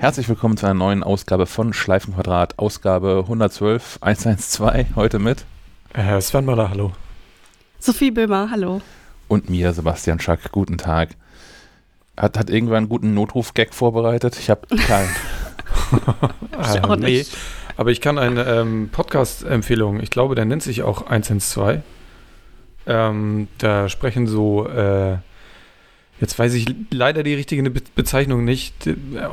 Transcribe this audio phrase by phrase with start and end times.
[0.00, 5.44] Herzlich willkommen zu einer neuen Ausgabe von Schleifenquadrat, Ausgabe 112 112, heute mit
[5.92, 6.92] äh, Sven Möller, hallo.
[7.80, 8.80] Sophie Böhmer, hallo.
[9.26, 11.16] Und mir, Sebastian Schack, guten Tag.
[12.16, 14.38] Hat, hat irgendwann einen guten Notruf-Gag vorbereitet?
[14.38, 15.10] Ich habe keinen.
[16.74, 17.26] ich auch nee,
[17.76, 21.82] aber ich kann eine ähm, Podcast-Empfehlung, ich glaube, der nennt sich auch 112.
[22.86, 25.16] Ähm, da sprechen so äh,
[26.20, 28.74] Jetzt weiß ich leider die richtige Bezeichnung nicht.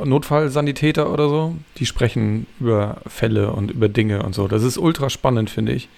[0.04, 4.46] Notfallsanitäter oder so, die sprechen über Fälle und über Dinge und so.
[4.46, 5.88] Das ist ultra spannend, finde ich.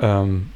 [0.00, 0.50] Ähm,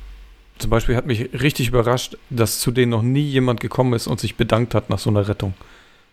[0.58, 4.20] zum Beispiel hat mich richtig überrascht, dass zu denen noch nie jemand gekommen ist und
[4.20, 5.54] sich bedankt hat nach so einer Rettung.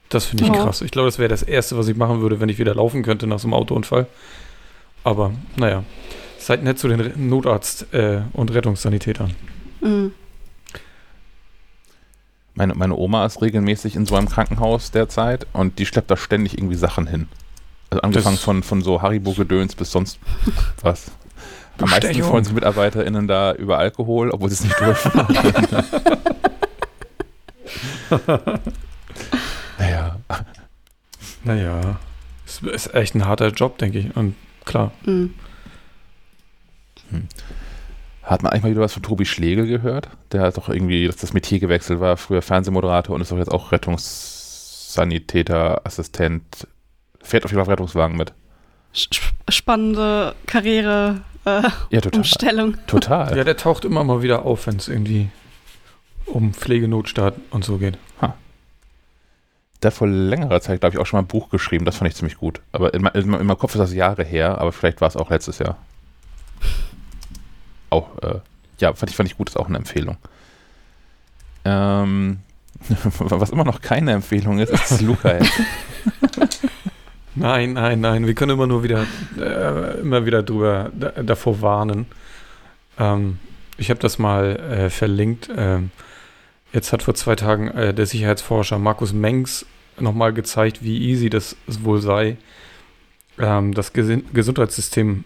[0.08, 0.54] Das finde ich oh.
[0.54, 0.82] krass.
[0.82, 3.28] Ich glaube, das wäre das Erste, was ich machen würde, wenn ich wieder laufen könnte
[3.28, 4.08] nach so einem Autounfall.
[5.04, 5.84] Aber naja,
[6.38, 9.34] seid nett zu den Notarzt- äh, und Rettungssanitätern.
[9.82, 10.14] Mhm.
[12.58, 16.58] Meine, meine Oma ist regelmäßig in so einem Krankenhaus derzeit und die schleppt da ständig
[16.58, 17.28] irgendwie Sachen hin.
[17.92, 20.18] Also angefangen von, von so Haribo-Gedöns bis sonst
[20.82, 21.12] was.
[21.78, 25.12] Am meisten freuen sich MitarbeiterInnen da über Alkohol, obwohl sie es nicht dürfen.
[29.78, 30.16] naja.
[31.44, 32.00] Naja.
[32.44, 34.18] Es ist echt ein harter Job, denke ich.
[34.18, 34.34] Und
[34.66, 34.92] klar.
[35.06, 35.36] Mhm.
[37.12, 37.28] Hm.
[38.28, 40.10] Hat man eigentlich mal wieder was von Tobi Schlegel gehört?
[40.34, 43.54] Der hat doch irgendwie, dass das Metier gewechselt war, früher Fernsehmoderator und ist doch jetzt
[43.54, 46.68] auch Rettungssanitäter, Assistent,
[47.24, 48.34] fährt auf jeden Fall Rettungswagen mit.
[49.48, 52.20] Spannende Karriere, äh, ja, total.
[52.20, 52.76] Umstellung.
[52.86, 53.38] Total.
[53.38, 55.30] Ja, der taucht immer mal wieder auf, wenn es irgendwie
[56.26, 57.98] um Pflegenotstaat und so geht.
[58.22, 58.36] Ha.
[59.82, 61.86] Der hat vor längerer Zeit, glaube ich, auch schon mal ein Buch geschrieben.
[61.86, 62.60] Das fand ich ziemlich gut.
[62.74, 65.30] Aber in, in, in meinem Kopf ist das Jahre her, aber vielleicht war es auch
[65.30, 65.78] letztes Jahr
[67.90, 68.40] auch, äh,
[68.80, 70.18] ja, fand ich, fand ich gut, ist auch eine Empfehlung.
[71.66, 72.40] Ähm,
[73.20, 75.40] was immer noch keine Empfehlung ist, ist Luca.
[77.36, 78.28] nein, nein, nein.
[78.28, 79.06] Wir können immer nur wieder,
[79.40, 80.92] äh, immer wieder drüber,
[81.24, 82.06] davor warnen.
[83.00, 83.40] Ähm,
[83.78, 85.50] ich habe das mal äh, verlinkt.
[85.56, 85.92] Ähm,
[86.74, 89.66] jetzt hat vor zwei Tagen äh, der Sicherheitsforscher Markus Mengs
[90.00, 92.38] nochmal gezeigt, wie easy das wohl sei,
[93.40, 95.24] ähm, das Ges Gesundheitssystem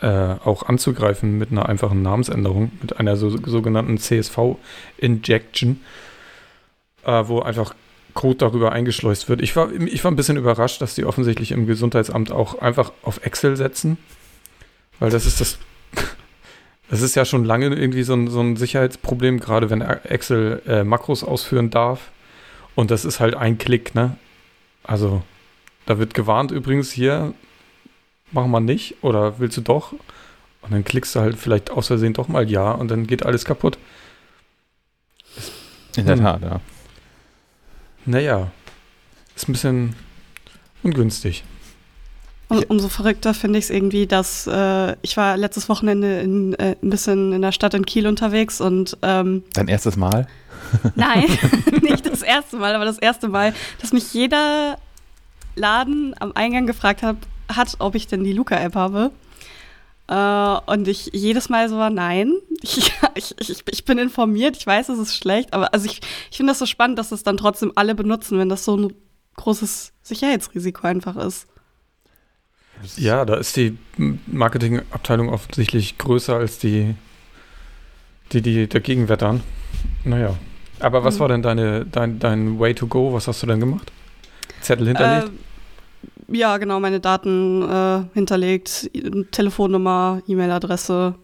[0.00, 5.80] äh, auch anzugreifen mit einer einfachen Namensänderung, mit einer so, sogenannten CSV-Injection,
[7.04, 7.74] äh, wo einfach
[8.14, 9.42] Code darüber eingeschleust wird.
[9.42, 13.24] Ich war, ich war ein bisschen überrascht, dass die offensichtlich im Gesundheitsamt auch einfach auf
[13.24, 13.98] Excel setzen,
[14.98, 15.58] weil das ist das.
[16.90, 20.84] Das ist ja schon lange irgendwie so ein, so ein Sicherheitsproblem, gerade wenn Excel äh,
[20.84, 22.10] Makros ausführen darf.
[22.74, 24.16] Und das ist halt ein Klick, ne?
[24.84, 25.22] Also,
[25.84, 27.34] da wird gewarnt übrigens hier,
[28.32, 29.92] machen wir nicht oder willst du doch?
[30.62, 33.44] Und dann klickst du halt vielleicht aus Versehen doch mal Ja und dann geht alles
[33.44, 33.78] kaputt.
[35.96, 36.22] In der hm.
[36.22, 36.60] Tat, ja.
[38.04, 38.50] Naja,
[39.34, 39.94] ist ein bisschen
[40.82, 41.44] ungünstig.
[42.48, 46.76] Um, umso verrückter finde ich es irgendwie, dass äh, ich war letztes Wochenende in, äh,
[46.82, 50.26] ein bisschen in der Stadt in Kiel unterwegs und ähm, Dein erstes Mal?
[50.94, 51.26] Nein,
[51.82, 54.78] nicht das erste Mal, aber das erste Mal, dass mich jeder
[55.56, 57.16] Laden am Eingang gefragt hat,
[57.48, 59.10] hat, ob ich denn die Luca-App habe.
[60.08, 62.32] Äh, und ich jedes Mal so war, nein,
[62.62, 66.00] ich, ich, ich, ich, bin informiert, ich weiß, es ist schlecht, aber also ich,
[66.30, 68.94] ich finde das so spannend, dass es dann trotzdem alle benutzen, wenn das so ein
[69.36, 71.46] großes Sicherheitsrisiko einfach ist.
[72.96, 73.76] Ja, da ist die
[74.26, 76.94] Marketingabteilung offensichtlich größer als die,
[78.32, 79.42] die, die dagegen wettern.
[80.04, 80.36] Naja.
[80.80, 81.20] Aber was mhm.
[81.20, 83.12] war denn deine, dein, dein Way to go?
[83.12, 83.92] Was hast du denn gemacht?
[84.60, 85.28] Zettel hinterlegt?
[85.28, 85.47] Äh,
[86.30, 88.90] ja, genau, meine Daten äh, hinterlegt,
[89.30, 91.14] Telefonnummer, E-Mail-Adresse.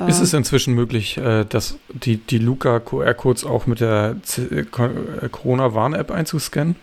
[0.00, 0.08] Äh.
[0.08, 6.76] Ist es inzwischen möglich, äh, dass die, die Luca-QR-Codes auch mit der äh, Corona-Warn-App einzuscannen?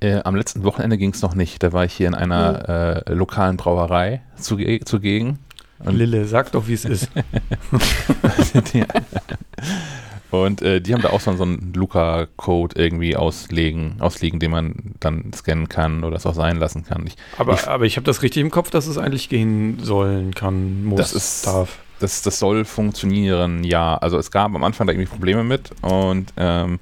[0.00, 1.62] Äh, am letzten Wochenende ging es noch nicht.
[1.62, 3.18] Da war ich hier in einer mhm.
[3.18, 5.38] lokalen Brauerei zuge zugegen.
[5.78, 7.08] Und Lille, sag doch, wie es ist.
[10.32, 14.94] Und äh, die haben da auch so, so einen Luca-Code irgendwie auslegen, ausliegen, den man
[14.98, 17.06] dann scannen kann oder es auch sein lassen kann.
[17.06, 20.34] Ich, aber ich, aber ich habe das richtig im Kopf, dass es eigentlich gehen sollen
[20.34, 21.80] kann, muss, das ist, darf.
[22.00, 23.98] Das, das soll funktionieren, ja.
[23.98, 26.80] Also es gab am Anfang da irgendwie Probleme mit und ähm,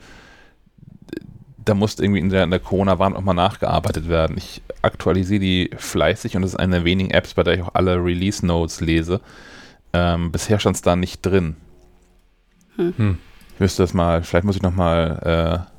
[1.64, 4.36] da musste irgendwie in der, in der Corona-Warn auch mal nachgearbeitet werden.
[4.38, 7.74] Ich aktualisiere die fleißig und das ist eine der wenigen Apps, bei der ich auch
[7.74, 9.20] alle Release-Notes lese.
[9.92, 11.56] Ähm, bisher stand es da nicht drin.
[12.76, 13.18] Hm.
[13.60, 15.70] Müsste das mal, vielleicht muss ich nochmal äh,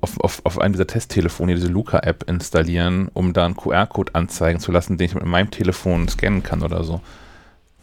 [0.00, 4.72] auf, auf, auf einem dieser Testtelefone diese Luca-App installieren, um da einen QR-Code anzeigen zu
[4.72, 7.00] lassen, den ich mit meinem Telefon scannen kann oder so.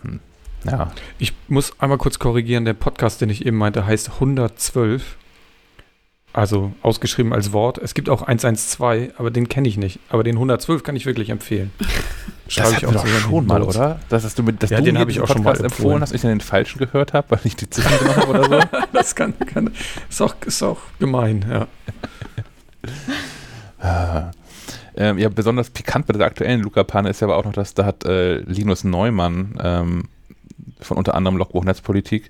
[0.02, 0.20] Hm.
[0.66, 0.92] Ja.
[1.18, 5.18] Ich muss einmal kurz korrigieren, der Podcast, den ich eben meinte, heißt 112.
[6.32, 7.80] Also ausgeschrieben als Wort.
[7.80, 10.00] Es gibt auch 112, aber den kenne ich nicht.
[10.10, 11.72] Aber den 112 kann ich wirklich empfehlen.
[12.48, 14.00] Schreibe ich auch doch schon mal, oder?
[14.10, 16.02] Das hast du mit, dass ja, du den habe ich auch schon mal empfohlen, empfohlen
[16.02, 18.68] hast, ich den falschen gehört habe, weil ich die Ziffern gemacht habe oder so.
[18.94, 19.72] das kann, kann
[20.10, 21.68] ist, auch, ist auch gemein, ja.
[23.82, 24.32] Ah.
[24.98, 27.86] Ähm, ja, besonders pikant bei der aktuellen Luca-Panne ist ja aber auch noch, dass da
[27.86, 30.10] hat äh, Linus Neumann ähm,
[30.82, 32.30] von unter anderem Logbuch Netzpolitik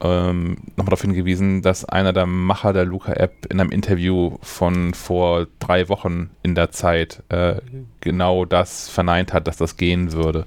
[0.00, 5.46] ähm, nochmal darauf hingewiesen, dass einer der Macher der Luca-App in einem Interview von vor
[5.58, 7.56] drei Wochen in der Zeit äh,
[8.00, 10.46] genau das verneint hat, dass das gehen würde.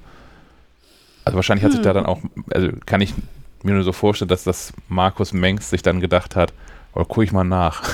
[1.24, 1.94] Also wahrscheinlich hat sich da hm.
[1.94, 2.20] dann auch,
[2.50, 3.14] also kann ich
[3.62, 6.52] mir nur so vorstellen, dass das Markus Mengs sich dann gedacht hat,
[6.94, 7.82] oder oh, ich mal nach.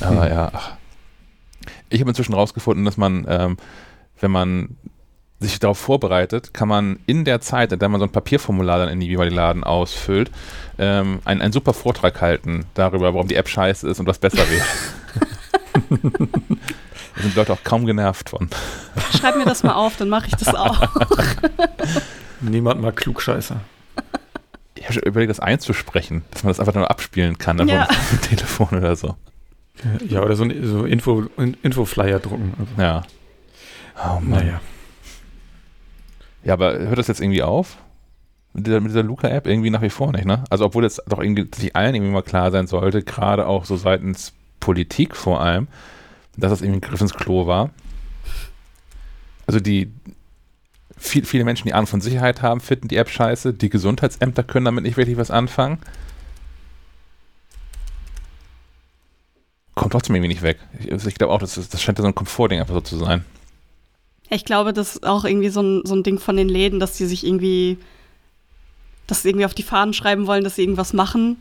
[0.00, 0.52] Aber ja,
[1.88, 3.56] ich habe inzwischen rausgefunden, dass man, ähm,
[4.20, 4.76] wenn man
[5.40, 8.88] sich darauf vorbereitet, kann man in der Zeit, in der man so ein Papierformular dann
[8.90, 10.30] in die jeweiligen Laden ausfüllt,
[10.78, 14.44] ähm, einen, einen super Vortrag halten darüber, warum die App scheiße ist und was besser
[14.50, 14.64] wäre.
[17.16, 18.50] da sind Leute auch kaum genervt von.
[19.16, 20.82] Schreib mir das mal auf, dann mache ich das auch.
[22.40, 23.60] Niemand mal Klugscheißer.
[24.74, 27.86] Ich habe schon überlegt, das einzusprechen, dass man das einfach nur abspielen kann, dann ja.
[27.86, 29.16] vom Telefon oder so.
[30.06, 31.24] Ja, oder so ein so Info,
[31.62, 32.54] Info-Flyer drucken.
[32.58, 32.82] Also.
[32.82, 33.02] Ja.
[33.96, 34.44] Oh Mann.
[34.44, 34.60] Naja.
[36.42, 37.76] Ja, aber hört das jetzt irgendwie auf?
[38.52, 40.44] Mit dieser, dieser Luca-App irgendwie nach wie vor nicht, ne?
[40.50, 43.76] Also, obwohl jetzt doch irgendwie sich allen irgendwie mal klar sein sollte, gerade auch so
[43.76, 45.68] seitens Politik vor allem,
[46.36, 47.70] dass das irgendwie ein Griff ins Klo war.
[49.46, 49.92] Also, die,
[51.00, 53.54] viel, viele Menschen, die Ahnung von Sicherheit haben, finden die App scheiße.
[53.54, 55.78] Die Gesundheitsämter können damit nicht wirklich was anfangen.
[59.74, 60.58] Kommt trotzdem irgendwie nicht weg.
[60.78, 63.24] Ich, ich glaube auch, das, das scheint so ein Komfortding einfach so zu sein.
[64.30, 66.96] Ich glaube, das ist auch irgendwie so ein, so ein Ding von den Läden, dass
[66.96, 67.78] sie sich irgendwie,
[69.08, 71.36] dass sie irgendwie auf die Fahnen schreiben wollen, dass sie irgendwas machen,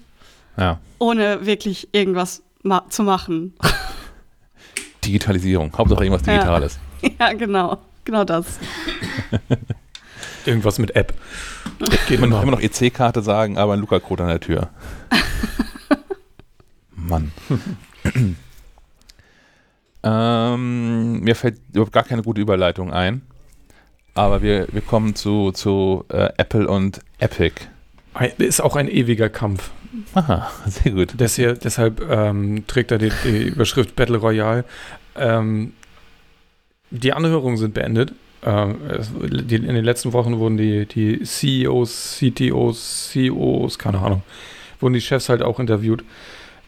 [0.58, 0.80] ja.
[0.98, 3.54] ohne wirklich irgendwas ma zu machen.
[5.06, 6.80] Digitalisierung, Hauptsache irgendwas Digitales.
[7.02, 8.60] Ja, ja genau, genau das.
[10.46, 11.14] irgendwas mit App.
[12.08, 14.70] Geht man noch immer noch EC-Karte sagen, aber ein Luca-Code an der Tür.
[16.96, 17.32] Mann.
[20.04, 23.22] Ähm, mir fällt überhaupt gar keine gute Überleitung ein.
[24.14, 27.56] Aber wir, wir kommen zu, zu äh, Apple und Epic.
[28.38, 29.72] Ist auch ein ewiger Kampf.
[30.14, 31.14] Aha, sehr gut.
[31.18, 34.66] Das hier, deshalb ähm, trägt er die, die, Überschrift Battle Royale.
[35.16, 35.74] Ähm,
[36.92, 38.14] die Anhörungen sind beendet.
[38.44, 38.78] Ähm,
[39.22, 44.24] die, in den letzten Wochen wurden die, die CEOs, CTOs, CEOs, keine Ahnung,
[44.80, 46.04] wurden die Chefs halt auch interviewt.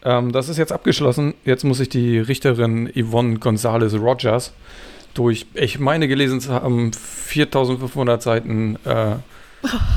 [0.04, 1.34] Ähm, das ist jetzt abgeschlossen.
[1.44, 4.52] Jetzt muss ich die Richterin Yvonne Gonzalez Rogers
[5.14, 9.16] durch, ich meine gelesen zu haben, 4500 Seiten äh,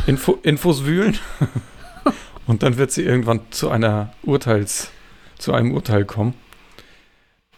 [0.07, 1.17] Info, Infos wühlen.
[2.47, 4.91] Und dann wird sie irgendwann zu einer Urteils,
[5.37, 6.35] zu einem Urteil kommen.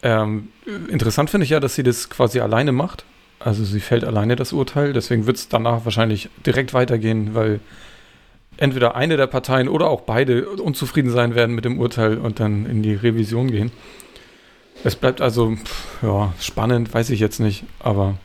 [0.02, 0.50] Ähm,
[0.88, 3.04] interessant finde ich ja, dass sie das quasi alleine macht.
[3.40, 7.60] Also sie fällt alleine das Urteil, deswegen wird es danach wahrscheinlich direkt weitergehen, weil
[8.58, 12.66] entweder eine der Parteien oder auch beide unzufrieden sein werden mit dem Urteil und dann
[12.66, 13.72] in die Revision gehen.
[14.84, 18.18] Es bleibt also, pff, ja, spannend, weiß ich jetzt nicht, aber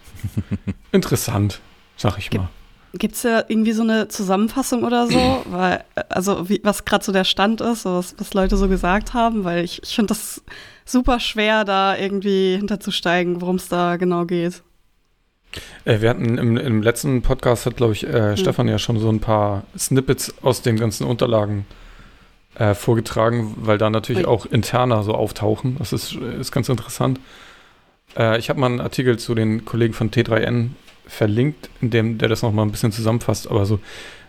[0.92, 1.60] interessant,
[1.96, 2.48] sag ich mal.
[2.94, 5.42] Gibt es ja irgendwie so eine Zusammenfassung oder so?
[5.50, 9.44] weil, also, wie, was gerade so der Stand ist, was, was Leute so gesagt haben?
[9.44, 10.42] Weil ich, ich finde das
[10.84, 14.62] super schwer, da irgendwie hinterzusteigen, worum es da genau geht.
[15.84, 18.36] Äh, wir hatten im, im, letzten Podcast hat, glaube ich, äh, mhm.
[18.36, 21.66] Stefan ja schon so ein paar Snippets aus den ganzen Unterlagen
[22.54, 25.76] äh, vorgetragen, weil da natürlich auch interner so auftauchen.
[25.78, 27.20] Das ist, ist ganz interessant.
[28.16, 30.70] Äh, ich habe mal einen Artikel zu den Kollegen von T3N
[31.06, 33.80] verlinkt, in dem der das nochmal ein bisschen zusammenfasst, aber so,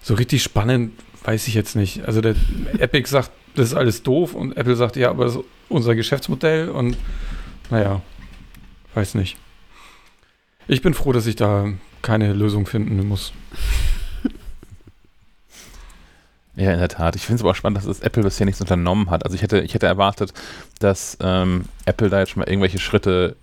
[0.01, 2.06] so richtig spannend weiß ich jetzt nicht.
[2.06, 2.36] Also der
[2.80, 6.70] Epic sagt, das ist alles doof und Apple sagt, ja, aber das ist unser Geschäftsmodell
[6.70, 6.98] und
[7.70, 8.01] naja,
[8.96, 9.38] weiß nicht.
[10.67, 11.67] Ich bin froh, dass ich da
[12.01, 13.34] keine Lösung finden muss.
[16.55, 17.15] Ja, in der Tat.
[17.15, 19.25] Ich finde es aber auch spannend, dass das Apple bisher nichts unternommen hat.
[19.25, 20.34] Also ich hätte, ich hätte erwartet,
[20.79, 23.36] dass ähm, Apple da jetzt schon mal irgendwelche Schritte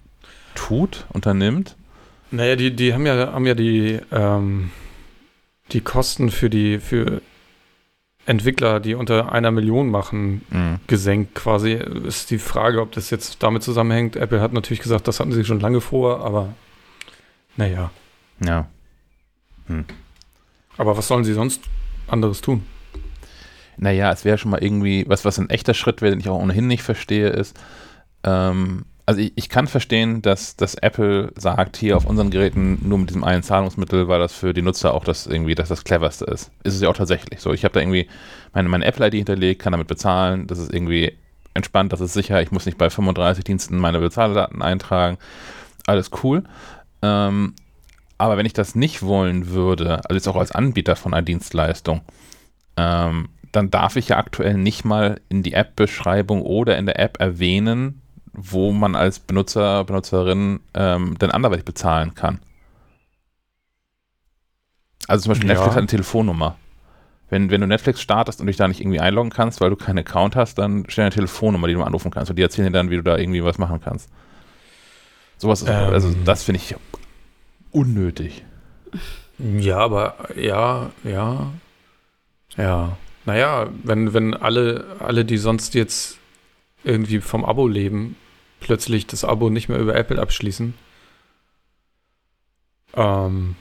[0.54, 1.76] tut, unternimmt.
[2.30, 4.70] Naja, die, die haben ja, haben ja die, ähm,
[5.72, 7.20] die Kosten für die, für
[8.26, 10.78] Entwickler, die unter einer Million machen, mhm.
[10.86, 11.72] gesenkt quasi.
[11.72, 14.14] Ist die Frage, ob das jetzt damit zusammenhängt.
[14.14, 16.54] Apple hat natürlich gesagt, das hatten sie schon lange vor, aber
[17.60, 17.90] naja.
[18.44, 18.66] Ja.
[19.66, 19.84] Hm.
[20.78, 21.62] Aber was sollen sie sonst
[22.08, 22.66] anderes tun?
[23.76, 26.40] Naja, es wäre schon mal irgendwie, was, was ein echter Schritt wäre, den ich auch
[26.40, 27.58] ohnehin nicht verstehe, ist,
[28.24, 32.98] ähm, Also ich, ich, kann verstehen, dass, dass Apple sagt, hier auf unseren Geräten nur
[32.98, 36.26] mit diesem einen Zahlungsmittel, weil das für die Nutzer auch das irgendwie das, das cleverste
[36.26, 36.50] ist.
[36.62, 37.52] Ist es ja auch tatsächlich so.
[37.52, 38.08] Ich habe da irgendwie
[38.52, 41.16] meine, meine Apple-ID hinterlegt, kann damit bezahlen, das ist irgendwie
[41.54, 45.18] entspannt, das ist sicher, ich muss nicht bei 35 Diensten meine Bezahldaten eintragen.
[45.86, 46.44] Alles cool.
[47.02, 47.54] Ähm,
[48.18, 52.02] aber wenn ich das nicht wollen würde, also jetzt auch als Anbieter von einer Dienstleistung,
[52.76, 57.18] ähm, dann darf ich ja aktuell nicht mal in die App-Beschreibung oder in der App
[57.18, 58.02] erwähnen,
[58.32, 62.40] wo man als Benutzer, Benutzerin ähm, denn anderweitig bezahlen kann.
[65.08, 65.54] Also zum Beispiel ja.
[65.54, 66.56] Netflix hat eine Telefonnummer.
[67.28, 69.98] Wenn, wenn du Netflix startest und dich da nicht irgendwie einloggen kannst, weil du keinen
[69.98, 72.90] Account hast, dann steht eine Telefonnummer, die du anrufen kannst und die erzählen dir dann,
[72.90, 74.10] wie du da irgendwie was machen kannst.
[75.40, 75.74] Sowas ist, ähm.
[75.74, 76.76] also das finde ich
[77.70, 78.44] unnötig.
[79.38, 81.50] Ja, aber ja, ja,
[82.58, 82.98] ja.
[83.24, 86.18] Naja, wenn, wenn alle, alle, die sonst jetzt
[86.84, 88.16] irgendwie vom Abo leben,
[88.60, 90.74] plötzlich das Abo nicht mehr über Apple abschließen,
[92.94, 93.56] ähm,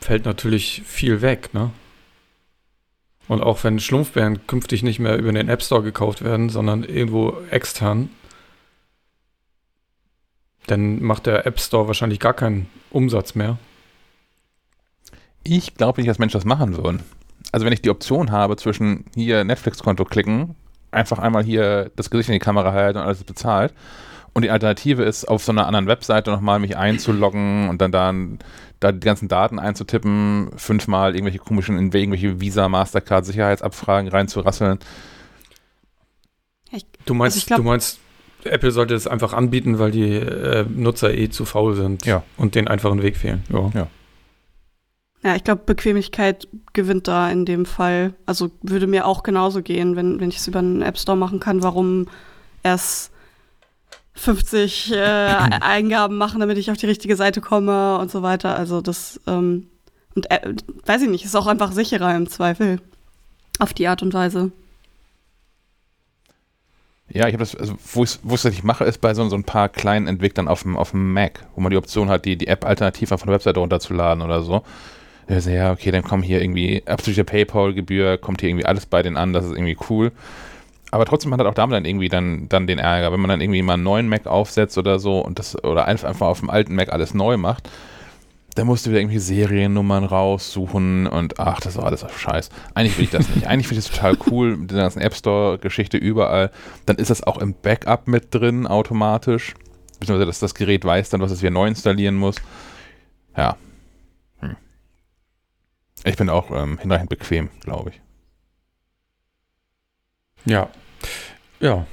[0.00, 1.70] fällt natürlich viel weg, ne?
[3.28, 7.34] Und auch wenn Schlumpfbären künftig nicht mehr über den App Store gekauft werden, sondern irgendwo
[7.50, 8.10] extern,
[10.70, 13.58] dann macht der App Store wahrscheinlich gar keinen Umsatz mehr.
[15.44, 17.02] Ich glaube nicht, dass Menschen das machen würden.
[17.52, 20.54] Also wenn ich die Option habe zwischen hier Netflix-Konto klicken
[20.90, 23.74] einfach einmal hier das Gesicht in die Kamera halten und alles bezahlt.
[24.34, 28.14] Und die Alternative ist, auf so einer anderen Webseite nochmal mich einzuloggen und dann da,
[28.78, 34.78] da die ganzen Daten einzutippen, fünfmal irgendwelche komischen, in irgendwelche Visa, Mastercard, Sicherheitsabfragen reinzurasseln.
[37.06, 37.98] Du meinst, also glaub, du meinst,
[38.44, 42.22] Apple sollte es einfach anbieten, weil die äh, Nutzer eh zu faul sind ja.
[42.36, 43.42] und den einfachen Weg fehlen.
[43.50, 43.70] Ja.
[43.74, 43.86] ja.
[45.22, 48.14] Ja, ich glaube, Bequemlichkeit gewinnt da in dem Fall.
[48.24, 51.40] Also würde mir auch genauso gehen, wenn, wenn ich es über einen App Store machen
[51.40, 52.06] kann, warum
[52.62, 53.10] erst
[54.14, 54.96] 50 äh,
[55.60, 58.56] Eingaben machen, damit ich auf die richtige Seite komme und so weiter.
[58.56, 59.66] Also das, ähm,
[60.14, 60.54] und äh,
[60.84, 62.80] weiß ich nicht, ist auch einfach sicherer im Zweifel.
[63.58, 64.52] Auf die Art und Weise.
[67.10, 69.44] Ja, ich habe das, also wo ich es tatsächlich mache, ist bei so, so ein
[69.44, 72.48] paar kleinen Entwicklern auf dem, auf dem Mac, wo man die Option hat, die, die
[72.48, 74.62] App alternativ von der Webseite runterzuladen oder so.
[75.26, 79.16] Also, ja, okay, dann kommen hier irgendwie absolute PayPal-Gebühr, kommt hier irgendwie alles bei denen
[79.16, 80.12] an, das ist irgendwie cool.
[80.90, 83.60] Aber trotzdem hat auch damit dann irgendwie dann, dann den Ärger, wenn man dann irgendwie
[83.62, 86.90] mal einen neuen Mac aufsetzt oder so und das oder einfach auf dem alten Mac
[86.90, 87.68] alles neu macht,
[88.58, 92.50] dann musst du wieder irgendwie Seriennummern raussuchen und ach, das war alles Scheiß.
[92.74, 93.46] Eigentlich will ich das nicht.
[93.46, 96.50] Eigentlich finde ich das total cool mit der ganzen App Store-Geschichte überall.
[96.86, 99.54] Dann ist das auch im Backup mit drin automatisch.
[100.00, 102.36] Beziehungsweise, dass das Gerät weiß dann, was es wieder neu installieren muss.
[103.36, 103.56] Ja,
[106.04, 108.00] ich bin auch ähm, hinreichend bequem, glaube ich.
[110.44, 110.68] Ja.
[111.60, 111.86] Ja.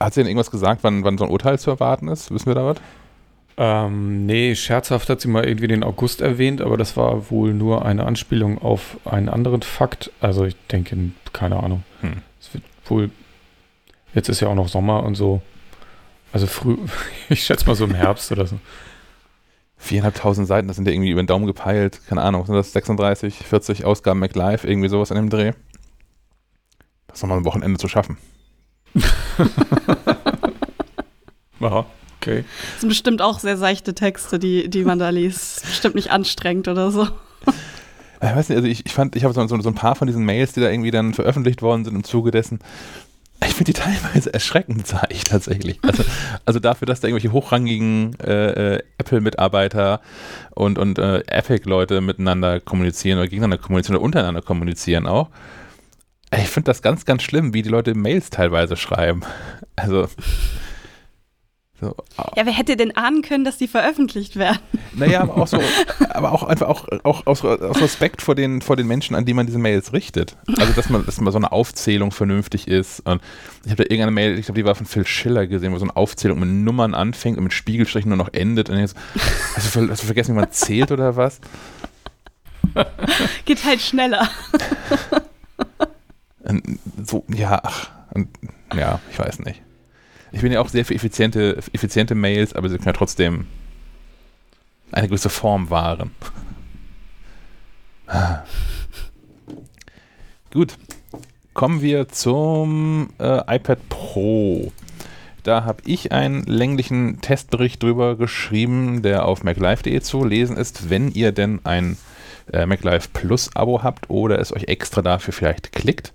[0.00, 2.30] Hat sie denn irgendwas gesagt, wann, wann so ein Urteil zu erwarten ist?
[2.30, 2.78] Wissen wir da was?
[3.56, 7.84] Ähm, nee, scherzhaft hat sie mal irgendwie den August erwähnt, aber das war wohl nur
[7.84, 10.10] eine Anspielung auf einen anderen Fakt.
[10.20, 10.96] Also ich denke,
[11.32, 11.84] keine Ahnung.
[12.00, 12.22] Hm.
[12.40, 13.10] Es wird wohl,
[14.12, 15.40] jetzt ist ja auch noch Sommer und so.
[16.32, 16.76] Also früh,
[17.28, 18.58] ich schätze mal so im Herbst oder so.
[19.76, 22.00] Viereinhalbtausend Seiten, das sind ja irgendwie über den Daumen gepeilt.
[22.08, 25.52] Keine Ahnung, sind das 36, 40 Ausgaben MacLive, irgendwie sowas in dem Dreh.
[27.06, 28.16] Das nochmal ein Wochenende zu schaffen.
[31.60, 31.86] Aha,
[32.24, 32.44] okay.
[32.72, 35.62] Das sind bestimmt auch sehr seichte Texte, die, die man da liest.
[35.62, 37.08] Bestimmt nicht anstrengend oder so.
[38.20, 40.06] Ich weiß nicht, also ich, ich fand, ich habe so, so, so ein paar von
[40.06, 42.60] diesen Mails, die da irgendwie dann veröffentlicht worden sind im Zuge dessen,
[43.46, 45.78] ich finde die teilweise erschreckend zeig tatsächlich.
[45.82, 46.04] Also,
[46.44, 50.00] also dafür, dass da irgendwelche hochrangigen äh, äh, Apple-Mitarbeiter
[50.52, 55.28] und, und äh, Epic-Leute miteinander kommunizieren oder gegeneinander kommunizieren oder untereinander kommunizieren auch.
[56.36, 59.22] Ich finde das ganz, ganz schlimm, wie die Leute Mails teilweise schreiben.
[59.76, 60.08] Also
[61.80, 61.96] so,
[62.36, 64.60] ja, wer hätte denn ahnen können, dass die veröffentlicht werden?
[64.92, 65.60] Naja, aber auch so,
[66.10, 69.34] aber auch einfach auch, auch aus, aus, Respekt vor den, vor den Menschen, an die
[69.34, 70.36] man diese Mails richtet.
[70.56, 73.00] Also, dass man, dass mal so eine Aufzählung vernünftig ist.
[73.00, 73.20] Und
[73.64, 75.84] ich habe da irgendeine Mail, ich glaube, die war von Phil Schiller gesehen, wo so
[75.84, 78.70] eine Aufzählung mit Nummern anfängt und mit Spiegelstrichen nur noch endet.
[78.70, 78.96] Und jetzt,
[79.56, 81.40] hast du, hast du vergessen, wie man zählt oder was?
[83.44, 84.28] Geht halt schneller.
[87.04, 87.90] so, ja, ach,
[88.74, 89.60] ja, ich weiß nicht.
[90.34, 93.46] Ich bin ja auch sehr für effiziente, effiziente Mails, aber sie können ja trotzdem
[94.90, 96.10] eine gewisse Form wahren.
[100.52, 100.76] Gut.
[101.52, 104.72] Kommen wir zum äh, iPad Pro.
[105.44, 111.12] Da habe ich einen länglichen Testbericht drüber geschrieben, der auf maclife.de zu lesen ist, wenn
[111.12, 111.96] ihr denn ein
[112.52, 116.12] äh, MacLife Plus Abo habt oder es euch extra dafür vielleicht klickt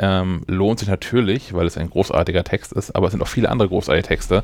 [0.00, 3.48] ähm, lohnt sich natürlich, weil es ein großartiger Text ist, aber es sind auch viele
[3.50, 4.42] andere großartige Texte.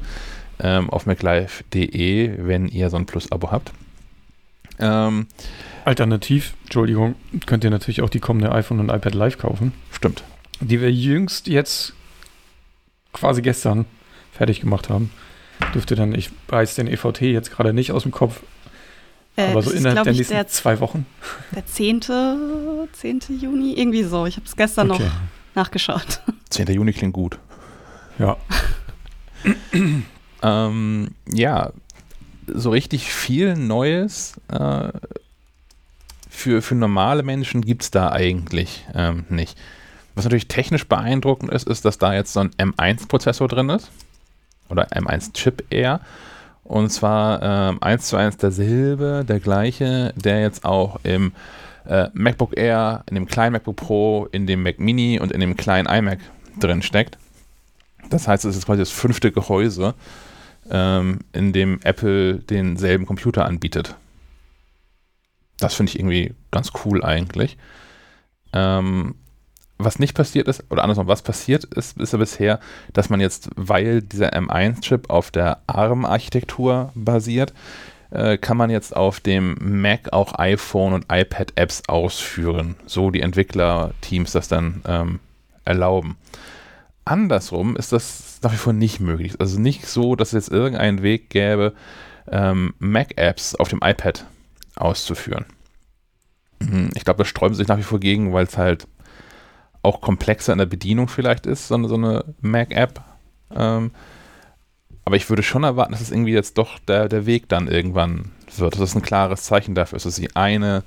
[0.59, 3.73] ähm, auf maclife.de, wenn ihr so ein Plus-Abo habt.
[4.79, 5.27] Ähm,
[5.85, 7.15] Alternativ, Entschuldigung,
[7.47, 9.73] könnt ihr natürlich auch die kommende iPhone und iPad Live kaufen.
[9.93, 10.23] Stimmt.
[10.61, 11.95] Die wir jüngst jetzt
[13.13, 13.85] quasi gestern
[14.33, 15.11] fertig gemacht haben.
[15.75, 18.43] Dürfte dann, ich weiß den EVT jetzt gerade nicht aus dem Kopf,
[19.37, 21.07] äh, aber so innerhalb der nächsten der, zwei Wochen.
[21.55, 22.03] Der 10.
[22.93, 23.21] 10.
[23.41, 24.27] Juni, irgendwie so.
[24.27, 25.05] Ich habe es gestern okay.
[25.05, 25.11] noch
[25.57, 26.21] nachgeschaut.
[26.51, 26.69] 10.
[26.69, 27.39] Juni klingt gut.
[28.19, 28.37] Ja.
[30.43, 31.73] ähm, ja,
[32.47, 34.91] so richtig viel Neues äh,
[36.29, 39.59] für, für normale Menschen gibt es da eigentlich ähm, nicht.
[40.15, 43.91] Was natürlich technisch beeindruckend ist, ist, dass da jetzt so ein M1-Prozessor drin ist.
[44.69, 46.01] Oder M1-Chip eher.
[46.65, 51.33] Und zwar ähm, eins zu eins derselbe, der gleiche, der jetzt auch im
[51.89, 55.57] äh, MacBook Air, in dem kleinen MacBook Pro, in dem Mac Mini und in dem
[55.57, 56.19] kleinen iMac
[56.59, 57.19] drin steckt.
[58.11, 59.95] Das heißt, es ist quasi das fünfte Gehäuse,
[60.71, 63.97] ähm, in dem Apple denselben Computer anbietet.
[65.59, 67.57] Das finde ich irgendwie ganz cool eigentlich.
[68.53, 69.15] Ähm,
[69.79, 72.61] was nicht passiert ist, oder andersrum, was passiert ist, ist ja bisher,
[72.95, 77.53] dass man jetzt, weil dieser M1-Chip auf der ARM-Architektur basiert,
[78.11, 84.33] äh, kann man jetzt auf dem Mac auch iPhone und iPad-Apps ausführen, so die Entwicklerteams
[84.33, 85.21] das dann ähm,
[85.65, 86.17] erlauben.
[87.05, 89.35] Andersrum ist das nach wie vor nicht möglich.
[89.39, 91.75] Also nicht so, dass es jetzt irgendeinen Weg gäbe,
[92.29, 94.27] ähm, Mac-Apps auf dem iPad
[94.75, 95.47] auszuführen.
[96.61, 98.87] Mhm, ich glaube, das sträuben sich nach wie vor gegen, weil es halt
[99.83, 103.01] auch komplexer in der Bedienung vielleicht ist, so eine, so eine Mac-App.
[103.55, 103.93] Ähm,
[105.07, 108.33] aber ich würde schon erwarten, dass es irgendwie jetzt doch der, der Weg dann irgendwann
[108.57, 108.75] wird.
[108.75, 110.83] Das ist ein klares Zeichen dafür, dass sie eine,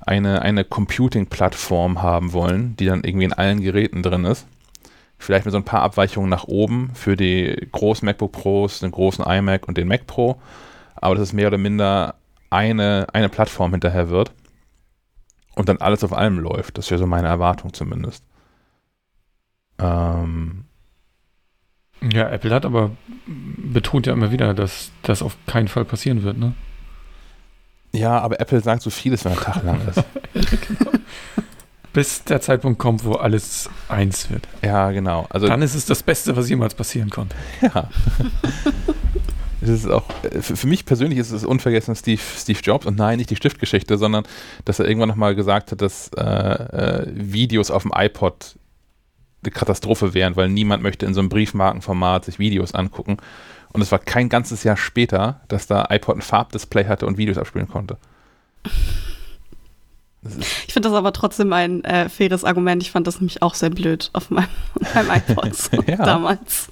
[0.00, 4.46] eine, eine Computing-Plattform haben wollen, die dann irgendwie in allen Geräten drin ist.
[5.18, 9.22] Vielleicht mit so ein paar Abweichungen nach oben für die großen MacBook Pros, den großen
[9.22, 10.40] iMac und den Mac Pro.
[10.94, 12.14] Aber dass es mehr oder minder
[12.48, 14.32] eine, eine Plattform hinterher wird
[15.56, 16.78] und dann alles auf allem läuft.
[16.78, 18.24] Das wäre so meine Erwartung zumindest.
[19.78, 20.64] Ähm.
[22.10, 22.90] Ja, Apple hat aber
[23.26, 26.54] betont ja immer wieder, dass das auf keinen Fall passieren wird, ne?
[27.92, 30.02] Ja, aber Apple sagt so vieles, wenn der Tag lang ist.
[30.78, 30.90] genau.
[31.92, 34.48] Bis der Zeitpunkt kommt, wo alles eins wird.
[34.62, 35.26] Ja, genau.
[35.28, 37.36] Also, Dann ist es das Beste, was jemals passieren konnte.
[37.60, 37.90] Ja.
[39.60, 43.18] es ist auch, äh, für, mich persönlich ist es unvergessen Steve, Steve Jobs und nein,
[43.18, 44.24] nicht die Stiftgeschichte, sondern
[44.64, 48.56] dass er irgendwann nochmal gesagt hat, dass äh, äh, Videos auf dem iPod
[49.42, 53.16] eine Katastrophe wären, weil niemand möchte in so einem Briefmarkenformat sich Videos angucken.
[53.72, 57.38] Und es war kein ganzes Jahr später, dass da iPod ein Farbdisplay hatte und Videos
[57.38, 57.96] abspielen konnte.
[60.66, 62.82] Ich finde das aber trotzdem ein äh, faires Argument.
[62.82, 64.46] Ich fand das nämlich auch sehr blöd auf meinem,
[64.94, 65.52] meinem iPod
[65.98, 66.68] damals.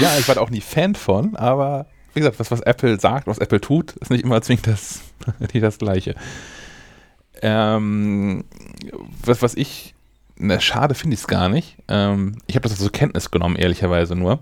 [0.00, 3.26] ja, ich war da auch nie Fan von, aber wie gesagt, was, was Apple sagt,
[3.26, 5.02] was Apple tut, ist nicht immer zwingend das,
[5.38, 6.14] nicht das Gleiche.
[7.42, 8.44] Ähm,
[9.24, 9.93] was, was ich,
[10.36, 11.76] ne, schade finde ich es gar nicht.
[11.88, 14.40] Ähm, ich habe das zur Kenntnis genommen, ehrlicherweise nur,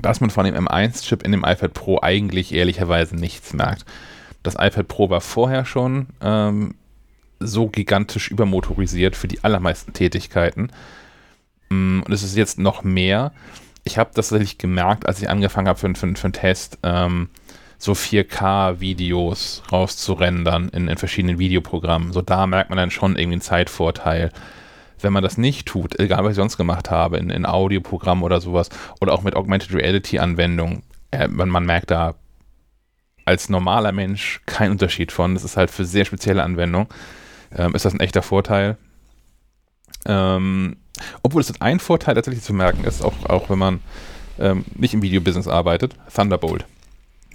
[0.00, 3.84] dass man von dem M1-Chip in dem iPad Pro eigentlich ehrlicherweise nichts merkt.
[4.42, 6.74] Das iPad Pro war vorher schon ähm,
[7.40, 10.70] so gigantisch übermotorisiert für die allermeisten Tätigkeiten.
[11.68, 13.32] Mm, und es ist jetzt noch mehr
[13.88, 17.30] ich habe das tatsächlich gemerkt, als ich angefangen habe für, für, für einen Test, ähm,
[17.78, 22.12] so 4K-Videos rauszurendern in, in verschiedenen Videoprogrammen.
[22.12, 24.30] So da merkt man dann schon irgendwie einen Zeitvorteil.
[25.00, 28.40] Wenn man das nicht tut, egal was ich sonst gemacht habe, in, in Audioprogrammen oder
[28.40, 28.68] sowas,
[29.00, 32.14] oder auch mit Augmented Reality-Anwendungen, äh, man, man merkt da
[33.24, 35.34] als normaler Mensch keinen Unterschied von.
[35.34, 36.88] Das ist halt für sehr spezielle Anwendungen.
[37.54, 38.76] Ähm, ist das ein echter Vorteil.
[40.06, 40.76] Ähm,
[41.22, 43.80] obwohl es ein Vorteil tatsächlich zu merken ist, auch, auch wenn man
[44.38, 46.64] ähm, nicht im Videobusiness arbeitet, Thunderbolt.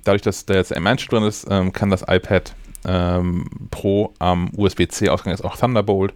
[0.03, 5.33] Dadurch, dass da jetzt M1 drin ist, ähm, kann das iPad ähm, Pro am USB-C-Ausgang
[5.33, 6.13] ist auch Thunderbolt.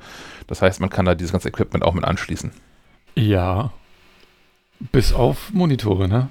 [0.47, 2.51] Das heißt, man kann da dieses ganze Equipment auch mit anschließen.
[3.15, 3.71] Ja.
[4.91, 6.29] Bis auf Monitore, ne?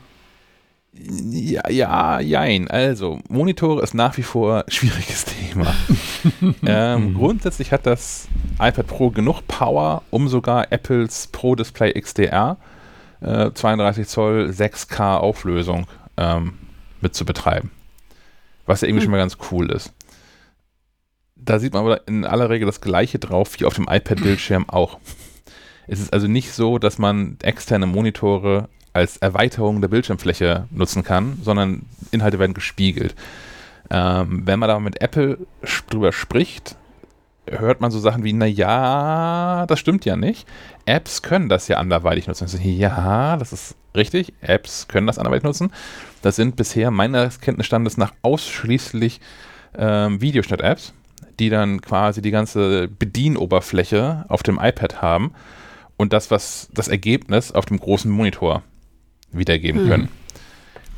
[0.92, 2.68] Ja, ja, jein.
[2.68, 5.74] Also, Monitore ist nach wie vor ein schwieriges Thema.
[6.64, 12.56] ähm, grundsätzlich hat das iPad Pro genug Power, um sogar Apples Pro Display XDR
[13.20, 16.54] äh, 32 Zoll 6K Auflösung ähm,
[17.00, 17.70] mit zu betreiben.
[18.66, 19.04] Was ja irgendwie hm.
[19.04, 19.92] schon mal ganz cool ist.
[21.46, 24.98] Da sieht man aber in aller Regel das gleiche drauf wie auf dem iPad-Bildschirm auch.
[25.86, 31.38] Es ist also nicht so, dass man externe Monitore als Erweiterung der Bildschirmfläche nutzen kann,
[31.42, 33.14] sondern Inhalte werden gespiegelt.
[33.90, 35.38] Ähm, wenn man da mit Apple
[35.88, 36.76] drüber spricht,
[37.48, 40.48] hört man so Sachen wie, naja, das stimmt ja nicht.
[40.84, 42.44] Apps können das ja anderweitig nutzen.
[42.44, 44.32] Also, ja, das ist richtig.
[44.40, 45.72] Apps können das anderweitig nutzen.
[46.22, 49.20] Das sind bisher meines Kenntnisstandes nach ausschließlich
[49.78, 50.92] ähm, Videoschnitt-Apps,
[51.38, 55.32] die dann quasi die ganze Bedienoberfläche auf dem iPad haben
[55.96, 58.62] und das, was das Ergebnis auf dem großen Monitor
[59.32, 59.88] wiedergeben hm.
[59.88, 60.08] können.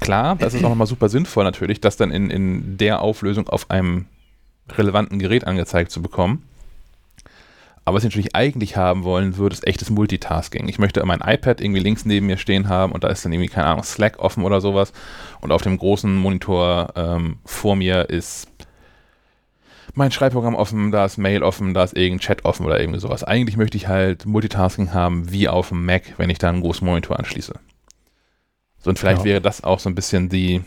[0.00, 3.70] Klar, das ist auch nochmal super sinnvoll natürlich, das dann in, in der Auflösung auf
[3.70, 4.06] einem
[4.76, 6.44] relevanten Gerät angezeigt zu bekommen.
[7.84, 10.68] Aber was ich natürlich eigentlich haben wollen würde, ist echtes Multitasking.
[10.68, 13.48] Ich möchte mein iPad irgendwie links neben mir stehen haben und da ist dann irgendwie,
[13.48, 14.92] keine Ahnung, Slack offen oder sowas.
[15.40, 18.57] Und auf dem großen Monitor ähm, vor mir ist
[19.98, 23.24] mein Schreibprogramm offen, da ist Mail offen, da ist irgendein Chat offen oder irgendwie sowas.
[23.24, 26.86] Eigentlich möchte ich halt Multitasking haben wie auf dem Mac, wenn ich da einen großen
[26.86, 27.54] Monitor anschließe.
[28.78, 29.24] So, und vielleicht ja.
[29.24, 30.62] wäre das auch so ein bisschen die,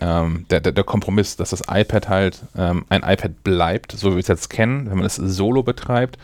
[0.00, 4.16] ähm, der, der, der, Kompromiss, dass das iPad halt ähm, ein iPad bleibt, so wie
[4.16, 6.18] wir es jetzt kennen, wenn man es solo betreibt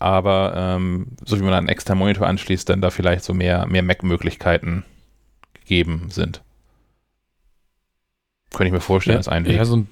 [0.00, 3.82] aber ähm, so wie man einen extra Monitor anschließt, dann da vielleicht so mehr, mehr
[3.82, 4.84] Mac-Möglichkeiten
[5.52, 6.42] gegeben sind.
[8.50, 9.56] Könnte ich mir vorstellen, ja, als ein Weg.
[9.56, 9.88] Ja, so ein,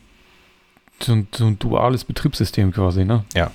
[1.03, 3.25] so, ein, so ein duales Betriebssystem quasi, ne?
[3.35, 3.51] Ja.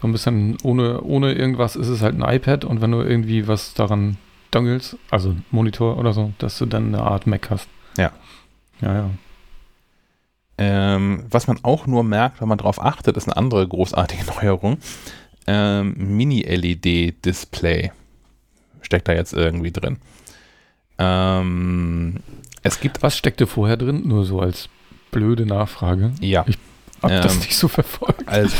[0.00, 3.46] So ein bisschen ohne, ohne irgendwas ist es halt ein iPad und wenn du irgendwie
[3.46, 4.16] was daran
[4.50, 7.68] dongelst, also Monitor oder so, dass du dann eine Art Mac hast.
[7.96, 8.10] Ja.
[8.80, 9.10] Ja, ja.
[10.58, 14.78] Ähm, was man auch nur merkt, wenn man darauf achtet, ist eine andere großartige Neuerung
[15.46, 17.90] ähm, Mini-LED-Display
[18.80, 19.98] steckt da jetzt irgendwie drin.
[20.98, 22.20] Ähm,
[22.62, 23.02] es gibt.
[23.02, 24.06] Was steckte vorher drin?
[24.06, 24.68] Nur so als
[25.12, 26.10] blöde Nachfrage.
[26.20, 26.44] Ja.
[26.48, 26.58] Ich
[27.02, 28.26] habe ähm, das nicht so verfolgt.
[28.26, 28.56] Also,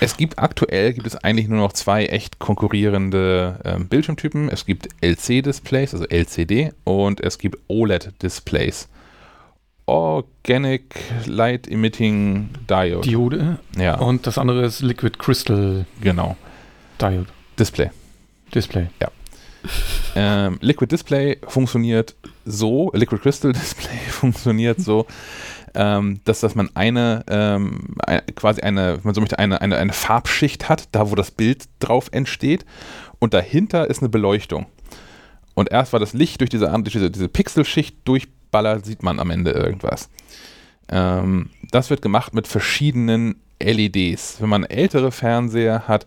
[0.00, 4.48] es gibt aktuell gibt es eigentlich nur noch zwei echt konkurrierende ähm, Bildschirmtypen.
[4.48, 8.88] Es gibt LC-Displays, also LCD, und es gibt OLED-Displays.
[9.86, 13.08] Organic Light Emitting Diode.
[13.08, 13.58] Diode.
[13.76, 13.96] Ja.
[13.96, 15.86] Und das andere ist Liquid Crystal.
[16.00, 16.36] Genau.
[17.00, 17.26] Diode.
[17.58, 17.90] Display.
[18.54, 18.88] Display.
[19.00, 19.10] Ja.
[20.16, 25.06] ähm, Liquid Display funktioniert so, Liquid Crystal Display funktioniert so,
[25.74, 29.92] ähm, dass, dass man eine, ähm, eine, quasi eine, man so möchte, eine, eine, eine
[29.92, 32.64] Farbschicht hat, da wo das Bild drauf entsteht
[33.18, 34.66] und dahinter ist eine Beleuchtung.
[35.54, 39.20] Und erst war das Licht durch diese, durch diese, diese Pixelschicht durch ballert, sieht man
[39.20, 40.08] am Ende irgendwas.
[40.88, 44.40] Ähm, das wird gemacht mit verschiedenen LEDs.
[44.40, 46.06] Wenn man ältere Fernseher hat,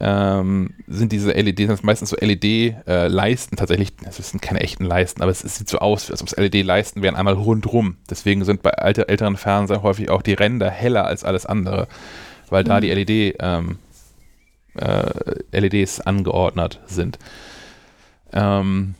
[0.00, 3.94] ähm, sind diese LEDs meistens so LED-Leisten äh, tatsächlich.
[3.96, 7.02] Das sind keine echten Leisten, aber es, es sieht so aus, als ob es LED-Leisten
[7.02, 7.96] wären, einmal rundrum.
[8.10, 11.86] Deswegen sind bei alter, älteren Fernsehern häufig auch die Ränder heller als alles andere,
[12.50, 12.68] weil mhm.
[12.68, 13.78] da die LED, ähm,
[14.74, 17.18] äh, LEDs angeordnet sind.
[18.32, 18.94] Ähm,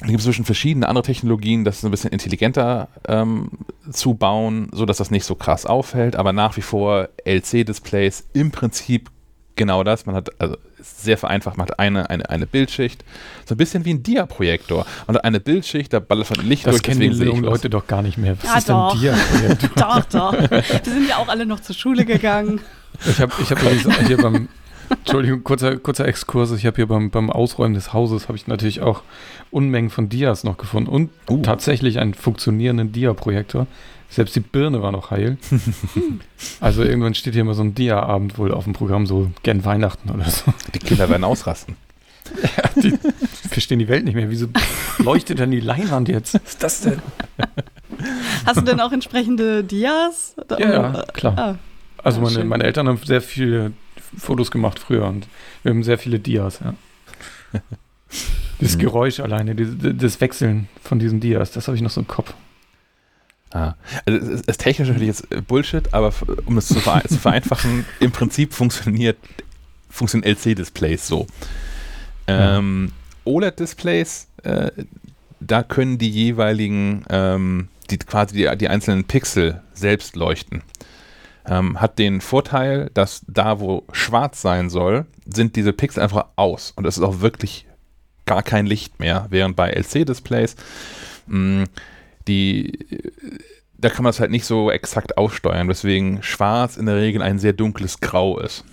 [0.00, 3.50] es gibt zwischen verschiedene andere Technologien, das ein bisschen intelligenter ähm,
[3.90, 9.10] zu bauen, sodass das nicht so krass auffällt, aber nach wie vor LC-Displays im Prinzip
[9.56, 10.04] genau das.
[10.06, 13.04] Man hat, also sehr vereinfacht, man hat eine, eine, eine Bildschicht,
[13.46, 14.84] so ein bisschen wie ein Dia-Projektor.
[15.06, 16.82] Man hat eine Bildschicht, da ballert von Licht das durch.
[16.82, 18.36] Das kennen die jungen Leute doch gar nicht mehr.
[18.42, 18.92] Was ja, ist doch.
[18.92, 19.70] denn Dia-Projektor?
[19.76, 20.50] doch, doch.
[20.50, 22.60] Wir sind ja auch alle noch zur Schule gegangen.
[23.08, 23.58] Ich habe ich hab
[24.06, 24.48] hier beim
[24.90, 26.52] Entschuldigung, kurzer, kurzer Exkurs.
[26.52, 29.02] Ich habe hier beim, beim Ausräumen des Hauses habe ich natürlich auch
[29.50, 31.42] Unmengen von Dias noch gefunden und uh.
[31.42, 33.66] tatsächlich einen funktionierenden Dia-Projektor.
[34.10, 35.38] Selbst die Birne war noch heil.
[36.60, 40.10] also irgendwann steht hier immer so ein Dia-Abend wohl auf dem Programm, so gern Weihnachten
[40.10, 40.52] oder so.
[40.74, 41.76] Die Kinder werden ausrasten.
[42.42, 42.94] ja, die
[43.48, 44.30] verstehen die Welt nicht mehr.
[44.30, 44.46] Wieso
[44.98, 46.34] leuchtet denn die Leinwand jetzt?
[46.34, 47.02] Was ist das denn?
[48.46, 50.34] Hast du denn auch entsprechende Dias?
[50.50, 51.38] Ja, ja klar.
[51.38, 51.58] Ah.
[52.02, 53.72] Also meine, meine Eltern haben sehr viele
[54.18, 55.26] Fotos gemacht früher und
[55.62, 56.74] wir haben sehr viele Dias, ja.
[58.60, 58.80] Das mhm.
[58.80, 62.32] Geräusch alleine, das Wechseln von diesen Dias, das habe ich noch so im Kopf.
[63.50, 63.74] Ah.
[64.04, 66.12] Also es ist technisch natürlich jetzt Bullshit, aber
[66.46, 69.16] um es zu, zu vereinfachen, im Prinzip funktioniert
[69.90, 71.26] funktionieren LC-Displays so.
[72.26, 72.92] Ähm,
[73.24, 74.70] OLED-Displays, äh,
[75.40, 80.62] da können die jeweiligen, ähm, die quasi die, die einzelnen Pixel selbst leuchten
[81.46, 86.72] ähm, hat den Vorteil, dass da, wo schwarz sein soll, sind diese Pixel einfach aus
[86.76, 87.66] und es ist auch wirklich
[88.26, 90.56] gar kein Licht mehr, während bei LC-Displays
[91.26, 91.64] mm,
[92.26, 93.02] die
[93.84, 97.38] da kann man es halt nicht so exakt aussteuern, weswegen schwarz in der Regel ein
[97.38, 98.64] sehr dunkles Grau ist.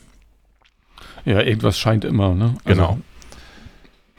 [1.26, 2.56] Ja, irgendwas scheint immer, ne?
[2.64, 2.98] Also, genau.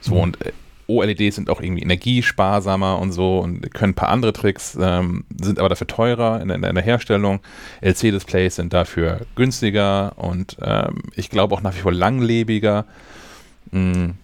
[0.01, 0.53] So, und äh,
[0.97, 5.59] OLEDs sind auch irgendwie energiesparsamer und so und können ein paar andere Tricks, ähm, sind
[5.59, 7.41] aber dafür teurer in, in, in der Herstellung.
[7.81, 12.85] LC-Displays sind dafür günstiger und ähm, ich glaube auch nach wie vor langlebiger.
[13.71, 14.15] Mhm.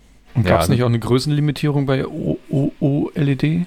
[0.44, 3.66] Gab es ja, nicht auch eine Größenlimitierung bei OLED?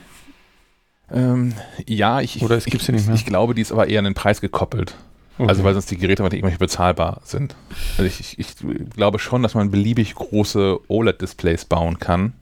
[1.13, 1.53] Ähm,
[1.87, 3.15] ja, ich, Oder es gibt's ja nicht mehr.
[3.15, 4.95] ich glaube, die ist aber eher an den Preis gekoppelt.
[5.37, 5.49] Okay.
[5.49, 7.55] Also weil sonst die Geräte nicht mehr bezahlbar sind.
[7.97, 8.55] Also ich, ich, ich
[8.93, 12.33] glaube schon, dass man beliebig große OLED-Displays bauen kann,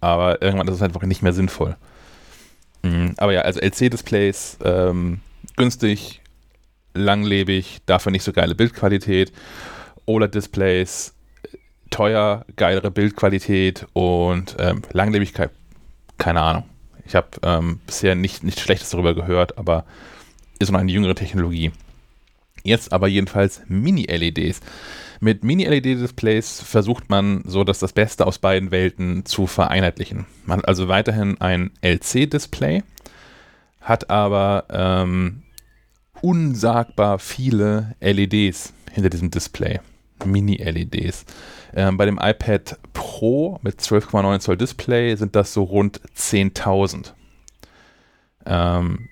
[0.00, 1.76] aber irgendwann ist es einfach nicht mehr sinnvoll.
[2.82, 3.14] Mhm.
[3.16, 5.20] Aber ja, also LC-Displays, ähm,
[5.56, 6.20] günstig,
[6.94, 9.32] langlebig, dafür nicht so geile Bildqualität.
[10.06, 11.14] OLED-Displays,
[11.90, 15.50] teuer, geilere Bildqualität und ähm, Langlebigkeit,
[16.16, 16.64] keine Ahnung.
[17.04, 19.84] Ich habe ähm, bisher nicht, nichts Schlechtes darüber gehört, aber
[20.58, 21.72] ist noch eine jüngere Technologie.
[22.64, 24.60] Jetzt aber jedenfalls Mini-LEDs.
[25.20, 30.26] Mit Mini-LED-Displays versucht man so, dass das Beste aus beiden Welten zu vereinheitlichen.
[30.44, 32.84] Man hat also weiterhin ein LC-Display,
[33.80, 35.42] hat aber ähm,
[36.20, 39.80] unsagbar viele LEDs hinter diesem Display.
[40.24, 41.24] Mini-LEDs.
[41.74, 47.12] Ähm, bei dem iPad Pro mit 12,9 Zoll Display sind das so rund 10.000.
[48.46, 49.08] Ähm,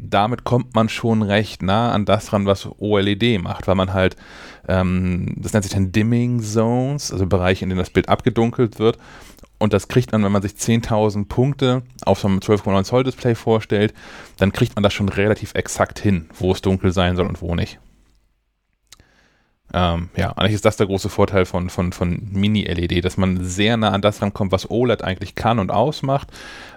[0.00, 4.16] damit kommt man schon recht nah an das ran, was OLED macht, weil man halt,
[4.68, 8.98] ähm, das nennt sich dann Dimming Zones, also Bereiche, in denen das Bild abgedunkelt wird.
[9.58, 13.34] Und das kriegt man, wenn man sich 10.000 Punkte auf so einem 12,9 Zoll Display
[13.34, 13.92] vorstellt,
[14.36, 17.56] dann kriegt man das schon relativ exakt hin, wo es dunkel sein soll und wo
[17.56, 17.80] nicht.
[19.74, 23.76] Ähm, ja, eigentlich ist das der große Vorteil von, von, von Mini-LED, dass man sehr
[23.76, 26.28] nah an das rankommt, was OLED eigentlich kann und ausmacht,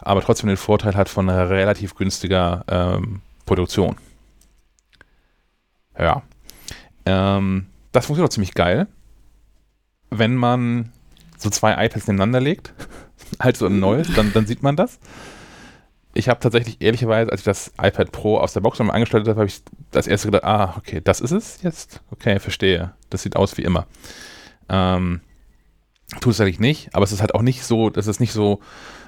[0.02, 3.96] aber trotzdem den Vorteil hat von relativ günstiger ähm, Produktion.
[5.98, 6.22] Ja.
[7.06, 8.88] Ähm, das funktioniert auch ziemlich geil,
[10.10, 10.92] wenn man
[11.38, 12.74] so zwei iPads nebeneinander legt,
[13.40, 15.00] halt so ein neues, dann, dann sieht man das
[16.14, 19.40] ich habe tatsächlich ehrlicherweise, als ich das iPad Pro aus der Box nochmal angestellt habe,
[19.40, 22.02] habe ich das erste gedacht, ah, okay, das ist es jetzt?
[22.12, 22.94] Okay, verstehe.
[23.10, 23.88] Das sieht aus wie immer.
[24.70, 25.22] Ähm,
[26.20, 28.60] tut es eigentlich nicht, aber es ist halt auch nicht so, das ist nicht so,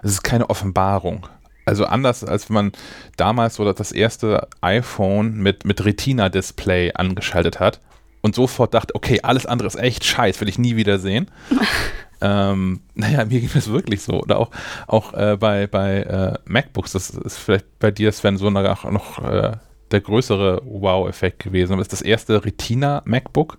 [0.01, 1.27] es ist keine Offenbarung.
[1.65, 2.71] Also anders, als wenn man
[3.17, 7.79] damals so das erste iPhone mit, mit Retina-Display angeschaltet hat
[8.21, 11.29] und sofort dachte, okay, alles andere ist echt scheiß, will ich nie wieder sehen.
[12.23, 14.21] Ähm, naja, mir ging das wirklich so.
[14.21, 14.49] Oder auch,
[14.87, 19.23] auch äh, bei, bei äh, MacBooks, das ist vielleicht bei dir, Sven, so noch, noch
[19.23, 19.51] äh,
[19.91, 21.73] der größere Wow-Effekt gewesen.
[21.73, 23.57] Aber das ist das erste Retina-MacBook.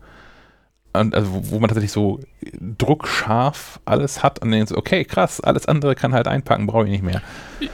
[0.93, 2.21] Also, wo, wo man tatsächlich so
[2.79, 6.91] druckscharf alles hat und dann so, okay, krass, alles andere kann halt einpacken, brauche ich
[6.91, 7.21] nicht mehr.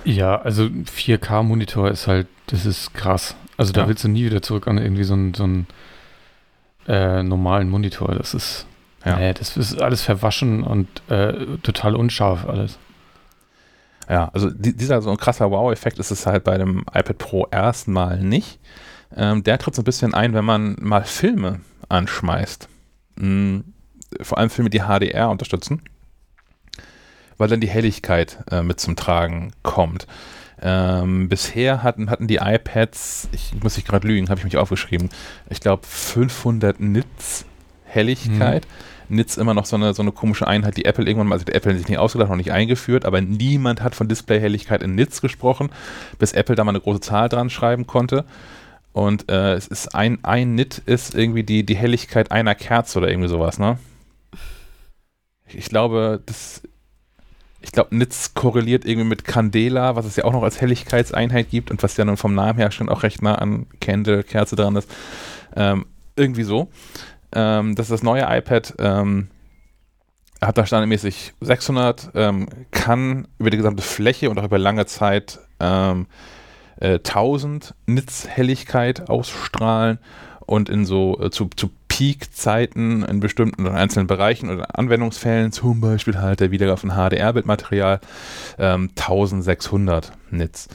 [0.05, 3.37] Ja, also 4K-Monitor ist halt, das ist krass.
[3.59, 3.89] Also da ja.
[3.89, 5.67] willst du nie wieder zurück an irgendwie so einen, so einen
[6.89, 8.15] äh, normalen Monitor.
[8.15, 8.67] Das ist
[9.05, 9.19] ja.
[9.19, 12.79] Nee, das ist alles verwaschen und äh, total unscharf alles.
[14.09, 18.19] Ja, also dieser so ein krasser Wow-Effekt ist es halt bei dem iPad Pro erstmal
[18.19, 18.59] nicht.
[19.17, 22.69] Ähm, der tritt so ein bisschen ein, wenn man mal Filme anschmeißt.
[23.17, 23.65] Mhm.
[24.21, 25.83] Vor allem Filme, die HDR unterstützen,
[27.39, 30.09] weil dann die Helligkeit äh, mit zum Tragen kommt.
[30.61, 35.09] Ähm, bisher hatten, hatten die iPads, ich muss ich gerade lügen, habe ich mich aufgeschrieben,
[35.49, 37.47] ich glaube 500 Nits
[37.91, 38.67] Helligkeit.
[38.67, 39.17] Mhm.
[39.17, 41.53] Nits immer noch so eine, so eine komische Einheit, die Apple irgendwann mal, also die
[41.53, 45.71] Apple sich nicht ausgedacht, noch nicht eingeführt, aber niemand hat von Displayhelligkeit in Nits gesprochen,
[46.21, 48.25] bis Apple da mal eine große Zahl dran schreiben konnte.
[48.93, 53.09] Und äh, es ist ein, ein Nit ist irgendwie die, die Helligkeit einer Kerze oder
[53.09, 53.79] irgendwie sowas, ne?
[55.49, 56.63] Ich glaube, das,
[57.61, 61.71] ich glaube, Nits korreliert irgendwie mit Candela, was es ja auch noch als Helligkeitseinheit gibt
[61.71, 64.77] und was ja nun vom Namen her schon auch recht nah an Candle, Kerze dran
[64.77, 64.91] ist.
[65.57, 66.69] Ähm, irgendwie so.
[67.33, 68.75] Ähm, das ist das neue iPad.
[68.79, 69.29] Ähm,
[70.41, 75.39] hat da standardmäßig 600, ähm, kann über die gesamte Fläche und auch über lange Zeit
[75.61, 76.07] ähm,
[76.81, 79.99] äh, 1000 Nits Helligkeit ausstrahlen
[80.47, 85.83] und in so äh, zu, zu Peak-Zeiten in bestimmten oder einzelnen Bereichen oder Anwendungsfällen, zum
[85.83, 88.01] Beispiel halt der Wiedergabe von HDR-Bildmaterial,
[88.59, 90.69] ähm, 1600 Nits.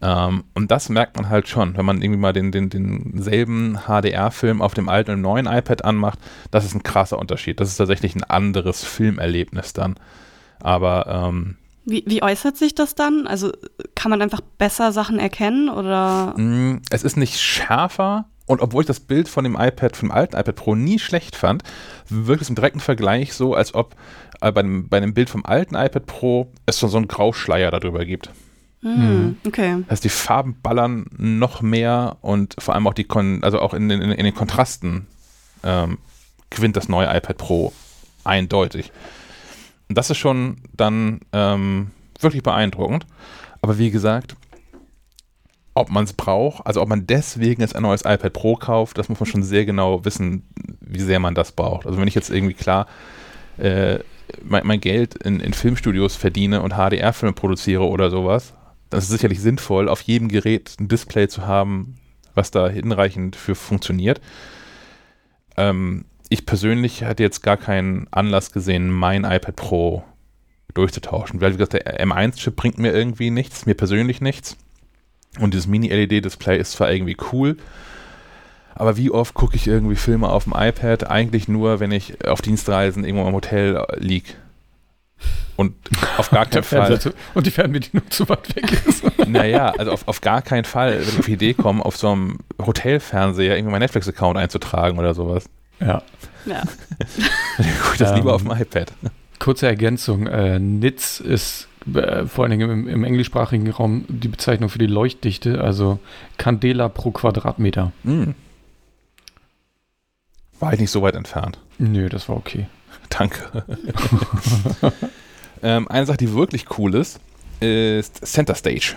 [0.00, 4.62] Ähm, und das merkt man halt schon, wenn man irgendwie mal den, den, denselben HDR-Film
[4.62, 6.18] auf dem alten und neuen iPad anmacht.
[6.50, 7.60] Das ist ein krasser Unterschied.
[7.60, 9.96] Das ist tatsächlich ein anderes Filmerlebnis dann.
[10.60, 13.26] Aber ähm, wie, wie, äußert sich das dann?
[13.26, 13.52] Also
[13.94, 16.34] kann man einfach besser Sachen erkennen oder?
[16.36, 20.36] Mm, es ist nicht schärfer und obwohl ich das Bild von dem iPad, vom alten
[20.36, 21.62] iPad Pro nie schlecht fand,
[22.08, 23.94] wirkt es im direkten Vergleich so, als ob
[24.40, 27.70] äh, bei, dem, bei dem Bild vom alten iPad Pro es schon so einen Grauschleier
[27.70, 28.30] darüber gibt.
[28.80, 29.36] Mhm.
[29.46, 29.78] Okay.
[29.82, 33.74] Das heißt, die Farben ballern noch mehr und vor allem auch die, Kon also auch
[33.74, 35.06] in den, in, in den Kontrasten
[35.64, 35.98] ähm,
[36.50, 37.72] gewinnt das neue iPad Pro
[38.24, 38.92] eindeutig.
[39.88, 43.06] Und das ist schon dann ähm, wirklich beeindruckend.
[43.60, 44.36] Aber wie gesagt,
[45.74, 49.08] ob man es braucht, also ob man deswegen jetzt ein neues iPad Pro kauft, das
[49.08, 50.42] muss man schon sehr genau wissen,
[50.80, 51.86] wie sehr man das braucht.
[51.86, 52.86] Also wenn ich jetzt irgendwie klar
[53.58, 53.98] äh,
[54.42, 58.52] mein, mein, Geld in, in Filmstudios verdiene und HDR-Filme produziere oder sowas,
[58.90, 61.96] das ist sicherlich sinnvoll, auf jedem Gerät ein Display zu haben,
[62.34, 64.20] was da hinreichend für funktioniert.
[65.56, 70.04] Ähm, ich persönlich hatte jetzt gar keinen Anlass gesehen, mein iPad Pro
[70.74, 71.40] durchzutauschen.
[71.40, 74.56] Weil, wie gesagt, der M1-Chip bringt mir irgendwie nichts, mir persönlich nichts.
[75.40, 77.56] Und dieses Mini-LED-Display ist zwar irgendwie cool,
[78.74, 81.10] aber wie oft gucke ich irgendwie Filme auf dem iPad?
[81.10, 84.34] Eigentlich nur, wenn ich auf Dienstreisen irgendwo im Hotel liege.
[85.56, 85.74] Und
[86.16, 86.98] auf gar keinen Fall.
[87.34, 89.04] Und die Fernbedienung zu weit weg ist.
[89.26, 92.12] naja, also auf, auf gar keinen Fall, wenn ich auf die Idee komme, auf so
[92.12, 95.46] einem Hotelfernseher irgendwie meinen Netflix-Account einzutragen oder sowas.
[95.80, 96.02] Ja.
[96.46, 96.62] Ja.
[97.56, 98.92] Gut, das ähm, lieber auf dem iPad.
[99.38, 100.26] Kurze Ergänzung.
[100.26, 104.86] Äh, NITS ist äh, vor allen Dingen im, im, englischsprachigen Raum die Bezeichnung für die
[104.86, 105.98] Leuchtdichte, also
[106.36, 107.92] Candela pro Quadratmeter.
[108.02, 108.30] Mm.
[110.60, 111.58] War ich nicht so weit entfernt.
[111.78, 112.66] Nö, das war okay.
[113.18, 113.64] Danke.
[115.62, 117.20] ähm, eine Sache, die wirklich cool ist,
[117.60, 118.96] ist Center Stage.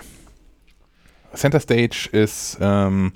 [1.34, 3.14] Center Stage ist, ähm,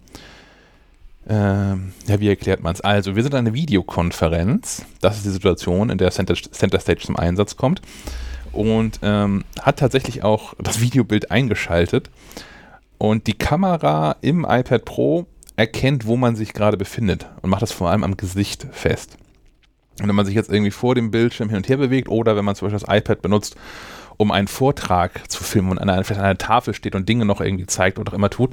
[1.27, 2.81] ähm, ja, wie erklärt man es?
[2.81, 4.85] Also, wir sind eine Videokonferenz.
[5.01, 7.81] Das ist die Situation, in der Center, Center Stage zum Einsatz kommt.
[8.51, 12.09] Und ähm, hat tatsächlich auch das Videobild eingeschaltet.
[12.97, 15.25] Und die Kamera im iPad Pro
[15.57, 19.17] erkennt, wo man sich gerade befindet und macht das vor allem am Gesicht fest.
[19.99, 22.45] Und wenn man sich jetzt irgendwie vor dem Bildschirm hin und her bewegt oder wenn
[22.45, 23.55] man zum Beispiel das iPad benutzt,
[24.17, 27.25] um einen Vortrag zu filmen und an einer, vielleicht an einer Tafel steht und Dinge
[27.25, 28.51] noch irgendwie zeigt oder auch immer tut,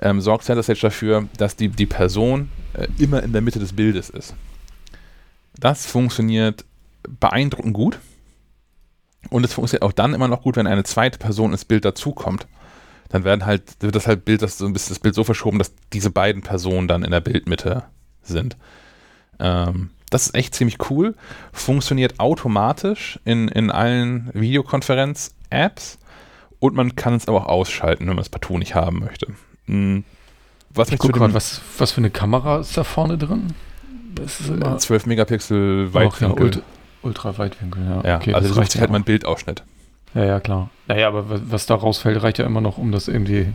[0.00, 3.74] ähm, sorgt Center Stage dafür, dass die, die Person äh, immer in der Mitte des
[3.74, 4.34] Bildes ist.
[5.58, 6.64] Das funktioniert
[7.08, 7.98] beeindruckend gut.
[9.30, 12.46] Und es funktioniert auch dann immer noch gut, wenn eine zweite Person ins Bild dazukommt
[13.10, 16.42] dann werden halt, wird das halt Bild, das, das Bild so verschoben, dass diese beiden
[16.42, 17.84] Personen dann in der Bildmitte
[18.22, 18.56] sind.
[19.40, 21.14] Ähm, das ist echt ziemlich cool.
[21.52, 25.98] Funktioniert automatisch in, in allen Videokonferenz-Apps
[26.58, 29.28] und man kann es aber auch ausschalten, wenn man es partout nicht haben möchte.
[29.66, 30.04] Mhm.
[30.72, 33.54] Was ich guck mal, was, was für eine Kamera ist da vorne drin?
[34.14, 36.54] Das ist immer 12 Megapixel Weitwinkel.
[36.54, 36.60] Ja,
[37.02, 38.02] Ultra, Weitwinkel, ja.
[38.04, 39.64] ja okay, also das reicht halt mal ein Bildausschnitt.
[40.14, 40.70] Ja, ja, klar.
[40.86, 43.52] Naja, aber was da rausfällt, reicht ja immer noch, um das irgendwie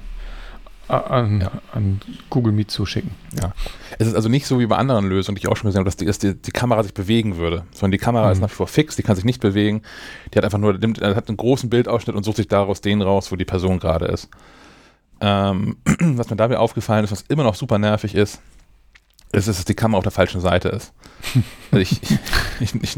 [0.88, 1.52] an, ja.
[1.74, 3.12] an, Google Meet zu schicken.
[3.40, 3.54] Ja.
[3.98, 5.86] Es ist also nicht so wie bei anderen Lösungen, die ich auch schon gesehen habe,
[5.86, 8.32] dass die, dass die, die Kamera sich bewegen würde, sondern die Kamera mhm.
[8.34, 9.82] ist nach wie vor fix, die kann sich nicht bewegen.
[10.34, 13.32] Die hat einfach nur, nimmt, hat einen großen Bildausschnitt und sucht sich daraus den raus,
[13.32, 14.30] wo die Person gerade ist.
[15.22, 18.42] Ähm, was mir dabei aufgefallen ist, was immer noch super nervig ist,
[19.32, 20.94] ist, dass die Kamera auf der falschen Seite ist.
[21.72, 22.00] Also ich,
[22.62, 22.98] ich, ich,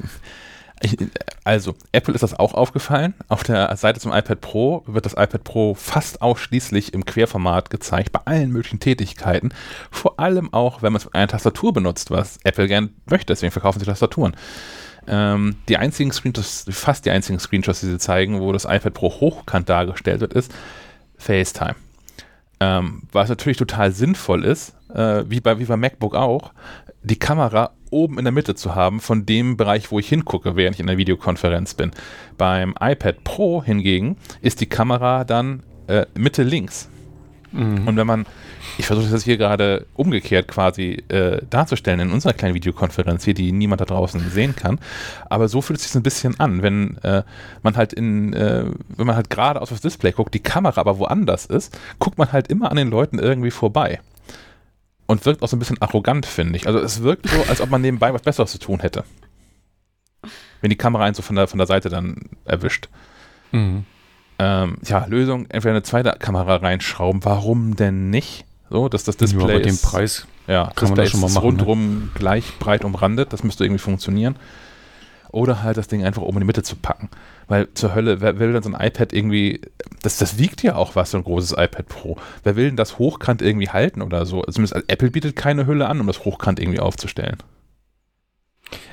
[1.44, 3.14] also, Apple ist das auch aufgefallen.
[3.30, 8.12] Auf der Seite zum iPad Pro wird das iPad Pro fast ausschließlich im Querformat gezeigt,
[8.12, 9.54] bei allen möglichen Tätigkeiten.
[9.90, 13.28] Vor allem auch, wenn man es mit einer Tastatur benutzt, was Apple gern möchte.
[13.28, 14.36] Deswegen verkaufen sie Tastaturen.
[15.08, 19.10] Ähm, die einzigen Screenshots, fast die einzigen Screenshots, die sie zeigen, wo das iPad Pro
[19.10, 20.54] hochkant dargestellt wird, ist
[21.18, 21.76] FaceTime.
[22.60, 26.52] Ähm, was natürlich total sinnvoll ist, äh, wie, bei, wie bei MacBook auch,
[27.04, 30.76] die Kamera oben in der Mitte zu haben von dem Bereich, wo ich hingucke, während
[30.76, 31.92] ich in der Videokonferenz bin.
[32.38, 36.90] Beim iPad Pro hingegen ist die Kamera dann äh, Mitte links.
[37.52, 37.88] Mhm.
[37.88, 38.26] Und wenn man,
[38.78, 43.52] ich versuche das hier gerade umgekehrt quasi äh, darzustellen in unserer kleinen Videokonferenz hier, die
[43.52, 44.80] niemand da draußen sehen kann,
[45.30, 47.24] aber so fühlt es sich ein bisschen an, wenn äh,
[47.64, 51.00] man halt in, äh, wenn man halt gerade auf das Display guckt, die Kamera aber
[51.00, 54.00] woanders ist, guckt man halt immer an den Leuten irgendwie vorbei
[55.08, 56.68] und wirkt auch so ein bisschen arrogant, finde ich.
[56.68, 59.04] Also es wirkt so, als ob man nebenbei was Besseres zu tun hätte.
[60.62, 62.90] Wenn die Kamera einen so von der, von der Seite dann erwischt.
[63.52, 63.86] Mhm.
[64.40, 67.24] Ähm, ja, Lösung, entweder eine zweite Kamera reinschrauben.
[67.26, 68.46] Warum denn nicht?
[68.70, 71.30] So, dass das Display ja, bei dem Preis ja, kann Display man das schon mal
[71.30, 71.44] machen.
[71.44, 72.10] rundrum ne?
[72.14, 73.34] gleich breit umrandet.
[73.34, 74.36] Das müsste irgendwie funktionieren.
[75.30, 77.10] Oder halt das Ding einfach oben in die Mitte zu packen.
[77.48, 79.62] Weil zur Hölle, wer will denn so ein iPad irgendwie,
[80.02, 82.18] das, das wiegt ja auch was, so ein großes iPad Pro.
[82.44, 84.42] Wer will denn das hochkant irgendwie halten oder so?
[84.44, 87.38] Zumindest also Apple bietet keine Hülle an, um das hochkant irgendwie aufzustellen.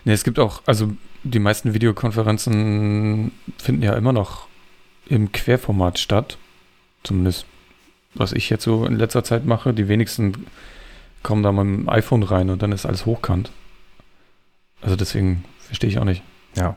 [0.04, 0.92] Ne, es gibt auch, also
[1.24, 4.46] die meisten Videokonferenzen finden ja immer noch
[5.06, 6.38] im Querformat statt.
[7.02, 7.46] Zumindest,
[8.14, 9.74] was ich jetzt so in letzter Zeit mache.
[9.74, 10.46] Die wenigsten
[11.22, 13.50] kommen da mit dem iPhone rein und dann ist alles hochkant.
[14.80, 16.22] Also deswegen verstehe ich auch nicht.
[16.56, 16.76] Ja.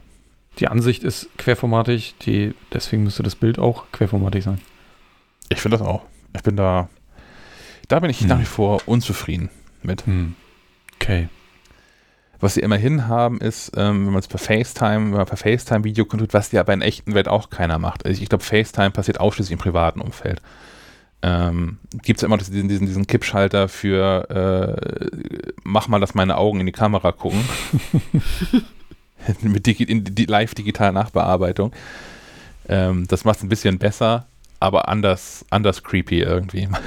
[0.59, 4.59] Die Ansicht ist querformatig, die, deswegen müsste das Bild auch querformatig sein.
[5.49, 6.03] Ich finde das auch.
[6.35, 6.89] Ich bin da,
[7.87, 8.27] da bin ich hm.
[8.27, 9.49] nach wie vor unzufrieden
[9.83, 10.05] mit.
[10.05, 10.35] Hm.
[10.95, 11.29] Okay.
[12.39, 15.83] Was sie immerhin haben, ist, ähm, wenn man es per FaceTime, wenn man per FaceTime
[15.83, 18.05] Video tut, was ja aber in echten Welt auch keiner macht.
[18.05, 20.41] Also ich glaube, FaceTime passiert ausschließlich im privaten Umfeld.
[21.23, 25.07] Ähm, Gibt es ja immer diesen, diesen, diesen Kippschalter für äh,
[25.63, 27.43] mach mal, dass meine Augen in die Kamera gucken.
[29.41, 31.73] mit Digi die live-digitaler Nachbearbeitung.
[32.69, 34.27] Ähm, das macht es ein bisschen besser,
[34.59, 36.67] aber anders, anders creepy irgendwie.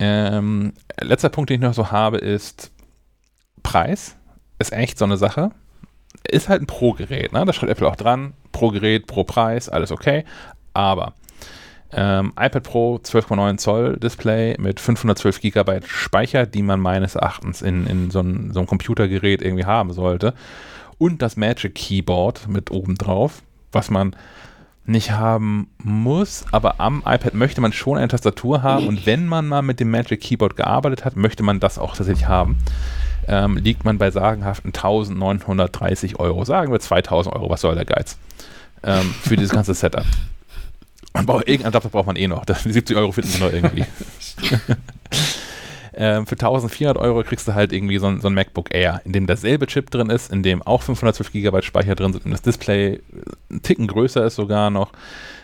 [0.00, 2.72] Ähm, letzter Punkt, den ich noch so habe, ist
[3.62, 4.16] Preis.
[4.58, 5.50] Ist echt so eine Sache.
[6.26, 7.44] Ist halt ein Pro-Gerät, ne?
[7.44, 8.32] Da schreibt Apple auch dran.
[8.50, 10.24] Pro Gerät, pro Preis, alles okay.
[10.72, 11.14] Aber
[11.92, 17.86] ähm, iPad Pro 12,9 Zoll Display mit 512 GB Speicher, die man meines Erachtens in,
[17.86, 20.34] in so, ein, so einem Computergerät irgendwie haben sollte.
[20.98, 24.14] Und das Magic Keyboard mit oben drauf, was man
[24.84, 29.46] nicht haben muss, aber am iPad möchte man schon eine Tastatur haben und wenn man
[29.46, 32.58] mal mit dem Magic Keyboard gearbeitet hat, möchte man das auch tatsächlich haben.
[33.28, 38.18] Ähm, liegt man bei sagenhaften 1930 Euro, sagen wir 2000 Euro, was soll der Geiz,
[38.82, 40.06] ähm, für dieses ganze Setup.
[41.12, 42.44] Man braucht irgendeinen Adapter braucht man eh noch.
[42.44, 43.84] Die 70 Euro finden sie noch irgendwie.
[45.94, 49.12] ähm, für 1400 Euro kriegst du halt irgendwie so ein, so ein, MacBook Air, in
[49.12, 52.42] dem derselbe Chip drin ist, in dem auch 512 GB Speicher drin sind und das
[52.42, 53.00] Display
[53.50, 54.92] ein Ticken größer ist sogar noch.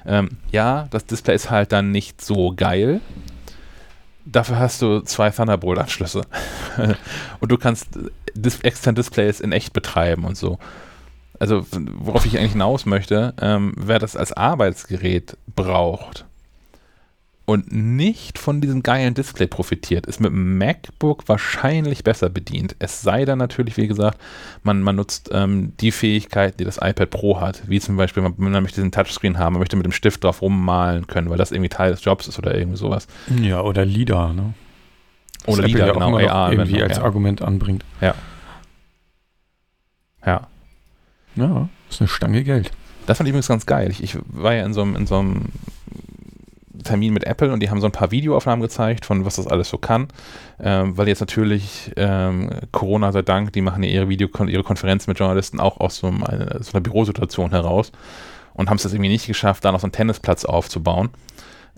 [0.07, 3.01] Ähm, ja, das Display ist halt dann nicht so geil.
[4.25, 6.23] Dafür hast du zwei Thunderbolt-Anschlüsse.
[7.41, 7.89] und du kannst
[8.35, 10.59] Dis externe Displays in echt betreiben und so
[11.39, 16.27] also worauf ich eigentlich hinaus möchte, ähm, wer das als Arbeitsgerät braucht
[17.47, 22.75] und nicht von diesem geilen Display profitiert, ist mit dem MacBook wahrscheinlich besser bedient.
[22.81, 24.21] Es sei denn natürlich, wie gesagt,
[24.65, 28.35] man, man nutzt ähm, die Fähigkeiten, die das iPad Pro hat, wie zum Beispiel, man,
[28.37, 31.53] man möchte diesen Touchscreen haben, man möchte mit dem Stift drauf rummalen können, weil das
[31.53, 33.07] irgendwie Teil des Jobs ist oder irgendwie sowas.
[33.41, 34.55] Ja, oder LIDAR, ne?
[35.47, 36.51] Oder LIDAR, ja genau, AR.
[36.51, 37.05] Irgendwie als ja.
[37.05, 37.85] Argument anbringt.
[38.01, 38.17] Ja.
[40.27, 40.49] Ja.
[41.37, 42.71] Ja, ist eine Stange Geld.
[43.07, 43.91] Das fand ich übrigens ganz geil.
[43.91, 45.45] Ich, ich war ja in so, einem, in so einem
[46.83, 49.69] Termin mit Apple und die haben so ein paar Videoaufnahmen gezeigt von was das alles
[49.69, 50.09] so kann,
[50.61, 55.11] ähm, weil jetzt natürlich ähm, Corona sei Dank, die machen ja ihre Video ihre Konferenzen
[55.11, 57.93] mit Journalisten auch aus so, eine, so einer Bürosituation heraus
[58.55, 61.11] und haben es jetzt irgendwie nicht geschafft, da noch so einen Tennisplatz aufzubauen.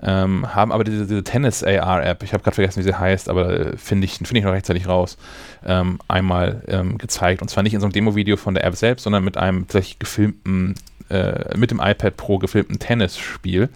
[0.00, 3.76] Ähm, haben aber diese, diese Tennis-AR-App, ich habe gerade vergessen, wie sie heißt, aber äh,
[3.76, 5.18] finde ich, find ich noch rechtzeitig raus,
[5.64, 7.42] ähm, einmal ähm, gezeigt.
[7.42, 9.98] Und zwar nicht in so einem Demo-Video von der App selbst, sondern mit einem tatsächlich
[9.98, 10.74] gefilmten,
[11.10, 13.70] äh, mit dem iPad Pro gefilmten Tennisspiel.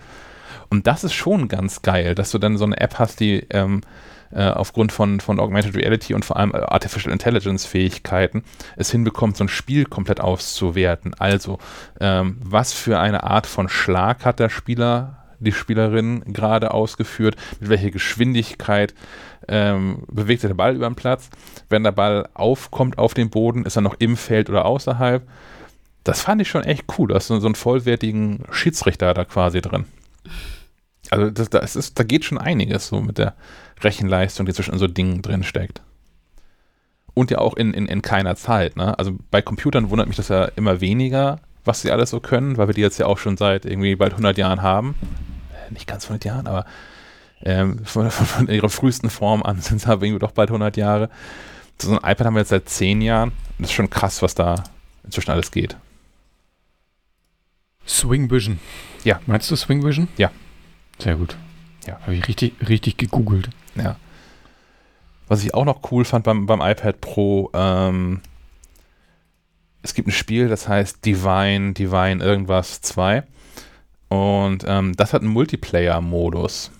[0.70, 3.82] Und das ist schon ganz geil, dass du dann so eine App hast, die ähm,
[4.30, 8.44] äh, aufgrund von, von Augmented Reality und vor allem Artificial Intelligence Fähigkeiten
[8.76, 11.14] es hinbekommt, so ein Spiel komplett auszuwerten.
[11.18, 11.58] Also,
[12.00, 17.70] ähm, was für eine Art von Schlag hat der Spieler die Spielerin gerade ausgeführt, mit
[17.70, 18.94] welcher Geschwindigkeit
[19.48, 21.30] ähm, bewegt sich der Ball über den Platz.
[21.68, 25.26] Wenn der Ball aufkommt auf den Boden, ist er noch im Feld oder außerhalb.
[26.04, 27.08] Das fand ich schon echt cool.
[27.08, 29.84] Da hast du so einen vollwertigen Schiedsrichter da quasi drin.
[31.10, 33.34] Also das, das ist, da geht schon einiges so mit der
[33.80, 35.82] Rechenleistung, die zwischen so Dingen drin steckt.
[37.14, 38.76] Und ja auch in, in, in keiner Zeit.
[38.76, 38.98] Ne?
[38.98, 42.68] Also bei Computern wundert mich das ja immer weniger, was sie alles so können, weil
[42.68, 44.94] wir die jetzt ja auch schon seit irgendwie bald 100 Jahren haben
[45.72, 46.64] nicht ganz 100 Jahren, aber
[47.44, 50.76] ähm, von, von, von, ihrer frühesten Form an sind es aber irgendwie doch bald 100
[50.76, 51.10] Jahre.
[51.80, 53.32] So ein iPad haben wir jetzt seit 10 Jahren.
[53.58, 54.62] Das ist schon krass, was da
[55.04, 55.76] inzwischen alles geht.
[57.86, 58.60] Swing Vision.
[59.04, 59.20] Ja.
[59.26, 60.08] Meinst du Swing Vision?
[60.16, 60.30] Ja.
[60.98, 61.36] Sehr gut.
[61.86, 61.98] Ja.
[62.02, 63.50] Habe ich richtig, richtig gegoogelt.
[63.74, 63.96] Ja.
[65.26, 68.20] Was ich auch noch cool fand beim, beim iPad Pro, ähm,
[69.82, 73.24] es gibt ein Spiel, das heißt Divine, Divine irgendwas 2.
[74.12, 76.70] Und ähm, das hat einen Multiplayer-Modus.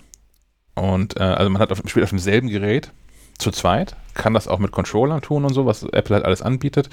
[0.75, 2.91] Und äh, also man hat auf, spielt auf demselben Gerät
[3.39, 6.91] zu zweit, kann das auch mit Controllern tun und so, was Apple halt alles anbietet.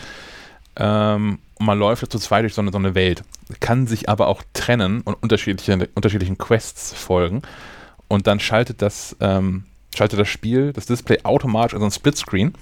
[0.77, 3.23] Ähm, und man läuft zu zweit durch so eine, so eine Welt,
[3.61, 7.43] kann sich aber auch trennen und unterschiedliche, unterschiedlichen Quests folgen.
[8.09, 9.65] Und dann schaltet das, ähm,
[9.95, 12.55] schaltet das Spiel, das Display automatisch in so ein Splitscreen.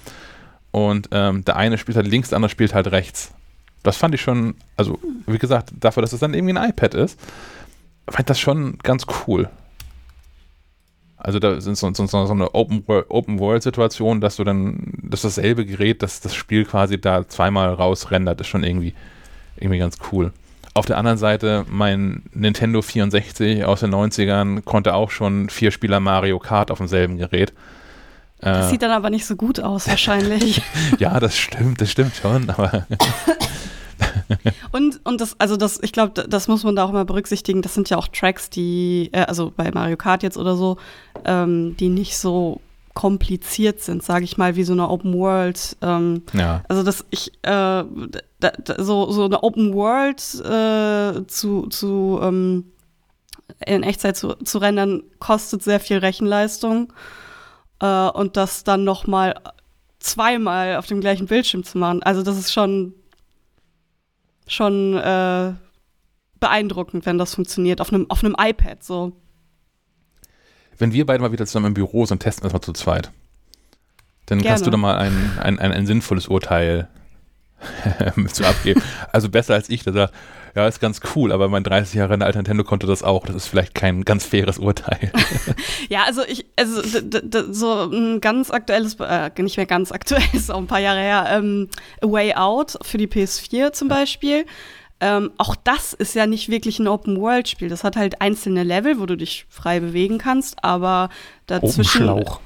[0.71, 3.31] Und ähm, der eine spielt halt links, der andere spielt halt rechts.
[3.83, 7.17] Das fand ich schon, also wie gesagt, dafür, dass es dann irgendwie ein iPad ist,
[8.11, 9.49] fand das schon ganz cool.
[11.17, 16.01] Also da sind so, so, so eine Open-World-Situation, Open dass du dann, dass dasselbe Gerät,
[16.01, 18.93] das das Spiel quasi da zweimal rausrendert, ist schon irgendwie,
[19.57, 20.31] irgendwie ganz cool.
[20.73, 25.99] Auf der anderen Seite, mein Nintendo 64 aus den 90ern konnte auch schon vier Spieler
[25.99, 27.53] Mario Kart auf demselben Gerät.
[28.39, 30.61] Das äh, sieht dann aber nicht so gut aus, wahrscheinlich.
[30.99, 32.85] ja, das stimmt, das stimmt schon, aber
[34.71, 37.61] und, und das, also das, ich glaube, das muss man da auch immer berücksichtigen.
[37.61, 40.77] Das sind ja auch Tracks, die, äh, also bei Mario Kart jetzt oder so,
[41.25, 42.61] ähm, die nicht so
[42.93, 45.77] kompliziert sind, sage ich mal, wie so eine Open World.
[45.81, 46.63] Ähm, ja.
[46.67, 47.83] Also dass ich äh, da,
[48.39, 52.65] da, so, so eine Open World äh, zu, zu ähm,
[53.65, 56.91] in Echtzeit zu, zu rendern, kostet sehr viel Rechenleistung.
[57.79, 59.35] Äh, und das dann noch mal
[59.99, 62.03] zweimal auf dem gleichen Bildschirm zu machen.
[62.03, 62.93] Also das ist schon
[64.49, 65.53] schon äh,
[66.39, 69.13] beeindruckend, wenn das funktioniert, auf einem, auf einem iPad so.
[70.77, 73.11] wenn wir beide mal wieder zusammen im Büro sind, testen wir es mal zu zweit.
[74.25, 74.49] Dann Gerne.
[74.49, 76.87] kannst du da mal ein, ein, ein, ein sinnvolles Urteil
[78.31, 78.81] zu abgeben.
[79.11, 80.13] Also besser als ich, der sagt,
[80.55, 83.25] ja, ist ganz cool, aber mein 30 Jahre alter Nintendo konnte das auch.
[83.25, 85.11] Das ist vielleicht kein ganz faires Urteil.
[85.89, 86.81] Ja, also ich, also
[87.51, 91.25] so ein ganz aktuelles, äh, nicht mehr ganz aktuell, ist auch ein paar Jahre her,
[91.31, 91.67] ähm,
[92.01, 94.45] A Way Out für die PS4 zum Beispiel.
[94.99, 97.69] Ähm, auch das ist ja nicht wirklich ein Open-World-Spiel.
[97.69, 101.13] Das hat halt einzelne Level, wo du dich frei bewegen kannst, aber Oben
[101.47, 102.03] dazwischen.
[102.03, 102.39] Schlauch.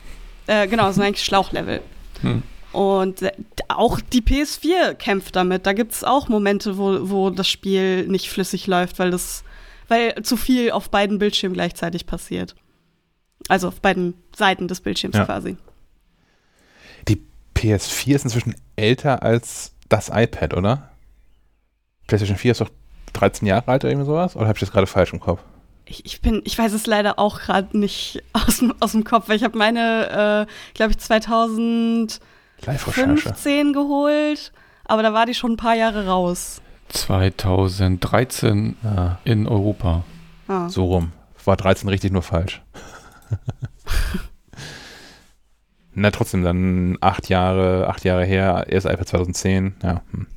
[0.48, 1.82] Äh, genau, das sind eigentlich Schlauchlevel.
[2.22, 2.44] Hm.
[2.74, 3.32] Und äh,
[3.70, 5.66] auch die PS4 kämpft damit.
[5.66, 9.44] Da gibt es auch Momente, wo, wo das Spiel nicht flüssig läuft, weil das,
[9.88, 12.56] weil zu viel auf beiden Bildschirmen gleichzeitig passiert.
[13.48, 15.26] Also auf beiden Seiten des Bildschirms ja.
[15.26, 15.56] quasi.
[17.08, 17.22] Die
[17.56, 20.90] PS4 ist inzwischen älter als das iPad, oder?
[22.08, 22.72] PlayStation 4 ist doch
[23.14, 24.36] 13 Jahre alt oder irgendwie sowas?
[24.36, 25.42] Oder habe ich das gerade falsch im Kopf?
[25.86, 29.44] Ich, ich, bin, ich weiß es leider auch gerade nicht aus, dem Kopf, weil ich
[29.44, 32.20] habe meine, äh, glaube ich, 2000
[32.64, 34.52] 15 geholt,
[34.86, 36.62] aber da war die schon ein paar Jahre raus.
[36.90, 39.18] 2013 ah.
[39.24, 40.04] in Europa.
[40.48, 40.70] Ah.
[40.70, 41.12] So rum.
[41.46, 42.62] War 13 richtig nur falsch.
[45.96, 50.02] Na, trotzdem dann acht Jahre, acht Jahre her, erst iPad 2010, ja.
[50.12, 50.28] Hm.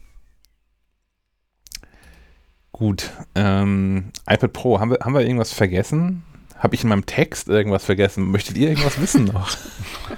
[2.72, 6.24] Gut, ähm, iPad Pro, haben wir, haben wir irgendwas vergessen?
[6.58, 8.30] Habe ich in meinem Text irgendwas vergessen?
[8.30, 9.48] Möchtet ihr irgendwas wissen noch?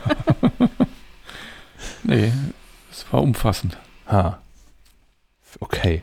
[2.08, 2.32] Nee,
[2.90, 3.76] es war umfassend.
[4.06, 4.38] Ha.
[5.60, 6.02] Okay.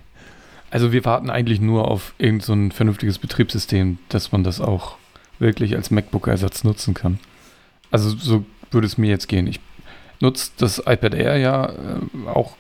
[0.70, 4.98] Also wir warten eigentlich nur auf irgendein so ein vernünftiges Betriebssystem, dass man das auch
[5.40, 7.20] wirklich als MacBook-Ersatz nutzen kann.
[7.92, 9.48] Also so würde es mir jetzt gehen.
[9.48, 9.60] Ich
[10.20, 12.56] nutze das iPad Air ja äh, auch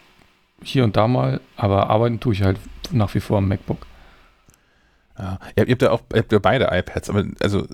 [0.63, 2.59] hier und da mal, aber arbeiten tue ich halt
[2.91, 3.85] nach wie vor am MacBook.
[5.19, 5.39] Ja.
[5.55, 7.67] Ihr, habt- ihr habt ja auch ihr habt ja beide iPads, aber also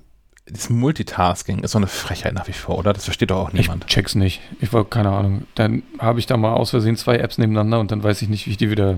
[0.54, 2.93] das Multitasking ist so eine Frechheit nach wie vor, oder?
[2.93, 3.86] Das versteht doch auch niemand.
[3.88, 4.41] Ich check's nicht.
[4.60, 5.45] Ich war keine Ahnung.
[5.56, 8.45] Dann habe ich da mal aus Versehen zwei Apps nebeneinander und dann weiß ich nicht,
[8.47, 8.95] wie ich die wieder,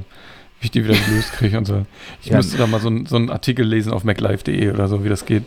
[0.60, 1.86] wie ich die wieder gelöst kriege und so.
[2.22, 2.38] Ich Ja.
[2.38, 5.43] müsste da mal so, so einen Artikel lesen auf maclife.de oder so, wie das geht.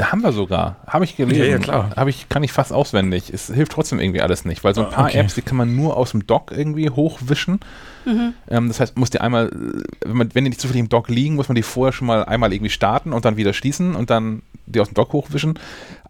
[0.00, 0.76] Haben wir sogar.
[0.86, 1.40] Habe ich gelesen.
[1.42, 1.90] Ja, ja, klar.
[1.96, 3.30] Habe ich, kann ich fast auswendig.
[3.34, 5.18] Es hilft trotzdem irgendwie alles nicht, weil so ein Ah, paar okay.
[5.18, 7.60] Apps, die kann man nur aus dem Dock irgendwie hochwischen.
[8.04, 8.34] Mhm.
[8.48, 11.08] Ähm, das heißt, muss die einmal, äh, wenn, man, wenn die nicht zufällig im Dock
[11.08, 14.10] liegen, muss man die vorher schon mal einmal irgendwie starten und dann wieder schließen und
[14.10, 15.58] dann die aus dem Dock hochwischen.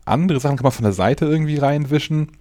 [0.05, 2.33] Andere Sachen kann man von der Seite irgendwie reinwischen.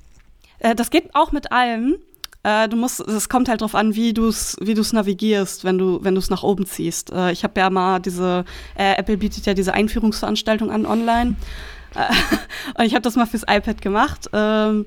[0.59, 1.97] Äh, das geht auch mit allem.
[2.43, 5.77] Äh, du musst, es kommt halt drauf an, wie du es wie du's navigierst, wenn
[5.77, 7.11] du wenn es nach oben ziehst.
[7.11, 8.45] Äh, ich habe ja mal diese,
[8.75, 11.35] äh, Apple bietet ja diese Einführungsveranstaltung an online.
[12.77, 14.29] Und ich habe das mal fürs iPad gemacht.
[14.31, 14.85] Ähm,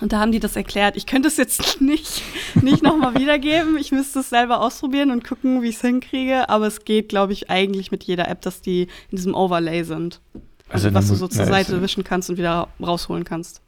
[0.00, 0.96] und da haben die das erklärt.
[0.96, 2.22] Ich könnte es jetzt nicht,
[2.60, 3.76] nicht nochmal wiedergeben.
[3.78, 6.48] Ich müsste es selber ausprobieren und gucken, wie ich es hinkriege.
[6.48, 10.20] Aber es geht, glaube ich, eigentlich mit jeder App, dass die in diesem Overlay sind.
[10.68, 13.60] Also, Also was du so zur na, Seite wischen kannst und wieder rausholen kannst.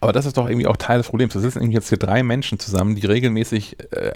[0.00, 1.34] Aber das ist doch irgendwie auch Teil des Problems.
[1.34, 4.12] Da sitzen irgendwie jetzt hier drei Menschen zusammen, die regelmäßig äh,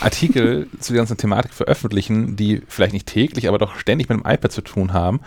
[0.00, 4.30] Artikel zu der ganzen Thematik veröffentlichen, die vielleicht nicht täglich, aber doch ständig mit dem
[4.30, 5.20] iPad zu tun haben.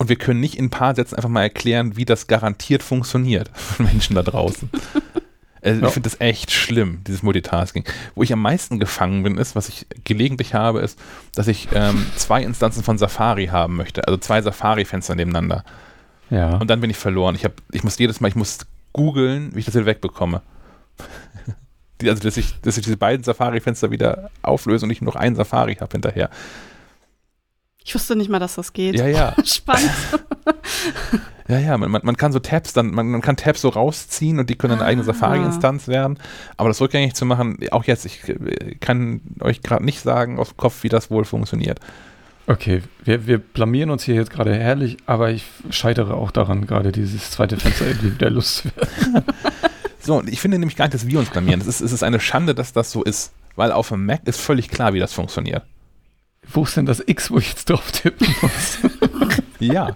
[0.00, 3.50] Und wir können nicht in ein paar Sätzen einfach mal erklären, wie das garantiert funktioniert
[3.54, 4.70] von Menschen da draußen.
[5.60, 5.88] Also Ja.
[5.88, 7.84] Ich finde das echt schlimm, dieses Multitasking.
[8.14, 10.98] Wo ich am meisten gefangen bin, ist, was ich gelegentlich habe, ist,
[11.34, 14.08] dass ich ähm, zwei Instanzen von Safari haben möchte.
[14.08, 15.64] Also zwei Safari-Fenster nebeneinander.
[16.30, 16.56] Ja.
[16.56, 17.34] Und dann bin ich verloren.
[17.34, 18.60] Ich, hab, ich muss jedes Mal, ich muss
[18.94, 20.40] googeln, wie ich das wieder wegbekomme.
[22.00, 25.20] Die, also, dass ich, dass ich diese beiden Safari-Fenster wieder auflöse und ich nur noch
[25.20, 26.30] ein Safari habe hinterher.
[27.90, 28.94] Ich wusste nicht mal, dass das geht.
[28.94, 29.34] Ja, ja.
[29.44, 29.90] Spannend.
[31.48, 34.48] Ja, ja, man, man, kann so Tabs dann, man, man kann Tabs so rausziehen und
[34.48, 35.06] die können eine eigene Ah.
[35.06, 36.16] Safari-Instanz werden.
[36.56, 40.50] Aber das rückgängig zu machen, auch jetzt, ich äh, kann euch gerade nicht sagen aus
[40.50, 41.80] dem Kopf, wie das wohl funktioniert.
[42.46, 46.92] Okay, wir, wir blamieren uns hier jetzt gerade herrlich, aber ich scheitere auch daran, gerade
[46.92, 49.24] dieses zweite Fenster irgendwie wieder loszuwerden.
[49.98, 51.60] So, und ich finde nämlich gar nicht, dass wir uns blamieren.
[51.60, 53.32] Es ist, es ist eine Schande, dass das so ist.
[53.56, 55.64] Weil auf dem Mac ist völlig klar, wie das funktioniert.
[56.48, 58.78] Wo ist denn das X, wo ich jetzt drauf tippen muss?
[59.60, 59.88] Ja.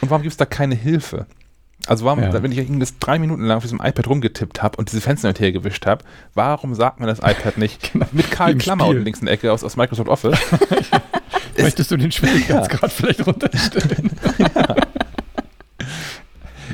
[0.00, 1.26] Und warum gibt es da keine Hilfe?
[1.88, 2.32] Also warum, Ja.
[2.40, 5.34] wenn ich irgendwas drei Minuten lang auf diesem iPad rumgetippt habe und diese Fenster hin
[5.34, 6.04] und her gewischt habe,
[6.34, 8.90] warum sagt mir das iPad nicht mit Karl Im Klammer Spiel.
[8.94, 10.38] unten links in der Ecke aus, aus Microsoft Office?
[11.58, 14.10] Möchtest du den Schwierigkeitsgrad vielleicht runterstellen?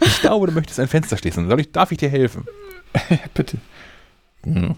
[0.05, 1.49] Ich glaube, du möchtest ein Fenster schließen.
[1.49, 2.45] Soll ich, darf ich dir helfen?
[3.32, 3.57] Bitte.
[4.45, 4.76] Mhm.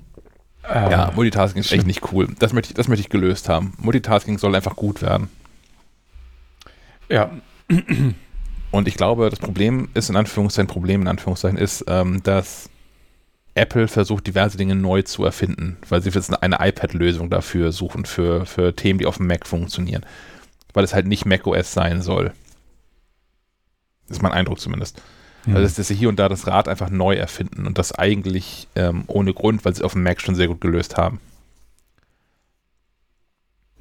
[0.71, 2.29] Äh, Ja, Multitasking ist echt nicht cool.
[2.39, 3.75] Das möchte, ich, das möchte ich gelöst haben.
[3.79, 5.29] Multitasking soll einfach gut werden.
[7.09, 7.31] ja,
[8.71, 12.71] Und ich glaube, das Problem ist, in Anführungszeichen, Problem in Anführungszeichen, ist, ähm, dass
[13.55, 18.47] Apple versucht, diverse Dinge neu zu erfinden, weil sie jetzt eine iPad-Lösung dafür suchen, für,
[18.47, 20.07] für Themen, die auf dem Mac funktionieren.
[20.73, 22.33] Weil es halt nicht macOS sein soll.
[24.09, 25.03] ist mein Eindruck zumindest.
[25.47, 25.57] Mhm.
[25.57, 29.05] Also, dass sie hier und da das Rad einfach neu erfinden und das eigentlich ähm,
[29.07, 31.21] ohne Grund, weil sie auf dem Mac schon sehr gut gelöst haben.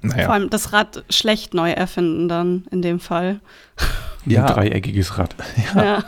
[0.01, 0.26] Naja.
[0.26, 3.41] Vor allem das Rad schlecht neu erfinden dann in dem Fall.
[4.26, 4.45] Ja.
[4.45, 5.36] Ein dreieckiges Rad.
[5.76, 5.84] Ja.
[5.84, 6.03] ja.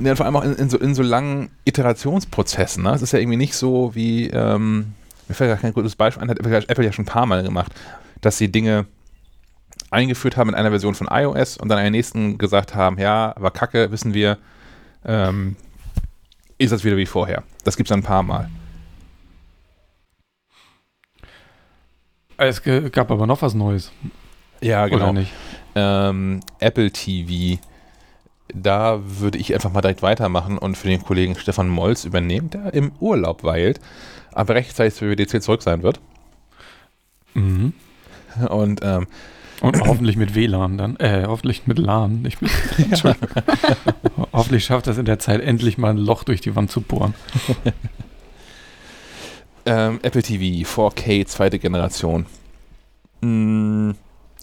[0.00, 2.82] ja vor allem auch in, in, so, in so langen Iterationsprozessen.
[2.82, 2.90] Ne?
[2.90, 4.92] Es ist ja irgendwie nicht so wie, ähm,
[5.28, 7.72] mir fällt gar kein gutes Beispiel an, hat Apple ja schon ein paar Mal gemacht,
[8.20, 8.86] dass sie Dinge
[9.90, 13.34] eingeführt haben in einer Version von iOS und dann in der nächsten gesagt haben, ja,
[13.38, 14.38] war kacke, wissen wir,
[15.04, 15.56] ähm,
[16.58, 17.42] ist das wieder wie vorher.
[17.64, 18.48] Das gibt es ein paar Mal.
[22.36, 23.92] Es gab aber noch was Neues.
[24.60, 25.04] Ja, genau.
[25.04, 25.32] Oder nicht?
[25.74, 27.60] Ähm, Apple TV.
[28.52, 32.74] Da würde ich einfach mal direkt weitermachen und für den Kollegen Stefan Molz übernehmen, der
[32.74, 33.80] im Urlaub weilt,
[34.32, 36.00] aber rechtzeitig für WDC zurück sein wird.
[37.34, 37.72] Mhm.
[38.48, 39.06] Und, ähm,
[39.60, 40.96] und hoffentlich mit WLAN dann.
[40.96, 42.50] Äh, hoffentlich mit LAN, nicht mit.
[42.78, 43.28] Entschuldigung.
[44.44, 47.14] hoffentlich schafft das in der Zeit endlich mal ein Loch durch die Wand zu bohren.
[49.66, 52.26] Ähm, Apple TV 4K zweite Generation.
[53.22, 53.94] Hm,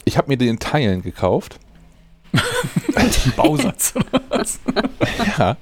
[0.04, 1.60] ich habe mir den Teilen gekauft.
[3.36, 3.94] Bausatz
[5.38, 5.58] ja.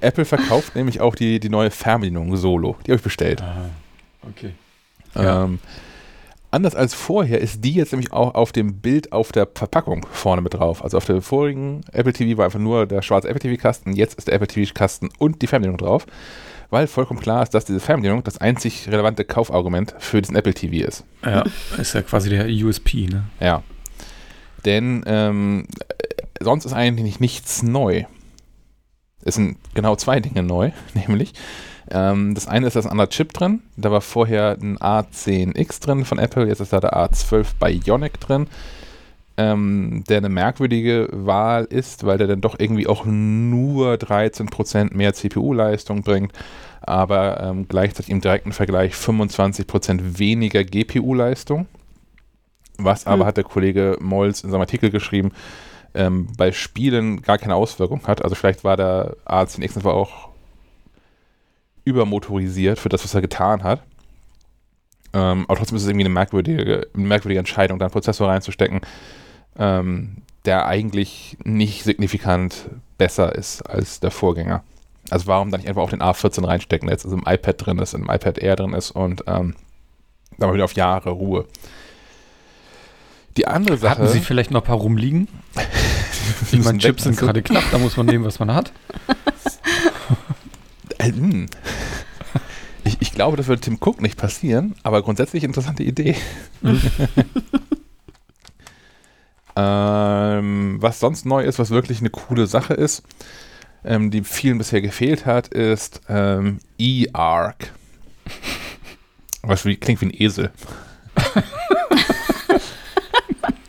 [0.00, 2.76] Apple verkauft nämlich auch die, die neue Fernbedienung Solo.
[2.84, 3.40] Die habe ich bestellt.
[3.40, 3.70] Ah,
[4.28, 4.54] okay.
[5.14, 5.60] Ähm,
[6.54, 10.40] anders als vorher ist die jetzt nämlich auch auf dem Bild auf der Verpackung vorne
[10.40, 10.82] mit drauf.
[10.82, 13.92] Also auf der vorigen Apple TV war einfach nur der schwarze Apple TV-Kasten.
[13.92, 16.06] Jetzt ist der Apple TV-Kasten und die Fernbedienung drauf
[16.70, 20.84] weil vollkommen klar ist, dass diese Fernbedienung das einzig relevante Kaufargument für diesen Apple TV
[20.84, 21.04] ist.
[21.24, 21.44] Ja,
[21.78, 23.24] ist ja quasi der USP, ne?
[23.38, 23.62] Ja.
[24.64, 25.68] Denn ähm,
[26.40, 28.04] sonst ist eigentlich nichts neu.
[29.22, 31.34] Es sind genau zwei Dinge neu, nämlich
[31.90, 33.60] ähm, das eine ist das andere Chip drin.
[33.76, 38.46] Da war vorher ein A10X drin von Apple, jetzt ist da der A12 Bionic drin
[39.36, 45.12] ähm, der eine merkwürdige Wahl ist, weil der dann doch irgendwie auch nur 13% mehr
[45.12, 46.32] CPU-Leistung bringt,
[46.80, 51.66] aber ähm, gleichzeitig im direkten Vergleich 25% weniger GPU-Leistung.
[52.76, 53.26] Was aber, hm.
[53.26, 55.32] hat der Kollege Molz in seinem Artikel geschrieben,
[55.94, 58.22] ähm, bei Spielen gar keine Auswirkung hat.
[58.22, 60.28] Also vielleicht war der A10X einfach auch
[61.84, 63.82] übermotorisiert für das, was er getan hat.
[65.12, 68.80] Ähm, aber trotzdem ist es irgendwie eine merkwürdige, eine merkwürdige Entscheidung, da einen Prozessor reinzustecken,
[69.58, 72.68] ähm, der eigentlich nicht signifikant
[72.98, 74.62] besser ist als der Vorgänger.
[75.10, 77.78] Also warum dann nicht einfach auch den A14 reinstecken, der jetzt also im iPad drin
[77.78, 79.54] ist, im iPad Air drin ist und ähm,
[80.38, 81.46] dann mal wieder auf Jahre Ruhe.
[83.36, 83.98] Die andere Sache.
[83.98, 85.28] Hatten Sie vielleicht noch ein paar rumliegen?
[86.52, 88.72] ich meine, Chips sind gerade knapp, da muss man nehmen, was man hat.
[91.04, 91.46] Äh, hm.
[92.84, 96.16] ich, ich, glaube, das wird Tim Cook nicht passieren, aber grundsätzlich interessante Idee.
[99.56, 103.04] Ähm, was sonst neu ist, was wirklich eine coole Sache ist,
[103.84, 107.72] ähm, die vielen bisher gefehlt hat, ist ähm, E-Arc.
[109.42, 110.50] Was wie, klingt wie ein Esel.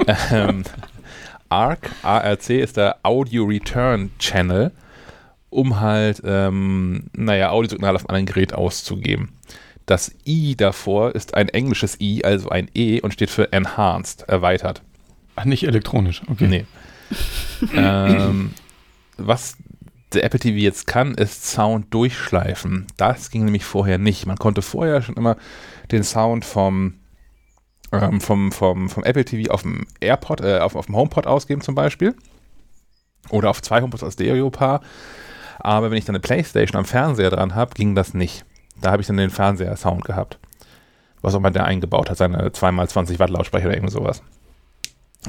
[0.32, 0.64] ähm,
[1.50, 4.72] ARC, ARC ist der Audio Return Channel,
[5.56, 9.30] um halt, ähm, naja, Audiosignal auf einem anderen Gerät auszugeben.
[9.86, 14.82] Das I davor ist ein englisches I, also ein E und steht für Enhanced, erweitert.
[15.36, 16.48] Ach, nicht elektronisch, okay.
[16.48, 16.66] Nee.
[17.76, 18.52] ähm,
[19.18, 19.58] was
[20.14, 22.88] der Apple TV jetzt kann, ist Sound durchschleifen.
[22.98, 24.26] Das ging nämlich vorher nicht.
[24.26, 25.38] Man konnte vorher schon immer
[25.92, 26.96] den Sound vom,
[27.92, 31.62] ähm, vom, vom, vom Apple TV auf dem AirPod, äh, auf, auf dem HomePod ausgeben
[31.62, 32.16] zum Beispiel.
[33.30, 34.82] Oder auf zwei HomePods als Stereo-Paar.
[35.60, 38.46] Aber wenn ich dann eine Playstation am Fernseher dran habe, ging das nicht.
[38.82, 40.40] Da habe ich dann den Fernseher-Sound gehabt.
[41.22, 44.22] Was auch immer der eingebaut hat, seine 2x20 Watt Lautsprecher oder irgend sowas.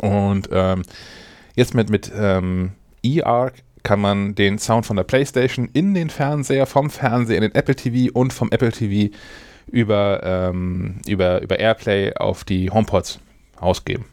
[0.00, 0.82] Und ähm,
[1.54, 2.72] jetzt mit, mit ähm,
[3.02, 7.54] eARC kann man den Sound von der PlayStation in den Fernseher, vom Fernseher in den
[7.54, 9.14] Apple TV und vom Apple TV
[9.68, 13.20] über, ähm, über, über Airplay auf die HomePods
[13.56, 14.06] ausgeben.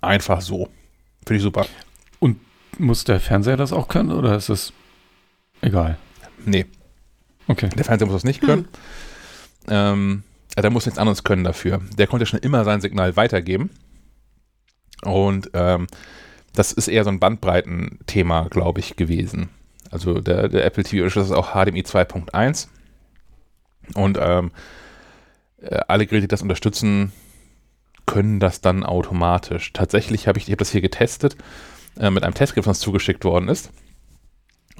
[0.00, 0.68] Einfach so.
[1.26, 1.66] Finde ich super.
[2.18, 2.38] Und
[2.78, 4.72] muss der Fernseher das auch können oder ist es
[5.60, 5.98] egal?
[6.44, 6.66] Nee.
[7.46, 7.68] Okay.
[7.70, 8.68] Der Fernseher muss das nicht können.
[9.66, 9.68] Hm.
[9.68, 10.22] Ähm,
[10.56, 11.80] der muss nichts anderes können dafür.
[11.96, 13.70] Der konnte schon immer sein Signal weitergeben.
[15.02, 15.86] Und ähm,
[16.54, 19.48] das ist eher so ein Bandbreitenthema, glaube ich, gewesen.
[19.90, 22.68] Also der, der Apple TV ist auch HDMI 2.1.
[23.94, 24.50] Und ähm,
[25.60, 27.12] äh, alle Geräte, die das unterstützen,
[28.06, 29.72] können das dann automatisch.
[29.72, 31.36] Tatsächlich habe ich, ich hab das hier getestet
[31.98, 33.70] äh, mit einem Testgriff, was zugeschickt worden ist.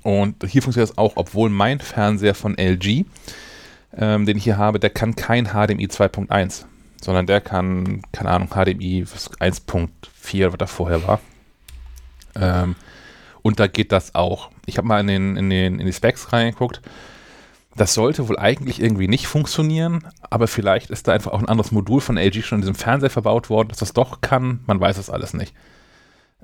[0.03, 3.05] Und hier funktioniert das auch, obwohl mein Fernseher von LG,
[3.97, 6.65] ähm, den ich hier habe, der kann kein HDMI 2.1
[7.01, 11.21] sondern der kann, keine Ahnung, HDMI 1.4, was da vorher war.
[12.35, 12.77] Ähm,
[13.43, 14.51] Und da geht das auch.
[14.67, 16.83] Ich habe mal in, den, in, den, in die Specs reingeguckt.
[17.75, 21.73] Das sollte wohl eigentlich irgendwie nicht funktionieren, aber vielleicht ist da einfach auch ein anderes
[21.73, 24.61] Modul von LG schon in diesem Fernseher verbaut worden, dass das doch kann.
[24.67, 25.55] Man weiß das alles nicht.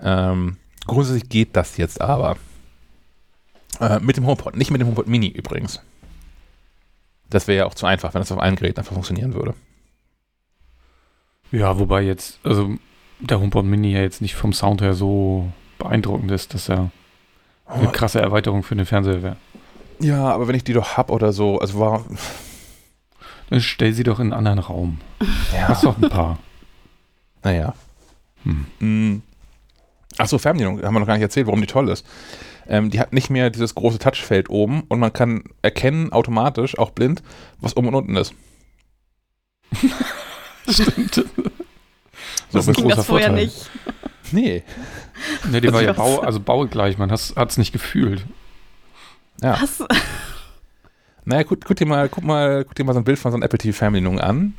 [0.00, 2.36] Ähm, grundsätzlich geht das jetzt aber.
[3.80, 5.80] Äh, mit dem HomePod, nicht mit dem HomePod Mini übrigens.
[7.28, 9.54] Das wäre ja auch zu einfach, wenn das auf allen Geräten einfach funktionieren würde.
[11.52, 12.76] Ja, wobei jetzt, also
[13.20, 16.90] der HomePod Mini ja jetzt nicht vom Sound her so beeindruckend ist, dass er
[17.66, 19.36] eine krasse Erweiterung für den Fernseher wäre.
[19.98, 22.04] Ja, aber wenn ich die doch hab oder so, also war.
[23.50, 25.00] Dann stell sie doch in einen anderen Raum.
[25.52, 25.68] Ja.
[25.68, 26.38] Hast doch ein paar.
[27.42, 27.74] Naja.
[28.42, 28.66] Hm.
[28.80, 29.22] Mm.
[30.18, 32.04] Achso, Fernbedienung, haben wir noch gar nicht erzählt, warum die toll ist.
[32.68, 36.90] Ähm, die hat nicht mehr dieses große Touchfeld oben und man kann erkennen automatisch, auch
[36.90, 37.22] blind,
[37.60, 38.34] was oben und unten ist.
[40.68, 41.24] Stimmt.
[42.52, 43.44] Das, das ging das vorher Vorteil.
[43.46, 43.70] nicht.
[44.32, 44.62] Nee.
[45.50, 48.24] Nee, die war ja Bau, also baugleich, man hat es nicht gefühlt.
[49.42, 49.60] Ja.
[49.60, 49.84] Was?
[51.28, 53.36] Naja, guck, guck, dir mal, guck, mal, guck dir mal so ein Bild von so
[53.36, 54.54] einer Apple TV Fernbedienung an.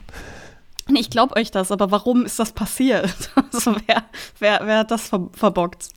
[0.93, 3.32] Ich glaube euch das, aber warum ist das passiert?
[3.53, 4.03] Also wer,
[4.39, 5.88] wer, wer hat das ver verbockt?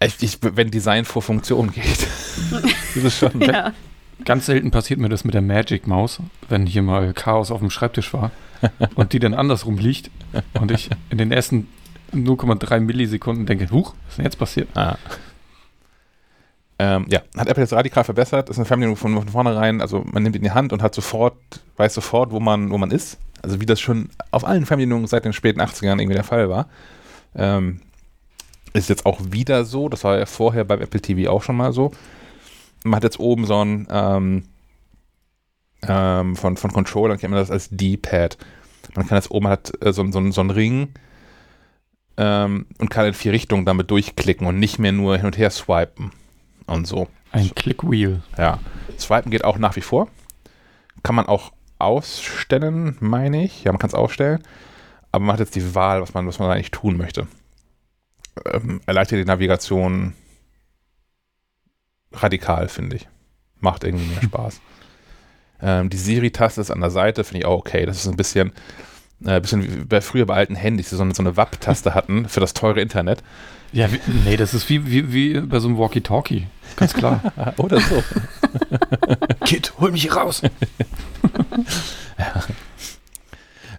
[0.00, 2.06] Ich, ich, wenn Design vor Funktion geht.
[2.94, 3.72] das ist schon ja.
[4.24, 7.70] Ganz selten passiert mir das mit der Magic Maus, wenn hier mal Chaos auf dem
[7.70, 8.30] Schreibtisch war
[8.94, 10.10] und die dann andersrum liegt
[10.54, 11.68] und ich in den ersten
[12.12, 14.68] 0,3 Millisekunden denke, huch, was ist denn jetzt passiert?
[14.76, 14.96] Ah.
[16.78, 20.22] Ähm, ja, hat Apple jetzt radikal verbessert, ist eine Fernbedienung von, von vornherein, also man
[20.22, 21.36] nimmt in die Hand und hat sofort,
[21.76, 23.18] weiß sofort, wo man, wo man ist.
[23.42, 26.68] Also wie das schon auf allen Fernbedienungen seit den späten 80ern irgendwie der Fall war.
[27.36, 27.80] Ähm,
[28.74, 31.72] ist jetzt auch wieder so, das war ja vorher beim Apple TV auch schon mal
[31.72, 31.92] so.
[32.82, 34.44] Man hat jetzt oben so ein ähm,
[35.86, 38.36] ähm, von, von Controllern kennt man das als D-Pad.
[38.94, 40.88] Man kann jetzt oben hat äh, so, so, so einen Ring
[42.16, 45.50] ähm, und kann in vier Richtungen damit durchklicken und nicht mehr nur hin und her
[45.50, 46.10] swipen
[46.66, 47.08] und so.
[47.30, 48.22] Ein Click-Wheel.
[48.36, 48.58] Ja.
[48.98, 50.08] Swipen geht auch nach wie vor.
[51.02, 53.64] Kann man auch ausstellen, meine ich.
[53.64, 54.42] Ja, man kann es ausstellen.
[55.12, 57.26] Aber man hat jetzt die Wahl, was man, was man eigentlich tun möchte
[58.52, 60.14] ähm, erleichtert die Navigation
[62.12, 63.08] radikal, finde ich.
[63.60, 64.60] Macht irgendwie mehr Spaß.
[65.62, 67.86] Ähm, die Siri-Taste ist an der Seite, finde ich auch okay.
[67.86, 68.52] Das ist ein bisschen,
[69.24, 72.28] äh, bisschen wie bei früher bei alten Handys, die so eine, so eine WAP-Taste hatten
[72.28, 73.22] für das teure Internet.
[73.72, 76.46] Ja, wie, nee, das ist wie, wie, wie bei so einem Walkie-Talkie.
[76.76, 77.32] Ganz klar.
[77.56, 78.02] Oder so.
[79.44, 80.42] Kid, hol mich raus.
[82.18, 82.44] ja.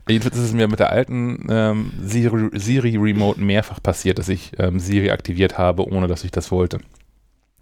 [0.08, 4.52] Jedenfalls ist es mir mit der alten ähm, Siri, Siri, Remote mehrfach passiert, dass ich
[4.60, 6.80] ähm, Siri aktiviert habe, ohne dass ich das wollte.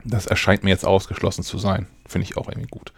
[0.03, 1.87] Das erscheint mir jetzt ausgeschlossen zu sein.
[2.05, 2.91] Finde ich auch irgendwie gut.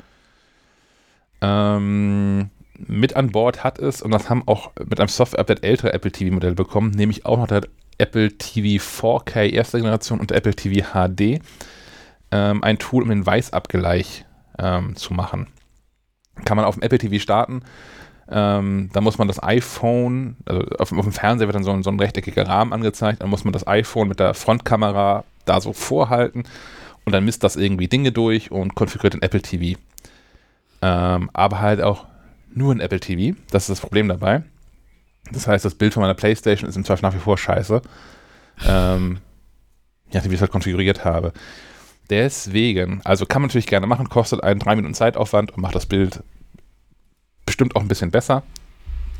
[1.42, 6.12] Ähm, mit an Bord hat es, und das haben auch mit einem Software-Update ältere Apple
[6.12, 7.62] TV-Modelle bekommen, nämlich auch noch der
[8.00, 11.40] Apple TV 4K erster Generation und Apple TV HD,
[12.32, 14.26] ähm, ein Tool, um den Weißabgleich
[14.58, 15.48] ähm, zu machen.
[16.44, 17.62] Kann man auf dem Apple TV starten
[18.30, 21.84] ähm, da muss man das iPhone, also auf, auf, dem Fernseher wird dann so ein,
[21.84, 25.74] so ein rechteckiger Rahmen angezeigt, dann muss man das iPhone mit der Frontkamera da so
[25.74, 26.44] vorhalten
[27.06, 29.80] und dann misst das irgendwie Dinge durch und konfiguriert den Apple TV.
[30.82, 32.06] Ähm, aber halt auch
[32.54, 34.44] nur ein Apple TV, das ist das Problem dabei.
[35.32, 37.82] Das heißt, das Bild von meiner Playstation ist im Zweifel nach wie vor scheiße.
[38.68, 39.20] Ähm,
[40.12, 41.34] ja, wie ich es halt konfiguriert habe.
[42.10, 45.88] Deswegen, also kann man natürlich gerne machen, kostet einen 3 Minuten Zeitaufwand und macht das
[45.88, 46.24] Bild
[47.46, 48.44] bestimmt auch ein bisschen besser.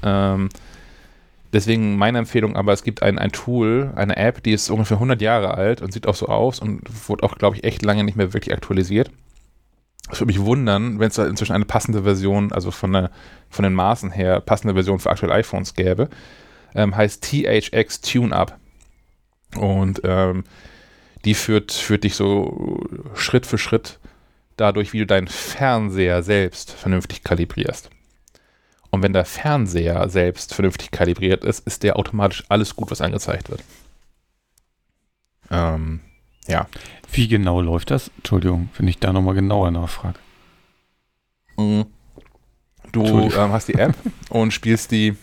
[0.04, 0.50] Ähm,
[1.54, 5.22] deswegen meine Empfehlung, aber es gibt ein, ein Tool, eine App, die ist ungefähr 100
[5.22, 8.18] Jahre alt und sieht auch so aus und wurde auch, glaube ich, echt lange nicht
[8.18, 9.12] mehr wirklich aktualisiert.
[10.12, 13.12] Es würde mich wundern, wenn es da inzwischen eine passende Version, also von, der,
[13.50, 16.10] von den Maßen her, passende Version für aktuelle iPhones gäbe.
[16.76, 18.54] Ähm, heißt THX TuneUp.
[19.56, 20.44] Und ähm,
[21.24, 24.00] die führt, führt dich so Schritt für Schritt
[24.58, 27.90] dadurch, wie du deinen Fernseher selbst vernünftig kalibrierst.
[28.96, 33.50] Und wenn der Fernseher selbst vernünftig kalibriert ist, ist der automatisch alles gut, was angezeigt
[33.50, 33.62] wird.
[35.52, 36.00] Ähm,
[36.48, 36.68] ja.
[37.12, 38.10] Wie genau läuft das?
[38.16, 40.18] Entschuldigung, wenn ich da nochmal genauer nachfrage.
[41.58, 41.88] Mhm.
[42.94, 43.96] Du ähm, hast die App
[44.30, 45.18] und spielst die.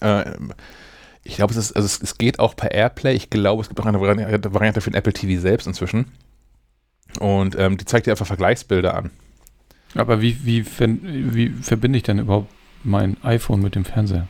[0.00, 0.24] Äh,
[1.22, 3.14] ich glaube, es, ist, also es, es, geht auch per Airplay.
[3.14, 6.10] Ich glaube, es gibt auch eine Variante für den Apple TV selbst inzwischen.
[7.20, 9.12] Und ähm, die zeigt dir einfach Vergleichsbilder an.
[9.98, 12.50] Aber wie, wie, wie verbinde ich denn überhaupt
[12.84, 14.28] mein iPhone mit dem Fernseher?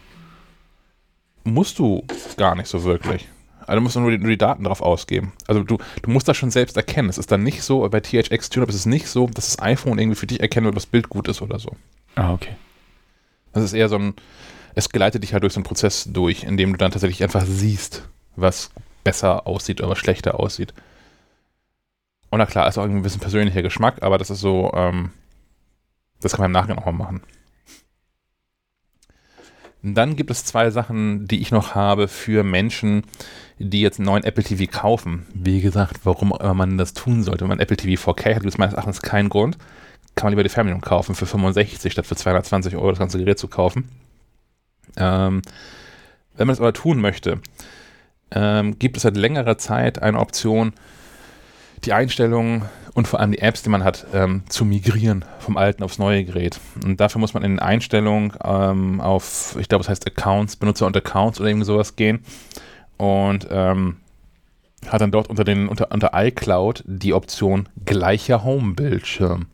[1.45, 2.05] Musst du
[2.37, 3.29] gar nicht so wirklich.
[3.67, 5.33] Also musst du nur die, nur die Daten darauf ausgeben.
[5.47, 7.09] Also du, du musst das schon selbst erkennen.
[7.09, 9.99] Es ist dann nicht so, bei THX TuneUp ist es nicht so, dass das iPhone
[9.99, 11.71] irgendwie für dich erkennt, ob das Bild gut ist oder so.
[12.15, 12.57] Ah, okay.
[13.53, 14.15] Das ist eher so ein,
[14.75, 17.45] es geleitet dich halt durch so einen Prozess durch, in dem du dann tatsächlich einfach
[17.45, 18.71] siehst, was
[19.03, 20.75] besser aussieht oder was schlechter aussieht.
[22.31, 25.11] Und na klar, ist auch irgendwie ein bisschen persönlicher Geschmack, aber das ist so, ähm,
[26.21, 27.23] das kann man im Nachgang auch mal machen.
[29.83, 33.05] Dann gibt es zwei Sachen, die ich noch habe für Menschen,
[33.59, 35.27] die jetzt einen neuen Apple TV kaufen.
[35.33, 37.43] Wie gesagt, warum immer man das tun sollte.
[37.43, 39.59] Wenn man Apple TV 4K hat, gibt es meines Erachtens keinen Grund.
[40.17, 43.39] Kann man lieber die Fernbedienung kaufen für 65 statt für 220 Euro das ganze Gerät
[43.39, 43.89] zu kaufen.
[44.97, 45.43] Ähm,
[46.37, 47.41] wenn man das aber tun möchte,
[48.33, 50.73] ähm, gibt es seit längerer Zeit eine Option,
[51.85, 52.65] die Einstellungen
[52.97, 56.25] und vor allem die Apps, die man hat, ähm, zu migrieren vom alten aufs neue
[56.25, 56.59] Gerät.
[56.83, 60.97] Und dafür muss man in Einstellungen ähm, auf, ich glaube, es heißt Accounts, Benutzer und
[60.97, 62.25] Accounts oder irgendwie sowas gehen
[62.97, 63.99] und ähm,
[64.89, 69.45] hat dann dort unter, den, unter, unter iCloud die Option gleicher Home-Bildschirm.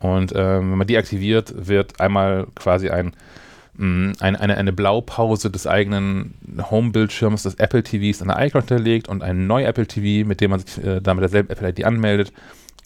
[0.00, 3.12] Und ähm, wenn man die aktiviert, wird einmal quasi ein
[3.74, 6.34] Mm, eine, eine, eine Blaupause des eigenen
[6.70, 10.50] Home-Bildschirms des Apple TVs an der iCloud hinterlegt und ein neuer Apple TV, mit dem
[10.50, 12.32] man sich äh, da mit derselben Apple-ID anmeldet,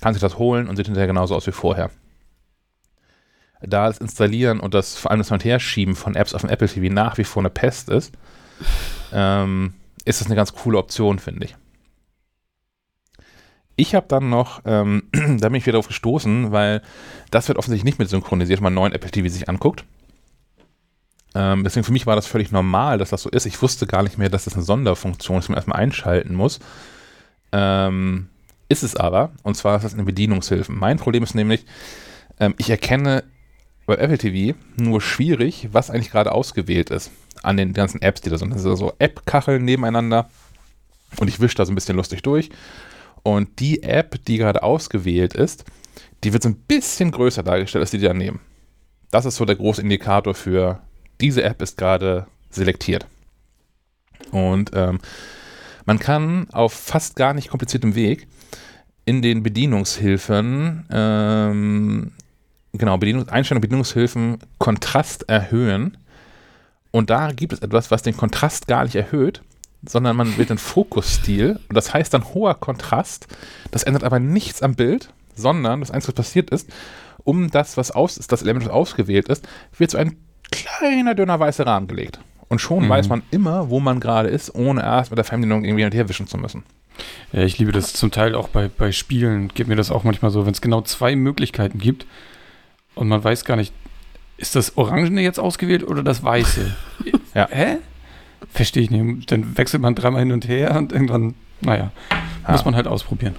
[0.01, 1.91] kann sich das holen und sieht hinterher genauso aus wie vorher.
[3.61, 6.51] Da das Installieren und das vor allem das Hin- und Herschieben von Apps auf dem
[6.51, 8.12] Apple TV nach wie vor eine Pest ist,
[9.12, 9.74] ähm,
[10.05, 11.57] ist das eine ganz coole Option, finde ich.
[13.76, 16.82] Ich habe dann noch, ähm, da bin ich wieder darauf gestoßen, weil
[17.30, 19.85] das wird offensichtlich nicht mit synchronisiert, wenn man einen neuen Apple TV sich anguckt.
[21.35, 23.47] Ähm, deswegen für mich war das völlig normal, dass das so ist.
[23.47, 26.61] Ich wusste gar nicht mehr, dass das eine Sonderfunktion ist, die man erstmal einschalten muss.
[27.53, 28.28] Ähm,
[28.68, 30.72] ist es aber, und zwar ist das eine Bedienungshilfe.
[30.72, 31.64] Mein Problem ist nämlich,
[32.41, 33.24] ähm, ich erkenne
[33.87, 37.11] bei Apple TV nur schwierig, was eigentlich gerade ausgewählt ist
[37.43, 38.55] an den ganzen Apps, die da sind.
[38.55, 40.30] Das sind so App-Kacheln nebeneinander
[41.18, 42.51] und ich wische da so ein bisschen lustig durch.
[43.22, 45.64] Und die App, die gerade ausgewählt ist,
[46.22, 48.41] die wird so ein bisschen größer dargestellt als die daneben.
[49.11, 50.80] Das ist so der große Indikator für,
[51.21, 53.07] diese App ist gerade selektiert.
[54.31, 55.01] Und ähm,
[55.85, 58.27] man kann auf fast gar nicht kompliziertem Weg
[59.05, 62.12] in den Bedienungshilfen, ähm,
[62.73, 65.99] genau, Bedienungs Einstellung Bedienungshilfen Kontrast erhöhen.
[66.91, 69.43] Und da gibt es etwas, was den Kontrast gar nicht erhöht,
[69.87, 71.59] sondern man wählt den Fokusstil.
[71.69, 73.27] Und das heißt dann hoher Kontrast.
[73.71, 76.71] Das ändert aber nichts am Bild, sondern das Einzige, was passiert ist,
[77.25, 79.47] um das, was aus ist, das Element, was ausgewählt ist,
[79.77, 80.17] wird so ein
[80.51, 82.20] kleiner, dünner weißer Rahmen gelegt.
[82.49, 82.88] Und schon mhm.
[82.88, 85.95] weiß man immer, wo man gerade ist, ohne erst mit der Fernbedienung irgendwie hin und
[85.95, 86.62] her wischen zu müssen.
[87.32, 89.49] Ja, ich liebe das zum Teil auch bei, bei Spielen.
[89.49, 92.07] Gibt mir das auch manchmal so, wenn es genau zwei Möglichkeiten gibt
[92.95, 93.72] und man weiß gar nicht,
[94.36, 96.74] ist das Orangene jetzt ausgewählt oder das Weiße?
[97.34, 97.49] ja.
[97.51, 97.78] Hä?
[98.51, 99.30] Verstehe ich nicht.
[99.30, 102.53] Dann wechselt man dreimal hin und her und irgendwann, naja, ja.
[102.53, 103.34] muss man halt ausprobieren.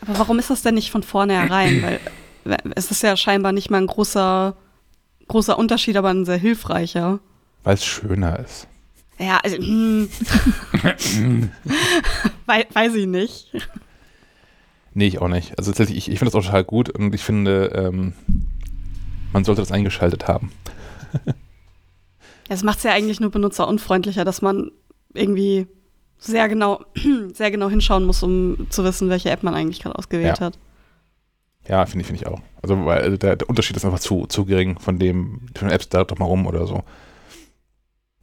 [0.00, 1.82] Aber warum ist das denn nicht von vornherein?
[1.82, 4.56] Weil es ist ja scheinbar nicht mal ein großer
[5.28, 7.20] großer Unterschied, aber ein sehr hilfreicher.
[7.64, 8.68] Weil es schöner ist.
[9.18, 10.08] Ja, also, hm.
[12.46, 13.50] We weiß ich nicht.
[14.94, 15.58] Nee, ich auch nicht.
[15.58, 18.12] Also tatsächlich, ich, ich finde das auch total gut und ich finde, ähm,
[19.32, 20.52] man sollte das eingeschaltet haben.
[22.48, 24.70] Es macht es ja eigentlich nur benutzerunfreundlicher, dass man
[25.12, 25.66] irgendwie
[26.18, 26.84] sehr genau,
[27.32, 30.46] sehr genau hinschauen muss, um zu wissen, welche App man eigentlich gerade ausgewählt ja.
[30.46, 30.58] hat.
[31.68, 32.40] Ja, finde ich, finde ich auch.
[32.62, 35.88] Also, weil also der, der, Unterschied ist einfach zu, zu gering von dem, von Apps
[35.88, 36.82] da doch mal rum oder so.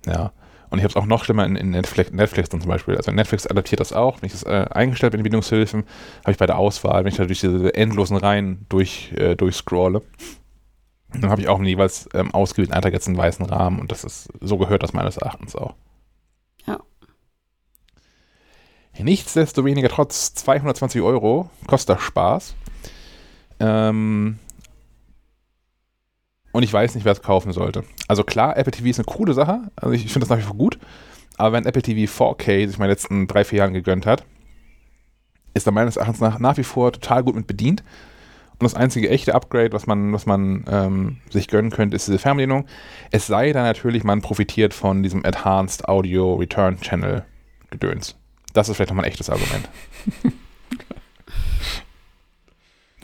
[0.05, 0.31] Ja.
[0.69, 2.97] Und ich habe es auch noch schlimmer in, in, Netflix, Netflix dann zum Beispiel.
[2.97, 4.21] Also Netflix adaptiert das auch.
[4.21, 5.83] Wenn ich das äh, eingestellt bin in Bedienungshilfen,
[6.21, 10.01] habe ich bei der Auswahl, wenn ich da durch diese endlosen Reihen durch, äh, durchscrolle,
[11.13, 14.29] dann habe ich auch jeweils ähm, ausgewählten Eintrag jetzt einen weißen Rahmen und das ist,
[14.41, 15.75] so gehört das meines Erachtens auch.
[16.65, 16.79] Ja.
[18.97, 22.55] Nichtsdestoweniger, trotz 220 Euro, kostet das Spaß.
[23.63, 24.39] Ähm,
[26.51, 27.83] und ich weiß nicht, wer es kaufen sollte.
[28.07, 29.61] Also klar, Apple TV ist eine coole Sache.
[29.75, 30.77] Also ich, ich finde das nach wie vor gut.
[31.37, 34.23] Aber wenn Apple TV 4K sich meine letzten drei, vier Jahren gegönnt hat,
[35.53, 37.83] ist er meines Erachtens nach, nach wie vor total gut mit bedient.
[38.51, 42.19] Und das einzige echte Upgrade, was man, was man ähm, sich gönnen könnte, ist diese
[42.19, 42.67] Fernbedienung.
[43.11, 47.25] Es sei dann natürlich, man profitiert von diesem Advanced Audio Return Channel
[47.71, 48.15] Gedöns.
[48.53, 49.69] Das ist vielleicht nochmal ein echtes Argument.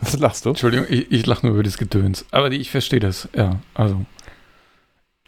[0.02, 0.50] Was lachst du?
[0.50, 2.26] Entschuldigung, ich, ich lache nur über das Gedöns.
[2.32, 3.60] Aber ich verstehe das, ja.
[3.74, 4.06] Also,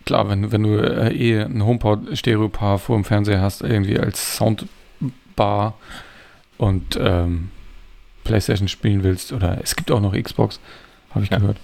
[0.05, 5.75] klar, wenn, wenn du äh, eh ein HomePod-Stereo-Paar vor dem Fernseher hast, irgendwie als Soundbar
[6.57, 7.49] und ähm,
[8.23, 10.59] Playstation spielen willst, oder es gibt auch noch Xbox,
[11.11, 11.39] habe ich ja.
[11.39, 11.57] gehört,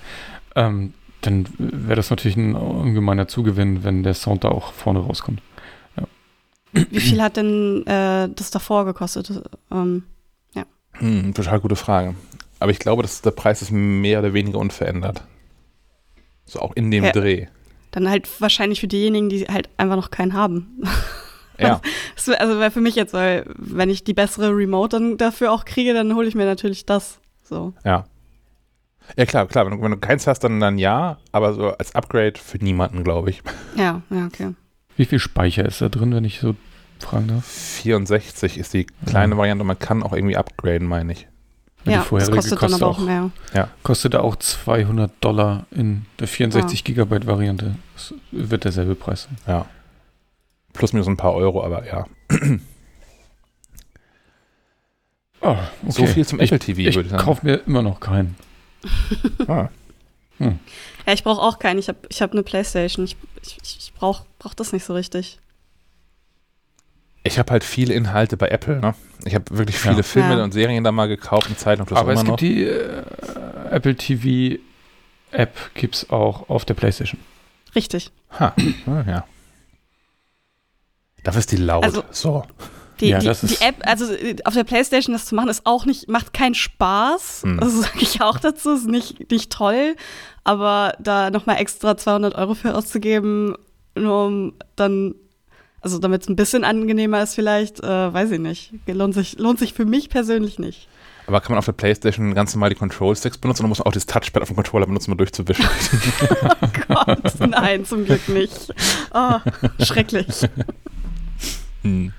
[0.56, 5.42] ähm, dann wäre das natürlich ein ungemeiner Zugewinn, wenn der Sound da auch vorne rauskommt.
[5.98, 6.04] Ja.
[6.74, 9.32] Wie viel hat denn äh, das davor gekostet?
[9.72, 10.04] Ähm,
[10.54, 10.66] ja.
[10.94, 12.16] Hm, total gute Frage.
[12.60, 15.24] Aber ich glaube, dass der Preis ist mehr oder weniger unverändert.
[16.46, 17.12] So auch in dem ja.
[17.12, 17.48] Dreh.
[17.92, 20.84] Dann halt wahrscheinlich für diejenigen, die halt einfach noch keinen haben.
[21.60, 21.82] Ja.
[22.38, 25.96] also wäre für mich jetzt, weil wenn ich die bessere Remote dann dafür auch kriege,
[25.96, 27.20] dann hole ich mir natürlich das.
[27.42, 27.74] So.
[27.84, 28.06] Ja.
[29.16, 29.66] Ja, klar, klar.
[29.66, 33.04] Wenn du, wenn du keins hast, dann, dann ja, aber so als Upgrade für niemanden,
[33.04, 33.42] glaube ich.
[33.76, 34.54] Ja, ja, okay.
[34.98, 36.56] Wie viel Speicher ist da drin, wenn ich so
[37.00, 37.46] fragen darf?
[37.46, 39.38] 64 ist die kleine ja.
[39.38, 39.64] Variante.
[39.64, 41.28] Man kann auch irgendwie upgraden, meine ich.
[41.90, 43.32] Ja, die vorherige das kostet, kostet dann aber auch mehr.
[43.54, 43.70] Ja.
[43.84, 46.86] Kostet auch 200 Dollar in der 64 ja.
[46.86, 47.76] Gigabyte Variante.
[47.94, 49.38] Das wird derselbe Preis sein.
[49.48, 49.66] Ja.
[50.74, 52.06] Plus minus ein paar Euro, aber ja.
[55.42, 55.58] Oh, okay.
[55.90, 57.22] So viel zum Apple TV, ich, würde ich sagen.
[57.22, 58.36] Ich kaufe mir immer noch keinen.
[59.48, 59.70] ah.
[60.38, 60.60] hm.
[61.06, 61.80] Ja, ich brauche auch keinen.
[61.80, 63.06] Ich habe ich hab eine Playstation.
[63.06, 65.40] Ich, ich, ich brauche brauch das nicht so richtig.
[67.28, 68.80] Ich habe halt viele Inhalte bei Apple.
[68.80, 68.96] Ne?
[69.26, 70.04] Ich habe wirklich viele ja.
[70.04, 70.44] Filme ja.
[70.44, 72.38] und Serien da mal gekauft und Zeit und das Aber es gibt noch.
[72.38, 73.04] die äh,
[73.70, 74.62] Apple TV
[75.32, 77.20] App gibt es auch auf der Playstation.
[77.76, 78.12] Richtig.
[78.40, 78.54] Ha,
[78.88, 79.26] ja.
[81.24, 81.84] Dafür ist die laut.
[81.84, 82.44] Also, so.
[83.00, 84.06] Die, ja, die, die, App, also
[84.46, 87.44] auf der Playstation das zu machen, ist auch nicht, macht keinen Spaß.
[87.44, 87.60] Hm.
[87.60, 89.96] Das sage ich auch dazu, ist nicht, nicht toll.
[90.44, 93.56] Aber da nochmal extra 200 Euro für auszugeben,
[93.96, 95.16] nur um dann,
[95.82, 98.74] also damit es ein bisschen angenehmer ist vielleicht, äh, weiß ich nicht.
[98.88, 100.88] Lohnt sich, lohnt sich für mich persönlich nicht.
[101.28, 103.92] Aber kann man auf der Playstation ganz normal die Control-Sticks benutzen oder muss man auch
[103.92, 105.66] das Touchpad auf dem Controller benutzen, um durchzuwischen?
[106.62, 108.74] oh Gott, nein, zum Glück nicht.
[109.14, 109.40] Oh,
[109.84, 110.48] schrecklich.
[111.84, 112.14] Hm.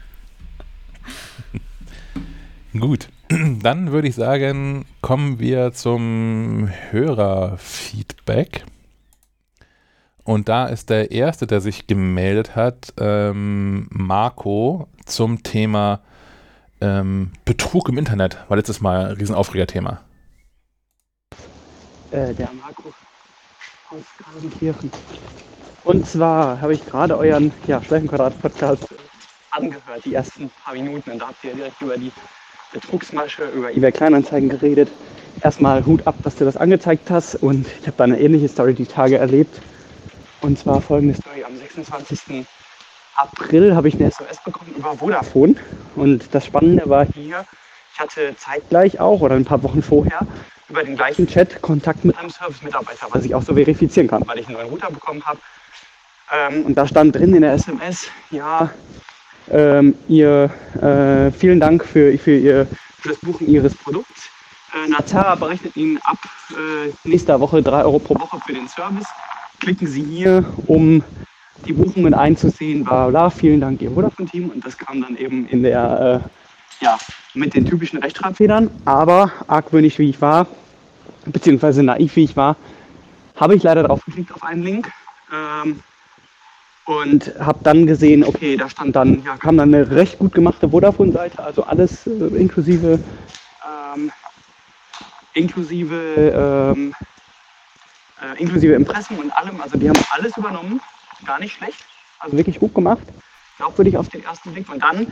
[2.79, 8.67] Gut, dann würde ich sagen, kommen wir zum Hörerfeedback.
[10.29, 16.01] Und da ist der Erste, der sich gemeldet hat, ähm, Marco, zum Thema
[16.83, 18.37] ähm, Betrug im Internet.
[18.49, 20.03] War letztes Mal ein Riesenaufregerthema.
[22.11, 22.93] Äh, der Marco
[23.89, 24.93] aus Gardenkirchen.
[25.85, 28.87] Und zwar habe ich gerade euren ja, Schleifenquadrat-Podcast
[29.53, 31.11] angehört, die ersten paar Minuten.
[31.11, 32.12] Und da habt ihr direkt über die
[32.74, 34.91] Betrugsmasche, über eBay Kleinanzeigen geredet.
[35.41, 37.37] Erstmal Hut ab, dass du das angezeigt hast.
[37.37, 39.59] Und ich habe da eine ähnliche Story die Tage erlebt.
[40.41, 41.45] Und zwar folgende Story.
[41.45, 42.47] Am 26.
[43.16, 45.57] April habe ich eine SOS bekommen über Vodafone.
[45.97, 47.45] Und das Spannende war hier,
[47.93, 50.26] ich hatte zeitgleich auch oder ein paar Wochen vorher
[50.68, 54.39] über den gleichen Chat Kontakt mit einem Service-Mitarbeiter, was ich auch so verifizieren kann, weil
[54.39, 55.41] ich einen neuen Router bekommen habe.
[56.30, 58.70] Ähm, und da stand drin in der SMS, ja,
[59.51, 62.66] ähm, ihr, äh, vielen Dank für, für, ihr,
[63.01, 64.28] für das Buchen Ihres Produkts.
[64.74, 66.18] Äh, Nazara berechnet Ihnen ab
[66.51, 69.07] äh, nächster Woche 3 Euro pro Woche für den Service.
[69.61, 71.03] Klicken Sie hier, um
[71.67, 73.31] die Buchungen einzusehen, bla bla.
[73.31, 74.51] Vielen Dank, Ihr Vodafone-Team.
[74.51, 76.99] Und das kam dann eben in der, äh, ja,
[77.35, 78.71] mit den typischen Rechtschreibfedern.
[78.85, 80.47] Aber argwöhnisch wie ich war,
[81.27, 82.57] beziehungsweise naiv wie ich war,
[83.37, 84.91] habe ich leider drauf geklickt auf einen Link.
[85.33, 85.81] Ähm,
[86.89, 90.71] und habe dann gesehen, okay, da stand dann, ja, kam dann eine recht gut gemachte
[90.71, 92.99] Vodafone-Seite, also alles äh, inklusive,
[93.95, 94.11] ähm,
[95.35, 96.95] inklusive, ähm,
[98.23, 99.61] äh, inklusive Impressum und allem.
[99.61, 100.81] Also die haben alles übernommen,
[101.27, 101.85] gar nicht schlecht,
[102.19, 103.03] also wirklich gut gemacht.
[103.57, 104.71] Glaubwürdig auf den ersten Blick.
[104.71, 105.09] Und dann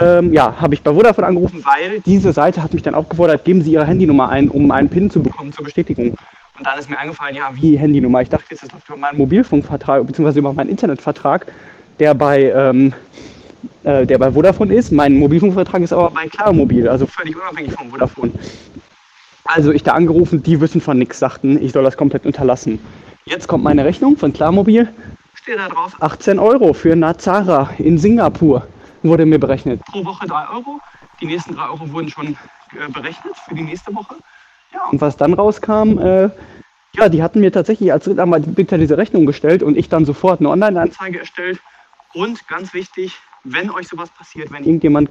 [0.00, 3.62] ähm, ja, habe ich bei Vodafone angerufen, weil diese Seite hat mich dann aufgefordert, geben
[3.62, 6.16] Sie Ihre Handynummer ein, um einen PIN zu bekommen zur Bestätigung.
[6.58, 8.22] Und dann ist mir eingefallen, ja, wie Handynummer.
[8.22, 10.38] Ich dachte, jetzt ist das über meinen Mobilfunkvertrag bzw.
[10.38, 11.46] über meinen Internetvertrag,
[11.98, 12.92] der bei, ähm,
[13.84, 14.92] äh, der bei Vodafone ist.
[14.92, 18.32] Mein Mobilfunkvertrag ist aber bei Klarmobil, also völlig unabhängig von Vodafone.
[19.48, 22.78] Also ich da angerufen, die wissen von nichts, sagten, ich soll das komplett unterlassen.
[23.24, 24.92] Jetzt kommt meine Rechnung von Klarmobil,
[25.34, 28.66] steht da drauf 18 Euro für Nazara in Singapur,
[29.02, 29.80] wurde mir berechnet.
[29.86, 30.80] Pro Woche 3 Euro.
[31.22, 34.16] Die nächsten 3 Euro wurden schon äh, berechnet für die nächste Woche.
[34.74, 36.28] Ja, und was dann rauskam, äh,
[36.94, 40.50] ja, die hatten mir tatsächlich als Drittanbieter diese Rechnung gestellt und ich dann sofort eine
[40.50, 41.58] Online-Anzeige erstellt.
[42.12, 45.10] Und ganz wichtig, wenn euch sowas passiert, wenn irgendjemand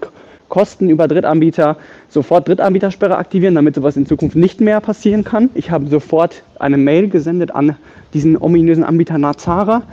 [0.49, 1.77] Kosten über Drittanbieter,
[2.09, 5.49] sofort Drittanbietersperre aktivieren, damit sowas in Zukunft nicht mehr passieren kann.
[5.55, 7.75] Ich habe sofort eine Mail gesendet an
[8.13, 9.83] diesen ominösen Anbieter Nazara,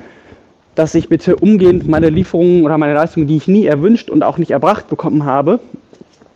[0.75, 4.39] dass ich bitte umgehend meine Lieferungen oder meine Leistungen, die ich nie erwünscht und auch
[4.39, 5.61] nicht erbracht bekommen habe,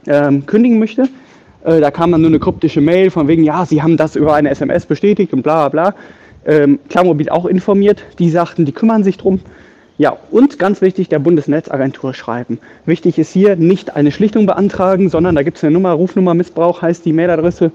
[0.07, 1.09] ähm, kündigen möchte.
[1.65, 4.35] Äh, da kam dann nur eine kryptische Mail von wegen, ja, sie haben das über
[4.35, 5.95] eine SMS bestätigt und bla bla bla.
[6.47, 8.03] Ähm, Klarmobil auch informiert.
[8.19, 9.41] Die sagten, die kümmern sich drum.
[9.99, 12.61] Ja, und ganz wichtig, der Bundesnetzagentur schreiben.
[12.87, 16.83] Wichtig ist hier nicht eine Schlichtung beantragen, sondern da gibt es eine Nummer, Rufnummer Missbrauch
[16.83, 17.73] heißt die Mailadresse,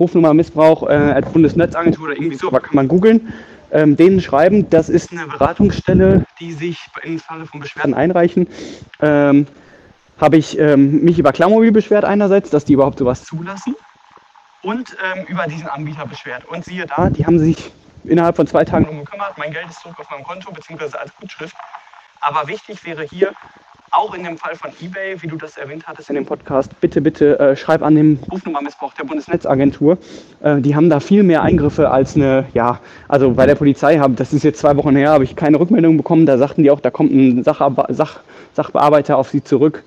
[0.00, 3.32] Rufnummer Missbrauch äh, Bundesnetzagentur oder irgendwie so, aber kann man googeln.
[3.72, 8.46] Ähm, denen schreiben, das ist eine Beratungsstelle, die sich im Falle von Beschwerden einreichen.
[9.00, 9.46] Ähm,
[10.18, 13.74] habe ich ähm, mich über Klarmobil beschwert einerseits, dass die überhaupt sowas zulassen
[14.62, 16.44] und ähm, über diesen Anbieter beschwert.
[16.46, 17.70] Und siehe da, die haben sich
[18.08, 19.36] innerhalb von zwei Tagen um gekümmert.
[19.38, 21.56] Mein Geld ist zurück auf meinem Konto, beziehungsweise als Gutschrift.
[22.20, 23.32] Aber wichtig wäre hier
[23.92, 27.00] auch in dem Fall von eBay, wie du das erwähnt hattest in dem Podcast, bitte,
[27.00, 29.98] bitte äh, schreib an den Rufnummermissbrauch der Bundesnetzagentur.
[30.42, 34.14] Äh, die haben da viel mehr Eingriffe als eine, ja, also bei der Polizei habe,
[34.14, 36.26] das ist jetzt zwei Wochen her, habe ich keine Rückmeldung bekommen.
[36.26, 38.20] Da sagten die auch, da kommt ein Sachar Sach
[38.54, 39.84] Sachbearbeiter auf sie zurück.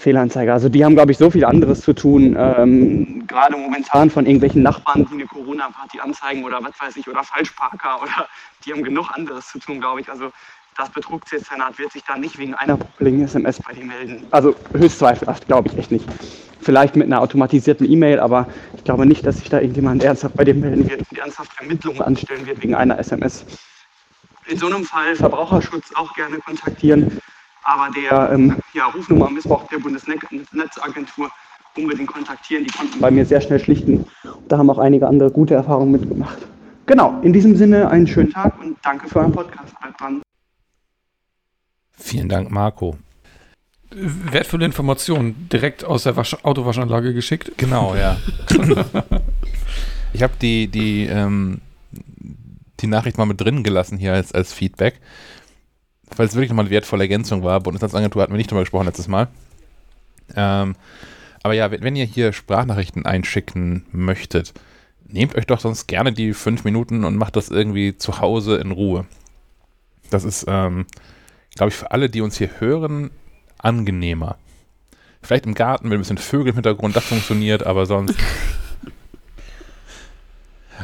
[0.00, 0.52] Fehlanzeige.
[0.52, 2.36] Also die haben, glaube ich, so viel anderes zu tun.
[2.38, 7.22] Ähm, gerade momentan von irgendwelchen Nachbarn, die eine Corona-Party anzeigen oder was weiß ich, oder
[7.22, 8.26] Falschparker oder
[8.64, 10.08] die haben genug anderes zu tun, glaube ich.
[10.08, 10.32] Also
[10.76, 14.26] das Betrugsdezernat wird sich da nicht wegen einer popeligen SMS bei dir melden.
[14.30, 16.06] Also höchst zweifelhaft, glaube ich echt nicht.
[16.62, 18.46] Vielleicht mit einer automatisierten E-Mail, aber
[18.76, 22.02] ich glaube nicht, dass sich da irgendjemand ernsthaft bei dir melden wird und ernsthaft Ermittlungen
[22.02, 23.44] anstellen wird wegen einer SMS.
[24.46, 27.20] In so einem Fall Verbraucherschutz auch gerne kontaktieren.
[27.64, 31.30] Aber der ähm, ja, Rufnummer Missbrauch der Bundesnetzagentur
[31.76, 32.64] unbedingt kontaktieren.
[32.64, 34.04] Die konnten bei mir sehr schnell schlichten.
[34.48, 36.38] Da haben auch einige andere gute Erfahrungen mitgemacht.
[36.86, 39.78] Genau, in diesem Sinne einen schönen Tag und danke für euren Podcast.
[39.80, 40.22] Bleibt dran.
[41.92, 42.96] Vielen Dank, Marco.
[43.90, 47.52] Wertvolle Informationen direkt aus der Wasch Autowaschanlage geschickt.
[47.56, 48.16] Genau, ja.
[50.12, 51.60] ich habe die, die, ähm,
[52.80, 55.00] die Nachricht mal mit drin gelassen hier als, als Feedback
[56.16, 57.60] weil es wirklich nochmal eine wertvolle Ergänzung war.
[57.60, 59.28] Bundesnetzagentur hatten wir nicht drüber gesprochen letztes Mal.
[60.36, 60.74] Ähm,
[61.42, 64.52] aber ja, wenn ihr hier Sprachnachrichten einschicken möchtet,
[65.06, 68.70] nehmt euch doch sonst gerne die fünf Minuten und macht das irgendwie zu Hause in
[68.70, 69.06] Ruhe.
[70.10, 70.86] Das ist, ähm,
[71.54, 73.10] glaube ich, für alle, die uns hier hören,
[73.58, 74.36] angenehmer.
[75.22, 78.16] Vielleicht im Garten mit ein bisschen Vögel im Hintergrund, das funktioniert, aber sonst.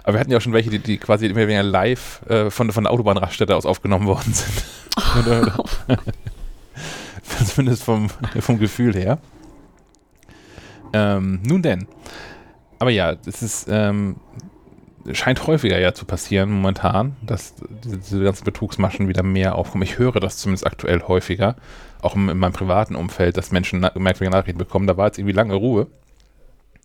[0.03, 2.70] aber wir hatten ja auch schon welche, die, die quasi immer wieder live äh, von,
[2.72, 4.64] von der Autobahnraststätte aus aufgenommen worden sind.
[7.47, 8.09] Zumindest vom,
[8.40, 9.18] vom Gefühl her.
[10.92, 11.86] Ähm, nun denn.
[12.78, 14.16] Aber ja, es ist, ähm,
[15.12, 19.82] scheint häufiger ja zu passieren momentan, dass diese, diese, ganzen Betrugsmaschen wieder mehr aufkommen.
[19.82, 21.57] Ich höre das zumindest aktuell häufiger,
[22.01, 24.86] auch in, in meinem privaten Umfeld, dass Menschen na merkwürdige Nachrichten bekommen.
[24.86, 25.86] Da war jetzt irgendwie lange Ruhe.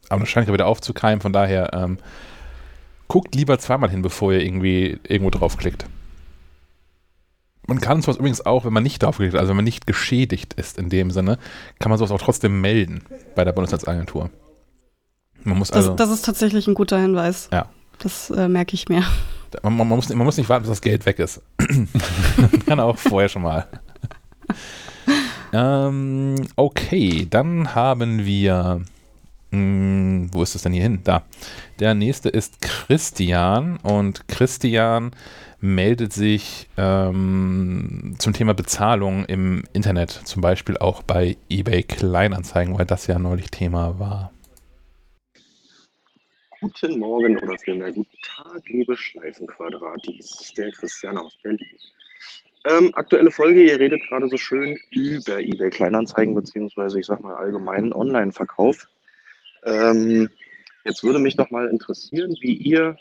[0.10, 1.98] Aber das scheint ja wieder aufzukeimen, von daher ähm,
[3.12, 5.86] guckt lieber zweimal hin, bevor ihr irgendwie irgendwo draufklickt.
[7.68, 10.78] Man kann sowas übrigens auch, wenn man nicht draufklickt, also wenn man nicht geschädigt ist
[10.78, 11.38] in dem Sinne,
[11.80, 13.04] kann man sowas auch trotzdem melden
[13.36, 14.30] bei der Bundesnetzagentur.
[15.44, 17.50] Man muss also, das, das ist tatsächlich ein guter Hinweis.
[17.52, 17.66] Ja.
[18.00, 19.04] Das äh, merke ich mir.
[19.62, 21.42] Man, man, muss, man muss nicht warten, bis das Geld weg ist.
[22.38, 23.68] man kann auch vorher schon mal.
[25.52, 28.84] ähm, okay, dann haben wir.
[29.52, 31.02] Hm, wo ist es denn hier hin?
[31.04, 31.26] Da.
[31.80, 35.12] Der nächste ist Christian und Christian
[35.60, 42.86] meldet sich ähm, zum Thema Bezahlung im Internet, zum Beispiel auch bei eBay Kleinanzeigen, weil
[42.86, 44.32] das ja neulich Thema war.
[46.62, 51.78] Guten Morgen oder vielmehr guten Tag, liebe Schleifenquadratis, der Christian aus Berlin.
[52.70, 57.36] Ähm, aktuelle Folge, ihr redet gerade so schön über eBay Kleinanzeigen, beziehungsweise ich sag mal
[57.36, 58.88] allgemeinen Online-Verkauf.
[59.64, 60.30] Ähm,
[60.84, 62.98] jetzt würde mich doch mal interessieren, wie ihr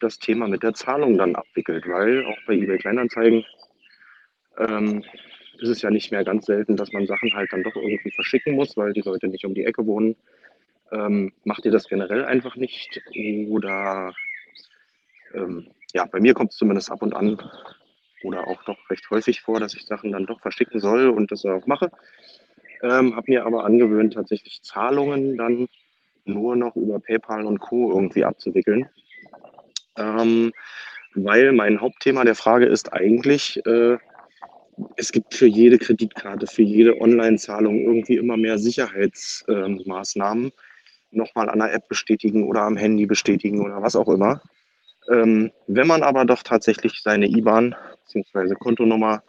[0.00, 3.44] das Thema mit der Zahlung dann abwickelt, weil auch bei eBay Kleinanzeigen
[4.58, 5.04] ähm,
[5.58, 8.54] ist es ja nicht mehr ganz selten, dass man Sachen halt dann doch irgendwie verschicken
[8.54, 10.16] muss, weil die Leute nicht um die Ecke wohnen.
[10.92, 13.00] Ähm, macht ihr das generell einfach nicht?
[13.48, 14.14] Oder
[15.34, 17.38] ähm, ja, bei mir kommt es zumindest ab und an
[18.22, 21.44] oder auch doch recht häufig vor, dass ich Sachen dann doch verschicken soll und das
[21.44, 21.90] auch mache.
[22.82, 25.68] Ähm, habe mir aber angewöhnt, tatsächlich Zahlungen dann
[26.24, 27.90] nur noch über PayPal und Co.
[27.92, 28.88] irgendwie abzuwickeln
[29.96, 30.52] ähm,
[31.14, 33.96] weil mein Hauptthema der Frage ist eigentlich, äh,
[34.96, 40.44] es gibt für jede Kreditkarte, für jede Online-Zahlung irgendwie immer mehr Sicherheitsmaßnahmen.
[40.46, 40.52] Ähm,
[41.12, 44.42] Nochmal an der App bestätigen oder am Handy bestätigen oder was auch immer.
[45.08, 47.76] Ähm, wenn man aber doch tatsächlich seine IBAN
[48.12, 48.56] bzw.
[48.56, 49.22] Kontonummer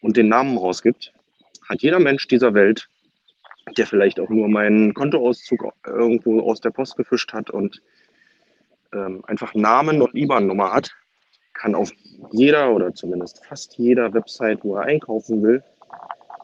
[0.00, 1.12] und den Namen rausgibt,
[1.68, 2.88] hat jeder Mensch dieser Welt,
[3.76, 7.82] der vielleicht auch nur meinen Kontoauszug irgendwo aus der Post gefischt hat und
[8.92, 10.90] ähm, einfach Namen und IBAN-Nummer hat,
[11.52, 11.90] kann auf
[12.32, 15.62] jeder oder zumindest fast jeder Website, wo er einkaufen will,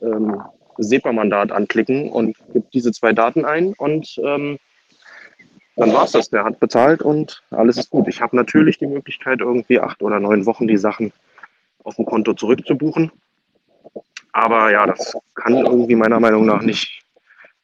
[0.02, 0.42] ähm,
[0.78, 4.58] SEPA-Mandat anklicken und gibt diese zwei Daten ein und ähm,
[5.76, 6.30] dann war es das.
[6.30, 8.06] Der hat bezahlt und alles ist gut.
[8.08, 11.12] Ich habe natürlich die Möglichkeit, irgendwie acht oder neun Wochen die Sachen
[11.82, 13.10] auf dem Konto zurückzubuchen.
[14.34, 17.04] Aber ja, das kann irgendwie meiner Meinung nach nicht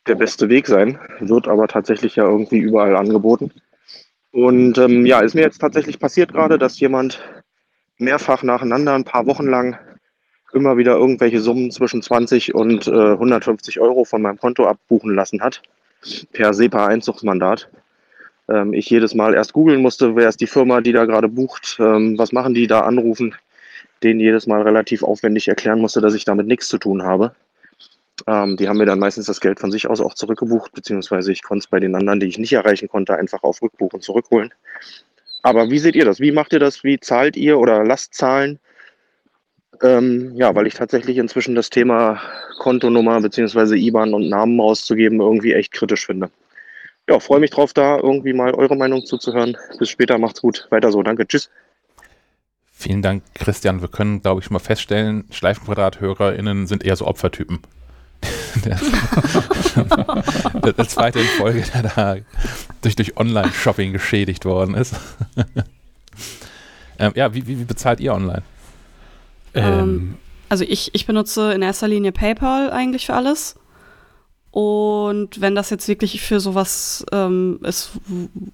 [0.06, 3.50] der beste Weg sein, wird aber tatsächlich ja irgendwie überall angeboten.
[4.30, 7.20] Und ähm, ja, ist mir jetzt tatsächlich passiert gerade, dass jemand
[7.98, 9.78] mehrfach nacheinander ein paar Wochen lang
[10.52, 15.42] immer wieder irgendwelche Summen zwischen 20 und äh, 150 Euro von meinem Konto abbuchen lassen
[15.42, 15.62] hat,
[16.32, 17.68] per SEPA-Einzugsmandat.
[18.48, 21.78] Ähm, ich jedes Mal erst googeln musste, wer ist die Firma, die da gerade bucht,
[21.80, 23.34] ähm, was machen die da anrufen,
[24.02, 27.34] denen jedes Mal relativ aufwendig erklären musste, dass ich damit nichts zu tun habe.
[28.26, 31.42] Ähm, die haben mir dann meistens das Geld von sich aus auch zurückgebucht, beziehungsweise ich
[31.42, 34.52] konnte es bei den anderen, die ich nicht erreichen konnte, einfach auf Rückbuchen zurückholen.
[35.42, 36.20] Aber wie seht ihr das?
[36.20, 36.84] Wie macht ihr das?
[36.84, 38.58] Wie zahlt ihr oder lasst zahlen?
[39.82, 42.20] Ähm, ja, weil ich tatsächlich inzwischen das Thema
[42.58, 46.30] Kontonummer beziehungsweise IBAN und Namen auszugeben irgendwie echt kritisch finde.
[47.08, 49.56] Ja, freue mich drauf, da irgendwie mal eure Meinung zuzuhören.
[49.78, 50.66] Bis später, macht's gut.
[50.70, 51.50] Weiter so, danke, tschüss.
[52.80, 53.82] Vielen Dank, Christian.
[53.82, 57.58] Wir können, glaube ich, schon mal feststellen, Schleifenquadrat-HörerInnen sind eher so Opfertypen.
[58.64, 58.80] der,
[60.72, 62.16] der, zweite in Folge, der da
[62.80, 64.94] durch, durch Online-Shopping geschädigt worden ist.
[66.98, 68.42] ähm, ja, wie, wie, wie, bezahlt ihr online?
[69.52, 70.16] Ähm,
[70.48, 73.56] also ich, ich benutze in erster Linie PayPal eigentlich für alles.
[74.52, 77.92] Und wenn das jetzt wirklich für sowas ähm, ist,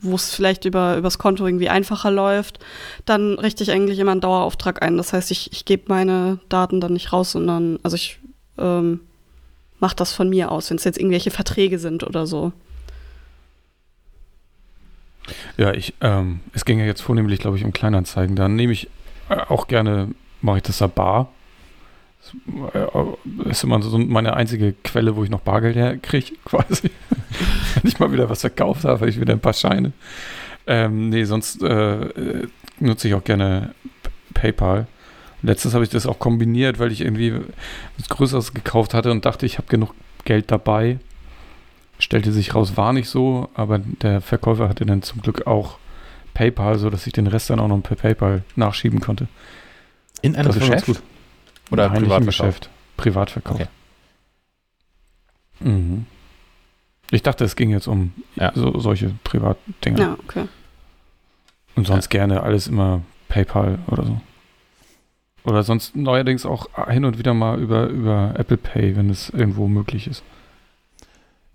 [0.02, 2.58] wo es vielleicht über übers Konto irgendwie einfacher läuft,
[3.06, 4.98] dann richte ich eigentlich immer einen Dauerauftrag ein.
[4.98, 8.18] Das heißt, ich, ich gebe meine Daten dann nicht raus, sondern also ich
[8.58, 9.00] ähm,
[9.80, 12.52] mache das von mir aus, wenn es jetzt irgendwelche Verträge sind oder so.
[15.56, 18.36] Ja, ich, ähm, es ging ja jetzt vornehmlich, glaube ich, um Kleinanzeigen.
[18.36, 18.90] Dann nehme ich
[19.30, 20.10] äh, auch gerne,
[20.42, 21.32] mache ich das da bar
[23.48, 26.90] ist immer so meine einzige Quelle, wo ich noch Bargeld herkriege, quasi.
[27.74, 29.92] Wenn ich mal wieder was verkauft habe, habe ich wieder ein paar Scheine.
[30.66, 32.46] Ähm, nee, sonst äh,
[32.80, 33.74] nutze ich auch gerne
[34.34, 34.86] PayPal.
[35.42, 37.34] Letztens habe ich das auch kombiniert, weil ich irgendwie
[37.98, 39.94] was Größeres gekauft hatte und dachte, ich habe genug
[40.24, 40.98] Geld dabei.
[41.98, 45.78] Stellte sich raus, war nicht so, aber der Verkäufer hatte dann zum Glück auch
[46.34, 49.28] PayPal, sodass ich den Rest dann auch noch per PayPal nachschieben konnte.
[50.20, 51.02] In einem das Geschäft?
[51.70, 52.26] Oder Nein, Privatverkauf?
[52.26, 52.70] Geschäft.
[52.96, 53.60] Privatverkauf.
[53.60, 53.68] Okay.
[55.60, 56.06] Mhm.
[57.10, 58.52] Ich dachte, es ging jetzt um ja.
[58.54, 60.00] so, solche Privatdinge.
[60.00, 60.46] Ja, okay.
[61.76, 62.20] Und sonst ja.
[62.20, 64.20] gerne alles immer PayPal oder so.
[65.44, 69.68] Oder sonst neuerdings auch hin und wieder mal über, über Apple Pay, wenn es irgendwo
[69.68, 70.24] möglich ist.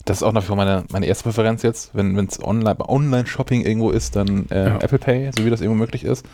[0.06, 1.94] Das ist auch nach wie vor meine, meine erste Präferenz jetzt.
[1.94, 4.78] Wenn es online, Online-Shopping irgendwo ist, dann äh, ja.
[4.80, 6.26] Apple Pay, so wie das irgendwo möglich ist.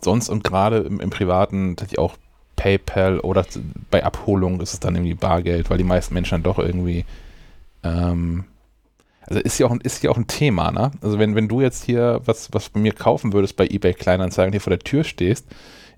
[0.00, 2.16] Sonst und gerade im, im Privaten tatsächlich auch
[2.56, 3.44] PayPal oder
[3.90, 7.04] bei Abholung ist es dann irgendwie Bargeld, weil die meisten Menschen dann doch irgendwie
[7.82, 8.44] ähm,
[9.26, 10.90] also ist ja auch, ist ja auch ein Thema, ne?
[11.00, 14.52] Also wenn, wenn du jetzt hier was, was bei mir kaufen würdest bei eBay Kleinanzeigen,
[14.52, 15.46] hier vor der Tür stehst,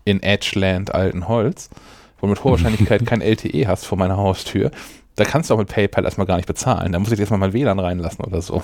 [0.05, 1.71] in Edgeland Altenholz,
[2.19, 4.71] wo du mit hoher Wahrscheinlichkeit kein LTE hast vor meiner Haustür,
[5.17, 6.93] da kannst du auch mit PayPal erstmal gar nicht bezahlen.
[6.93, 8.63] Da muss ich jetzt mal mein WLAN reinlassen oder so.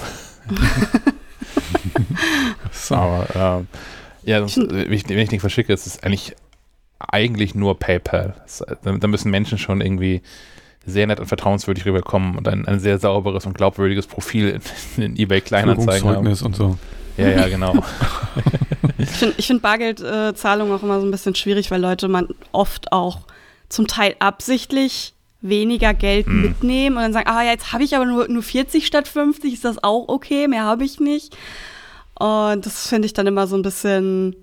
[2.72, 2.94] so.
[2.96, 3.68] Aber ähm,
[4.24, 6.34] ja, sonst, wenn, ich, wenn ich nicht verschicke, ist es eigentlich
[7.00, 8.34] eigentlich nur PayPal.
[8.82, 10.22] Da müssen Menschen schon irgendwie
[10.86, 14.60] sehr nett und vertrauenswürdig rüberkommen und ein, ein sehr sauberes und glaubwürdiges Profil
[14.96, 16.26] in, in eBay Kleinanzeigen haben.
[16.26, 16.78] und so.
[17.16, 17.74] Ja, ja, genau.
[18.98, 22.92] ich finde find Bargeldzahlungen äh, auch immer so ein bisschen schwierig, weil Leute man oft
[22.92, 23.20] auch
[23.68, 25.12] zum Teil absichtlich
[25.42, 26.42] weniger Geld hm.
[26.42, 29.64] mitnehmen und dann sagen, ah, jetzt habe ich aber nur, nur 40 statt 50, ist
[29.64, 31.36] das auch okay, mehr habe ich nicht.
[32.14, 34.36] Und das finde ich dann immer so ein bisschen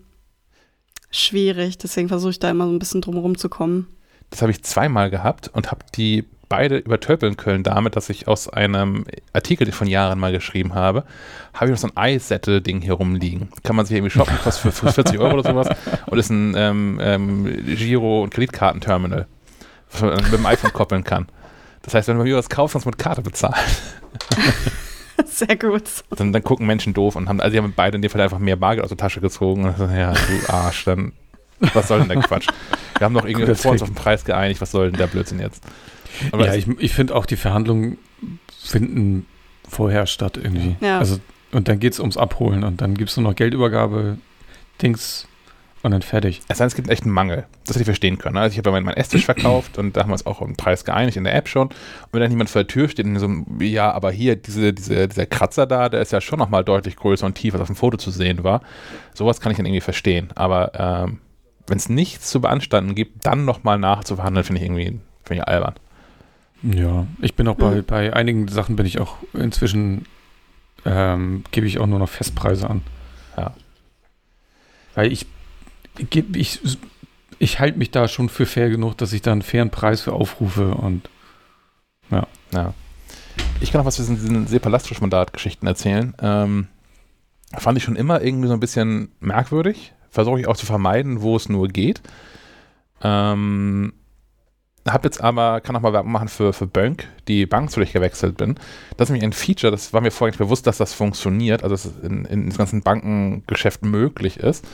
[1.17, 1.77] schwierig.
[1.77, 3.87] Deswegen versuche ich da immer so ein bisschen drum zu kommen.
[4.29, 8.47] Das habe ich zweimal gehabt und habe die beide übertölpeln können damit, dass ich aus
[8.47, 11.03] einem Artikel, den ich von Jahren mal geschrieben habe,
[11.53, 13.49] habe ich noch so ein Eisättel-Ding hier rumliegen.
[13.63, 15.67] Kann man sich irgendwie shoppen, kostet für, 40 Euro oder sowas
[16.05, 19.27] und ist ein ähm, ähm, Giro- und Kreditkartenterminal,
[19.91, 21.27] was man mit dem iPhone koppeln kann.
[21.81, 23.55] Das heißt, wenn man mir was kauft, kannst du mit Karte bezahlen.
[25.37, 25.83] Sehr gut.
[26.09, 28.39] Dann, dann, gucken Menschen doof und haben, also die haben beide in dem Fall einfach
[28.39, 29.65] mehr Bargeld aus der Tasche gezogen.
[29.65, 31.11] Und so, ja, du Arsch, dann,
[31.59, 32.47] was soll denn der Quatsch?
[32.97, 35.39] Wir haben doch irgendwie vor uns auf den Preis geeinigt, was soll denn der Blödsinn
[35.39, 35.63] jetzt?
[36.31, 37.99] Aber ja, ich, ich finde auch, die Verhandlungen
[38.49, 39.27] finden
[39.69, 40.75] vorher statt irgendwie.
[40.79, 40.97] Ja.
[40.97, 41.19] Also,
[41.51, 44.17] und dann geht es ums Abholen und dann gibt es nur noch Geldübergabe,
[44.81, 45.27] Dings,
[45.87, 46.41] und dann fertig.
[46.47, 47.45] Es, heißt, es gibt echt einen Mangel.
[47.65, 48.37] Das hätte ich verstehen können.
[48.37, 50.57] Also ich habe meinen mein Esstisch verkauft und da haben wir uns auch um den
[50.57, 51.67] Preis geeinigt in der App schon.
[51.67, 51.75] Und
[52.11, 53.29] wenn dann jemand vor der Tür steht und so,
[53.63, 57.25] ja, aber hier, diese, diese, dieser Kratzer da, der ist ja schon nochmal deutlich größer
[57.25, 58.61] und tiefer, als auf dem Foto zu sehen war.
[59.13, 60.29] Sowas kann ich dann irgendwie verstehen.
[60.35, 61.19] Aber ähm,
[61.67, 65.75] wenn es nichts zu beanstanden gibt, dann nochmal nachzuverhandeln, finde ich irgendwie find ich albern.
[66.63, 67.85] Ja, ich bin auch bei, mhm.
[67.85, 70.05] bei einigen Sachen bin ich auch inzwischen,
[70.85, 72.81] ähm, gebe ich auch nur noch Festpreise an.
[73.37, 73.53] Ja.
[74.95, 75.27] Weil ich
[76.33, 76.59] ich,
[77.39, 80.13] ich halte mich da schon für fair genug, dass ich da einen fairen Preis für
[80.13, 81.09] aufrufe und
[82.09, 82.27] ja.
[82.53, 82.73] ja.
[83.59, 86.13] Ich kann noch was zu diesen Sepalastrisch-Mandat-Geschichten erzählen.
[86.21, 86.67] Ähm,
[87.55, 89.93] fand ich schon immer irgendwie so ein bisschen merkwürdig.
[90.09, 92.01] Versuche ich auch zu vermeiden, wo es nur geht.
[93.01, 93.93] Ähm,
[94.87, 97.87] hab jetzt aber, kann auch mal Werbung machen für, für Bönk, die Bank, zu der
[97.87, 98.55] ich gewechselt bin.
[98.95, 101.73] Das ist nämlich ein Feature, das war mir vorher nicht bewusst, dass das funktioniert, also
[101.73, 104.65] dass es in, in ganzen Bankengeschäft möglich ist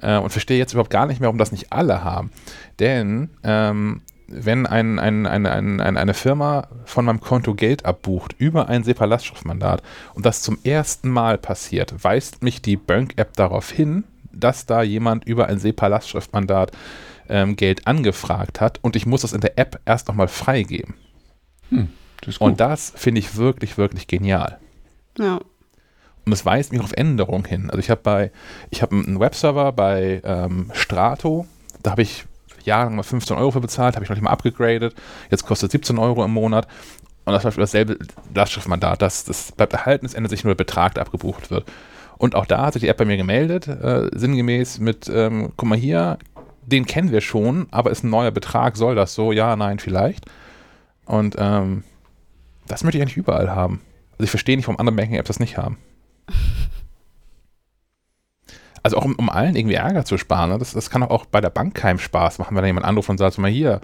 [0.00, 2.30] äh, und verstehe jetzt überhaupt gar nicht mehr, warum das nicht alle haben.
[2.78, 8.68] Denn ähm, wenn ein, ein, ein, ein, eine Firma von meinem Konto Geld abbucht über
[8.68, 9.82] ein SEPA-Lastschriftmandat
[10.14, 15.24] und das zum ersten Mal passiert, weist mich die Bank-App darauf hin, dass da jemand
[15.26, 16.72] über ein SEPA-Lastschriftmandat
[17.28, 20.94] ähm, Geld angefragt hat und ich muss das in der App erst nochmal freigeben.
[21.70, 21.88] Hm,
[22.22, 24.58] das und das finde ich wirklich, wirklich genial.
[25.18, 25.40] Ja.
[26.26, 27.70] Und es weist mich auf Änderungen hin.
[27.70, 28.32] Also ich habe bei,
[28.70, 31.46] ich habe einen Webserver bei ähm, Strato,
[31.82, 32.24] da habe ich
[32.64, 34.94] jahrelang mal 15 Euro für bezahlt, habe ich noch nicht mal abgegradet.
[35.30, 36.66] Jetzt kostet 17 Euro im Monat.
[37.24, 37.96] Und das war dasselbe
[38.34, 39.00] Lastschriftmandat.
[39.02, 41.64] Das, das bleibt erhalten, es ändert sich nur der Betrag, der abgebucht wird.
[42.18, 45.68] Und auch da hat sich die App bei mir gemeldet, äh, sinngemäß mit, ähm, guck
[45.68, 46.18] mal hier,
[46.62, 49.32] den kennen wir schon, aber ist ein neuer Betrag, soll das so?
[49.32, 50.24] Ja, nein, vielleicht.
[51.04, 51.84] Und ähm,
[52.66, 53.80] das möchte ich eigentlich überall haben.
[54.12, 55.78] Also ich verstehe nicht, warum andere Banking-Apps das nicht haben.
[58.82, 60.50] Also auch um, um, allen irgendwie Ärger zu sparen.
[60.50, 60.58] Ne?
[60.58, 63.18] Das, das kann auch bei der Bank keinem Spaß machen, wenn da jemand anruft und
[63.18, 63.80] sagt, mal hier,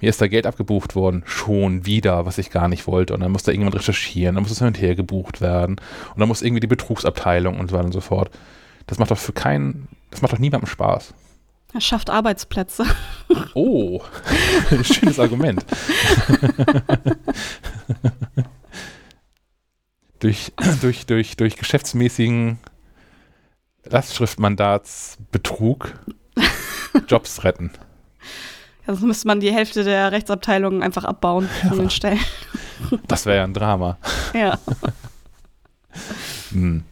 [0.00, 3.14] mir ist da Geld abgebucht worden, schon wieder, was ich gar nicht wollte.
[3.14, 5.80] Und dann muss da irgendjemand recherchieren, dann muss es hin und her gebucht werden.
[6.14, 8.30] Und dann muss irgendwie die Betrugsabteilung und so weiter und so fort.
[8.86, 11.14] Das macht doch für keinen, das macht doch niemandem Spaß.
[11.72, 12.84] Er schafft Arbeitsplätze.
[13.54, 14.00] Oh,
[14.82, 15.64] schönes Argument.
[20.24, 22.58] durch, durch, durch, durch geschäftsmäßigen
[23.84, 25.94] Lastschriftmandatsbetrug
[27.06, 27.70] Jobs retten.
[28.86, 31.70] Also müsste man die Hälfte der Rechtsabteilungen einfach abbauen ja.
[31.70, 32.20] von den Stellen.
[33.08, 33.96] Das wäre ja ein Drama.
[34.34, 34.58] Ja.
[36.50, 36.82] hm.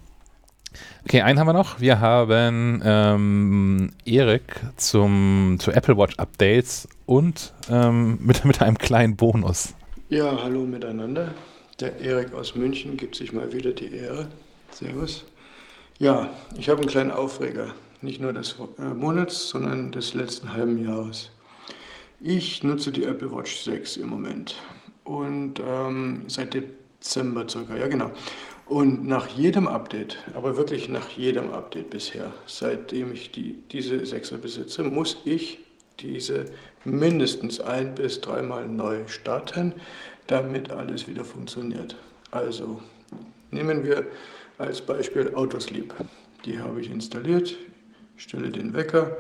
[1.05, 1.81] Okay, einen haben wir noch.
[1.81, 9.17] Wir haben ähm, Erik zum, zu Apple Watch Updates und ähm, mit, mit einem kleinen
[9.17, 9.75] Bonus.
[10.09, 11.35] Ja, hallo miteinander.
[11.83, 14.29] Der Erik aus München gibt sich mal wieder die Ehre.
[14.71, 15.25] Servus.
[15.99, 17.75] Ja, ich habe einen kleinen Aufreger.
[18.03, 21.31] Nicht nur des äh, Monats, sondern des letzten halben Jahres.
[22.21, 24.55] Ich nutze die Apple Watch 6 im Moment.
[25.03, 28.13] Und ähm, seit Dezember circa, ja genau.
[28.67, 34.37] Und nach jedem Update, aber wirklich nach jedem Update bisher, seitdem ich die, diese 6er
[34.37, 35.59] besitze, muss ich
[35.99, 36.47] diese
[36.85, 39.75] mindestens ein bis dreimal neu starten,
[40.27, 41.97] damit alles wieder funktioniert.
[42.31, 42.81] Also
[43.51, 44.07] nehmen wir
[44.59, 45.95] als Beispiel Autosleep.
[46.45, 47.57] Die habe ich installiert,
[48.17, 49.17] stelle den Wecker,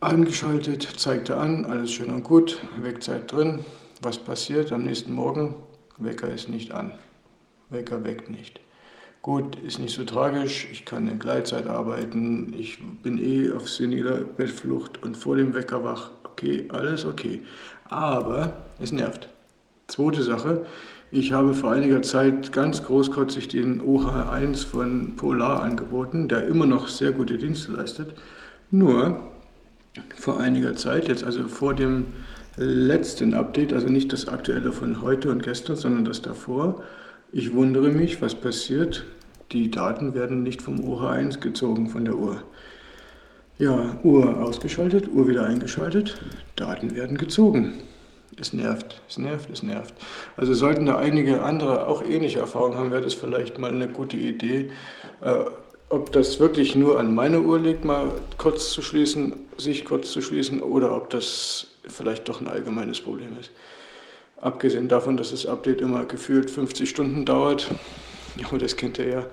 [0.00, 3.64] angeschaltet, zeigte an, alles schön und gut, Wegzeit drin.
[4.02, 5.54] Was passiert am nächsten Morgen?
[5.98, 6.92] Wecker ist nicht an.
[7.68, 8.60] Wecker weckt nicht.
[9.22, 14.22] Gut, ist nicht so tragisch, ich kann in Gleitzeit arbeiten, ich bin eh auf seniler
[14.22, 16.10] Bettflucht und vor dem Wecker wach.
[16.24, 17.42] Okay, alles okay.
[17.90, 19.28] Aber es nervt.
[19.90, 20.64] Zweite Sache,
[21.10, 26.86] ich habe vor einiger Zeit ganz großkotzig den OH1 von Polar angeboten, der immer noch
[26.86, 28.14] sehr gute Dienste leistet.
[28.70, 29.20] Nur
[30.16, 32.04] vor einiger Zeit, jetzt also vor dem
[32.56, 36.84] letzten Update, also nicht das aktuelle von heute und gestern, sondern das davor,
[37.32, 39.04] ich wundere mich, was passiert.
[39.50, 42.44] Die Daten werden nicht vom OH1 gezogen von der Uhr.
[43.58, 46.20] Ja, Uhr ausgeschaltet, Uhr wieder eingeschaltet,
[46.54, 47.74] Daten werden gezogen.
[48.40, 49.94] Es nervt, es nervt, es nervt.
[50.36, 54.16] Also sollten da einige andere auch ähnliche Erfahrungen haben, wäre das vielleicht mal eine gute
[54.16, 54.70] Idee.
[55.20, 55.44] Äh,
[55.90, 60.22] ob das wirklich nur an meiner Uhr liegt, mal kurz zu schließen, sich kurz zu
[60.22, 63.50] schließen, oder ob das vielleicht doch ein allgemeines Problem ist.
[64.40, 67.68] Abgesehen davon, dass das Update immer gefühlt 50 Stunden dauert,
[68.44, 69.26] aber das kennt ihr ja,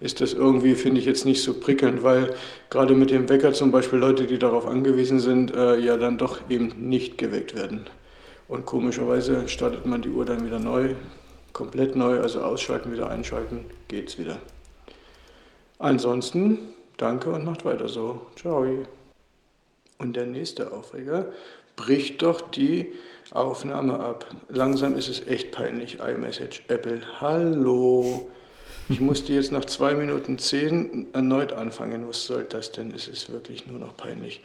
[0.00, 2.34] ist das irgendwie, finde ich, jetzt nicht so prickelnd, weil
[2.68, 6.50] gerade mit dem Wecker zum Beispiel Leute, die darauf angewiesen sind, äh, ja dann doch
[6.50, 7.86] eben nicht geweckt werden.
[8.52, 10.94] Und komischerweise startet man die Uhr dann wieder neu,
[11.54, 14.36] komplett neu, also ausschalten, wieder einschalten, geht's wieder.
[15.78, 16.58] Ansonsten
[16.98, 18.26] danke und macht weiter so.
[18.36, 18.66] Ciao.
[19.96, 21.32] Und der nächste Aufreger
[21.76, 22.92] bricht doch die
[23.30, 24.26] Aufnahme ab.
[24.50, 26.00] Langsam ist es echt peinlich.
[26.00, 28.28] iMessage, Apple, hallo.
[28.90, 32.06] Ich musste jetzt nach 2 Minuten 10 erneut anfangen.
[32.06, 32.92] Was soll das denn?
[32.94, 34.42] Es ist wirklich nur noch peinlich.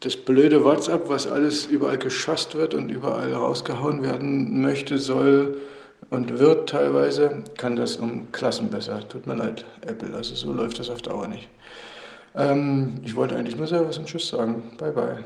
[0.00, 5.56] Das blöde WhatsApp, was alles überall geschasst wird und überall rausgehauen werden möchte, soll
[6.10, 9.06] und wird teilweise, kann das um Klassen besser.
[9.08, 10.14] Tut mir leid, Apple.
[10.14, 11.48] Also so läuft das auf Dauer nicht.
[12.34, 14.62] Ähm, ich wollte eigentlich nur Servus und Tschüss sagen.
[14.76, 15.24] Bye, bye.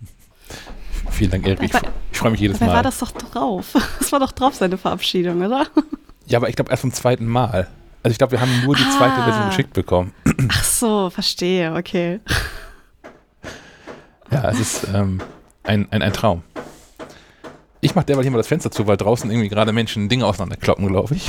[1.10, 1.62] Vielen Dank, Erik.
[1.62, 1.72] Ich,
[2.12, 2.68] ich freue mich jedes Mal.
[2.68, 3.72] war das doch drauf.
[3.98, 5.66] Das war doch drauf, seine Verabschiedung, oder?
[6.26, 7.68] Ja, aber ich glaube erst zum zweiten Mal.
[8.04, 8.96] Also ich glaube, wir haben nur die ah.
[8.96, 10.14] zweite Version geschickt bekommen.
[10.48, 12.20] Ach so, verstehe, okay.
[14.32, 15.20] Ja, es ist ähm,
[15.62, 16.42] ein, ein, ein Traum.
[17.82, 20.88] Ich mache derweil hier mal das Fenster zu, weil draußen irgendwie gerade Menschen Dinge auseinanderkloppen,
[20.88, 21.28] glaube ich.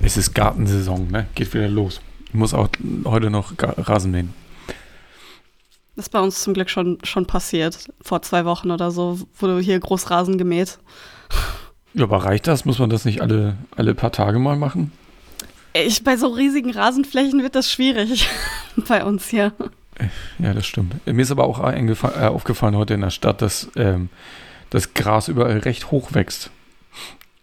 [0.00, 1.26] es ist Gartensaison, ne?
[1.34, 2.00] Geht wieder los.
[2.26, 2.68] Ich muss auch
[3.04, 4.34] heute noch Rasen mähen.
[5.94, 9.60] Das ist bei uns zum Glück schon, schon passiert, vor zwei Wochen oder so, wurde
[9.60, 10.78] hier Großrasen gemäht.
[11.94, 12.64] Ja, aber reicht das?
[12.64, 14.92] Muss man das nicht alle, alle paar Tage mal machen?
[15.86, 18.28] Ich, bei so riesigen Rasenflächen wird das schwierig
[18.88, 19.52] bei uns hier.
[20.38, 21.06] Ja, das stimmt.
[21.06, 24.08] Mir ist aber auch äh, aufgefallen heute in der Stadt, dass ähm,
[24.70, 26.50] das Gras überall recht hoch wächst.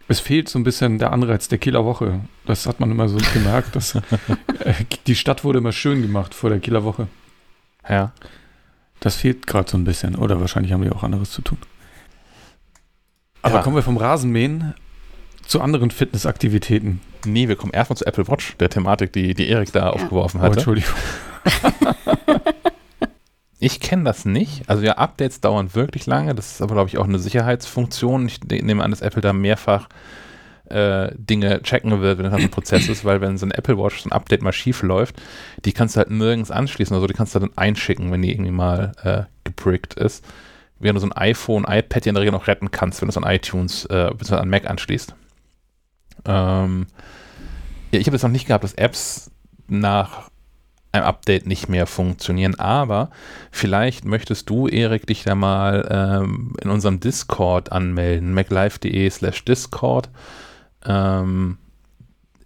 [0.08, 2.20] Es fehlt so ein bisschen der Anreiz der Kieler Woche.
[2.46, 3.74] Das hat man immer so gemerkt.
[3.74, 4.02] Dass, äh,
[5.06, 7.08] die Stadt wurde immer schön gemacht vor der Kieler Woche.
[7.88, 8.12] Ja.
[9.00, 10.14] Das fehlt gerade so ein bisschen.
[10.14, 11.58] Oder wahrscheinlich haben die auch anderes zu tun.
[13.42, 13.62] Aber ja.
[13.62, 14.74] kommen wir vom Rasenmähen
[15.46, 17.00] zu anderen Fitnessaktivitäten.
[17.24, 19.90] Nee, wir kommen erstmal zu Apple Watch, der Thematik, die, die Erik da ja.
[19.90, 20.50] aufgeworfen hatte.
[20.50, 20.94] Oh, Entschuldigung.
[23.60, 24.68] ich kenne das nicht.
[24.68, 26.34] Also ja, Updates dauern wirklich lange.
[26.34, 28.26] Das ist aber, glaube ich, auch eine Sicherheitsfunktion.
[28.26, 29.88] Ich nehme an, dass Apple da mehrfach
[30.68, 34.00] äh, Dinge checken wird, wenn das ein Prozess ist, weil wenn so ein Apple Watch,
[34.00, 35.16] so ein Update mal schief läuft,
[35.64, 38.32] die kannst du halt nirgends anschließen oder so, die kannst du dann einschicken, wenn die
[38.32, 40.24] irgendwie mal äh, geprickt ist.
[40.78, 43.10] Während du so ein iPhone, iPad ja in der Regel noch retten kannst, wenn du
[43.10, 44.36] es an iTunes äh, bzw.
[44.36, 45.14] an Mac anschließt.
[46.26, 46.86] Ähm,
[47.92, 49.30] ja, ich habe es noch nicht gehabt, dass Apps
[49.68, 50.30] nach
[50.92, 53.10] einem Update nicht mehr funktionieren, aber
[53.50, 60.08] vielleicht möchtest du, Erik, dich da mal ähm, in unserem Discord anmelden, maclife.de slash Discord.
[60.84, 61.58] Ähm,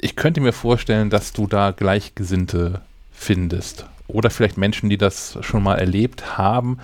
[0.00, 2.80] ich könnte mir vorstellen, dass du da Gleichgesinnte
[3.12, 3.86] findest.
[4.08, 6.78] Oder vielleicht Menschen, die das schon mal erlebt haben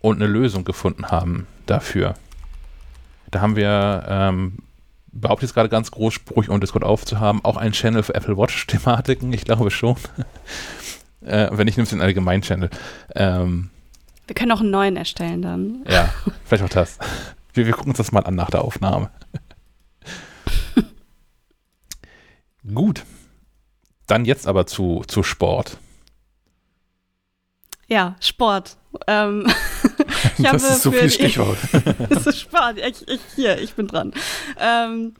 [0.00, 2.14] und eine Lösung gefunden haben dafür.
[3.30, 4.58] Da haben wir ähm,
[5.14, 9.44] behaupte jetzt gerade ganz großspurig, um Discord aufzuhaben, auch einen Channel für Apple Watch-Thematiken, ich
[9.44, 9.96] glaube schon.
[11.22, 12.70] äh, wenn nicht, nimmst du den allgemeinen Channel.
[13.14, 13.70] Ähm,
[14.26, 15.84] wir können auch einen neuen erstellen dann.
[15.88, 16.12] Ja,
[16.44, 16.98] vielleicht auch das.
[17.52, 19.10] Wir, wir gucken uns das mal an nach der Aufnahme.
[22.74, 23.04] Gut.
[24.06, 25.78] Dann jetzt aber zu, zu Sport.
[27.88, 28.76] Ja, Sport.
[29.06, 29.46] Ähm,
[30.38, 31.58] das ist so viel Stichwort.
[32.08, 32.78] das ist Sport.
[32.78, 34.12] Ich, ich, hier, ich bin dran.
[34.58, 35.14] Ähm,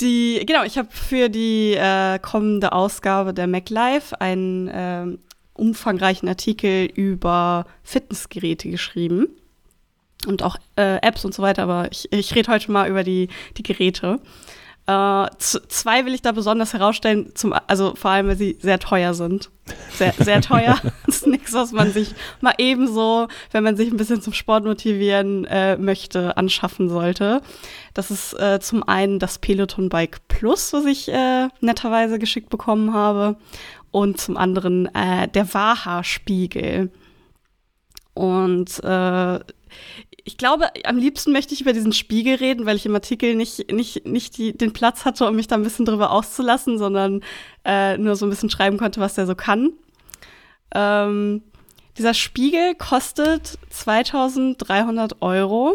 [0.00, 5.06] die, genau, ich habe für die äh, kommende Ausgabe der MacLife einen äh,
[5.54, 9.28] umfangreichen Artikel über Fitnessgeräte geschrieben
[10.26, 13.28] und auch äh, Apps und so weiter, aber ich, ich rede heute mal über die,
[13.56, 14.20] die Geräte.
[14.90, 19.14] Äh, zwei will ich da besonders herausstellen, zum, also vor allem, weil sie sehr teuer
[19.14, 19.48] sind.
[19.92, 20.80] Sehr, sehr teuer.
[21.06, 24.64] das ist nichts, was man sich mal ebenso, wenn man sich ein bisschen zum Sport
[24.64, 27.40] motivieren äh, möchte, anschaffen sollte.
[27.94, 32.92] Das ist äh, zum einen das Peloton Bike Plus, was ich äh, netterweise geschickt bekommen
[32.92, 33.36] habe.
[33.92, 36.90] Und zum anderen äh, der Waha-Spiegel.
[38.14, 39.38] Und äh,
[40.30, 43.72] ich glaube, am liebsten möchte ich über diesen Spiegel reden, weil ich im Artikel nicht,
[43.72, 47.22] nicht, nicht die, den Platz hatte, um mich da ein bisschen drüber auszulassen, sondern
[47.64, 49.72] äh, nur so ein bisschen schreiben konnte, was der so kann.
[50.72, 51.42] Ähm,
[51.98, 55.74] dieser Spiegel kostet 2300 Euro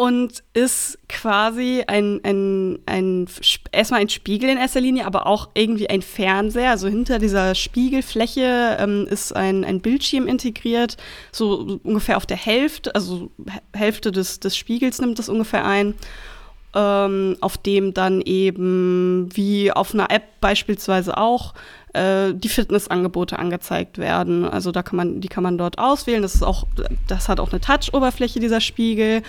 [0.00, 3.26] und ist quasi ein, ein, ein,
[3.70, 6.70] erstmal ein Spiegel in erster Linie, aber auch irgendwie ein Fernseher.
[6.70, 10.96] Also hinter dieser Spiegelfläche ähm, ist ein, ein Bildschirm integriert,
[11.32, 13.30] so ungefähr auf der Hälfte, also
[13.74, 15.92] Hälfte des, des Spiegels nimmt das ungefähr ein.
[16.72, 21.52] Ähm, auf dem dann eben, wie auf einer App beispielsweise auch,
[21.92, 24.48] äh, die Fitnessangebote angezeigt werden.
[24.48, 26.22] Also da kann man, die kann man dort auswählen.
[26.22, 26.66] Das ist auch,
[27.08, 29.22] das hat auch eine Touch-Oberfläche, dieser Spiegel.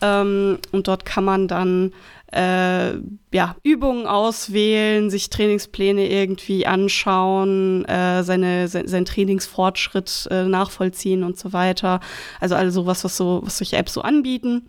[0.00, 1.92] Ähm, und dort kann man dann
[2.32, 2.94] äh,
[3.32, 11.38] ja, Übungen auswählen, sich Trainingspläne irgendwie anschauen, äh, seine, se seinen Trainingsfortschritt äh, nachvollziehen und
[11.38, 12.00] so weiter.
[12.40, 14.68] Also alles sowas, was so, was solche Apps so anbieten.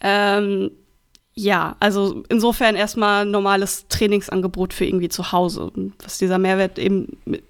[0.00, 0.70] Ähm,
[1.34, 5.72] ja, also insofern erstmal normales Trainingsangebot für irgendwie zu Hause.
[6.00, 7.42] Was dieser Mehrwert eben mit,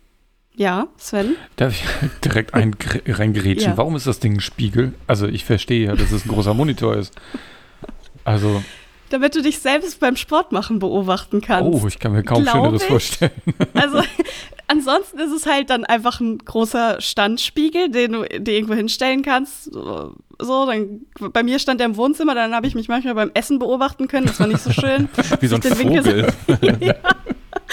[0.57, 1.37] ja, Sven?
[1.57, 1.85] Darf ich
[2.25, 2.77] direkt ein,
[3.07, 3.73] reingerätschen?
[3.73, 3.77] Ja.
[3.77, 4.95] Warum ist das Ding ein Spiegel?
[5.07, 7.13] Also ich verstehe ja, dass es ein großer Monitor ist.
[8.25, 8.63] Also.
[9.11, 11.83] Damit du dich selbst beim Sport machen beobachten kannst.
[11.83, 13.33] Oh, ich kann mir kaum Schöneres vorstellen.
[13.75, 14.03] Also
[14.67, 19.73] ansonsten ist es halt dann einfach ein großer Standspiegel, den du dir irgendwo hinstellen kannst.
[19.73, 21.03] So, dann
[21.33, 24.27] bei mir stand der im Wohnzimmer, dann habe ich mich manchmal beim Essen beobachten können.
[24.27, 25.09] Das war nicht so schön.
[25.41, 26.33] Wie so ein Vogel.
[26.81, 26.95] ja.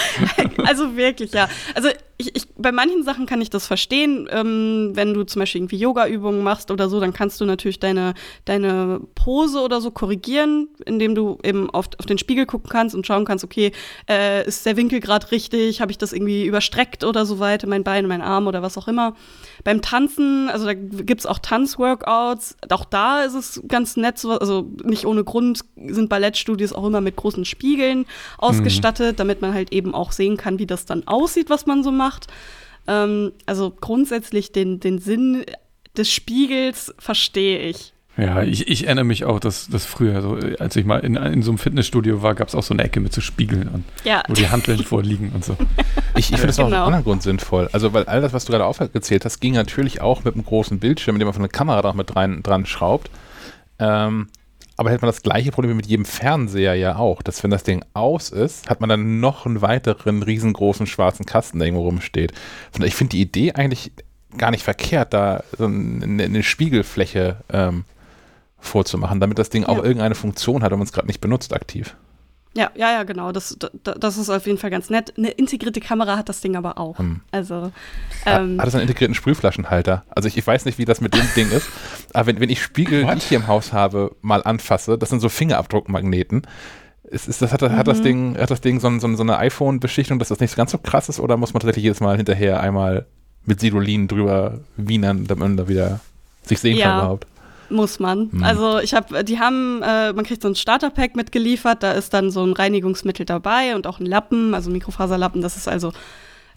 [0.65, 1.49] also wirklich, ja.
[1.75, 4.29] Also ich, ich, bei manchen Sachen kann ich das verstehen.
[4.31, 8.13] Ähm, wenn du zum Beispiel irgendwie Yoga-Übungen machst oder so, dann kannst du natürlich deine,
[8.45, 13.05] deine Pose oder so korrigieren, indem du eben auf, auf den Spiegel gucken kannst und
[13.07, 13.71] schauen kannst, okay,
[14.09, 15.81] äh, ist der Winkel gerade richtig?
[15.81, 18.87] Habe ich das irgendwie überstreckt oder so weiter, mein Bein, mein Arm oder was auch
[18.87, 19.15] immer.
[19.63, 22.57] Beim Tanzen, also da gibt es auch Tanzworkouts.
[22.69, 27.01] Auch da ist es ganz nett, so, also nicht ohne Grund sind Ballettstudios auch immer
[27.01, 28.05] mit großen Spiegeln
[28.38, 29.17] ausgestattet, mhm.
[29.17, 32.27] damit man halt eben auch sehen kann, wie das dann aussieht, was man so macht.
[32.88, 35.45] Ähm, also grundsätzlich den, den Sinn
[35.97, 37.93] des Spiegels verstehe ich.
[38.17, 41.41] Ja, ich, ich erinnere mich auch, dass, dass früher, so, als ich mal in, in
[41.43, 44.21] so einem Fitnessstudio war, gab es auch so eine Ecke mit so Spiegeln, und, ja.
[44.27, 45.57] wo die Handeln vorliegen und so.
[46.13, 46.67] Ich, ich finde das genau.
[46.67, 47.69] auch aus einem anderen Grund sinnvoll.
[47.71, 50.77] Also, weil all das, was du gerade aufgezählt hast, ging natürlich auch mit einem großen
[50.77, 53.09] Bildschirm, mit dem man von der Kamera da mit rein, dran schraubt.
[53.79, 54.27] Ähm,
[54.75, 57.83] aber hätte man das gleiche Problem mit jedem Fernseher ja auch, dass wenn das Ding
[57.93, 62.33] aus ist, hat man dann noch einen weiteren riesengroßen schwarzen Kasten, der irgendwo rumsteht.
[62.83, 63.93] Ich finde die Idee eigentlich
[64.38, 67.85] gar nicht verkehrt, da so eine, eine Spiegelfläche ähm,
[68.61, 69.69] vorzumachen, damit das Ding ja.
[69.69, 71.95] auch irgendeine Funktion hat und man es gerade nicht benutzt aktiv.
[72.53, 73.31] Ja, ja, ja, genau.
[73.31, 75.13] Das, das, das, ist auf jeden Fall ganz nett.
[75.17, 76.99] Eine integrierte Kamera hat das Ding aber auch.
[76.99, 77.21] Hm.
[77.31, 77.71] Also,
[78.25, 80.03] ähm, hat, hat es einen integrierten Sprühflaschenhalter?
[80.09, 81.69] Also ich, ich, weiß nicht, wie das mit dem Ding ist,
[82.13, 83.13] aber wenn, wenn ich Spiegel, What?
[83.13, 86.45] die ich hier im Haus habe, mal anfasse, das sind so Fingerabdruckmagneten.
[87.03, 87.71] Ist, ist das, hat, mhm.
[87.77, 88.03] hat, das mhm.
[88.03, 91.07] Ding, hat das Ding so, so, so eine iPhone-Beschichtung, dass das nicht ganz so krass
[91.07, 93.05] ist oder muss man tatsächlich jedes Mal hinterher einmal
[93.45, 96.01] mit Sidolin drüber wienern, damit man da wieder
[96.43, 96.88] sich sehen ja.
[96.88, 97.27] kann überhaupt?
[97.72, 98.30] Muss man.
[98.31, 98.43] Mhm.
[98.43, 102.31] Also ich habe, die haben, äh, man kriegt so ein Starterpack mitgeliefert, da ist dann
[102.31, 105.41] so ein Reinigungsmittel dabei und auch ein Lappen, also Mikrofaserlappen.
[105.41, 105.91] Das ist also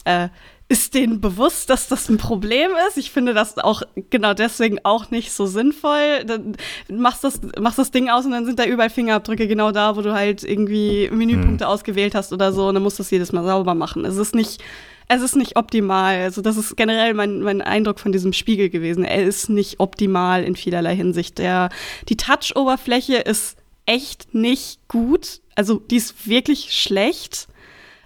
[0.05, 0.29] äh,
[0.67, 2.97] ist denen bewusst, dass das ein Problem ist.
[2.97, 6.23] Ich finde das auch genau deswegen auch nicht so sinnvoll.
[6.25, 6.55] Dann
[6.89, 10.01] machst das, machst das Ding aus und dann sind da überall Fingerabdrücke genau da, wo
[10.01, 11.69] du halt irgendwie Menüpunkte mhm.
[11.69, 14.05] ausgewählt hast oder so und dann musst du das jedes Mal sauber machen.
[14.05, 14.63] Es ist nicht
[15.07, 16.17] es ist nicht optimal.
[16.21, 19.05] Also das ist generell mein, mein Eindruck von diesem Spiegel gewesen.
[19.05, 21.37] Er ist nicht optimal in vielerlei Hinsicht.
[21.37, 21.69] Der,
[22.09, 25.41] die Touch-Oberfläche ist echt nicht gut.
[25.55, 27.47] Also die ist wirklich schlecht.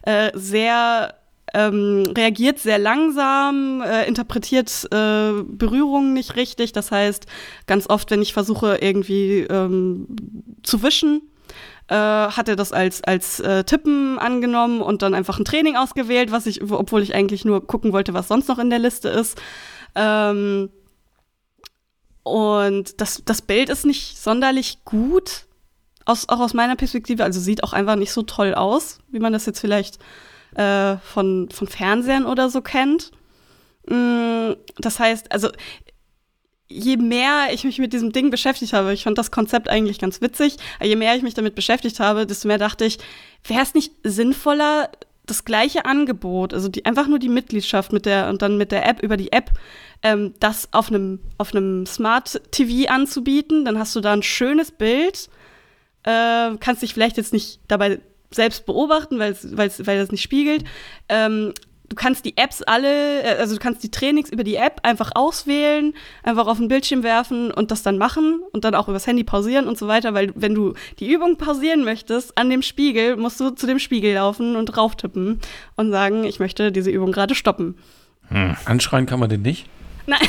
[0.04, 1.14] Äh, sehr
[1.54, 6.74] ähm, reagiert sehr langsam, äh, interpretiert äh, Berührungen nicht richtig.
[6.74, 7.26] Das heißt,
[7.66, 10.08] ganz oft, wenn ich versuche, irgendwie ähm,
[10.64, 11.22] zu wischen,
[11.90, 16.32] äh, hat er das als, als äh, Tippen angenommen und dann einfach ein Training ausgewählt,
[16.32, 19.42] was ich, obwohl ich eigentlich nur gucken wollte, was sonst noch in der Liste ist.
[19.96, 20.70] Ähm,
[22.24, 25.46] und das, das Bild ist nicht sonderlich gut,
[26.06, 27.24] aus, auch aus meiner Perspektive.
[27.24, 29.98] Also sieht auch einfach nicht so toll aus, wie man das jetzt vielleicht
[30.56, 33.12] äh, von, von Fernsehern oder so kennt.
[33.88, 35.50] Mm, das heißt, also
[36.70, 40.22] je mehr ich mich mit diesem Ding beschäftigt habe, ich fand das Konzept eigentlich ganz
[40.22, 43.00] witzig, je mehr ich mich damit beschäftigt habe, desto mehr dachte ich,
[43.44, 44.90] wäre es nicht sinnvoller,
[45.26, 48.88] das gleiche Angebot, also die, einfach nur die Mitgliedschaft mit der und dann mit der
[48.88, 49.52] App über die App,
[50.02, 54.72] ähm, das auf einem auf einem Smart TV anzubieten, dann hast du da ein schönes
[54.72, 55.30] Bild,
[56.04, 58.00] äh, kannst dich vielleicht jetzt nicht dabei
[58.32, 60.64] selbst beobachten, weil weil das nicht spiegelt,
[61.10, 61.54] ähm,
[61.90, 65.12] du kannst die Apps alle, äh, also du kannst die Trainings über die App einfach
[65.16, 65.94] auswählen,
[66.24, 69.68] einfach auf den Bildschirm werfen und das dann machen und dann auch übers Handy pausieren
[69.68, 73.50] und so weiter, weil wenn du die Übung pausieren möchtest an dem Spiegel, musst du
[73.50, 75.40] zu dem Spiegel laufen und drauf tippen
[75.76, 77.76] und sagen, ich möchte diese Übung gerade stoppen.
[78.30, 78.56] Hm.
[78.66, 79.66] Anschreien kann man den nicht?
[80.06, 80.20] Nein.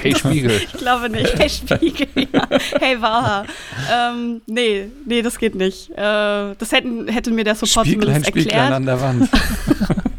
[0.00, 0.52] Hey Spiegel.
[0.72, 1.38] ich glaube nicht.
[1.38, 2.46] Hey Spiegel, ja.
[2.78, 3.44] Hey Waha.
[3.92, 5.90] Ähm, nee, nee, das geht nicht.
[5.90, 8.46] Äh, das hätten, hätte mir der Support Spieglein, zumindest erklärt.
[8.46, 9.28] Spieglein an der Wand.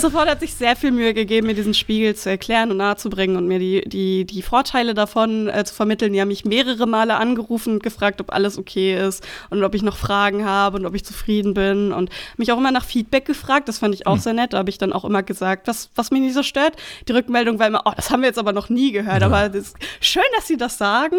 [0.00, 3.46] Support hat sich sehr viel Mühe gegeben, mir diesen Spiegel zu erklären und nahezubringen und
[3.46, 6.12] mir die, die, die Vorteile davon äh, zu vermitteln.
[6.12, 9.82] Die haben mich mehrere Male angerufen und gefragt, ob alles okay ist und ob ich
[9.82, 13.68] noch Fragen habe und ob ich zufrieden bin und mich auch immer nach Feedback gefragt.
[13.68, 14.20] Das fand ich auch hm.
[14.20, 14.52] sehr nett.
[14.52, 16.76] Da habe ich dann auch immer gesagt, was, was mich nicht so stört.
[17.08, 19.20] Die Rückmeldung war immer, oh, das haben wir jetzt aber noch nie gehört.
[19.20, 19.26] Ja.
[19.26, 21.16] Aber das schön, dass Sie das sagen.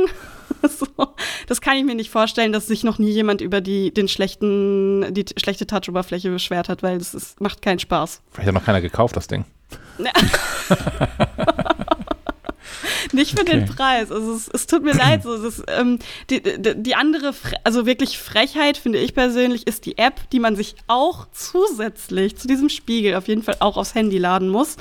[0.64, 0.88] so,
[1.48, 5.14] das kann ich mir nicht vorstellen, dass sich noch nie jemand über die, den schlechten,
[5.14, 8.22] die schlechte Touch-Oberfläche beschwert hat, weil das ist, macht keinen Spaß.
[8.32, 9.46] Vielleicht hat noch keiner gekauft, das Ding.
[13.12, 13.62] Nicht für okay.
[13.62, 14.12] den Preis.
[14.12, 15.24] Also es, es, tut mir leid.
[15.24, 15.98] So, ist, ähm,
[16.30, 17.34] die, die, die, andere,
[17.64, 22.48] also wirklich Frechheit, finde ich persönlich, ist die App, die man sich auch zusätzlich zu
[22.48, 24.78] diesem Spiegel auf jeden Fall auch aufs Handy laden muss.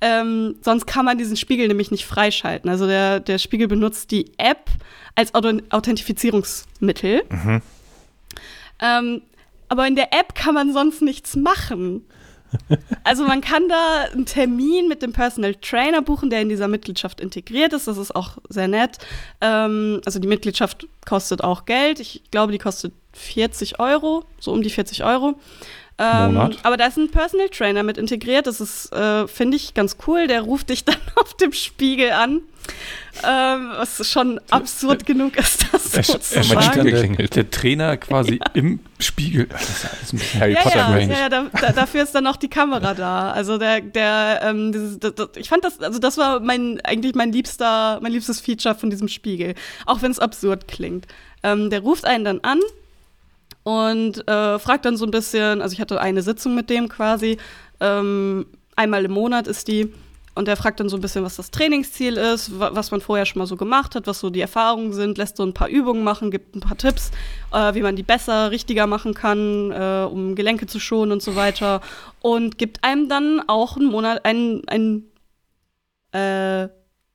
[0.00, 2.70] Ähm, sonst kann man diesen Spiegel nämlich nicht freischalten.
[2.70, 4.70] Also der, der Spiegel benutzt die App
[5.16, 7.24] als Authentifizierungsmittel.
[7.28, 7.62] Mhm.
[8.80, 9.22] Ähm,
[9.68, 12.06] aber in der App kann man sonst nichts machen.
[13.04, 17.20] Also man kann da einen Termin mit dem Personal Trainer buchen, der in dieser Mitgliedschaft
[17.20, 17.86] integriert ist.
[17.86, 18.98] Das ist auch sehr nett.
[19.40, 22.00] Ähm, also die Mitgliedschaft kostet auch Geld.
[22.00, 25.34] Ich glaube, die kostet 40 Euro, so um die 40 Euro.
[25.96, 26.58] Ähm, Monat.
[26.64, 28.46] Aber da ist ein Personal Trainer mit integriert.
[28.46, 30.26] Das ist, äh, finde ich, ganz cool.
[30.26, 32.42] Der ruft dich dann auf dem Spiegel an.
[33.22, 37.16] Ähm, was schon absurd der, genug ist, das der, so zu sagen.
[37.16, 38.50] Der, der, Trainer quasi ja.
[38.54, 39.46] im Spiegel.
[39.46, 40.98] Das ist alles ein bisschen Harry ja, Potter ja.
[40.98, 43.30] Ja, ja da, da, dafür ist dann auch die Kamera da.
[43.32, 47.32] Also der, der, ähm, dieses, das, ich fand das, also das war mein eigentlich mein
[47.32, 49.54] liebster, mein liebstes Feature von diesem Spiegel,
[49.84, 51.06] auch wenn es absurd klingt.
[51.42, 52.60] Ähm, der ruft einen dann an
[53.64, 57.38] und äh, fragt dann so ein bisschen, also ich hatte eine Sitzung mit dem quasi,
[57.80, 58.46] ähm,
[58.76, 59.92] einmal im Monat ist die.
[60.36, 63.38] Und der fragt dann so ein bisschen, was das Trainingsziel ist, was man vorher schon
[63.38, 66.32] mal so gemacht hat, was so die Erfahrungen sind, lässt so ein paar Übungen machen,
[66.32, 67.12] gibt ein paar Tipps,
[67.52, 71.36] äh, wie man die besser, richtiger machen kann, äh, um Gelenke zu schonen und so
[71.36, 71.80] weiter.
[72.20, 75.04] Und gibt einem dann auch einen Monat, einen, einen
[76.10, 76.68] äh,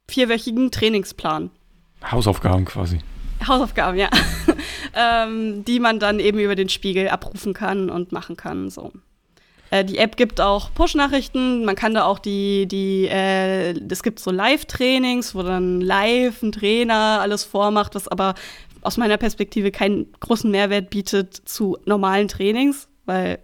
[0.08, 1.52] vierwöchigen Trainingsplan.
[2.10, 3.02] Hausaufgaben quasi.
[3.48, 4.10] Hausaufgaben, ja.
[4.96, 8.70] ähm, die man dann eben über den Spiegel abrufen kann und machen kann.
[8.70, 8.92] So.
[9.72, 11.66] Äh, die App gibt auch Push-Nachrichten.
[11.66, 16.52] Man kann da auch die, die, äh, es gibt so Live-Trainings, wo dann live ein
[16.52, 18.36] Trainer alles vormacht, was aber
[18.82, 23.40] aus meiner Perspektive keinen großen Mehrwert bietet zu normalen Trainings, weil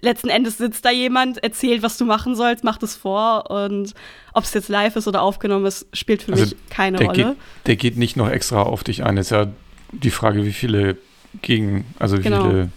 [0.00, 3.94] letzten Endes sitzt da jemand, erzählt, was du machen sollst, macht es vor und
[4.32, 7.24] ob es jetzt live ist oder aufgenommen ist, spielt für also mich keine der Rolle.
[7.24, 7.36] Geht,
[7.66, 9.16] der geht nicht noch extra auf dich ein.
[9.16, 9.46] Ist ja
[9.92, 10.96] die Frage, wie viele
[11.42, 12.48] gegen, also wie genau.
[12.48, 12.68] viele,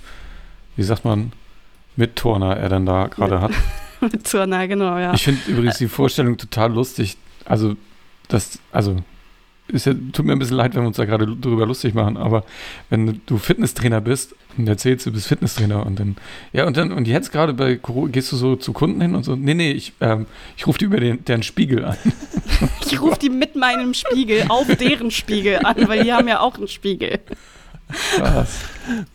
[0.75, 1.31] wie sagt man,
[1.95, 3.51] Mitturner er dann da gerade hat.
[4.01, 5.13] Mitturner, genau, ja.
[5.13, 7.17] Ich finde übrigens die Vorstellung total lustig.
[7.45, 7.75] Also,
[8.27, 8.97] das, also,
[9.67, 12.17] ist ja, tut mir ein bisschen leid, wenn wir uns da gerade drüber lustig machen,
[12.17, 12.43] aber
[12.89, 16.17] wenn du Fitnesstrainer bist und erzählst, du bist Fitnesstrainer und dann,
[16.51, 19.23] ja, und dann, und jetzt gerade bei Corona, gehst du so zu Kunden hin und
[19.23, 20.25] so, nee, nee, ich, ähm,
[20.57, 21.97] ich rufe die über den, deren Spiegel an.
[22.85, 26.57] Ich rufe die mit meinem Spiegel auf deren Spiegel an, weil die haben ja auch
[26.57, 27.19] einen Spiegel.
[28.19, 28.59] Was?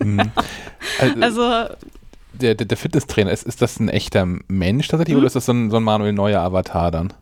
[0.01, 0.33] Mhm.
[0.99, 1.75] Also, also
[2.33, 5.53] der, der, der Fitnesstrainer, ist, ist das ein echter Mensch tatsächlich oder ist das so
[5.53, 7.13] ein, so ein Manuel Neuer Avatar dann?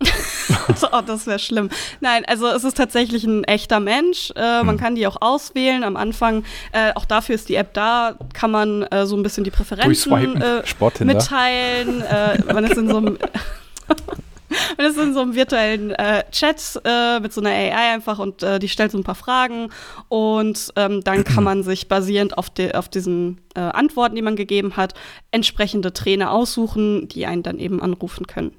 [0.92, 1.70] oh, das wäre schlimm.
[2.00, 4.30] Nein, also es ist tatsächlich ein echter Mensch.
[4.34, 4.66] Äh, hm.
[4.66, 6.44] Man kann die auch auswählen am Anfang.
[6.72, 8.16] Äh, auch dafür ist die App da.
[8.32, 12.02] Kann man äh, so ein bisschen die Präferenzen äh, mitteilen.
[12.02, 13.18] Äh, man ist in so einem
[14.76, 18.42] Man ist in so einem virtuellen äh, Chat äh, mit so einer AI einfach und
[18.42, 19.70] äh, die stellt so ein paar Fragen
[20.08, 24.36] und ähm, dann kann man sich basierend auf, de, auf diesen äh, Antworten, die man
[24.36, 24.94] gegeben hat,
[25.30, 28.52] entsprechende Trainer aussuchen, die einen dann eben anrufen können.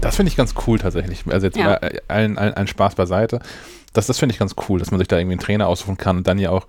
[0.00, 1.24] Das finde ich ganz cool tatsächlich.
[1.28, 1.64] Also jetzt ja.
[1.64, 3.40] mal allen, allen, allen Spaß beiseite.
[3.92, 6.18] Das, das finde ich ganz cool, dass man sich da irgendwie einen Trainer aussuchen kann
[6.18, 6.66] und dann ja auch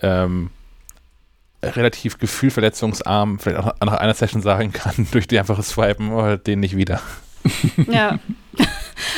[0.00, 0.50] ähm,
[1.62, 6.60] relativ gefühlverletzungsarm vielleicht auch nach einer Session sagen kann, durch die einfache Swipen, oh, den
[6.60, 7.00] nicht wieder.
[7.90, 8.18] Ja.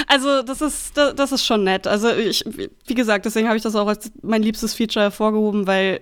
[0.07, 1.87] Also das ist, das ist schon nett.
[1.87, 2.45] Also ich,
[2.87, 6.01] wie gesagt, deswegen habe ich das auch als mein liebstes Feature hervorgehoben, weil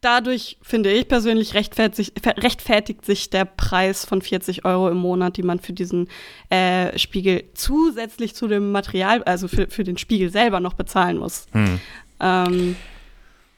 [0.00, 5.42] dadurch, finde ich persönlich, rechtfertigt, rechtfertigt sich der Preis von 40 Euro im Monat, die
[5.42, 6.08] man für diesen
[6.50, 11.46] äh, Spiegel zusätzlich zu dem Material, also für, für den Spiegel selber noch bezahlen muss.
[11.52, 11.80] Hm.
[12.20, 12.76] Ähm,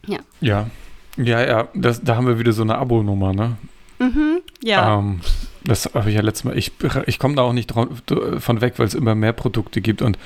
[0.07, 0.19] ja.
[0.41, 0.71] Ja.
[1.19, 3.57] Ja, ja, das, da haben wir wieder so eine Abo-Nummer, ne?
[3.99, 4.99] Mhm, ja.
[4.99, 5.21] Ähm,
[5.67, 6.57] das habe ich ja letztes Mal.
[6.57, 6.73] Ich,
[7.07, 10.03] ich komme da auch nicht von weg, weil es immer mehr Produkte gibt.
[10.03, 10.19] Und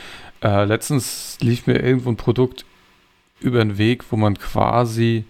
[0.42, 2.64] äh, letztens lief mir irgendwo ein Produkt
[3.40, 5.24] über den Weg, wo man quasi.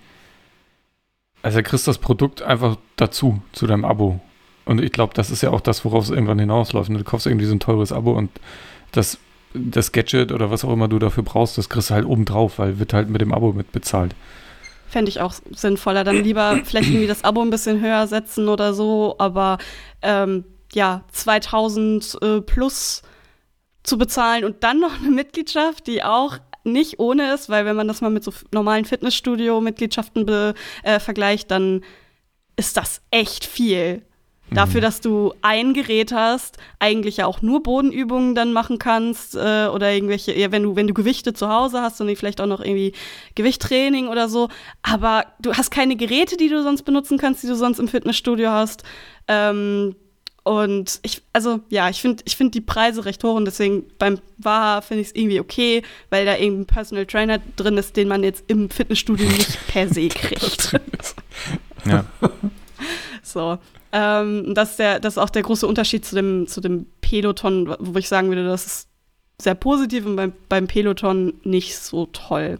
[1.42, 4.20] Also, er kriegst das Produkt einfach dazu, zu deinem Abo.
[4.66, 6.90] Und ich glaube, das ist ja auch das, worauf es irgendwann hinausläuft.
[6.90, 8.30] Du kaufst irgendwie so ein teures Abo und
[8.92, 9.18] das,
[9.54, 12.58] das Gadget oder was auch immer du dafür brauchst, das kriegst du halt oben drauf,
[12.58, 14.14] weil wird halt mit dem Abo mit bezahlt.
[14.90, 16.04] Fände ich auch sinnvoller.
[16.04, 19.58] Dann lieber vielleicht irgendwie das Abo ein bisschen höher setzen oder so, aber
[20.02, 23.02] ähm, ja, 2000 äh, plus
[23.82, 27.88] zu bezahlen und dann noch eine Mitgliedschaft, die auch nicht ohne ist, weil wenn man
[27.88, 30.28] das mal mit so normalen Fitnessstudio-Mitgliedschaften
[30.82, 31.82] äh, vergleicht, dann
[32.56, 34.02] ist das echt viel.
[34.52, 34.84] Dafür, mhm.
[34.84, 39.92] dass du ein Gerät hast, eigentlich ja auch nur Bodenübungen dann machen kannst äh, oder
[39.92, 42.92] irgendwelche, ja, wenn du, wenn du Gewichte zu Hause hast und vielleicht auch noch irgendwie
[43.36, 44.48] Gewichttraining oder so.
[44.82, 48.50] Aber du hast keine Geräte, die du sonst benutzen kannst, die du sonst im Fitnessstudio
[48.50, 48.82] hast.
[49.28, 49.94] Ähm,
[50.42, 54.18] und ich, also ja, ich finde ich find die Preise recht hoch und deswegen beim
[54.38, 58.08] Waha finde ich es irgendwie okay, weil da eben ein Personal Trainer drin ist, den
[58.08, 60.80] man jetzt im Fitnessstudio nicht per se kriegt.
[61.84, 62.04] ja.
[63.32, 63.58] So.
[63.92, 67.74] Ähm, das, ist der, das ist auch der große Unterschied zu dem, zu dem Peloton,
[67.78, 68.88] wo ich sagen würde, das ist
[69.38, 72.58] sehr positiv und beim, beim Peloton nicht so toll.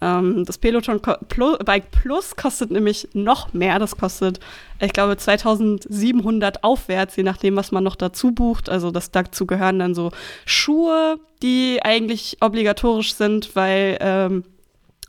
[0.00, 3.78] Ähm, das Peloton Plus, Bike Plus kostet nämlich noch mehr.
[3.78, 4.40] Das kostet,
[4.80, 8.68] ich glaube, 2700 aufwärts, je nachdem, was man noch dazu bucht.
[8.68, 10.10] Also das, dazu gehören dann so
[10.46, 14.44] Schuhe, die eigentlich obligatorisch sind, weil ähm,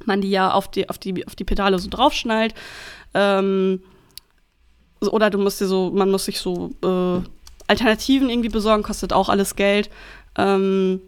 [0.05, 2.53] man die ja auf die, auf die, auf die Pedale so draufschnallt.
[3.13, 3.81] Ähm,
[5.01, 7.21] oder du musst dir so, man muss sich so äh,
[7.67, 9.89] Alternativen irgendwie besorgen, kostet auch alles Geld.
[10.37, 11.01] Ähm,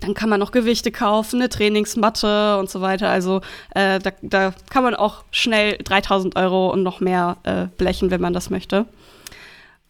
[0.00, 3.08] dann kann man noch Gewichte kaufen, eine Trainingsmatte und so weiter.
[3.08, 3.40] Also
[3.74, 8.20] äh, da, da, kann man auch schnell 3000 Euro und noch mehr äh, blechen, wenn
[8.20, 8.86] man das möchte.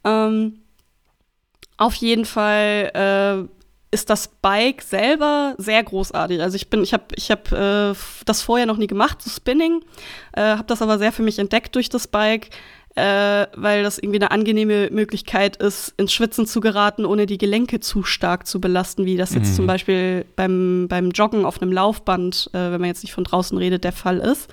[0.05, 0.61] Ähm,
[1.79, 6.41] auf jeden Fall äh, ist das Bike selber sehr großartig.
[6.41, 9.83] Also ich bin, ich habe, ich habe äh, das vorher noch nie gemacht, so Spinning,
[10.33, 12.51] äh, habe das aber sehr für mich entdeckt durch das Bike
[12.95, 17.81] äh, weil das irgendwie eine angenehme Möglichkeit ist, ins Schwitzen zu geraten, ohne die Gelenke
[17.81, 19.55] zu stark zu belasten, wie das jetzt Mhm.
[19.57, 23.57] zum Beispiel beim, beim Joggen auf einem Laufband, äh, wenn man jetzt nicht von draußen
[23.57, 24.49] redet, der Fall ist.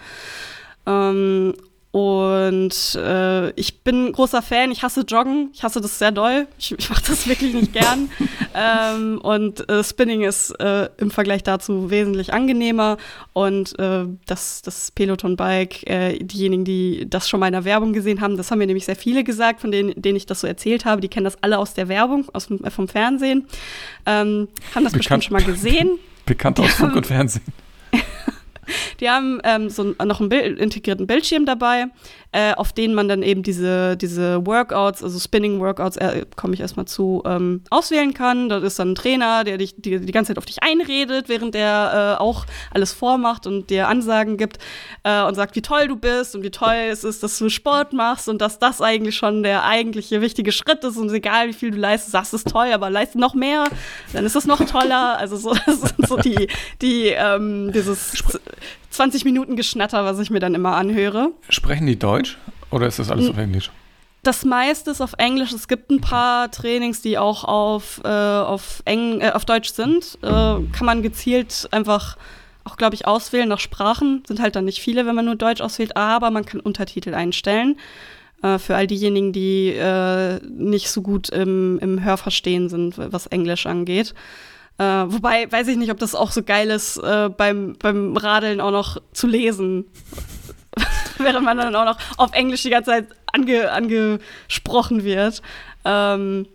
[0.86, 1.54] Ähm,
[1.92, 6.78] und äh, ich bin großer Fan, ich hasse Joggen, ich hasse das sehr doll, ich,
[6.78, 8.12] ich mache das wirklich nicht gern.
[8.54, 12.98] ähm, und äh, Spinning ist äh, im Vergleich dazu wesentlich angenehmer.
[13.34, 18.22] Und äh, das, das Peloton-Bike, äh, diejenigen, die das schon mal in der Werbung gesehen
[18.22, 20.86] haben, das haben mir nämlich sehr viele gesagt, von denen, denen ich das so erzählt
[20.86, 23.48] habe, die kennen das alle aus der Werbung, aus äh, vom Fernsehen,
[24.06, 25.98] ähm, haben das Bekannt- bestimmt schon mal gesehen.
[26.28, 27.44] Bekannt aus Funk und Fernsehen.
[29.00, 31.88] Die haben ähm, so noch einen Bild, integrierten Bildschirm dabei,
[32.32, 36.86] äh, auf denen man dann eben diese, diese Workouts, also Spinning-Workouts, äh, komme ich erstmal
[36.86, 38.50] zu, ähm, auswählen kann.
[38.50, 41.56] Da ist dann ein Trainer, der dich die, die ganze Zeit auf dich einredet, während
[41.56, 44.60] der äh, auch alles vormacht und dir Ansagen gibt
[45.04, 47.94] äh, und sagt, wie toll du bist und wie toll es ist, dass du Sport
[47.94, 51.72] machst und dass das eigentlich schon der eigentliche wichtige Schritt ist und egal wie viel
[51.72, 53.66] du leistest, sagst es ist toll, aber leiste noch mehr,
[54.14, 55.18] dann ist es noch toller.
[55.18, 56.48] Also so, das so die,
[56.82, 58.18] die ähm, dieses
[58.92, 61.32] 20 Minuten Geschnatter, was ich mir dann immer anhöre.
[61.50, 62.38] Sprechen die Deutsch
[62.72, 63.72] oder ist das alles N- auf Englisch?
[64.24, 65.54] Das meiste ist auf Englisch.
[65.54, 70.18] Es gibt ein paar Trainings, die auch auf, äh, auf, Eng äh, auf Deutsch sind.
[70.22, 72.18] Äh, kann man gezielt einfach
[72.66, 74.22] auch, glaube ich, auswählen nach Sprachen.
[74.28, 77.78] Sind halt dann nicht viele, wenn man nur Deutsch auswählt, aber man kann Untertitel einstellen.
[78.44, 83.66] Äh, für all diejenigen, die äh, nicht so gut im, im Hörverstehen sind, was Englisch
[83.68, 84.14] angeht.
[84.80, 88.62] Äh, wobei, weiß ich nicht, ob das auch so geil ist, äh, beim, beim Radeln
[88.62, 89.86] auch noch zu lesen.
[91.18, 95.42] Während man dann auch noch auf Englisch die ganze Zeit ange, angesprochen wird.
[95.84, 96.48] Ähm,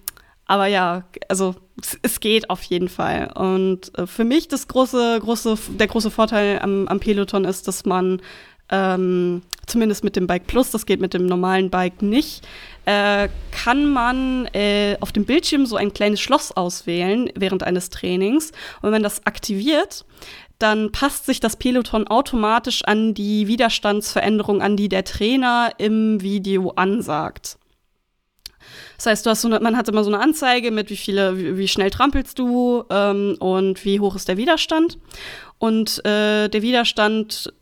[0.46, 1.54] aber ja, also
[2.00, 3.30] es, geht auf jeden Fall.
[3.34, 7.84] Und äh, für mich das große, große, der große Vorteil am, am Peloton ist, dass
[7.84, 8.22] man
[8.70, 12.46] ähm, zumindest mit dem Bike Plus, das geht mit dem normalen Bike nicht,
[12.86, 18.50] äh, kann man äh, auf dem Bildschirm so ein kleines Schloss auswählen während eines Trainings.
[18.50, 20.04] Und wenn man das aktiviert,
[20.58, 26.70] dann passt sich das Peloton automatisch an die Widerstandsveränderung an, die der Trainer im Video
[26.70, 27.58] ansagt.
[28.96, 31.38] Das heißt, du hast so eine, man hat immer so eine Anzeige mit wie viele,
[31.38, 34.98] wie, wie schnell trampelst du ähm, und wie hoch ist der Widerstand.
[35.58, 37.52] Und äh, der Widerstand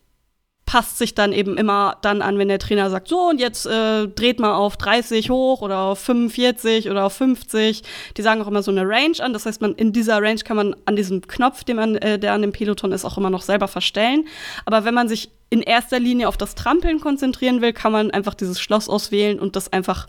[0.66, 4.09] passt sich dann eben immer dann an, wenn der Trainer sagt, so und jetzt äh,
[4.09, 7.82] dreht mal auf 30 hoch oder auf 45 oder auf 50.
[8.16, 9.32] Die sagen auch immer so eine Range an.
[9.32, 12.32] Das heißt, man in dieser Range kann man an diesem Knopf, den man, äh, der
[12.32, 14.26] an dem Peloton ist, auch immer noch selber verstellen.
[14.64, 18.34] Aber wenn man sich in erster Linie auf das Trampeln konzentrieren will, kann man einfach
[18.34, 20.06] dieses Schloss auswählen und das einfach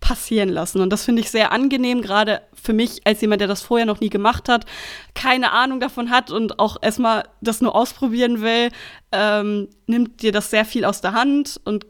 [0.00, 0.80] passieren lassen.
[0.80, 4.00] Und das finde ich sehr angenehm, gerade für mich als jemand, der das vorher noch
[4.00, 4.66] nie gemacht hat,
[5.14, 8.70] keine Ahnung davon hat und auch erstmal das nur ausprobieren will,
[9.12, 11.86] ähm, nimmt dir das sehr viel aus der Hand und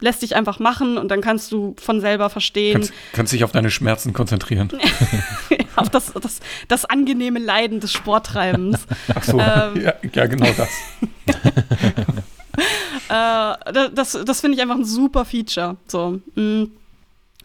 [0.00, 3.52] lässt dich einfach machen und dann kannst du von selber verstehen, Kannst, kannst dich auf
[3.52, 4.68] deine Schmerzen konzentrieren.
[5.76, 8.86] auf das, das, das angenehme Leiden des Sporttreibens.
[9.14, 9.80] Ach so, Ähm.
[9.80, 10.68] ja, ja, genau das.
[13.08, 15.76] äh, das das finde ich einfach ein super Feature.
[15.86, 16.20] So.
[16.34, 16.64] mm.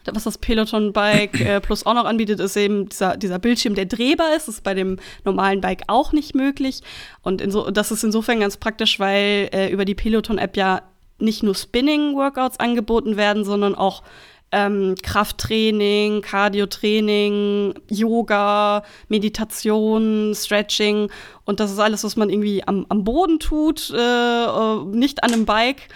[0.04, 3.86] Was das Peloton Bike äh, Plus auch noch anbietet, ist eben dieser, dieser Bildschirm, der
[3.86, 4.48] drehbar ist.
[4.48, 6.82] Das ist bei dem normalen Bike auch nicht möglich.
[7.22, 10.82] Und inso, das ist insofern ganz praktisch, weil äh, über die Peloton-App ja
[11.18, 14.02] nicht nur Spinning-Workouts angeboten werden, sondern auch
[14.50, 21.10] ähm, Krafttraining, Cardiotraining, Yoga, Meditation, Stretching
[21.44, 25.32] und das ist alles, was man irgendwie am, am Boden tut, äh, äh, nicht an
[25.32, 25.88] einem Bike.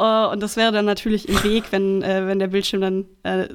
[0.00, 3.48] Äh, und das wäre dann natürlich im Weg, wenn, äh, wenn der Bildschirm dann äh,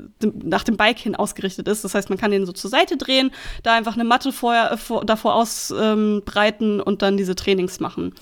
[0.43, 1.83] nach dem Bike hin ausgerichtet ist.
[1.83, 3.31] Das heißt, man kann den so zur Seite drehen,
[3.63, 8.13] da einfach eine Matte vorher, äh, vor, davor ausbreiten und dann diese Trainings machen.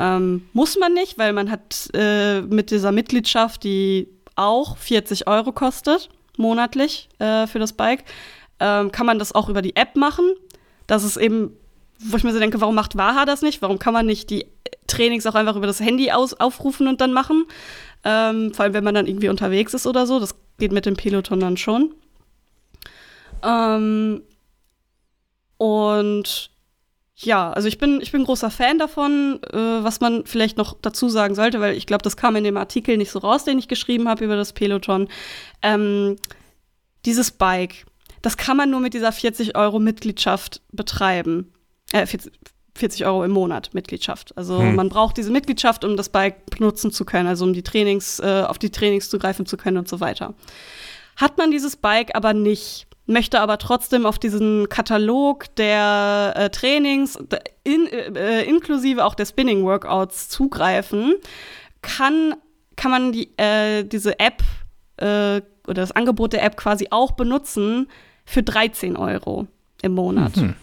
[0.00, 5.52] Ähm, muss man nicht, weil man hat äh, mit dieser Mitgliedschaft, die auch 40 Euro
[5.52, 8.04] kostet, monatlich äh, für das Bike,
[8.60, 10.24] ähm, kann man das auch über die App machen.
[10.88, 11.52] Das ist eben,
[11.98, 13.62] wo ich mir so denke, warum macht Waha das nicht?
[13.62, 14.46] Warum kann man nicht die
[14.88, 17.46] Trainings auch einfach über das Handy aus aufrufen und dann machen?
[18.04, 20.18] Ähm, vor allem, wenn man dann irgendwie unterwegs ist oder so.
[20.18, 21.94] Das geht mit dem Peloton dann schon.
[23.42, 24.22] Ähm,
[25.56, 26.50] und
[27.16, 31.08] ja, also ich bin, ich bin großer Fan davon, äh, was man vielleicht noch dazu
[31.08, 33.66] sagen sollte, weil ich glaube, das kam in dem Artikel nicht so raus, den ich
[33.66, 35.08] geschrieben habe über das Peloton.
[35.62, 36.16] Ähm,
[37.04, 37.86] dieses Bike,
[38.22, 41.52] das kann man nur mit dieser 40 Euro Mitgliedschaft betreiben.
[41.92, 42.32] Äh, 40,
[42.78, 44.36] 40 Euro im Monat Mitgliedschaft.
[44.36, 44.76] Also Hm.
[44.76, 48.44] man braucht diese Mitgliedschaft, um das Bike benutzen zu können, also um die Trainings, äh,
[48.46, 50.34] auf die Trainings zugreifen zu können und so weiter.
[51.16, 57.18] Hat man dieses Bike aber nicht, möchte aber trotzdem auf diesen Katalog der äh, Trainings,
[57.64, 61.14] in, äh, inklusive auch der Spinning-Workouts zugreifen,
[61.82, 62.34] kann
[62.78, 64.42] kann man die, äh, diese App
[64.96, 67.88] äh, oder das Angebot der App quasi auch benutzen
[68.24, 69.46] für 13 Euro
[69.82, 70.36] im Monat.
[70.36, 70.54] Mhm.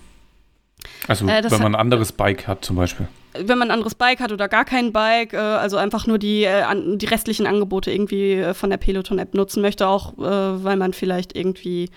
[1.07, 3.07] Also äh, wenn man ein anderes Bike hat zum Beispiel.
[3.33, 6.43] Wenn man ein anderes Bike hat oder gar kein Bike, äh, also einfach nur die,
[6.43, 10.77] äh, an, die restlichen Angebote irgendwie äh, von der Peloton-App nutzen möchte, auch äh, weil
[10.77, 11.89] man vielleicht irgendwie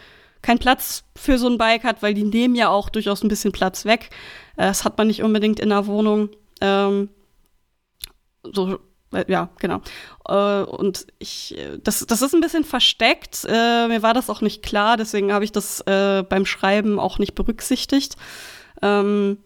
[0.42, 3.52] keinen Platz für so ein Bike hat, weil die nehmen ja auch durchaus ein bisschen
[3.52, 4.10] Platz weg.
[4.56, 6.30] Äh, das hat man nicht unbedingt in der Wohnung.
[6.60, 7.08] Ähm,
[8.42, 8.78] so
[9.26, 9.80] ja, genau.
[10.66, 13.44] und ich, das, das ist ein bisschen versteckt.
[13.44, 18.16] mir war das auch nicht klar, deswegen habe ich das beim Schreiben auch nicht berücksichtigt.
[18.82, 19.38] Ähm,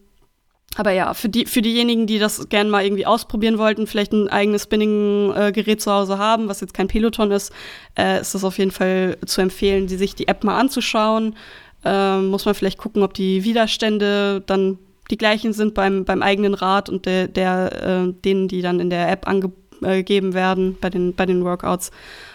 [0.77, 4.29] aber ja, für, die, für diejenigen, die das gerne mal irgendwie ausprobieren wollten, vielleicht ein
[4.29, 7.53] eigenes Spinning-Gerät zu Hause haben, was jetzt kein Peloton ist,
[7.99, 11.37] äh, ist das auf jeden Fall zu empfehlen, die sich die App mal anzuschauen.
[11.85, 14.79] Ähm, muss man vielleicht gucken, ob die Widerstände dann
[15.11, 18.89] die gleichen sind beim, beim eigenen Rad und der, der äh, denen, die dann in
[18.89, 21.91] der App angegeben werden bei den, bei den Workouts.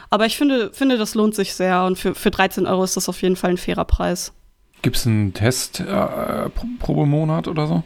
[0.10, 3.10] Aber ich finde, finde, das lohnt sich sehr und für, für 13 Euro ist das
[3.10, 4.34] auf jeden Fall ein fairer Preis.
[4.82, 7.84] Gibt es einen Test äh, pro, Monat oder so?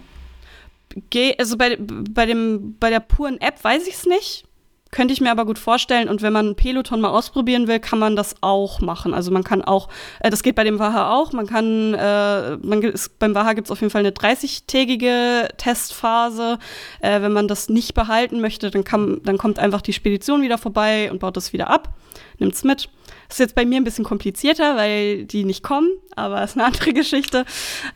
[1.10, 4.46] Geh, also bei, bei, dem, bei der puren App weiß ich es nicht.
[4.92, 6.10] Könnte ich mir aber gut vorstellen.
[6.10, 9.14] Und wenn man Peloton mal ausprobieren will, kann man das auch machen.
[9.14, 9.88] Also man kann auch,
[10.20, 11.32] äh, das geht bei dem Waha auch.
[11.32, 16.60] Man kann, äh, man ist, beim Waha gibt es auf jeden Fall eine 30-tägige Testphase.
[17.00, 20.58] Äh, wenn man das nicht behalten möchte, dann, kann, dann kommt einfach die Spedition wieder
[20.58, 21.94] vorbei und baut das wieder ab,
[22.38, 22.90] nimmt es mit.
[23.32, 25.88] Das ist jetzt bei mir ein bisschen komplizierter, weil die nicht kommen,
[26.18, 27.46] aber ist eine andere Geschichte.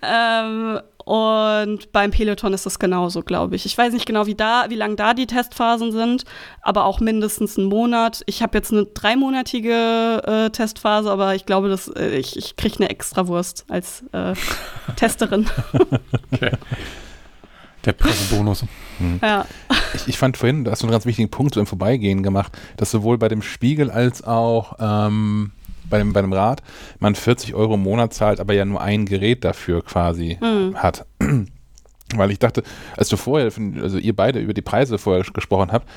[0.01, 3.65] Ähm, und beim Peloton ist das genauso, glaube ich.
[3.65, 6.23] Ich weiß nicht genau, wie, da, wie lang da die Testphasen sind,
[6.61, 8.23] aber auch mindestens einen Monat.
[8.27, 12.77] Ich habe jetzt eine dreimonatige äh, Testphase, aber ich glaube, dass, äh, ich, ich kriege
[12.77, 14.35] eine Extrawurst als äh,
[14.95, 15.47] Testerin.
[16.31, 16.51] okay.
[17.85, 18.65] Der Pressebonus.
[18.99, 19.19] Mhm.
[19.21, 19.45] Ja.
[19.93, 22.57] Ich, ich, fand vorhin, da hast du einen ganz wichtigen Punkt so im Vorbeigehen gemacht,
[22.77, 25.51] dass sowohl bei dem Spiegel als auch ähm,
[25.89, 26.61] bei, dem, bei dem Rad
[26.99, 30.75] man 40 Euro im Monat zahlt, aber ja nur ein Gerät dafür quasi mhm.
[30.75, 31.05] hat.
[32.15, 32.63] Weil ich dachte,
[32.95, 33.51] als du vorher,
[33.81, 35.87] also ihr beide über die Preise vorher gesprochen habt,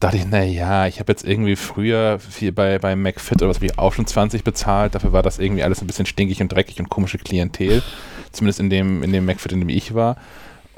[0.00, 3.76] dachte ich, naja, ich habe jetzt irgendwie früher viel bei, bei McFit oder was wie
[3.76, 4.94] auch schon 20 bezahlt.
[4.94, 7.82] Dafür war das irgendwie alles ein bisschen stinkig und dreckig und komische Klientel.
[8.32, 10.16] Zumindest in dem, in dem McFit, in dem ich war.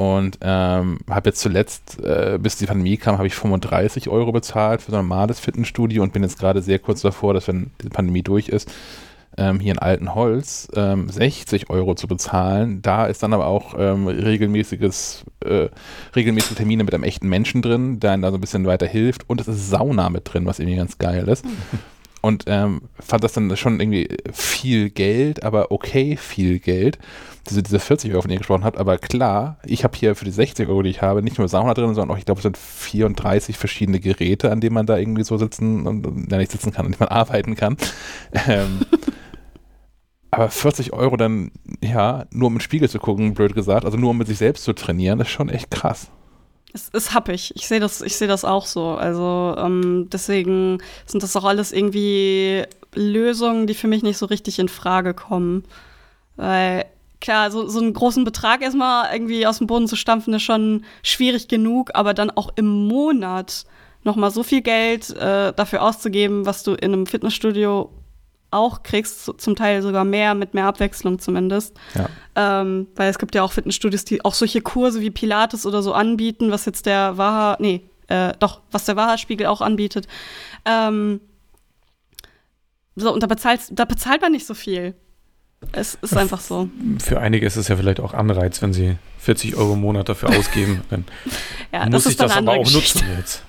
[0.03, 4.83] Und ähm, habe jetzt zuletzt, äh, bis die Pandemie kam, habe ich 35 Euro bezahlt
[4.83, 7.89] für so ein normales Fitnessstudio und bin jetzt gerade sehr kurz davor, dass wenn die
[7.89, 8.69] Pandemie durch ist,
[9.39, 12.83] ähm, hier in Altenholz ähm, 60 Euro zu bezahlen.
[12.83, 15.69] Da ist dann aber auch ähm, regelmäßiges, äh,
[16.17, 19.31] regelmäßige Termine mit einem echten Menschen drin, der einem da so ein bisschen weiter hilft.
[19.31, 21.45] Und es ist Sauna mit drin, was irgendwie ganz geil ist.
[22.23, 26.99] Und ähm, fand das dann schon irgendwie viel Geld, aber okay viel Geld
[27.49, 30.25] diese, diese 40 Euro, von denen ihr gesprochen habt, aber klar, ich habe hier für
[30.25, 32.43] die 60 Euro, die ich habe, nicht nur Sauna drin, sondern auch, ich glaube, es
[32.43, 36.73] sind 34 verschiedene Geräte, an denen man da irgendwie so sitzen und ja, nicht sitzen
[36.73, 37.77] kann, an denen man arbeiten kann.
[38.47, 38.81] Ähm,
[40.31, 41.51] aber 40 Euro dann,
[41.83, 44.65] ja, nur um den Spiegel zu gucken, blöd gesagt, also nur um mit sich selbst
[44.65, 46.11] zu trainieren, ist schon echt krass.
[46.73, 47.53] Es ist happig.
[47.55, 48.91] Ich sehe das, ich sehe das auch so.
[48.91, 54.59] Also ähm, deswegen sind das auch alles irgendwie Lösungen, die für mich nicht so richtig
[54.59, 55.65] in Frage kommen.
[56.37, 56.87] Weil
[57.21, 60.85] klar, so, so einen großen Betrag erstmal irgendwie aus dem Boden zu stampfen, ist schon
[61.03, 63.65] schwierig genug, aber dann auch im Monat
[64.05, 67.91] nochmal so viel Geld äh, dafür auszugeben, was du in einem Fitnessstudio
[68.53, 71.77] auch kriegst, zum Teil sogar mehr, mit mehr Abwechslung zumindest.
[71.95, 72.09] Ja.
[72.61, 75.93] Ähm, weil es gibt ja auch Fitnessstudios, die auch solche Kurse wie Pilates oder so
[75.93, 80.07] anbieten, was jetzt der Waha, nee, äh, doch, was der Waha-Spiegel auch anbietet.
[80.65, 81.21] Ähm,
[82.95, 84.95] so, und da, bezahlst, da bezahlt man nicht so viel.
[85.71, 86.69] Es ist einfach so.
[86.99, 90.31] Für einige ist es ja vielleicht auch Anreiz, wenn sie 40 Euro im Monat dafür
[90.31, 90.83] ausgeben.
[90.91, 91.05] Dann
[91.73, 92.99] ja, muss ich das aber auch Geschichte.
[92.99, 93.43] nutzen jetzt.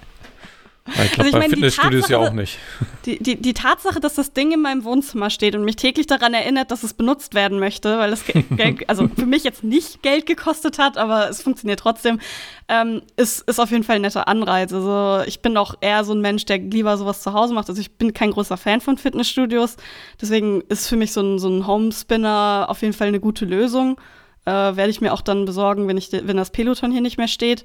[0.86, 2.60] Ich glaube, also bei Fitnessstudios ja auch nicht.
[3.06, 6.34] Die, die, die Tatsache, dass das Ding in meinem Wohnzimmer steht und mich täglich daran
[6.34, 10.26] erinnert, dass es benutzt werden möchte, weil es Geld, also für mich jetzt nicht Geld
[10.26, 12.20] gekostet hat, aber es funktioniert trotzdem,
[12.68, 14.74] ähm, ist, ist auf jeden Fall ein netter Anreiz.
[14.74, 17.70] Also ich bin auch eher so ein Mensch, der lieber sowas zu Hause macht.
[17.70, 19.78] Also ich bin kein großer Fan von Fitnessstudios.
[20.22, 23.98] Deswegen ist für mich so ein, so ein Homespinner auf jeden Fall eine gute Lösung.
[24.46, 27.30] Äh, Werde ich mir auch dann besorgen, wenn, ich, wenn das Peloton hier nicht mehr
[27.30, 27.64] steht.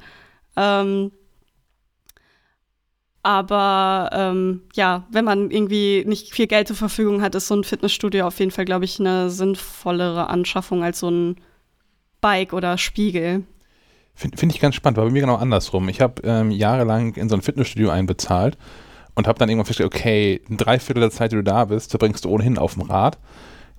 [0.57, 1.11] Ähm,
[3.23, 7.65] aber ähm, ja, wenn man irgendwie nicht viel Geld zur Verfügung hat, ist so ein
[7.65, 11.37] Fitnessstudio auf jeden Fall, glaube ich, eine sinnvollere Anschaffung als so ein
[12.21, 13.45] Bike oder Spiegel.
[14.15, 15.89] Finde find ich ganz spannend, war bei mir genau andersrum.
[15.89, 18.57] Ich habe ähm, jahrelang in so ein Fitnessstudio einbezahlt
[19.15, 22.25] und habe dann irgendwann festgestellt, okay, ein Dreiviertel der Zeit, die du da bist, verbringst
[22.25, 23.19] du ohnehin auf dem Rad.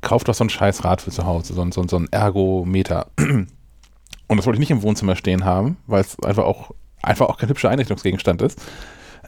[0.02, 3.08] Kauf doch so ein scheiß Rad für zu Hause, so, so, so ein Ergometer.
[3.18, 6.72] Und das wollte ich nicht im Wohnzimmer stehen haben, weil es einfach auch,
[7.02, 8.62] einfach auch kein hübscher Einrichtungsgegenstand ist.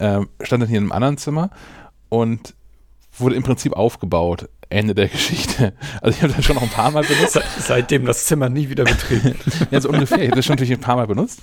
[0.01, 1.51] Ähm, stand dann hier in einem anderen Zimmer
[2.09, 2.55] und
[3.17, 4.49] wurde im Prinzip aufgebaut.
[4.69, 5.73] Ende der Geschichte.
[6.01, 7.39] Also ich habe das schon noch ein paar Mal benutzt.
[7.59, 9.35] Seitdem das Zimmer nie wieder betreten.
[9.71, 10.19] ja, so ungefähr.
[10.19, 11.41] Ich habe das schon natürlich ein paar Mal benutzt,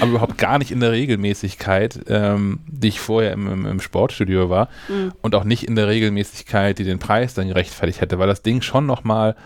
[0.00, 4.50] aber überhaupt gar nicht in der Regelmäßigkeit, ähm, die ich vorher im, im, im Sportstudio
[4.50, 5.12] war mhm.
[5.20, 8.62] und auch nicht in der Regelmäßigkeit, die den Preis dann gerechtfertigt hätte, weil das Ding
[8.62, 9.36] schon nochmal,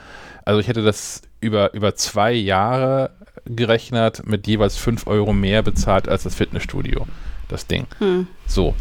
[0.44, 3.10] also ich hätte das über, über zwei Jahre
[3.44, 7.06] gerechnet mit jeweils 5 Euro mehr bezahlt als das Fitnessstudio,
[7.48, 7.86] das Ding.
[8.00, 8.26] Mhm.
[8.46, 8.74] So.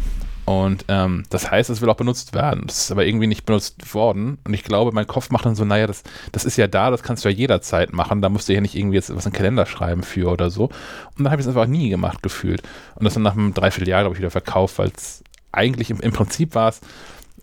[0.44, 2.64] Und ähm, das heißt, es will auch benutzt werden.
[2.66, 4.38] Das ist aber irgendwie nicht benutzt worden.
[4.44, 7.02] Und ich glaube, mein Kopf macht dann so, naja, das, das ist ja da, das
[7.02, 8.20] kannst du ja jederzeit machen.
[8.20, 10.64] Da musst du ja nicht irgendwie jetzt was in den Kalender schreiben für oder so.
[10.64, 12.62] Und dann habe ich es einfach nie gemacht gefühlt.
[12.96, 16.12] Und das dann nach einem Dreivierteljahr, glaube ich, wieder verkauft, weil es eigentlich im, im
[16.12, 16.80] Prinzip war es,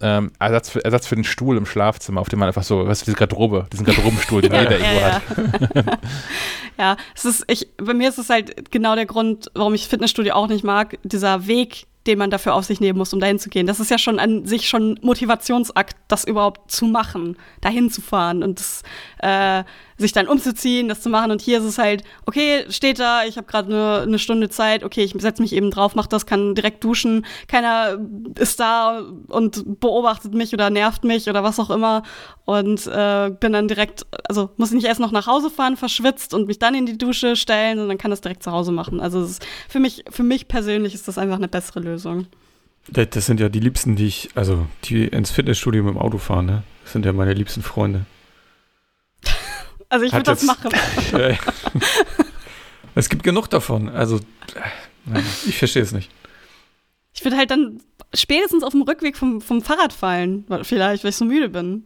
[0.02, 3.02] ähm, Ersatz, für, Ersatz für den Stuhl im Schlafzimmer, auf dem man einfach so, weißt
[3.02, 5.14] du, diese Garderobe, diesen Garderobenstuhl, den jeder irgendwo ja.
[5.14, 6.00] hat.
[6.78, 10.34] ja, es ist, ich, bei mir ist es halt genau der Grund, warum ich Fitnessstudio
[10.34, 13.50] auch nicht mag, dieser Weg den man dafür auf sich nehmen muss, um dahin zu
[13.50, 13.68] gehen.
[13.68, 18.44] Das ist ja schon an sich schon Motivationsakt, das überhaupt zu machen, dahin zu fahren
[18.44, 18.82] und das,
[19.20, 19.64] äh,
[20.02, 21.32] sich dann umzuziehen, das zu machen.
[21.32, 24.84] Und hier ist es halt, okay, steht da, ich habe gerade eine ne Stunde Zeit,
[24.84, 27.98] okay, ich setze mich eben drauf, mach das, kann direkt duschen, keiner
[28.38, 32.04] ist da und beobachtet mich oder nervt mich oder was auch immer.
[32.44, 36.34] Und äh, bin dann direkt, also muss ich nicht erst noch nach Hause fahren, verschwitzt
[36.34, 39.00] und mich dann in die Dusche stellen, sondern kann das direkt zu Hause machen.
[39.00, 39.26] Also
[39.70, 41.92] für mich, für mich persönlich ist das einfach eine bessere Lösung.
[41.92, 42.26] Lösung.
[42.88, 46.46] Das sind ja die Liebsten, die ich, also die ins Fitnessstudio mit dem Auto fahren,
[46.48, 46.64] ne?
[46.84, 48.06] Das sind ja meine liebsten Freunde.
[49.92, 50.72] Also ich würde das machen.
[52.96, 53.90] es gibt genug davon.
[53.90, 54.22] Also
[55.46, 56.10] ich verstehe es nicht.
[57.14, 57.82] Ich würde halt dann
[58.14, 61.84] spätestens auf dem Rückweg vom, vom Fahrrad fallen, vielleicht, weil ich so müde bin.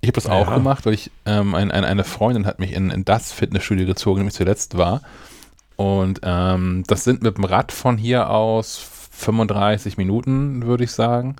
[0.00, 0.54] Ich habe das auch ja.
[0.56, 4.18] gemacht, weil ich ähm, ein, ein, eine Freundin hat mich in, in das Fitnessstudio gezogen,
[4.18, 5.02] nämlich zuletzt war.
[5.76, 11.36] Und ähm, das sind mit dem Rad von hier aus 35 Minuten, würde ich sagen.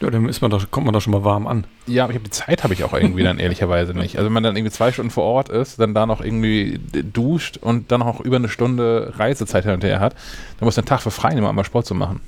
[0.00, 1.64] Ja, dann ist man doch, kommt man doch schon mal warm an.
[1.86, 4.16] Ja, aber ich hab, die Zeit habe ich auch irgendwie dann ehrlicherweise nicht.
[4.16, 6.80] Also wenn man dann irgendwie zwei Stunden vor Ort ist, dann da noch irgendwie
[7.12, 10.14] duscht und dann auch über eine Stunde Reisezeit hinterher hat,
[10.58, 12.20] dann muss man einen Tag für frei nehmen, um mal Sport zu machen.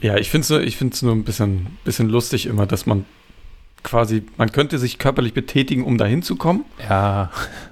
[0.00, 3.04] Ja, ich finde es nur ein bisschen, bisschen lustig immer, dass man
[3.84, 6.64] quasi, man könnte sich körperlich betätigen, um dahin zu kommen.
[6.88, 7.30] Ja.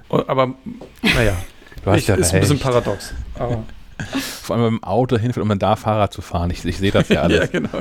[0.08, 0.54] Aber
[1.02, 1.36] naja,
[1.84, 3.14] Du hast ich, ja ist ein bisschen paradox.
[3.34, 3.64] Aber.
[4.42, 6.50] Vor allem mit dem Auto hinfällt, um dann da Fahrrad zu fahren.
[6.50, 7.38] Ich, ich sehe das ja alles.
[7.38, 7.70] ja, genau.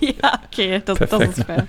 [0.00, 1.66] ja, okay, das, das, ist fair.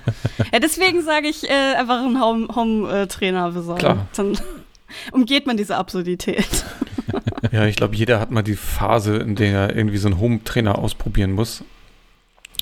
[0.51, 3.79] Ja, deswegen sage ich äh, einfach einen Home-Trainer Home, besorgen.
[3.79, 4.07] Klar.
[4.15, 4.37] Dann
[5.11, 6.65] umgeht man diese Absurdität.
[7.51, 10.77] ja, ich glaube, jeder hat mal die Phase, in der er irgendwie so einen Home-Trainer
[10.77, 11.63] ausprobieren muss.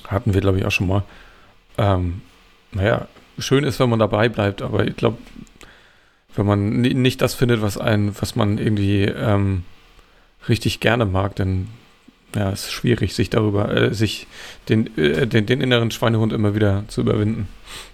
[0.08, 1.04] Hatten wir, glaube ich, auch schon mal.
[1.78, 2.22] Ähm,
[2.72, 3.08] naja,
[3.38, 5.18] schön ist, wenn man dabei bleibt, aber ich glaube,
[6.36, 9.64] wenn man nicht das findet, was ein, was man irgendwie ähm,
[10.48, 11.68] richtig gerne mag, dann
[12.34, 14.26] ja, ist es schwierig, sich darüber, äh, sich
[14.68, 17.48] den, äh, den, den, inneren Schweinehund immer wieder zu überwinden.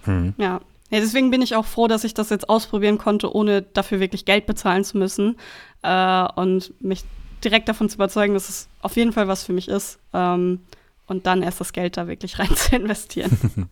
[0.05, 0.33] Hm.
[0.37, 0.61] Ja.
[0.89, 4.25] ja, deswegen bin ich auch froh, dass ich das jetzt ausprobieren konnte, ohne dafür wirklich
[4.25, 5.37] Geld bezahlen zu müssen
[5.83, 7.03] äh, und mich
[7.43, 10.59] direkt davon zu überzeugen, dass es auf jeden Fall was für mich ist ähm,
[11.07, 13.37] und dann erst das Geld da wirklich rein zu investieren.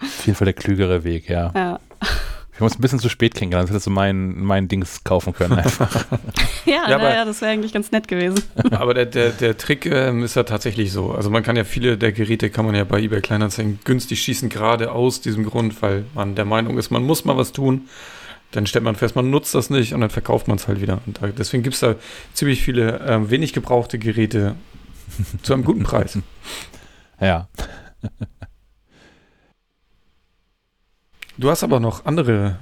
[0.00, 1.52] auf jeden Fall der klügere Weg, ja.
[1.54, 1.80] Ja.
[2.56, 5.58] Wir haben uns ein bisschen zu spät kennengelernt, hättest du mein, mein Dings kaufen können
[5.58, 6.06] einfach.
[6.64, 8.42] ja, ja, naja, das wäre eigentlich ganz nett gewesen.
[8.70, 11.12] aber der, der, der Trick ähm, ist ja tatsächlich so.
[11.12, 14.48] Also man kann ja viele der Geräte kann man ja bei eBay Kleinanzeigen günstig schießen,
[14.48, 17.88] gerade aus diesem Grund, weil man der Meinung ist, man muss mal was tun.
[18.52, 21.02] Dann stellt man fest, man nutzt das nicht und dann verkauft man es halt wieder.
[21.04, 21.96] Und da, deswegen gibt es da
[22.32, 24.54] ziemlich viele ähm, wenig gebrauchte Geräte
[25.42, 26.18] zu einem guten Preis.
[27.18, 27.48] Ja.
[31.38, 32.56] Du hast aber noch andere,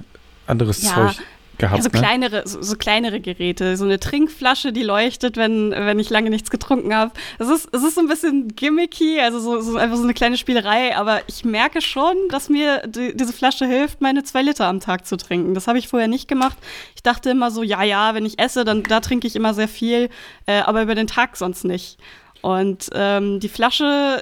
[0.47, 0.93] anderes ja.
[0.93, 1.25] Zeug
[1.57, 1.83] gehabt.
[1.83, 1.99] so, ne?
[1.99, 3.77] kleinere, so, so, kleinere Geräte.
[3.77, 7.11] So eine Trinkflasche, die leuchtet, wenn, wenn ich lange nichts getrunken habe.
[7.39, 10.37] Es ist, es ist so ein bisschen gimmicky, also so, so einfach so eine kleine
[10.37, 14.79] Spielerei, aber ich merke schon, dass mir die, diese Flasche hilft, meine zwei Liter am
[14.79, 15.53] Tag zu trinken.
[15.53, 16.57] Das habe ich vorher nicht gemacht.
[16.95, 19.67] Ich dachte immer so, ja, ja, wenn ich esse, dann da trinke ich immer sehr
[19.67, 20.09] viel,
[20.45, 21.97] äh, aber über den Tag sonst nicht.
[22.41, 24.21] Und ähm, die Flasche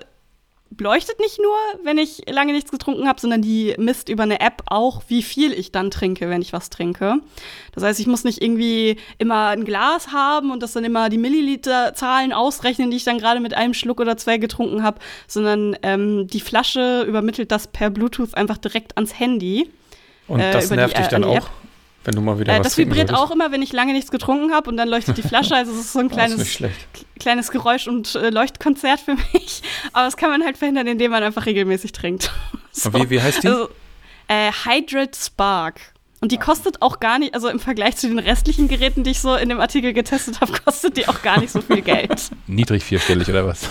[0.79, 4.63] leuchtet nicht nur, wenn ich lange nichts getrunken habe, sondern die misst über eine App
[4.67, 7.19] auch, wie viel ich dann trinke, wenn ich was trinke.
[7.73, 11.17] Das heißt, ich muss nicht irgendwie immer ein Glas haben und das dann immer die
[11.17, 16.27] Milliliterzahlen ausrechnen, die ich dann gerade mit einem Schluck oder zwei getrunken habe, sondern ähm,
[16.27, 19.69] die Flasche übermittelt das per Bluetooth einfach direkt ans Handy.
[20.27, 21.49] Und das äh, nervt die, dich dann auch?
[22.05, 23.19] Wenn du mal wieder äh, was Das vibriert würdest.
[23.23, 25.55] auch immer, wenn ich lange nichts getrunken habe und dann leuchtet die Flasche.
[25.55, 26.61] Also es ist so ein kleines,
[27.19, 29.61] kleines Geräusch- und äh, Leuchtkonzert für mich.
[29.93, 32.31] Aber das kann man halt verhindern, indem man einfach regelmäßig trinkt.
[32.71, 32.93] so.
[32.93, 33.47] wie, wie heißt die?
[33.47, 33.69] Also,
[34.27, 35.79] äh, Hydrate Spark.
[36.19, 39.19] Und die kostet auch gar nicht, also im Vergleich zu den restlichen Geräten, die ich
[39.19, 42.29] so in dem Artikel getestet habe, kostet die auch gar nicht so viel Geld.
[42.47, 43.69] Niedrig vierstellig oder was?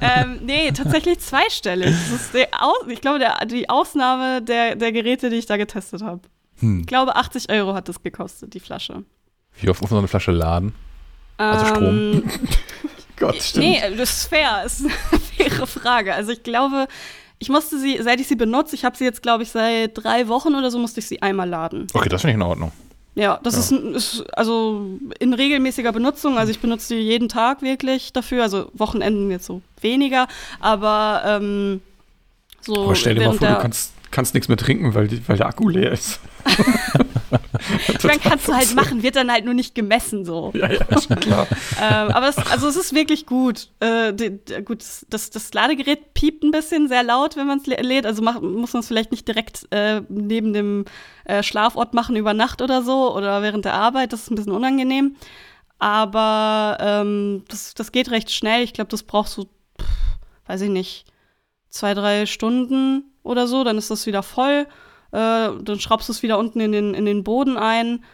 [0.00, 1.90] ähm, nee, tatsächlich zweistellig.
[1.90, 2.46] Das ist der,
[2.88, 6.20] ich glaube, der, die Ausnahme der, der Geräte, die ich da getestet habe.
[6.62, 6.80] Hm.
[6.80, 9.04] Ich glaube, 80 Euro hat das gekostet, die Flasche.
[9.60, 10.74] Wie oft muss man so eine Flasche laden?
[11.36, 11.84] Also Strom?
[11.84, 12.22] Ähm,
[13.16, 13.66] Gott, stimmt.
[13.66, 14.60] Nee, das ist fair.
[14.62, 16.14] Das ist eine faire Frage.
[16.14, 16.86] Also ich glaube,
[17.38, 20.28] ich musste sie, seit ich sie benutze, ich habe sie jetzt, glaube ich, seit drei
[20.28, 21.88] Wochen oder so, musste ich sie einmal laden.
[21.92, 22.72] Okay, das finde ich in Ordnung.
[23.14, 23.78] Ja, das ja.
[23.78, 26.38] Ist, ist, also in regelmäßiger Benutzung.
[26.38, 28.42] Also ich benutze sie jeden Tag wirklich dafür.
[28.42, 30.28] Also Wochenenden jetzt so weniger,
[30.60, 31.82] aber ähm,
[32.60, 32.84] so.
[32.84, 35.46] Aber stell dir mal vor, du kannst, kannst nichts mehr trinken, weil, die, weil der
[35.46, 36.20] Akku leer ist.
[38.02, 40.52] dann kannst du halt machen, wird dann halt nur nicht gemessen so.
[40.54, 41.46] Ja, ja, ist klar.
[41.82, 43.68] ähm, aber es, also es ist wirklich gut.
[43.80, 47.66] Äh, die, die, gut, das, das Ladegerät piept ein bisschen sehr laut, wenn man es
[47.66, 48.06] lädt.
[48.06, 50.84] Also mach, muss man es vielleicht nicht direkt äh, neben dem
[51.24, 54.12] äh, Schlafort machen über Nacht oder so oder während der Arbeit.
[54.12, 55.16] Das ist ein bisschen unangenehm.
[55.78, 58.62] Aber ähm, das, das geht recht schnell.
[58.62, 59.44] Ich glaube, das braucht so,
[59.80, 61.06] pff, weiß ich nicht,
[61.70, 63.64] zwei, drei Stunden oder so.
[63.64, 64.66] Dann ist das wieder voll.
[65.12, 68.04] Äh, dann schraubst du es wieder unten in den, in den Boden ein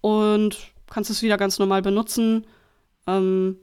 [0.00, 0.58] und
[0.90, 2.46] kannst es wieder ganz normal benutzen.
[3.06, 3.56] Ähm,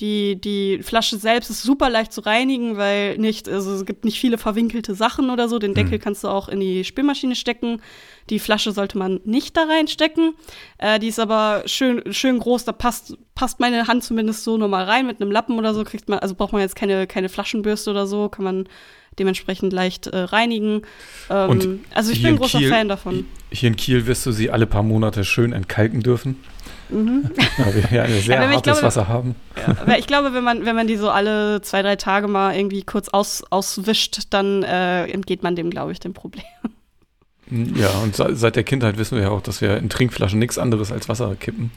[0.00, 4.18] die, die Flasche selbst ist super leicht zu reinigen, weil nicht, also es gibt nicht
[4.18, 5.60] viele verwinkelte Sachen oder so.
[5.60, 5.76] Den mhm.
[5.76, 7.80] Deckel kannst du auch in die Spülmaschine stecken.
[8.28, 10.34] Die Flasche sollte man nicht da reinstecken.
[10.78, 14.84] Äh, die ist aber schön, schön groß, da passt, passt meine Hand zumindest so normal
[14.84, 15.06] rein.
[15.06, 18.08] Mit einem Lappen oder so kriegt man, also braucht man jetzt keine, keine Flaschenbürste oder
[18.08, 18.68] so, kann man
[19.18, 20.82] dementsprechend leicht äh, reinigen.
[21.30, 23.26] Ähm, also ich bin ein großer Kiel, Fan davon.
[23.50, 26.36] Hier in Kiel wirst du sie alle paar Monate schön entkalken dürfen.
[26.88, 27.30] Mhm.
[27.56, 29.34] Weil wir ja ein sehr ja, hartes glaube, Wasser haben.
[29.56, 32.82] Ja, ich glaube, wenn man, wenn man die so alle zwei, drei Tage mal irgendwie
[32.82, 36.44] kurz aus, auswischt, dann äh, entgeht man dem, glaube ich, dem Problem.
[37.50, 40.90] Ja, und seit der Kindheit wissen wir ja auch, dass wir in Trinkflaschen nichts anderes
[40.90, 41.70] als Wasser kippen.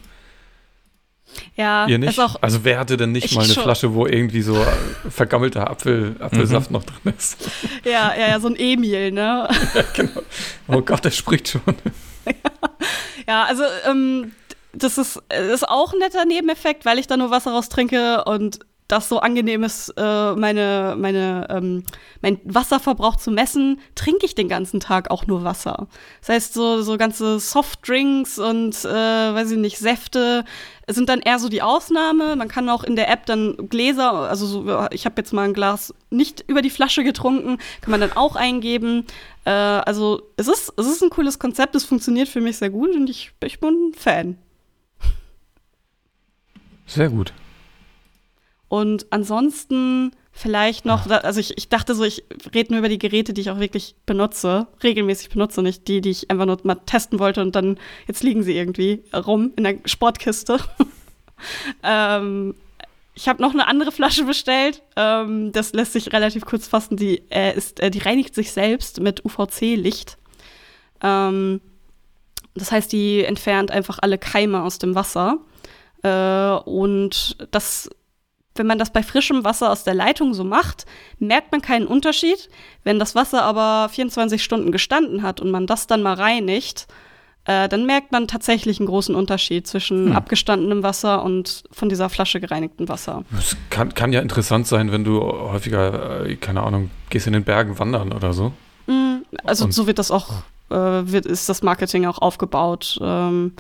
[1.56, 2.20] Ja, Ihr nicht?
[2.20, 3.64] Auch, also wer hatte denn nicht mal eine schon.
[3.64, 4.66] Flasche, wo irgendwie so
[5.10, 6.78] vergammelter Apfel, Apfelsaft mhm.
[6.78, 7.38] noch drin ist?
[7.84, 9.48] Ja, ja, ja, so ein Emil, ne?
[9.74, 10.22] ja, genau.
[10.68, 11.62] Oh Gott, der spricht schon.
[13.28, 14.34] ja, also ähm,
[14.74, 18.60] das ist, ist auch ein netter Nebeneffekt, weil ich da nur Wasser raus trinke und
[18.88, 21.84] das so angenehm ist, äh, meine, meine, ähm,
[22.22, 25.88] mein Wasserverbrauch zu messen, trinke ich den ganzen Tag auch nur Wasser.
[26.22, 30.46] Das heißt, so, so ganze Softdrinks und, äh, weiß ich nicht, Säfte
[30.96, 32.36] sind dann eher so die Ausnahme.
[32.36, 35.54] Man kann auch in der App dann Gläser, also so, ich habe jetzt mal ein
[35.54, 39.06] Glas nicht über die Flasche getrunken, kann man dann auch eingeben.
[39.46, 42.92] Äh, also es ist, es ist ein cooles Konzept, es funktioniert für mich sehr gut
[42.96, 44.38] und ich, ich bin Fan.
[46.86, 47.34] Sehr gut.
[48.70, 52.24] Und ansonsten vielleicht noch, also ich, ich dachte so, ich
[52.54, 56.12] rede nur über die Geräte, die ich auch wirklich benutze, regelmäßig benutze, nicht die, die
[56.12, 59.78] ich einfach nur mal testen wollte und dann jetzt liegen sie irgendwie rum in der
[59.86, 60.60] Sportkiste.
[61.84, 62.54] ähm,
[63.16, 64.84] ich habe noch eine andere Flasche bestellt.
[64.96, 66.98] Ähm, das lässt sich relativ kurz fassen.
[66.98, 70.20] Die, äh, ist, äh, die reinigt sich selbst mit UVC-Licht.
[71.02, 71.62] Ähm,
[72.54, 75.40] das heißt, die entfernt einfach alle Keime aus dem Wasser.
[76.04, 77.90] Äh, und das
[78.58, 80.86] wenn man das bei frischem Wasser aus der Leitung so macht,
[81.20, 82.50] merkt man keinen Unterschied.
[82.84, 86.88] Wenn das Wasser aber 24 Stunden gestanden hat und man das dann mal reinigt,
[87.48, 90.16] äh, dann merkt man tatsächlich einen großen Unterschied zwischen hm.
[90.16, 93.24] abgestandenem Wasser und von dieser Flasche gereinigtem Wasser.
[93.38, 97.46] Es kann, kann ja interessant sein, wenn du häufiger, äh, keine Ahnung, gehst in den
[97.46, 98.52] Bergen wandern oder so.
[98.88, 103.00] Mm, also und so wird das auch, äh, wird, ist das Marketing auch aufgebaut.
[103.02, 103.54] Ähm,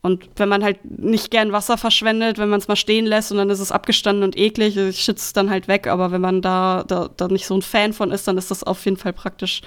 [0.00, 3.38] und wenn man halt nicht gern Wasser verschwendet, wenn man es mal stehen lässt und
[3.38, 5.88] dann ist es abgestanden und eklig, ich schütze es dann halt weg.
[5.88, 8.62] Aber wenn man da, da, da, nicht so ein Fan von ist, dann ist das
[8.62, 9.60] auf jeden Fall praktisch,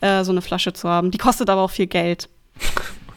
[0.00, 1.10] äh, so eine Flasche zu haben.
[1.10, 2.28] Die kostet aber auch viel Geld.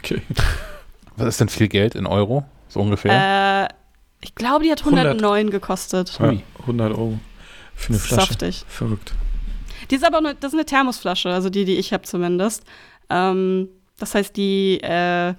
[0.03, 0.21] Okay.
[1.15, 2.43] Was ist denn viel Geld in Euro?
[2.67, 3.69] So ungefähr?
[3.69, 3.73] Äh,
[4.19, 5.49] ich glaube, die hat 109 100.
[5.49, 6.19] gekostet.
[6.19, 7.19] Ja, 100 Euro
[7.73, 8.25] für eine Flasche.
[8.27, 8.65] Saftig.
[8.67, 9.13] Verrückt.
[9.89, 12.63] Die ist aber eine, das ist eine Thermosflasche, also die, die ich habe zumindest.
[13.09, 15.35] Ähm, das heißt, die äh,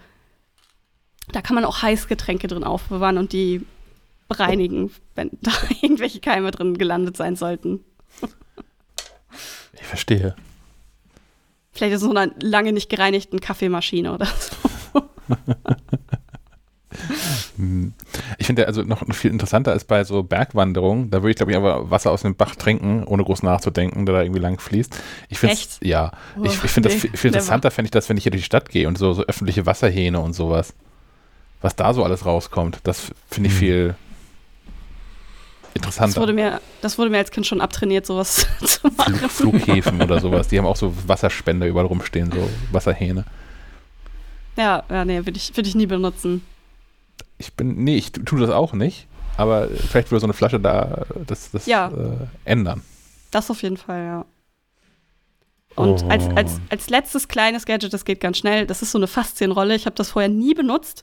[1.32, 3.64] da kann man auch Heißgetränke drin aufbewahren und die
[4.30, 7.84] reinigen, wenn da irgendwelche Keime drin gelandet sein sollten.
[9.72, 10.34] Ich verstehe.
[11.72, 15.02] Vielleicht ist es so eine lange nicht gereinigten Kaffeemaschine oder so.
[18.38, 21.10] Ich finde also noch viel interessanter als bei so Bergwanderungen.
[21.10, 24.14] Da würde ich, glaube ich, aber Wasser aus dem Bach trinken, ohne groß nachzudenken, der
[24.14, 24.96] da irgendwie lang fließt.
[25.28, 26.12] Ich finde ja.
[26.38, 28.42] Oh, ich, ich finde das viel, viel interessanter, fände ich das, wenn ich hier durch
[28.42, 30.74] die Stadt gehe und so, so öffentliche Wasserhähne und sowas
[31.64, 33.58] was da so alles rauskommt, das finde ich mhm.
[33.58, 33.94] viel
[35.72, 36.12] interessanter.
[36.14, 39.14] Das wurde, mir, das wurde mir als Kind schon abtrainiert, sowas zu machen.
[39.14, 43.24] Flug, Flughäfen oder sowas, die haben auch so Wasserspender überall rumstehen, so Wasserhähne.
[44.56, 46.42] Ja, ja, nee, würde ich, würd ich nie benutzen.
[47.38, 49.06] Ich bin, nee, ich tue das auch nicht,
[49.38, 51.88] aber vielleicht würde so eine Flasche da das, das Ja.
[51.88, 52.82] äh, ändern.
[53.30, 54.24] Das auf jeden Fall, ja.
[55.76, 56.08] Und Oh.
[56.08, 59.74] als, als, als letztes kleines Gadget, das geht ganz schnell, das ist so eine Faszienrolle.
[59.74, 61.02] Ich habe das vorher nie benutzt,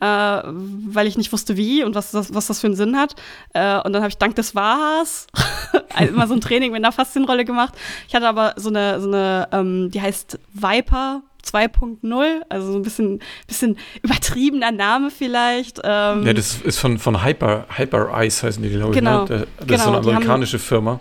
[0.00, 3.14] äh, weil ich nicht wusste, wie und was das, was das für einen Sinn hat.
[3.54, 5.26] Äh, und dann habe ich dank des Wahas
[6.00, 7.74] immer so ein Training mit einer Faszienrolle gemacht.
[8.08, 12.82] Ich hatte aber so eine, so eine ähm, die heißt Viper 2.0, also so ein
[12.82, 15.80] bisschen, bisschen übertriebener Name vielleicht.
[15.82, 19.30] Ähm, Ja, das ist von, von Hyper, Hyper Ice heißen die, glaube Genau, ich.
[19.30, 19.46] Ne?
[19.58, 21.00] Das genau, ist so eine die haben- amerikanische Firma.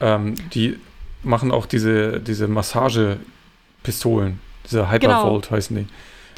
[0.00, 0.78] Ähm, die
[1.24, 4.40] machen auch diese, diese Massagepistolen.
[4.64, 5.86] Diese Hypervolt heißen die.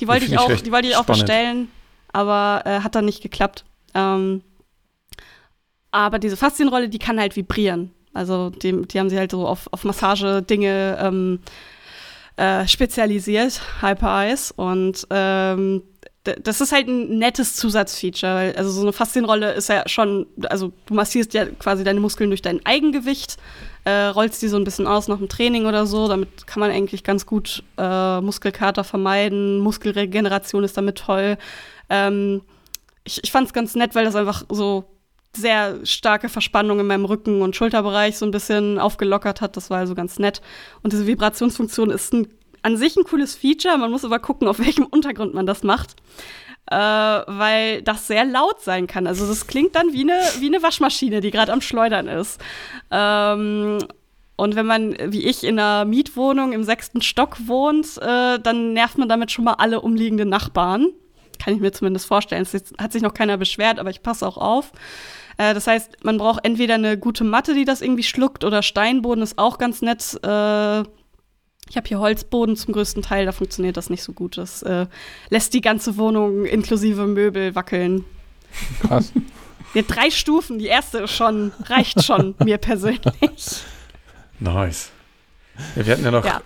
[0.01, 1.27] Die wollte ich ich auch, die wollte ich auch spannend.
[1.27, 1.69] bestellen,
[2.13, 3.65] aber äh, hat dann nicht geklappt.
[3.95, 4.43] Ähm,
[5.91, 7.93] aber diese Faszienrolle, die kann halt vibrieren.
[8.13, 11.41] Also die, die haben sie halt so auf, auf Massage-Dinge ähm,
[12.37, 14.51] äh, spezialisiert, Hyper Eyes.
[14.51, 15.83] Und ähm,
[16.25, 18.55] das ist halt ein nettes Zusatzfeature.
[18.57, 22.43] Also so eine Faszienrolle ist ja schon, also du massierst ja quasi deine Muskeln durch
[22.43, 23.37] dein Eigengewicht,
[23.85, 26.09] äh, rollst die so ein bisschen aus nach dem Training oder so.
[26.09, 29.59] Damit kann man eigentlich ganz gut äh, Muskelkater vermeiden.
[29.59, 31.39] Muskelregeneration ist damit toll.
[31.89, 32.43] Ähm,
[33.05, 34.85] ich ich fand es ganz nett, weil das einfach so
[35.35, 39.57] sehr starke Verspannung in meinem Rücken und Schulterbereich so ein bisschen aufgelockert hat.
[39.57, 40.41] Das war also ganz nett.
[40.83, 42.29] Und diese Vibrationsfunktion ist ein,
[42.63, 43.79] an sich ein cooles Feature.
[43.79, 45.97] Man muss aber gucken, auf welchem Untergrund man das macht.
[46.71, 49.09] Äh, weil das sehr laut sein kann.
[49.09, 52.41] Also das klingt dann wie eine, wie eine Waschmaschine, die gerade am Schleudern ist.
[52.93, 53.79] Ähm,
[54.37, 58.99] und wenn man, wie ich, in einer Mietwohnung im sechsten Stock wohnt, äh, dann nervt
[58.99, 60.87] man damit schon mal alle umliegenden Nachbarn.
[61.39, 62.43] Kann ich mir zumindest vorstellen.
[62.43, 64.71] Es hat sich noch keiner beschwert, aber ich passe auch auf.
[65.39, 69.23] Äh, das heißt, man braucht entweder eine gute Matte, die das irgendwie schluckt, oder Steinboden
[69.23, 70.19] ist auch ganz nett.
[70.23, 70.85] Äh,
[71.71, 74.37] ich habe hier Holzboden zum größten Teil, da funktioniert das nicht so gut.
[74.37, 74.87] Das äh,
[75.31, 78.05] lässt die ganze Wohnung inklusive Möbel wackeln.
[78.83, 79.13] Krass.
[79.73, 83.63] Ja, drei Stufen, die erste ist schon, reicht schon mir persönlich.
[84.41, 84.91] Nice.
[85.77, 86.41] Ja, wir hatten ja noch, Ja.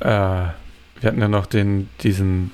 [0.00, 0.52] äh,
[1.00, 2.50] wir hatten ja noch den, diesen,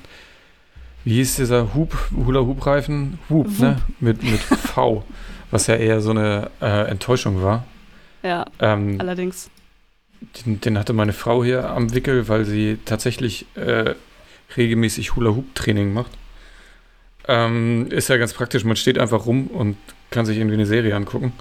[1.03, 3.19] wie hieß dieser Hub, Hula-Hoop-Reifen?
[3.29, 3.75] Hub, ne?
[3.99, 5.03] Mit, mit V,
[5.51, 7.65] was ja eher so eine äh, Enttäuschung war.
[8.23, 9.49] Ja, Ähm, allerdings.
[10.45, 13.95] Den, den hatte meine Frau hier am Wickel, weil sie tatsächlich äh,
[14.57, 16.11] regelmäßig Hula-Hoop-Training macht.
[17.27, 19.77] Ähm, ist ja ganz praktisch, man steht einfach rum und
[20.11, 21.33] kann sich irgendwie eine Serie angucken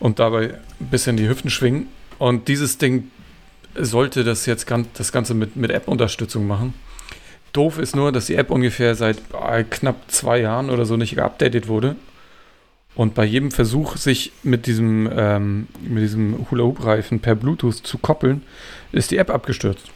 [0.00, 1.88] und dabei ein bisschen die Hüften schwingen.
[2.18, 3.10] Und dieses Ding
[3.74, 6.74] sollte das jetzt ganz, das Ganze mit, mit App-Unterstützung machen.
[7.52, 11.16] Doof ist nur, dass die App ungefähr seit äh, knapp zwei Jahren oder so nicht
[11.16, 11.96] geupdatet wurde.
[12.94, 18.42] Und bei jedem Versuch, sich mit diesem, ähm, mit diesem Hula-Hoop-Reifen per Bluetooth zu koppeln,
[18.92, 19.90] ist die App abgestürzt.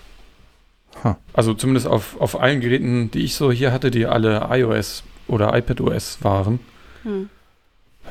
[1.03, 1.16] Huh.
[1.33, 5.57] Also zumindest auf, auf allen Geräten, die ich so hier hatte, die alle iOS oder
[5.57, 6.61] iPadOS waren.
[7.03, 7.29] Hm.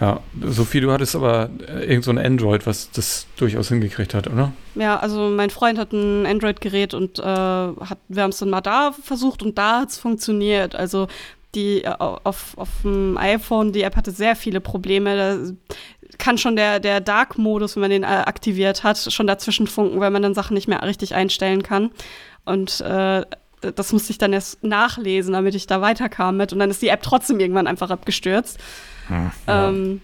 [0.01, 4.27] Ja, Sophie, du hattest aber äh, irgend so ein Android, was das durchaus hingekriegt hat,
[4.27, 4.51] oder?
[4.73, 8.61] Ja, also mein Freund hat ein Android-Gerät und äh, hat, wir haben es dann mal
[8.61, 10.75] da versucht und da hat es funktioniert.
[10.75, 11.07] Also
[11.55, 15.15] die äh, auf, auf dem iPhone, die App hatte sehr viele Probleme.
[15.15, 19.99] Da kann schon der, der Dark-Modus, wenn man den äh, aktiviert hat, schon dazwischen funken,
[19.99, 21.91] weil man dann Sachen nicht mehr richtig einstellen kann.
[22.45, 23.23] Und äh,
[23.75, 26.53] das musste ich dann erst nachlesen, damit ich da weiterkam mit.
[26.53, 28.59] Und dann ist die App trotzdem irgendwann einfach abgestürzt.
[29.07, 29.31] Hm.
[29.47, 30.01] Ähm,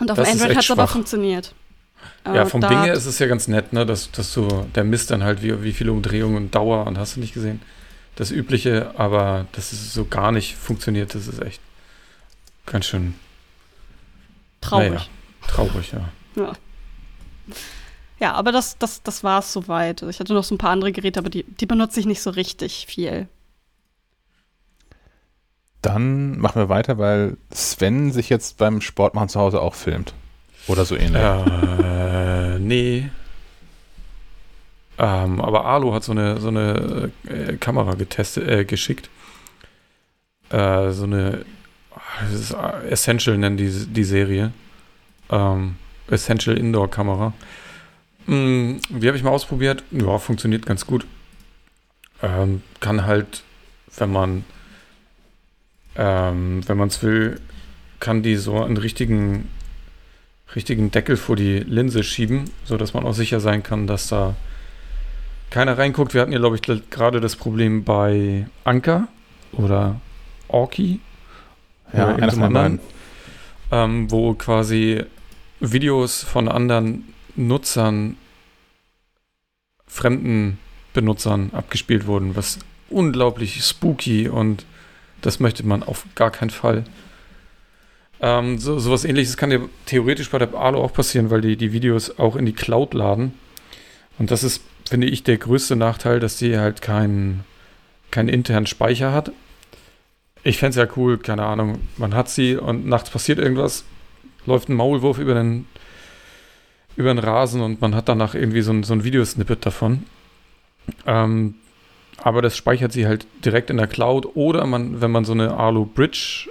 [0.00, 1.54] und auf Das Android hat es aber funktioniert.
[2.24, 4.84] Ja, Äh, vom Ding her ist es ja ganz nett, ne, dass, dass du, der
[4.84, 7.60] misst dann halt, wie, wie viele Umdrehungen und Dauer und hast du nicht gesehen.
[8.16, 11.60] Das Übliche, aber dass es so gar nicht funktioniert, das ist echt
[12.66, 13.14] ganz schön
[14.60, 14.90] traurig.
[14.90, 15.06] naja,
[15.48, 16.08] traurig, ja.
[16.36, 16.52] Ja.
[18.20, 20.02] Ja, aber das, das, das war es soweit.
[20.02, 22.30] Ich hatte noch so ein paar andere Geräte, aber die, die benutze ich nicht so
[22.30, 23.26] richtig viel.
[25.80, 30.14] Dann machen wir weiter, weil Sven sich jetzt beim Sportmachen zu Hause auch filmt.
[30.68, 31.20] Oder so ähnlich.
[31.20, 33.10] Äh, nee.
[34.98, 39.08] Ähm, aber Alu hat so eine, so eine äh, Kamera getestet, äh, geschickt.
[40.50, 41.44] Äh, so eine
[42.32, 44.52] ist äh, Essential nennen die, die Serie.
[45.30, 45.76] Ähm,
[46.08, 47.32] Essential Indoor Kamera.
[48.26, 49.82] Hm, die habe ich mal ausprobiert.
[49.90, 51.06] Ja, funktioniert ganz gut.
[52.22, 53.42] Ähm, kann halt,
[53.96, 54.44] wenn man
[55.96, 57.40] ähm, wenn man es will,
[58.00, 59.48] kann die so einen richtigen
[60.54, 64.34] richtigen Deckel vor die Linse schieben, sodass man auch sicher sein kann, dass da
[65.52, 66.14] keiner reinguckt.
[66.14, 69.08] Wir hatten ja, glaube ich, gerade das Problem bei Anker
[69.52, 70.00] oder
[70.48, 71.00] Orki.
[71.92, 72.80] Ja, oder einer von irgendeinem
[73.70, 75.02] ähm, wo quasi
[75.60, 78.16] Videos von anderen Nutzern,
[79.86, 80.58] fremden
[80.92, 82.58] Benutzern abgespielt wurden, was
[82.90, 84.66] unglaublich spooky und
[85.22, 86.84] das möchte man auf gar keinen Fall.
[88.20, 91.72] Ähm, so, sowas ähnliches kann ja theoretisch bei der Alu auch passieren, weil die die
[91.72, 93.34] Videos auch in die Cloud laden.
[94.18, 97.44] Und das ist, finde ich, der größte Nachteil, dass sie halt keinen
[98.12, 99.32] keinen internen Speicher hat.
[100.44, 103.84] Ich fände es ja cool, keine Ahnung, man hat sie und nachts passiert irgendwas,
[104.46, 105.66] läuft ein Maulwurf über den,
[106.96, 110.04] über den Rasen und man hat danach irgendwie so ein, so ein Videosnippet davon.
[111.06, 111.54] Ähm,
[112.18, 115.56] aber das speichert sie halt direkt in der Cloud oder man, wenn man so eine
[115.56, 116.50] Alu Bridge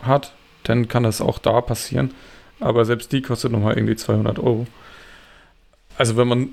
[0.00, 0.34] hat,
[0.64, 2.12] dann kann das auch da passieren.
[2.60, 4.66] Aber selbst die kostet nochmal irgendwie 200 Euro.
[5.96, 6.50] Also wenn man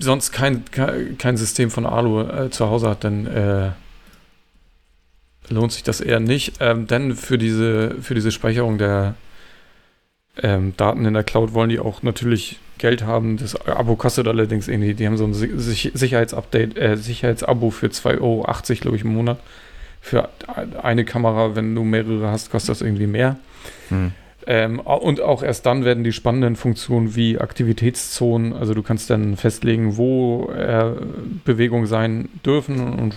[0.00, 3.70] sonst kein, kein System von Alu äh, zu Hause hat, dann äh,
[5.48, 6.54] lohnt sich das eher nicht.
[6.60, 9.14] Ähm, denn für diese, für diese Speicherung der
[10.42, 13.36] ähm, Daten in der Cloud wollen die auch natürlich Geld haben.
[13.36, 18.46] Das Abo kostet allerdings irgendwie, die haben so ein Sicherheitsupdate, äh, Sicherheitsabo für 2,80 Euro,
[18.80, 19.38] glaube ich, im Monat.
[20.00, 20.28] Für
[20.80, 23.36] eine Kamera, wenn du mehrere hast, kostet das irgendwie mehr.
[23.88, 24.12] Hm.
[24.50, 29.36] Ähm, und auch erst dann werden die spannenden Funktionen wie Aktivitätszonen, also du kannst dann
[29.36, 30.92] festlegen, wo äh,
[31.44, 33.14] Bewegungen sein dürfen und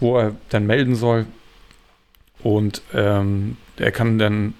[0.00, 1.26] wo er dann melden soll.
[2.42, 4.54] Und ähm, er kann dann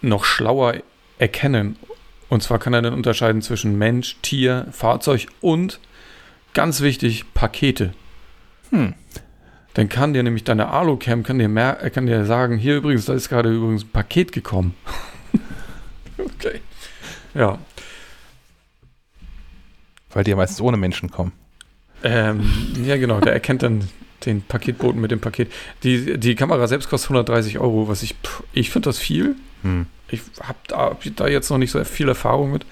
[0.00, 0.76] noch schlauer
[1.18, 1.76] erkennen.
[2.30, 5.80] Und zwar kann er dann unterscheiden zwischen Mensch, Tier, Fahrzeug und,
[6.54, 7.92] ganz wichtig, Pakete.
[8.70, 8.94] Hm.
[9.74, 13.14] Dann kann dir nämlich deine Alucam kann dir, mehr, kann dir sagen, hier übrigens, da
[13.14, 14.74] ist gerade übrigens ein Paket gekommen.
[16.18, 16.60] okay.
[17.34, 17.58] Ja.
[20.10, 21.32] Weil die ja meistens ohne Menschen kommen.
[22.02, 22.50] Ähm,
[22.84, 23.20] ja, genau.
[23.20, 23.88] Der erkennt dann
[24.26, 25.52] den Paketboten mit dem Paket.
[25.82, 29.36] Die, die Kamera selbst kostet 130 Euro, was ich, pff, ich finde das viel.
[29.62, 29.86] Hm.
[30.08, 32.66] Ich habe da, hab da, jetzt noch nicht so viel Erfahrung mit.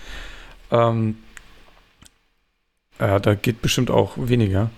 [0.71, 1.19] Ähm,
[2.99, 4.71] äh, da geht bestimmt auch weniger.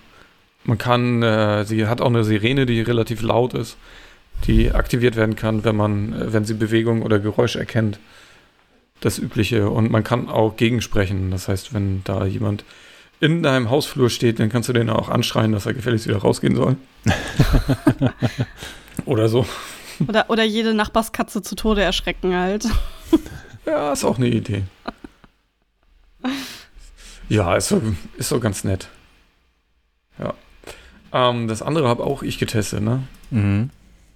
[0.63, 3.77] Man kann, äh, sie hat auch eine Sirene, die relativ laut ist,
[4.45, 7.99] die aktiviert werden kann, wenn man, äh, wenn sie Bewegung oder Geräusch erkennt.
[9.01, 9.69] Das Übliche.
[9.69, 11.31] Und man kann auch gegensprechen.
[11.31, 12.65] Das heißt, wenn da jemand
[13.21, 16.55] in deinem Hausflur steht, dann kannst du den auch anschreien, dass er gefälligst wieder rausgehen
[16.55, 16.75] soll.
[19.05, 19.45] oder so.
[20.07, 22.65] Oder, oder jede Nachbarskatze zu Tode erschrecken halt.
[23.65, 24.63] ja, ist auch eine Idee.
[27.27, 27.81] Ja, ist so,
[28.17, 28.89] ist so ganz nett.
[30.17, 30.33] Ja.
[31.13, 33.03] Ähm, das andere habe auch ich getestet, ne?
[33.31, 33.69] Mhm.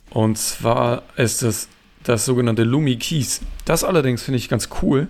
[0.10, 1.68] Und zwar ist es
[2.04, 3.42] das sogenannte Lumi Keys.
[3.66, 5.08] Das allerdings finde ich ganz cool.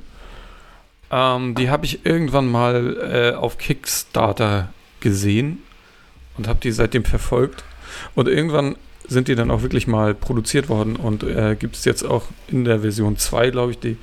[1.11, 4.69] Ähm, die habe ich irgendwann mal äh, auf Kickstarter
[4.99, 5.59] gesehen
[6.37, 7.63] und habe die seitdem verfolgt.
[8.15, 8.75] Und irgendwann
[9.07, 12.63] sind die dann auch wirklich mal produziert worden und äh, gibt es jetzt auch in
[12.63, 13.97] der Version 2, glaube ich, die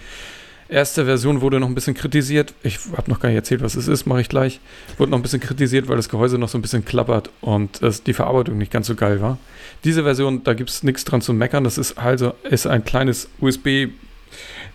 [0.71, 2.55] erste Version wurde noch ein bisschen kritisiert.
[2.63, 4.61] Ich habe noch gar nicht erzählt, was es ist, mache ich gleich.
[4.99, 8.03] Wurde noch ein bisschen kritisiert, weil das Gehäuse noch so ein bisschen klappert und das,
[8.03, 9.39] die Verarbeitung nicht ganz so geil war.
[9.85, 11.65] Diese Version, da gibt es nichts dran zu meckern.
[11.65, 13.89] Das ist also ist ein kleines USB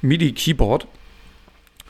[0.01, 0.87] MIDI-Keyboard,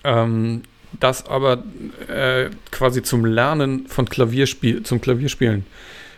[0.04, 0.64] ähm,
[1.00, 1.64] das aber
[2.08, 5.66] äh, quasi zum Lernen von Klavierspiel, zum Klavierspielen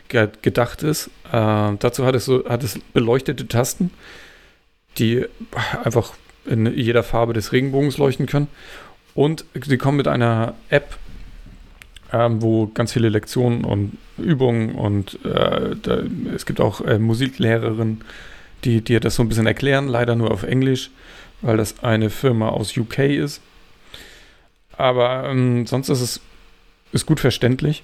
[0.07, 1.07] gedacht ist.
[1.31, 3.91] Äh, dazu hat es, so, hat es beleuchtete Tasten,
[4.97, 5.25] die
[5.83, 6.13] einfach
[6.47, 8.47] in jeder Farbe des Regenbogens leuchten können.
[9.13, 10.97] Und sie kommen mit einer App,
[12.13, 16.03] ähm, wo ganz viele Lektionen und Übungen und äh, da,
[16.33, 18.01] es gibt auch äh, Musiklehrerinnen,
[18.63, 20.91] die dir das so ein bisschen erklären, leider nur auf Englisch,
[21.41, 23.41] weil das eine Firma aus UK ist.
[24.77, 26.21] Aber ähm, sonst ist es
[26.91, 27.83] ist gut verständlich.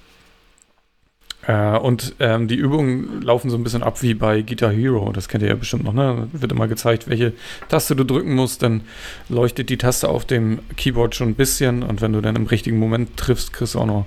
[1.45, 5.11] Äh, und ähm, die Übungen laufen so ein bisschen ab wie bei Guitar Hero.
[5.11, 6.29] Das kennt ihr ja bestimmt noch, ne?
[6.31, 7.33] Wird immer gezeigt, welche
[7.69, 8.63] Taste du drücken musst.
[8.63, 8.81] Dann
[9.29, 11.83] leuchtet die Taste auf dem Keyboard schon ein bisschen.
[11.83, 14.05] Und wenn du dann im richtigen Moment triffst, kriegst du auch noch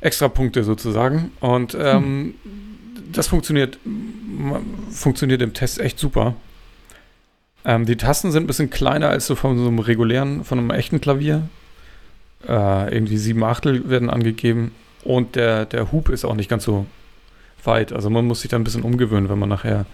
[0.00, 1.32] extra Punkte sozusagen.
[1.40, 2.34] Und ähm, hm.
[3.12, 3.78] das funktioniert,
[4.90, 6.34] funktioniert im Test echt super.
[7.64, 10.70] Ähm, die Tasten sind ein bisschen kleiner als so von so einem regulären, von einem
[10.70, 11.48] echten Klavier.
[12.46, 14.72] Äh, irgendwie sieben Achtel werden angegeben.
[15.02, 16.86] Und der, der Hub ist auch nicht ganz so
[17.64, 17.92] weit.
[17.92, 19.86] Also man muss sich da ein bisschen umgewöhnen, wenn man nachher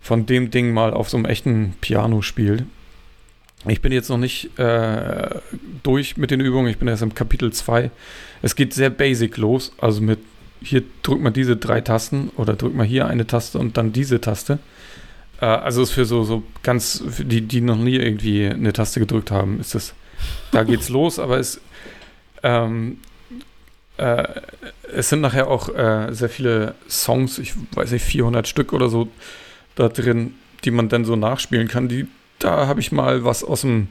[0.00, 2.64] von dem Ding mal auf so einem echten Piano spielt.
[3.66, 5.28] Ich bin jetzt noch nicht äh,
[5.82, 7.90] durch mit den Übungen, ich bin erst im Kapitel 2.
[8.40, 10.20] Es geht sehr basic los, also mit
[10.60, 14.20] hier drückt man diese drei Tasten oder drückt man hier eine Taste und dann diese
[14.20, 14.58] Taste.
[15.40, 19.30] Äh, also ist für so, so ganz, die, die noch nie irgendwie eine Taste gedrückt
[19.30, 19.94] haben, ist das,
[20.52, 21.60] da geht's los, aber es
[22.42, 22.98] ähm,
[23.98, 24.40] äh,
[24.92, 29.08] es sind nachher auch äh, sehr viele Songs, ich weiß nicht, 400 Stück oder so
[29.74, 30.34] da drin,
[30.64, 31.88] die man dann so nachspielen kann.
[31.88, 32.08] Die,
[32.38, 33.88] da habe ich mal was aus dem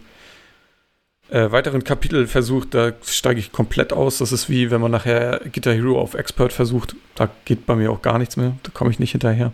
[1.29, 4.17] äh, weiteren Kapitel versucht, da steige ich komplett aus.
[4.19, 6.95] Das ist wie wenn man nachher Guitar Hero auf Expert versucht.
[7.15, 8.53] Da geht bei mir auch gar nichts mehr.
[8.63, 9.51] Da komme ich nicht hinterher.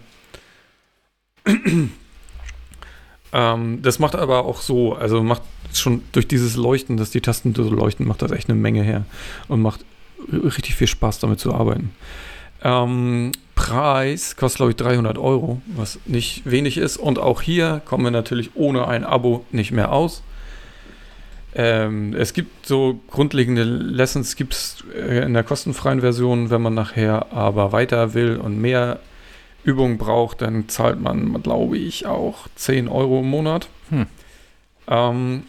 [3.33, 5.41] ähm, das macht aber auch so, also macht
[5.73, 9.05] schon durch dieses Leuchten, dass die Tasten so leuchten, macht das echt eine Menge her
[9.47, 9.83] und macht
[10.31, 11.91] richtig viel Spaß damit zu arbeiten.
[12.63, 16.97] Ähm, Preis kostet, glaube ich, 300 Euro, was nicht wenig ist.
[16.97, 20.23] Und auch hier kommen wir natürlich ohne ein Abo nicht mehr aus.
[21.55, 26.49] Ähm, es gibt so grundlegende Lessons, gibt es äh, in der kostenfreien Version.
[26.49, 28.99] Wenn man nachher aber weiter will und mehr
[29.63, 33.67] Übung braucht, dann zahlt man, glaube ich, auch 10 Euro im Monat.
[33.89, 34.07] Hm.
[34.87, 35.43] Ähm,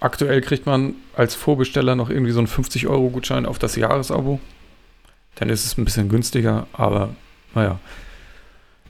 [0.00, 4.40] aktuell kriegt man als Vorbesteller noch irgendwie so einen 50-Euro-Gutschein auf das Jahresabo.
[5.36, 7.14] Dann ist es ein bisschen günstiger, aber
[7.54, 7.78] naja.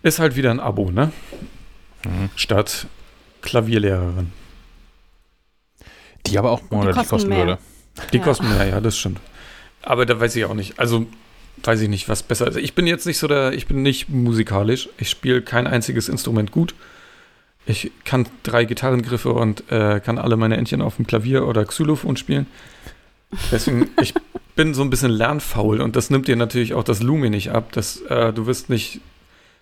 [0.02, 1.12] Ist halt wieder ein Abo, ne?
[2.04, 2.30] Mhm.
[2.36, 2.86] Statt
[3.42, 4.32] Klavierlehrerin.
[6.26, 7.58] Die aber auch monatlich kosten, kosten würde.
[8.12, 8.22] Die ja.
[8.22, 9.20] kosten mehr, ja, das stimmt.
[9.82, 10.78] Aber da weiß ich auch nicht.
[10.78, 11.06] Also
[11.62, 12.56] weiß ich nicht, was besser ist.
[12.56, 14.88] Ich bin jetzt nicht so der, ich bin nicht musikalisch.
[14.98, 16.74] Ich spiele kein einziges Instrument gut.
[17.66, 22.16] Ich kann drei Gitarrengriffe und äh, kann alle meine Entchen auf dem Klavier oder Xylophon
[22.16, 22.46] spielen.
[23.50, 24.14] Deswegen, ich
[24.54, 27.72] bin so ein bisschen lernfaul und das nimmt dir natürlich auch das Lumi nicht ab.
[27.72, 29.00] Das, äh, du wirst nicht,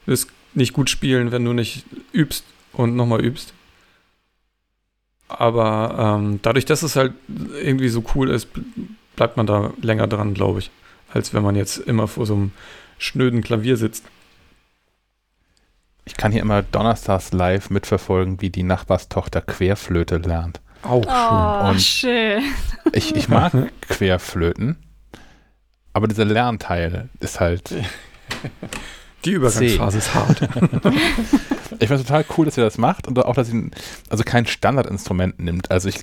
[0.05, 3.55] wirst nicht gut spielen, wenn du nicht übst und nochmal übst.
[5.27, 8.49] Aber ähm, dadurch, dass es halt irgendwie so cool ist,
[9.17, 10.71] bleibt man da länger dran, glaube ich,
[11.13, 12.53] als wenn man jetzt immer vor so einem
[12.99, 14.05] schnöden Klavier sitzt.
[16.05, 20.61] Ich kann hier immer donnerstags live mitverfolgen, wie die Nachbarstochter Querflöte lernt.
[20.83, 21.13] Auch schön.
[21.13, 22.43] Oh, Und schön.
[22.93, 23.53] Ich, ich mag
[23.89, 24.77] Querflöten,
[25.95, 27.75] aber dieser Lernteil ist halt.
[29.25, 30.43] Die Übergangsphase ist hart.
[31.79, 33.71] ich finde es total cool, dass ihr das macht und auch, dass ihr
[34.11, 35.71] also kein Standardinstrument nimmt.
[35.71, 35.97] Also ich,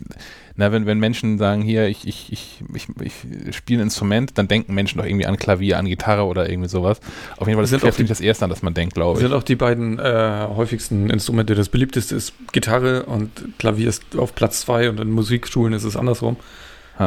[0.56, 4.48] na, wenn, wenn Menschen sagen, hier, ich, ich, ich, ich, ich spiele ein Instrument, dann
[4.48, 7.00] denken Menschen doch irgendwie an Klavier, an Gitarre oder irgendwie sowas.
[7.38, 9.24] Auf jeden Fall das ist das, das Erste, an das man denkt, glaube ich.
[9.24, 11.54] Sind auch die beiden äh, häufigsten Instrumente.
[11.54, 13.30] Das beliebteste ist Gitarre und
[13.60, 16.38] Klavier ist auf Platz zwei und in Musikschulen ist es andersrum.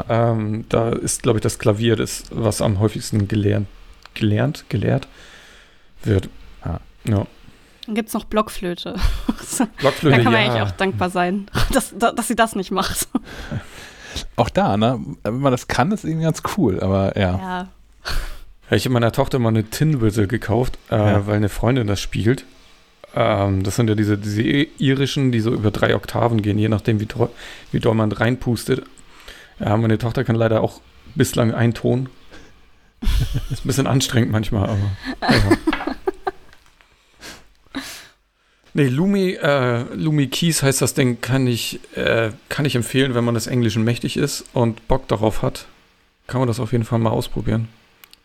[0.08, 3.68] Ähm, da ist, glaube ich, das Klavier das, was am häufigsten gelernt,
[4.14, 5.08] gelernt, gelehrt
[6.06, 6.28] wird.
[6.64, 6.81] Ja.
[7.06, 7.26] ja.
[7.86, 8.94] Dann gibt es noch Blockflöte.
[9.78, 10.51] Blockflöte, Da kann man ja.
[10.51, 13.09] eigentlich auch dankbar sein, dass, dass sie das nicht macht.
[14.36, 15.01] Auch da, ne?
[15.24, 17.39] Wenn man das kann, ist irgendwie ganz cool, aber ja.
[17.39, 17.68] Ja.
[18.70, 21.26] Ich habe meiner Tochter mal eine Tin Whistle gekauft, äh, ja.
[21.26, 22.44] weil eine Freundin das spielt.
[23.14, 27.01] Ähm, das sind ja diese, diese irischen, die so über drei Oktaven gehen, je nachdem,
[27.01, 27.09] wie,
[27.72, 28.85] wie doll man reinpustet.
[29.59, 30.81] Ja, meine Tochter kann leider auch
[31.14, 32.09] bislang einen Ton.
[33.51, 34.90] Ist ein bisschen anstrengend manchmal, aber.
[35.20, 35.56] Ja.
[38.76, 43.22] Nee, Lumi, äh, Lumi Keys heißt das Ding, kann ich, äh, kann ich empfehlen, wenn
[43.22, 45.66] man des Englischen mächtig ist und Bock darauf hat.
[46.26, 47.68] Kann man das auf jeden Fall mal ausprobieren.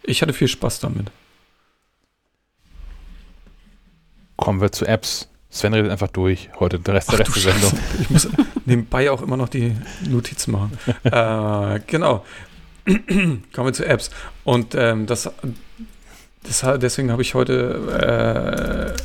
[0.01, 1.11] Ich hatte viel Spaß damit.
[4.37, 5.29] Kommen wir zu Apps.
[5.51, 7.79] Sven redet einfach durch heute, der Rest Ach, der Rest der Sendung.
[7.99, 8.27] Ich muss
[8.65, 9.75] nebenbei auch immer noch die
[10.07, 10.79] Notizen machen.
[11.03, 12.25] äh, genau.
[13.53, 14.09] Kommen wir zu Apps.
[14.43, 15.29] Und ähm, das,
[16.43, 19.01] das, deswegen habe ich heute äh,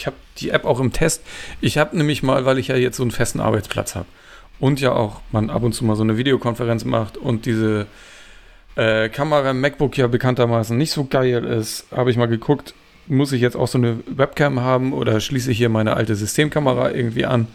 [0.00, 1.22] ich habe die App auch im Test.
[1.60, 4.06] Ich habe nämlich mal, weil ich ja jetzt so einen festen Arbeitsplatz habe
[4.58, 7.86] und ja auch man ab und zu mal so eine Videokonferenz macht und diese
[8.76, 12.72] äh, Kamera im MacBook ja bekanntermaßen nicht so geil ist, habe ich mal geguckt,
[13.08, 16.92] muss ich jetzt auch so eine Webcam haben oder schließe ich hier meine alte Systemkamera
[16.92, 17.48] irgendwie an?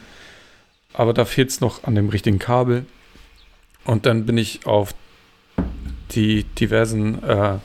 [0.93, 2.85] Aber da fehlt es noch an dem richtigen Kabel.
[3.85, 4.93] Und dann bin ich auf
[6.11, 7.57] die diversen äh,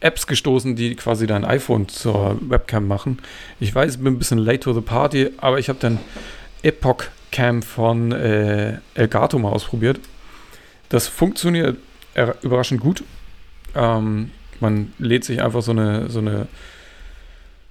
[0.00, 3.18] Apps gestoßen, die quasi dein iPhone zur Webcam machen.
[3.60, 5.98] Ich weiß, ich bin ein bisschen late to the party, aber ich habe dann
[6.62, 10.00] Epoch Cam von äh, Elgato mal ausprobiert.
[10.88, 11.78] Das funktioniert
[12.42, 13.04] überraschend gut.
[13.74, 16.46] Ähm, man lädt sich einfach so eine, so eine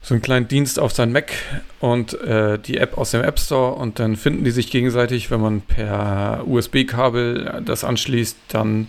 [0.01, 1.31] so einen kleinen Dienst auf sein Mac
[1.79, 5.41] und äh, die App aus dem App Store und dann finden die sich gegenseitig, wenn
[5.41, 8.87] man per USB-Kabel das anschließt, dann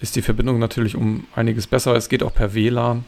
[0.00, 1.94] ist die Verbindung natürlich um einiges besser.
[1.94, 3.04] Es geht auch per WLAN.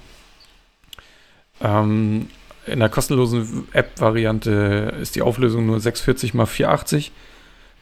[1.61, 2.29] Ähm,
[2.67, 7.13] in der kostenlosen App-Variante ist die Auflösung nur 640 x 480.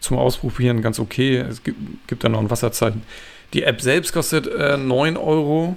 [0.00, 1.38] Zum Ausprobieren ganz okay.
[1.38, 3.02] Es gibt, gibt dann noch ein Wasserzeichen.
[3.52, 5.76] Die App selbst kostet äh, 9 Euro.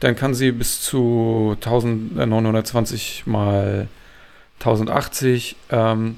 [0.00, 3.88] Dann kann sie bis zu 1920 mal
[4.58, 5.56] 1080.
[5.70, 6.16] Ähm,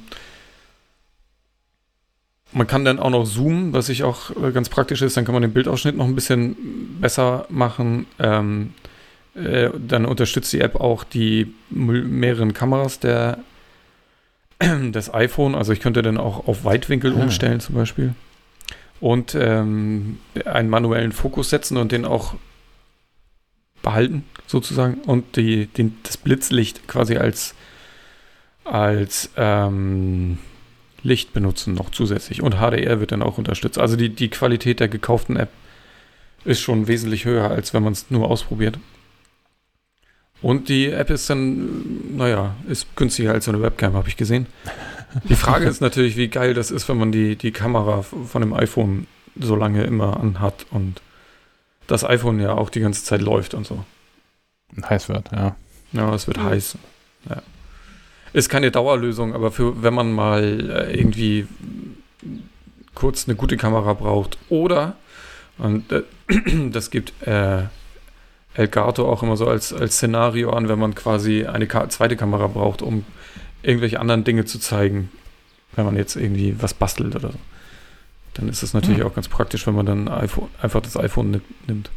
[2.55, 5.17] man kann dann auch noch zoomen, was ich auch äh, ganz praktisch ist.
[5.17, 6.57] Dann kann man den Bildausschnitt noch ein bisschen
[7.01, 8.07] besser machen.
[8.19, 8.73] Ähm,
[9.35, 13.39] äh, dann unterstützt die App auch die mehreren Kameras der,
[14.63, 15.57] des iPhone.
[15.57, 17.23] Also ich könnte dann auch auf Weitwinkel ah.
[17.23, 18.15] umstellen zum Beispiel.
[19.01, 22.37] und ähm, einen manuellen Fokus setzen und den auch
[23.83, 27.55] behalten, sozusagen, und die, den, das Blitzlicht quasi als,
[28.65, 30.39] als ähm,
[31.05, 32.43] Licht benutzen noch zusätzlich.
[32.43, 33.79] Und HDR wird dann auch unterstützt.
[33.79, 35.51] Also die, die Qualität der gekauften App
[36.45, 38.79] ist schon wesentlich höher, als wenn man es nur ausprobiert.
[40.43, 44.47] Und die App ist dann, naja, ist günstiger als so eine Webcam, habe ich gesehen.
[45.29, 48.53] Die Frage ist natürlich, wie geil das ist, wenn man die, die Kamera von dem
[48.53, 49.07] iPhone
[49.39, 51.01] so lange immer anhat und
[51.87, 53.85] das iPhone ja auch die ganze Zeit läuft und so.
[54.83, 55.55] Heiß wird, ja.
[55.93, 56.45] Ja, es wird mhm.
[56.45, 56.77] heiß.
[57.31, 57.43] Ja.
[58.35, 61.47] Ist keine Dauerlösung, aber für wenn man mal äh, irgendwie
[62.95, 64.97] kurz eine gute Kamera braucht oder
[65.57, 66.03] und äh,
[66.71, 67.63] das gibt äh,
[68.55, 72.49] Elgato auch immer so als, als Szenario an, wenn man quasi eine Ka zweite Kamera
[72.49, 73.05] braucht, um
[73.63, 75.11] irgendwelche anderen Dinge zu zeigen,
[75.77, 77.39] wenn man jetzt irgendwie was bastelt oder so.
[78.35, 79.07] Dann ist es natürlich mhm.
[79.07, 81.89] auch ganz praktisch, wenn man dann iPhone, einfach das iPhone nimmt.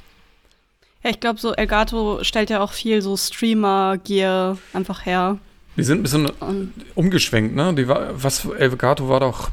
[1.04, 5.40] Ja, ich glaube, so Elgato stellt ja auch viel so Streamer-Gear einfach her.
[5.78, 7.74] Die sind ein bisschen Und umgeschwenkt, ne?
[7.74, 9.52] Die war, was, Elgato war doch,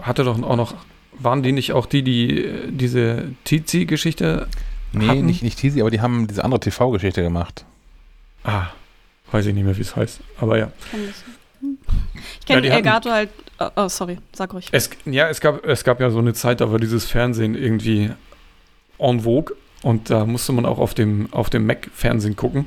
[0.00, 0.74] hatte doch auch noch,
[1.18, 4.46] waren die nicht auch die, die diese Tizi-Geschichte
[4.92, 5.26] Nee, hatten?
[5.26, 7.64] nicht, nicht Tizi, aber die haben diese andere TV-Geschichte gemacht.
[8.44, 8.66] Ah,
[9.30, 10.20] weiß ich nicht mehr, wie es heißt.
[10.38, 10.70] Aber ja.
[12.40, 13.30] Ich kenne ja, Elgato halt.
[13.58, 14.68] Oh, oh, sorry, sag ruhig.
[14.72, 18.10] Es, ja, es gab, es gab ja so eine Zeit, da war dieses Fernsehen irgendwie
[18.98, 22.66] en vogue und da musste man auch auf dem, auf dem Mac Fernsehen gucken.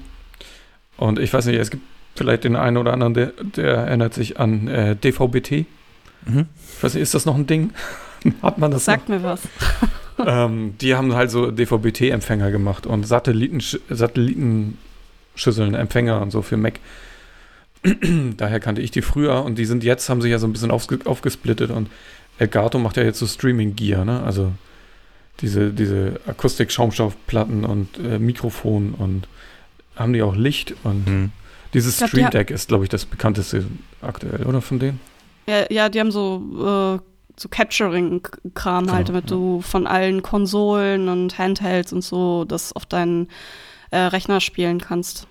[0.97, 1.83] Und ich weiß nicht, es gibt
[2.15, 5.65] vielleicht den einen oder anderen, der, der erinnert sich an äh, DVB-T.
[6.25, 6.45] Mhm.
[6.77, 7.71] Ich weiß nicht, ist das noch ein Ding?
[8.41, 8.85] Hat man das?
[8.85, 9.17] Sagt noch?
[9.17, 9.41] mir was.
[10.25, 13.59] ähm, die haben halt so DVB-T-Empfänger gemacht und Satelliten,
[13.89, 16.79] Satellitenschüsseln, Empfänger und so für Mac.
[18.37, 20.71] Daher kannte ich die früher und die sind jetzt, haben sich ja so ein bisschen
[20.71, 21.89] aufge aufgesplittet und
[22.39, 24.23] Elgato macht ja jetzt so Streaming-Gear, ne?
[24.23, 24.51] Also
[25.41, 29.27] diese, diese Akustik-Schaumstoffplatten und äh, Mikrofon und
[29.95, 31.31] haben die auch Licht und mhm.
[31.75, 33.65] Dieses glaub, Stream Deck ist, glaube ich, das bekannteste
[34.01, 34.99] aktuell, oder von denen?
[35.45, 36.99] Ja, ja die haben so, äh,
[37.37, 39.35] so Capturing-Kram halt, genau, damit ja.
[39.35, 43.27] du von allen Konsolen und Handhelds und so das auf deinen
[43.91, 45.27] äh, Rechner spielen kannst.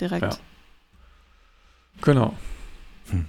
[0.00, 0.22] Direkt.
[0.22, 0.38] Ja.
[2.02, 2.34] Genau.
[3.10, 3.26] Hm.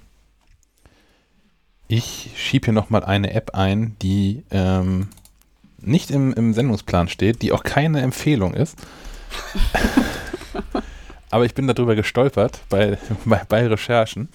[1.86, 5.08] Ich schiebe hier nochmal eine App ein, die ähm,
[5.78, 8.76] nicht im, im Sendungsplan steht, die auch keine Empfehlung ist.
[11.30, 14.28] Aber ich bin darüber gestolpert bei, bei, bei, Recherchen.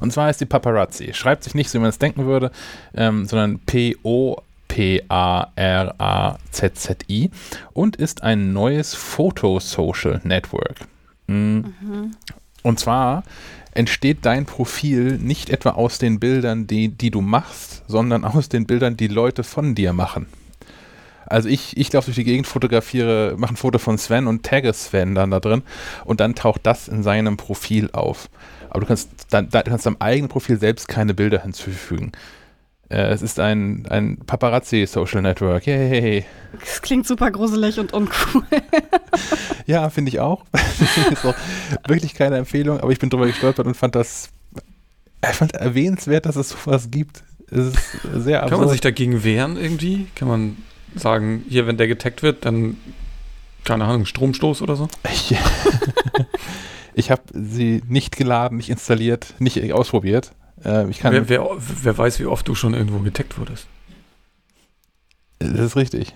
[0.00, 1.12] Und zwar ist die Paparazzi.
[1.12, 2.50] Schreibt sich nicht so, wie man es denken würde,
[2.94, 4.40] ähm, sondern P-O-P-A-R-A-Z-Z-I
[7.72, 10.76] und ist ein neues Photo-Social Network.
[11.26, 11.74] Mhm.
[11.80, 12.12] Mhm.
[12.62, 13.24] Und zwar
[13.72, 18.66] entsteht dein Profil nicht etwa aus den Bildern, die, die du machst, sondern aus den
[18.66, 20.26] Bildern, die Leute von dir machen.
[21.28, 24.72] Also ich, ich laufe durch die Gegend, fotografiere, mache ein Foto von Sven und tagge
[24.72, 25.62] Sven dann da drin
[26.04, 28.28] und dann taucht das in seinem Profil auf.
[28.70, 32.12] Aber du kannst, dann, du kannst deinem eigenen Profil selbst keine Bilder hinzufügen.
[32.90, 35.66] Äh, es ist ein, ein Paparazzi-Social Network.
[35.66, 36.24] Yay.
[36.58, 38.42] Das klingt super gruselig und uncool.
[39.66, 40.44] ja, finde ich auch.
[41.12, 41.34] ist auch
[41.86, 44.30] wirklich keine Empfehlung, aber ich bin drüber gestolpert und fand das
[45.22, 47.24] ich fand erwähnenswert, dass es sowas gibt.
[47.50, 47.78] Es ist
[48.14, 48.50] sehr absurd.
[48.50, 50.06] Kann man sich dagegen wehren irgendwie?
[50.14, 50.56] Kann man
[50.94, 52.76] sagen, hier, wenn der getaggt wird, dann,
[53.64, 54.88] keine Ahnung, Stromstoß oder so?
[56.94, 60.32] Ich, habe sie nicht geladen, nicht installiert, nicht ausprobiert.
[60.64, 63.66] Äh, ich kann wer, wer, wer weiß, wie oft du schon irgendwo getaggt wurdest.
[65.38, 66.14] Das ist richtig.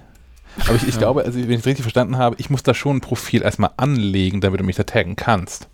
[0.66, 1.00] Aber ich, ich ja.
[1.00, 3.70] glaube, also wenn ich es richtig verstanden habe, ich muss da schon ein Profil erstmal
[3.76, 5.68] anlegen, damit du mich da taggen kannst.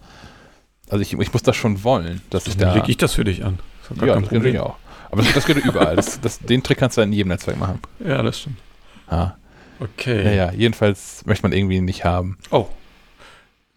[0.88, 2.74] Also ich, ich muss das schon wollen, dass Dann ich da.
[2.74, 3.58] lege ich das für dich an.
[3.88, 4.76] Das ja, das geht auch.
[5.10, 5.96] Aber das, das geht überall.
[5.96, 7.80] Das, das, den Trick kannst du in jedem Netzwerk machen.
[8.04, 8.58] Ja, das stimmt.
[9.10, 9.36] Ja.
[9.80, 10.24] Okay.
[10.24, 12.38] Ja, ja, jedenfalls möchte man irgendwie nicht haben.
[12.50, 12.66] Oh.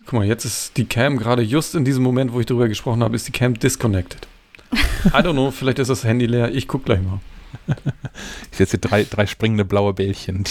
[0.05, 3.03] Guck mal, jetzt ist die Cam gerade just in diesem Moment, wo ich drüber gesprochen
[3.03, 4.27] habe, ist die Cam disconnected.
[5.05, 6.51] I don't know, vielleicht ist das Handy leer.
[6.53, 7.19] Ich guck gleich mal.
[7.67, 10.43] ich sehe jetzt hier drei, drei springende blaue Bällchen.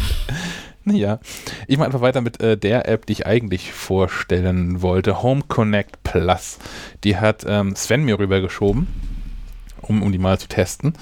[0.84, 1.20] naja,
[1.66, 5.22] ich mache einfach weiter mit äh, der App, die ich eigentlich vorstellen wollte.
[5.22, 6.58] Home Connect Plus.
[7.04, 8.88] Die hat ähm, Sven mir rübergeschoben,
[9.80, 10.94] um, um die mal zu testen.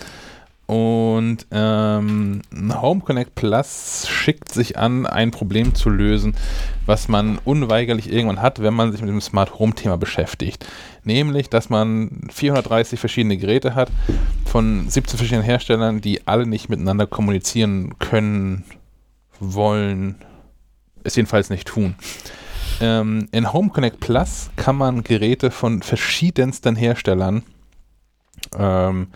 [0.69, 2.43] Und ähm,
[2.75, 6.37] Home Connect Plus schickt sich an, ein Problem zu lösen,
[6.85, 10.67] was man unweigerlich irgendwann hat, wenn man sich mit dem Smart Home Thema beschäftigt.
[11.05, 13.91] Nämlich, dass man 430 verschiedene Geräte hat
[14.45, 18.65] von 17 verschiedenen Herstellern, die alle nicht miteinander kommunizieren können,
[19.41, 20.17] wollen,
[21.03, 21.95] es jedenfalls nicht tun.
[22.83, 27.43] Ähm, in Home Connect Plus kann man Geräte von verschiedensten Herstellern
[28.59, 29.09] ähm,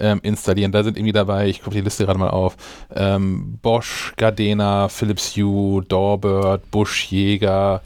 [0.00, 0.72] ähm, installieren.
[0.72, 2.56] Da sind irgendwie dabei, ich gucke die Liste gerade mal auf,
[2.94, 7.82] ähm, Bosch, Gardena, Philips Hue, Doorbird, Busch, Jäger,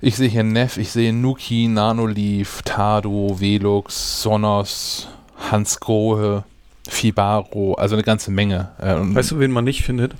[0.00, 5.08] ich sehe hier Neff, ich sehe Nuki, Nanoleaf, Tado, Velux, Sonos,
[5.50, 6.44] Hans Grohe,
[6.86, 8.68] Fibaro, also eine ganze Menge.
[8.78, 10.14] Äh, weißt du, wen man nicht findet?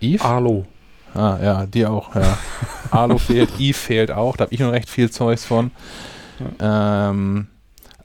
[0.00, 0.24] Eve?
[0.24, 0.66] Arlo.
[1.14, 2.36] Ah, ja, die auch, ja.
[2.90, 5.70] Arlo fehlt, Eve fehlt auch, da habe ich noch recht viel Zeugs von.
[6.60, 7.10] Ja.
[7.10, 7.46] Ähm,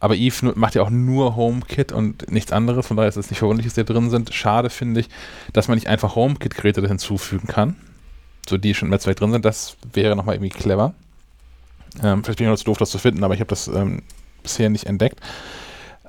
[0.02, 3.38] aber Eve macht ja auch nur HomeKit und nichts anderes, von daher ist es nicht
[3.38, 4.34] verwunderlich, dass die drin sind.
[4.34, 5.10] Schade finde ich,
[5.53, 7.76] dass man nicht einfach HomeKit-Geräte hinzufügen kann.
[8.49, 10.95] So die schon im Netzwerk drin sind, das wäre nochmal irgendwie clever.
[12.03, 14.02] Ähm, vielleicht bin ich noch zu doof, das zu finden, aber ich habe das ähm,
[14.41, 15.19] bisher nicht entdeckt.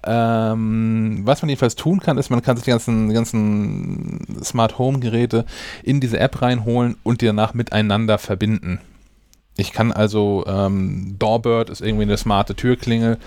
[0.04, 5.00] Ähm, was man jedenfalls tun kann, ist, man kann sich die ganzen, ganzen Smart Home
[5.00, 5.44] Geräte
[5.82, 8.80] in diese App reinholen und die danach miteinander verbinden.
[9.58, 13.18] Ich kann also, ähm, Doorbird ist irgendwie eine smarte Türklingel.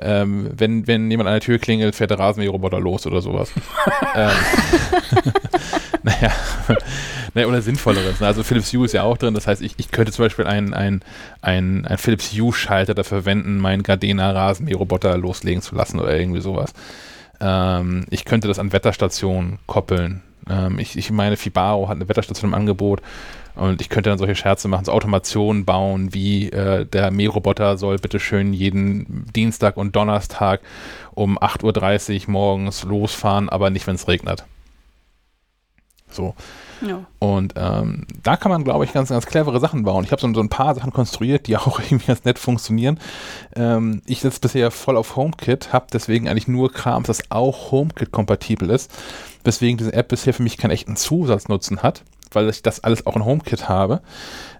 [0.00, 3.52] Ähm, wenn, wenn jemand an der Tür klingelt, fährt der Rasenmäherroboter los oder sowas.
[4.14, 4.30] ähm,
[6.02, 6.32] naja,
[7.34, 8.20] naja, oder Sinnvolleres.
[8.20, 8.26] Ne?
[8.26, 10.74] Also Philips Hue ist ja auch drin, das heißt, ich, ich könnte zum Beispiel einen
[10.74, 11.02] ein,
[11.40, 16.72] ein Philips Hue-Schalter dafür verwenden, meinen Gardena Rasenmäherroboter loslegen zu lassen oder irgendwie sowas.
[17.40, 20.22] Ähm, ich könnte das an Wetterstationen koppeln.
[20.48, 23.02] Ähm, ich, ich meine, Fibaro hat eine Wetterstation im Angebot
[23.54, 27.98] und ich könnte dann solche Scherze machen, so Automationen bauen, wie äh, der Mähroboter soll
[27.98, 30.60] bitteschön jeden Dienstag und Donnerstag
[31.14, 34.44] um 8.30 Uhr morgens losfahren, aber nicht, wenn es regnet.
[36.10, 36.34] So.
[37.18, 40.04] Und ähm, da kann man, glaube ich, ganz, ganz clevere Sachen bauen.
[40.04, 42.98] Ich habe so, so, ein paar Sachen konstruiert, die auch irgendwie ganz nett funktionieren.
[43.56, 48.70] Ähm, ich sitze bisher voll auf HomeKit, habe deswegen eigentlich nur Krams, das auch HomeKit-kompatibel
[48.70, 48.90] ist,
[49.44, 52.02] weswegen diese App bisher für mich keinen echten Zusatznutzen hat
[52.32, 54.00] weil ich das alles auch in HomeKit habe.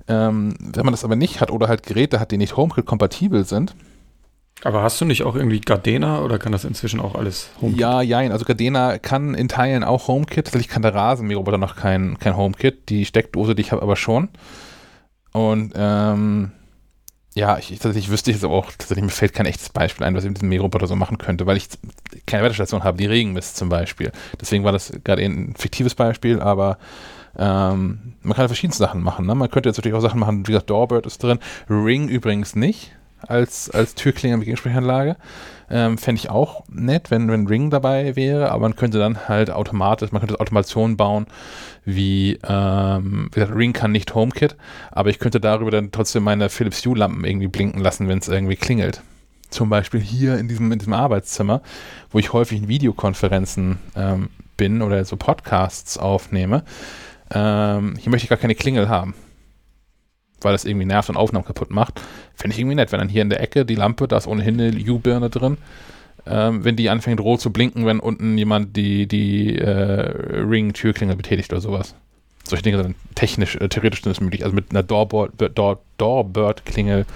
[0.08, 3.74] Ähm, wenn man das aber nicht hat oder halt Geräte hat, die nicht HomeKit-kompatibel sind.
[4.64, 7.80] Aber hast du nicht auch irgendwie Gardena oder kann das inzwischen auch alles HomeKit?
[7.80, 10.46] Ja, ja, also Gardena kann in Teilen auch HomeKit.
[10.46, 12.88] Tatsächlich kann der Rasenmäherroboter noch kein, kein HomeKit.
[12.88, 14.28] Die Steckdose, die ich habe, aber schon.
[15.32, 16.50] Und ähm,
[17.34, 20.24] ja, ich, tatsächlich wüsste ich jetzt auch, tatsächlich mir fällt kein echtes Beispiel ein, was
[20.24, 21.68] ich mit diesem Mähroboter so machen könnte, weil ich
[22.26, 24.10] keine Wetterstation habe, die Regen misst zum Beispiel.
[24.40, 26.78] Deswegen war das gerade ein fiktives Beispiel, aber
[27.36, 29.24] ähm, man kann verschiedene Sachen machen.
[29.26, 29.36] Ne?
[29.36, 31.38] Man könnte jetzt natürlich auch Sachen machen, wie gesagt, Doorbird ist drin.
[31.70, 35.16] Ring übrigens nicht als, als Türklinger mit Gegensprechanlage.
[35.70, 39.50] Ähm, Fände ich auch nett, wenn, wenn Ring dabei wäre, aber man könnte dann halt
[39.50, 41.26] automatisch, man könnte Automationen bauen,
[41.84, 44.56] wie, ähm, wie gesagt, Ring kann nicht HomeKit,
[44.90, 48.56] aber ich könnte darüber dann trotzdem meine Philips Hue-Lampen irgendwie blinken lassen, wenn es irgendwie
[48.56, 49.02] klingelt.
[49.50, 51.62] Zum Beispiel hier in diesem, in diesem Arbeitszimmer,
[52.10, 56.64] wo ich häufig in Videokonferenzen ähm, bin oder so Podcasts aufnehme
[57.30, 59.14] ähm, hier möchte ich gar keine Klingel haben.
[60.40, 62.00] Weil das irgendwie nervt und Aufnahmen kaputt macht.
[62.34, 64.60] Fände ich irgendwie nett, wenn dann hier in der Ecke die Lampe, da ist ohnehin
[64.60, 65.58] eine U-Birne drin,
[66.26, 71.52] ähm, wenn die anfängt rot zu blinken, wenn unten jemand die, die äh, Ring-Türklingel betätigt
[71.52, 71.94] oder sowas.
[72.44, 74.44] Solche Dinge sind technisch, äh, theoretisch sind es möglich.
[74.44, 77.06] Also mit einer Doorbird-Klingel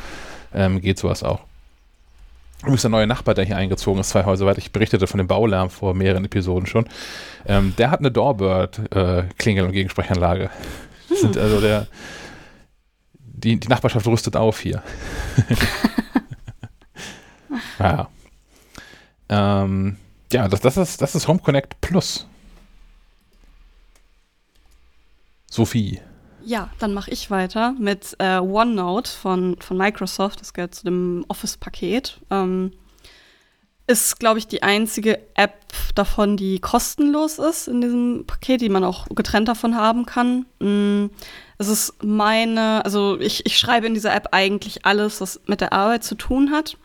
[0.54, 1.40] ähm, geht sowas auch.
[2.62, 5.26] Übrigens der neue Nachbar, der hier eingezogen ist, zwei Häuser weiter, ich berichtete von dem
[5.26, 6.86] Baulärm vor mehreren Episoden schon,
[7.46, 10.50] ähm, der hat eine Doorbird-Klingel- äh, und Gegensprechanlage.
[11.08, 11.16] Hm.
[11.16, 11.88] Sind also der,
[13.42, 14.82] die, die Nachbarschaft rüstet auf hier.
[17.78, 18.08] ja.
[19.28, 19.96] Ähm,
[20.32, 22.26] ja, das, das, ist, das ist Home Connect Plus.
[25.50, 26.00] Sophie.
[26.44, 30.40] Ja, dann mache ich weiter mit äh, OneNote von, von Microsoft.
[30.40, 32.20] Das gehört zu dem Office-Paket.
[32.30, 32.72] Ähm,
[33.86, 35.60] ist, glaube ich, die einzige App
[35.94, 40.46] davon, die kostenlos ist in diesem Paket, die man auch getrennt davon haben kann.
[40.60, 41.06] Mm,
[41.62, 45.72] es ist meine, also ich, ich schreibe in dieser App eigentlich alles, was mit der
[45.72, 46.76] Arbeit zu tun hat.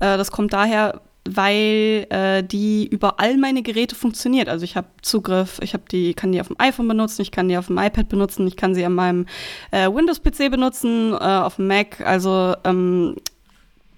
[0.00, 4.48] Äh, das kommt daher, weil äh, die über all meine Geräte funktioniert.
[4.48, 7.48] Also ich habe Zugriff, ich habe die, kann die auf dem iPhone benutzen, ich kann
[7.48, 9.26] die auf dem iPad benutzen, ich kann sie an meinem
[9.70, 12.00] äh, Windows-PC benutzen, äh, auf dem Mac.
[12.00, 13.16] Also ähm,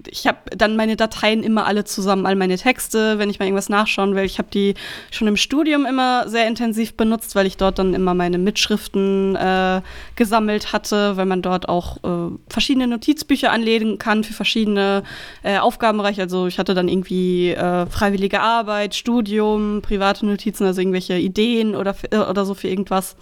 [0.08, 3.68] ich habe dann meine Dateien immer alle zusammen, all meine Texte, wenn ich mal irgendwas
[3.68, 4.24] nachschauen will.
[4.24, 4.74] Ich habe die
[5.10, 9.80] schon im Studium immer sehr intensiv benutzt, weil ich dort dann immer meine Mitschriften äh,
[10.16, 15.02] gesammelt hatte, weil man dort auch äh, verschiedene Notizbücher anlegen kann für verschiedene
[15.42, 16.22] äh, Aufgabenbereiche.
[16.22, 21.94] Also ich hatte dann irgendwie äh, freiwillige Arbeit, Studium, private Notizen, also irgendwelche Ideen oder,
[22.10, 23.16] äh, oder so für irgendwas.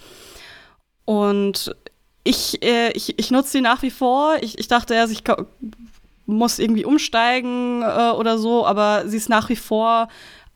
[1.04, 1.74] Und
[2.24, 4.36] ich, äh, ich, ich nutze die nach wie vor.
[4.40, 5.24] Ich, ich dachte erst, ich
[6.26, 10.08] muss irgendwie umsteigen äh, oder so, aber sie ist nach wie vor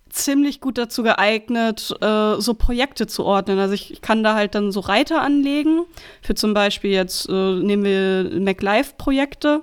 [0.08, 3.58] ziemlich gut dazu geeignet, äh, so Projekte zu ordnen.
[3.58, 5.84] Also ich, ich, kann da halt dann so Reiter anlegen,
[6.22, 9.62] für zum Beispiel jetzt äh, nehmen wir MacLive-Projekte.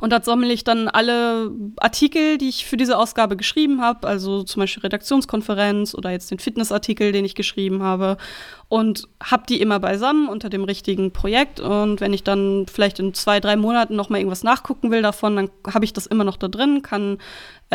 [0.00, 4.42] Und dort sammle ich dann alle Artikel, die ich für diese Ausgabe geschrieben habe, also
[4.42, 8.16] zum Beispiel Redaktionskonferenz oder jetzt den Fitnessartikel, den ich geschrieben habe
[8.68, 11.60] und habe die immer beisammen unter dem richtigen Projekt.
[11.60, 15.36] Und wenn ich dann vielleicht in zwei, drei Monaten noch mal irgendwas nachgucken will davon,
[15.36, 17.18] dann habe ich das immer noch da drin, kann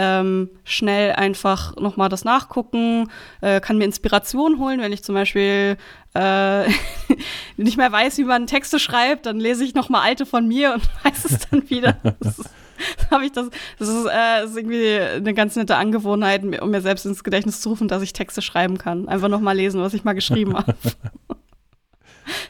[0.01, 3.09] ähm, schnell einfach noch mal das nachgucken,
[3.41, 5.75] äh, kann mir Inspiration holen, wenn ich zum Beispiel
[6.13, 6.69] äh,
[7.57, 10.73] nicht mehr weiß, wie man Texte schreibt, dann lese ich noch mal alte von mir
[10.73, 11.97] und weiß es dann wieder.
[12.21, 12.49] Das ist,
[13.11, 13.49] habe ich das.
[13.77, 17.67] Das ist, äh, ist, irgendwie eine ganz nette Angewohnheit, um mir selbst ins Gedächtnis zu
[17.67, 19.09] rufen, dass ich Texte schreiben kann.
[19.09, 20.75] Einfach noch mal lesen, was ich mal geschrieben habe.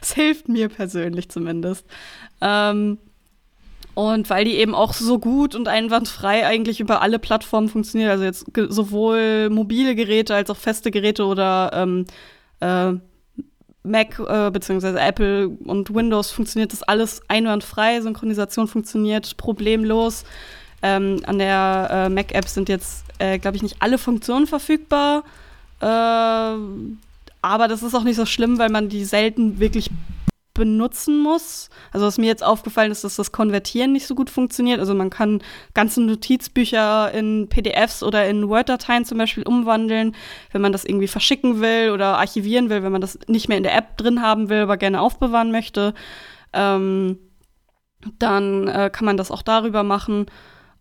[0.00, 1.84] Es hilft mir persönlich zumindest.
[2.40, 2.98] Ähm,
[4.00, 8.24] und weil die eben auch so gut und einwandfrei eigentlich über alle Plattformen funktioniert, also
[8.24, 12.06] jetzt sowohl mobile Geräte als auch feste Geräte oder ähm,
[12.60, 12.92] äh,
[13.82, 14.98] Mac äh, bzw.
[14.98, 20.24] Apple und Windows funktioniert das alles einwandfrei, Synchronisation funktioniert problemlos.
[20.82, 25.24] Ähm, an der äh, Mac-App sind jetzt, äh, glaube ich, nicht alle Funktionen verfügbar.
[25.80, 29.90] Äh, aber das ist auch nicht so schlimm, weil man die selten wirklich
[30.54, 31.70] benutzen muss.
[31.92, 34.80] Also was mir jetzt aufgefallen ist, dass das Konvertieren nicht so gut funktioniert.
[34.80, 35.42] Also man kann
[35.74, 40.16] ganze Notizbücher in PDFs oder in Word-Dateien zum Beispiel umwandeln,
[40.52, 43.62] wenn man das irgendwie verschicken will oder archivieren will, wenn man das nicht mehr in
[43.62, 45.94] der App drin haben will, aber gerne aufbewahren möchte.
[46.52, 47.18] Ähm,
[48.18, 50.26] dann äh, kann man das auch darüber machen.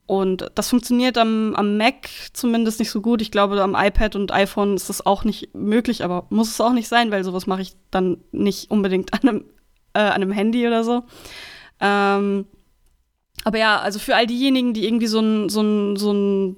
[0.08, 3.22] Und das funktioniert am, am Mac zumindest nicht so gut.
[3.22, 6.74] Ich glaube, am iPad und iPhone ist das auch nicht möglich, aber muss es auch
[6.74, 9.46] nicht sein, weil sowas mache ich dann nicht unbedingt an einem
[9.94, 11.04] äh, an einem Handy oder so.
[11.80, 12.46] Ähm,
[13.44, 16.56] aber ja, also für all diejenigen, die irgendwie so ein, so ein, so ein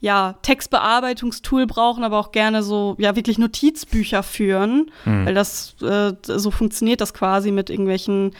[0.00, 5.26] ja, Textbearbeitungstool brauchen, aber auch gerne so, ja, wirklich Notizbücher führen, mhm.
[5.26, 8.32] weil das, äh, so funktioniert das quasi mit irgendwelchen,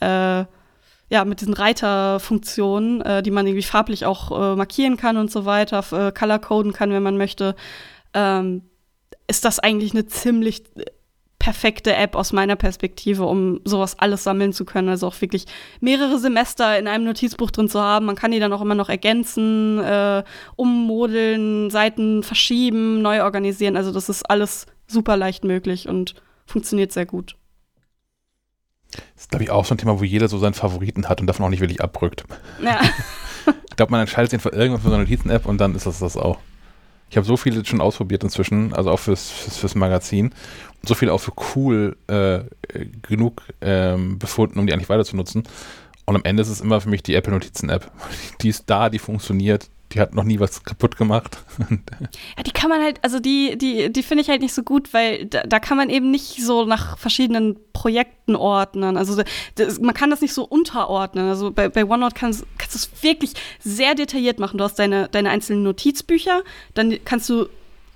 [0.00, 0.44] äh,
[1.12, 5.44] ja, mit diesen Reiterfunktionen, äh, die man irgendwie farblich auch äh, markieren kann und so
[5.44, 7.54] weiter, äh, colorcoden kann, wenn man möchte,
[8.14, 8.62] ähm,
[9.26, 10.64] ist das eigentlich eine ziemlich
[11.40, 14.90] perfekte App aus meiner Perspektive, um sowas alles sammeln zu können.
[14.90, 15.46] Also auch wirklich
[15.80, 18.06] mehrere Semester in einem Notizbuch drin zu haben.
[18.06, 20.22] Man kann die dann auch immer noch ergänzen, äh,
[20.54, 23.76] ummodeln, Seiten verschieben, neu organisieren.
[23.76, 26.14] Also das ist alles super leicht möglich und
[26.46, 27.36] funktioniert sehr gut.
[28.92, 31.26] Das ist, glaube ich, auch so ein Thema, wo jeder so seinen Favoriten hat und
[31.26, 32.24] davon auch nicht wirklich abrückt.
[32.62, 32.80] Ja.
[33.70, 36.00] ich glaube, man entscheidet sich für irgendwas für so eine Notizen-App und dann ist das
[36.00, 36.38] das auch.
[37.10, 40.32] Ich habe so viele schon ausprobiert inzwischen, also auch fürs, fürs, fürs Magazin.
[40.82, 42.40] So viel auch für cool äh,
[43.02, 45.44] genug ähm, befunden, um die eigentlich weiter zu nutzen.
[46.06, 47.90] Und am Ende ist es immer für mich die Apple Notizen App.
[48.40, 51.38] Die ist da, die funktioniert, die hat noch nie was kaputt gemacht.
[51.70, 54.94] ja, die kann man halt, also die, die, die finde ich halt nicht so gut,
[54.94, 58.96] weil da, da, kann man eben nicht so nach verschiedenen Projekten ordnen.
[58.96, 59.22] Also
[59.56, 61.28] das, man kann das nicht so unterordnen.
[61.28, 64.58] Also bei, bei OneNote kannst, kannst du es wirklich sehr detailliert machen.
[64.58, 66.42] Du hast deine, deine einzelnen Notizbücher,
[66.74, 67.48] dann kannst du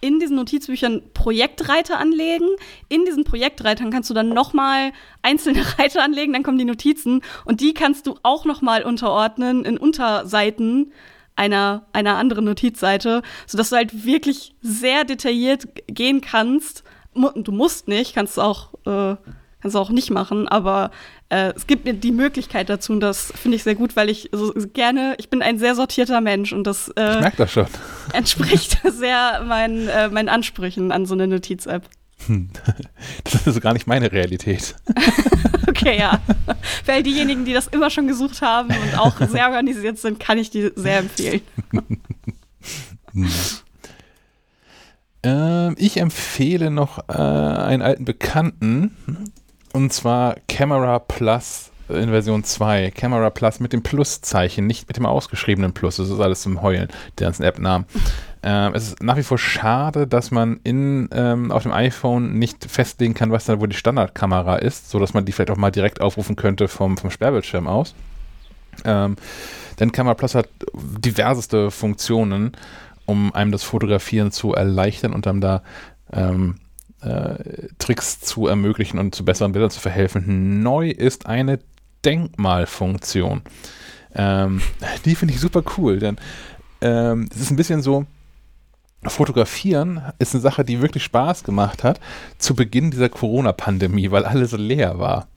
[0.05, 2.47] in diesen Notizbüchern Projektreiter anlegen.
[2.91, 4.93] In diesen Projektreitern kannst du dann nochmal
[5.23, 9.79] einzelne Reiter anlegen, dann kommen die Notizen und die kannst du auch nochmal unterordnen in
[9.79, 10.93] Unterseiten
[11.37, 16.85] einer, einer anderen Notizseite, sodass du halt wirklich sehr detailliert gehen kannst.
[17.15, 19.17] Du musst nicht, kannst auch, äh,
[19.65, 20.91] kannst auch nicht machen, aber
[21.31, 24.29] äh, es gibt mir die Möglichkeit dazu und das finde ich sehr gut, weil ich
[24.31, 27.67] so gerne, ich bin ein sehr sortierter Mensch und das, äh, ich merke das schon.
[28.13, 31.89] entspricht sehr meinen, äh, meinen Ansprüchen an so eine Notiz-App.
[33.25, 34.77] Das ist gar nicht meine Realität.
[35.69, 36.21] okay, ja.
[36.85, 40.39] Für all diejenigen, die das immer schon gesucht haben und auch sehr organisiert sind, kann
[40.39, 41.41] ich die sehr empfehlen.
[45.23, 48.97] ähm, ich empfehle noch äh, einen alten Bekannten,
[49.75, 52.93] und zwar Camera Plus in Version 2.
[52.93, 55.97] Camera Plus mit dem Pluszeichen, nicht mit dem ausgeschriebenen Plus.
[55.97, 56.89] Das ist alles zum Heulen,
[57.19, 57.85] der ganzen App-Namen.
[58.45, 62.71] Ähm, es ist nach wie vor schade, dass man in, ähm, auf dem iPhone nicht
[62.71, 66.01] festlegen kann, was da wohl die Standardkamera ist, sodass man die vielleicht auch mal direkt
[66.01, 67.95] aufrufen könnte vom, vom Sperrbildschirm aus.
[68.85, 69.17] Ähm,
[69.81, 72.53] denn Camera Plus hat diverseste Funktionen,
[73.07, 75.63] um einem das Fotografieren zu erleichtern und dann da
[76.13, 76.61] ähm,
[77.05, 80.63] äh, Tricks zu ermöglichen und zu besseren Bildern zu verhelfen.
[80.63, 81.61] Neu ist eine
[82.05, 83.43] Denkmalfunktion.
[84.15, 84.63] Ähm,
[85.05, 86.17] die finde ich super cool, denn
[86.81, 88.07] ähm, es ist ein bisschen so,
[89.07, 92.01] Fotografieren ist eine Sache, die wirklich Spaß gemacht hat
[92.39, 95.29] zu Beginn dieser Corona-Pandemie, weil alles leer war.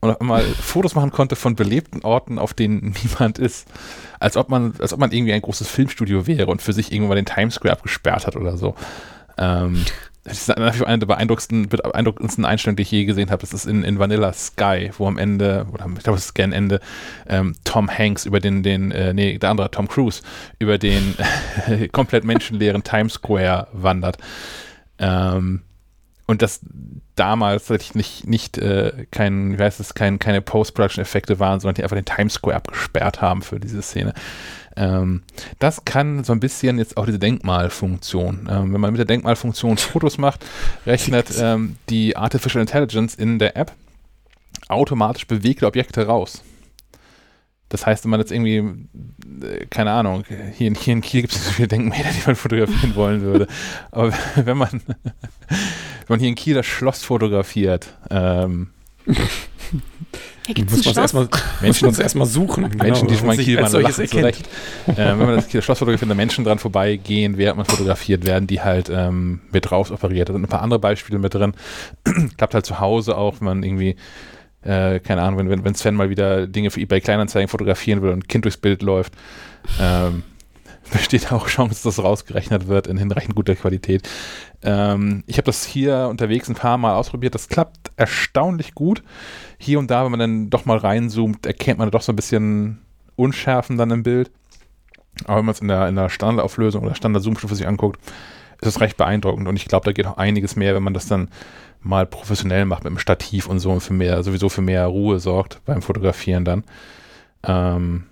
[0.00, 3.68] Und mal Fotos machen konnte von belebten Orten, auf denen niemand ist.
[4.18, 7.10] Als ob man, als ob man irgendwie ein großes Filmstudio wäre und für sich irgendwann
[7.10, 8.74] mal den Times Square abgesperrt hat oder so.
[9.38, 9.84] Ähm,
[10.24, 13.40] das ist eine der beeindruckendsten, beeindruckendsten Einstellungen, die ich je gesehen habe.
[13.40, 16.52] Das ist in, in Vanilla Sky, wo am Ende, oder ich glaube, es ist gern
[16.52, 16.80] Ende,
[17.28, 20.22] ähm, Tom Hanks über den, den, äh, nee, der andere, Tom Cruise,
[20.60, 21.16] über den
[21.92, 24.18] komplett menschenleeren Times Square wandert.
[24.98, 25.62] Ähm,
[26.26, 26.60] und das
[27.16, 31.82] damals tatsächlich nicht, nicht äh, kein, wie heißt es, kein, keine Post-Production-Effekte waren, sondern die
[31.82, 34.14] einfach den Times Square abgesperrt haben für diese Szene.
[34.76, 35.22] Ähm,
[35.58, 38.48] das kann so ein bisschen jetzt auch diese Denkmalfunktion.
[38.50, 40.44] Ähm, wenn man mit der Denkmalfunktion Fotos macht,
[40.86, 43.72] rechnet ähm, die Artificial Intelligence in der App
[44.68, 46.42] automatisch bewegte Objekte raus.
[47.72, 48.58] Das heißt, wenn man jetzt irgendwie,
[49.42, 52.94] äh, keine Ahnung, hier, hier in Kiel gibt es so viele Denkmäler, die man fotografieren
[52.94, 53.46] wollen würde.
[53.90, 54.82] Aber wenn man,
[55.48, 58.68] wenn man hier in Kiel das Schloss fotografiert, ähm,
[60.46, 61.28] hier gibt es erstmal
[61.60, 62.70] Menschen uns erstmal suchen.
[62.70, 64.48] Genau, Menschen, die schon mal in Kiel waren, lachen zurecht.
[64.88, 68.60] äh, wenn man das Schloss fotografiert, wenn Menschen dran vorbeigehen, während man fotografiert, werden die
[68.60, 70.28] halt ähm, mit raus operiert.
[70.28, 71.54] Da sind ein paar andere Beispiele mit drin.
[72.36, 73.96] Klappt halt zu Hause auch, wenn man irgendwie
[74.62, 78.20] äh, keine Ahnung, wenn, wenn Sven mal wieder Dinge für eBay Kleinanzeigen fotografieren will und
[78.20, 79.14] ein Kind durchs Bild läuft,
[79.80, 80.22] ähm,
[80.92, 84.08] besteht auch Chance, dass das rausgerechnet wird in hinreichend guter Qualität.
[84.62, 87.34] Ähm, ich habe das hier unterwegs ein paar Mal ausprobiert.
[87.34, 89.02] Das klappt erstaunlich gut.
[89.62, 92.78] Hier und da, wenn man dann doch mal reinzoomt, erkennt man doch so ein bisschen
[93.14, 94.28] Unschärfen dann im Bild.
[95.24, 98.00] Aber wenn man es in der, in der Standardauflösung oder Standard-Zoom-Stufe sich anguckt,
[98.60, 99.46] ist es recht beeindruckend.
[99.46, 101.28] Und ich glaube, da geht auch einiges mehr, wenn man das dann
[101.80, 105.20] mal professionell macht mit dem Stativ und so und für mehr, sowieso für mehr Ruhe
[105.20, 106.64] sorgt beim Fotografieren dann.
[107.44, 108.04] Ähm,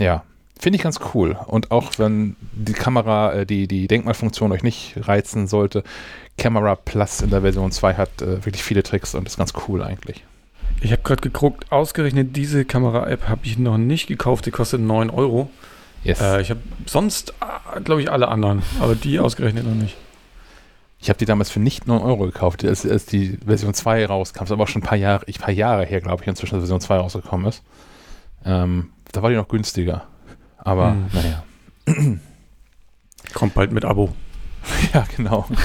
[0.00, 0.24] ja,
[0.58, 1.36] finde ich ganz cool.
[1.48, 5.82] Und auch wenn die Kamera, äh, die, die Denkmalfunktion euch nicht reizen sollte,
[6.38, 9.82] Camera Plus in der Version 2 hat äh, wirklich viele Tricks und ist ganz cool
[9.82, 10.24] eigentlich.
[10.80, 15.10] Ich habe gerade geguckt, ausgerechnet diese Kamera-App habe ich noch nicht gekauft, die kostet 9
[15.10, 15.50] Euro.
[16.04, 16.20] Yes.
[16.20, 19.96] Äh, ich habe sonst, äh, glaube ich, alle anderen, aber die ausgerechnet noch nicht.
[21.00, 24.40] Ich habe die damals für nicht 9 Euro gekauft, als, als die Version 2 rauskam.
[24.40, 26.54] Das ist aber auch schon ein paar Jahre, ein paar Jahre her, glaube ich, inzwischen,
[26.54, 27.62] dass Version 2 rausgekommen ist.
[28.44, 30.06] Ähm, da war die noch günstiger.
[30.58, 31.06] Aber hm.
[31.12, 31.44] naja.
[33.34, 34.12] Kommt bald mit Abo.
[34.94, 35.46] ja, genau.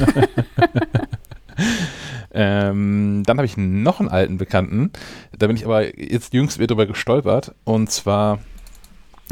[2.33, 4.91] ähm, dann habe ich noch einen alten Bekannten.
[5.37, 7.53] Da bin ich aber jetzt jüngst wieder drüber gestolpert.
[7.63, 8.39] Und zwar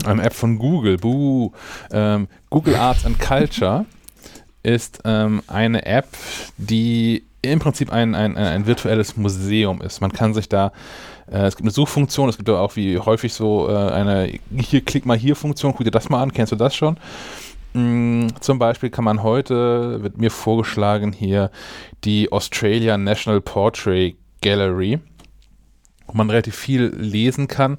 [0.05, 0.97] eine App von Google.
[0.97, 1.51] Buh,
[1.91, 3.85] ähm, Google Arts and Culture
[4.63, 6.07] ist ähm, eine App,
[6.57, 9.99] die im Prinzip ein, ein, ein virtuelles Museum ist.
[9.99, 10.71] Man kann sich da,
[11.31, 15.07] äh, es gibt eine Suchfunktion, es gibt auch wie häufig so äh, eine hier klick
[15.07, 16.97] mal hier Funktion, guck dir das mal an, kennst du das schon?
[17.73, 21.51] Mm, zum Beispiel kann man heute, wird mir vorgeschlagen hier,
[22.03, 24.99] die Australian National Portrait Gallery,
[26.07, 27.77] wo man relativ viel lesen kann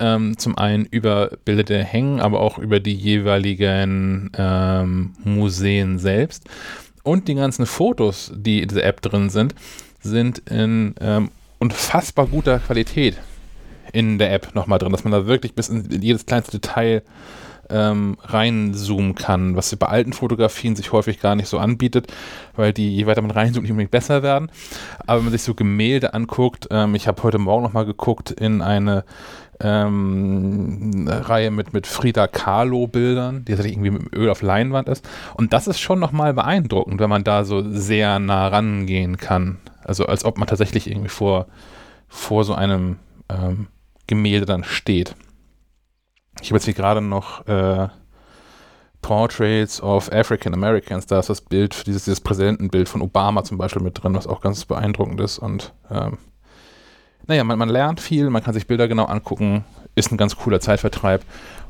[0.00, 6.48] ähm, zum einen über Bilder der Hängen, aber auch über die jeweiligen ähm, Museen selbst.
[7.02, 9.54] Und die ganzen Fotos, die in dieser App drin sind,
[10.00, 13.18] sind in ähm, unfassbar guter Qualität
[13.92, 17.02] in der App nochmal drin, dass man da wirklich bis in jedes kleinste Detail
[17.70, 22.12] ähm, reinzoomen kann, was bei alten Fotografien sich häufig gar nicht so anbietet,
[22.56, 24.50] weil die, je weiter man reinzoomt, nicht unbedingt besser werden.
[25.06, 28.62] Aber wenn man sich so Gemälde anguckt, ähm, ich habe heute Morgen nochmal geguckt in
[28.62, 29.04] eine
[29.60, 35.06] ähm, Reihe mit, mit Frida Kahlo-Bildern, die tatsächlich irgendwie mit Öl auf Leinwand ist.
[35.34, 39.58] Und das ist schon nochmal beeindruckend, wenn man da so sehr nah rangehen kann.
[39.84, 41.46] Also als ob man tatsächlich irgendwie vor,
[42.08, 42.96] vor so einem
[43.28, 43.66] ähm,
[44.06, 45.14] Gemälde dann steht.
[46.42, 47.88] Ich habe jetzt hier gerade noch äh,
[49.02, 53.82] Portraits of African Americans, da ist das Bild, dieses, dieses Präsidentenbild von Obama zum Beispiel
[53.82, 56.18] mit drin, was auch ganz beeindruckend ist und ähm,
[57.26, 60.60] naja, man, man lernt viel, man kann sich Bilder genau angucken, ist ein ganz cooler
[60.60, 61.22] Zeitvertreib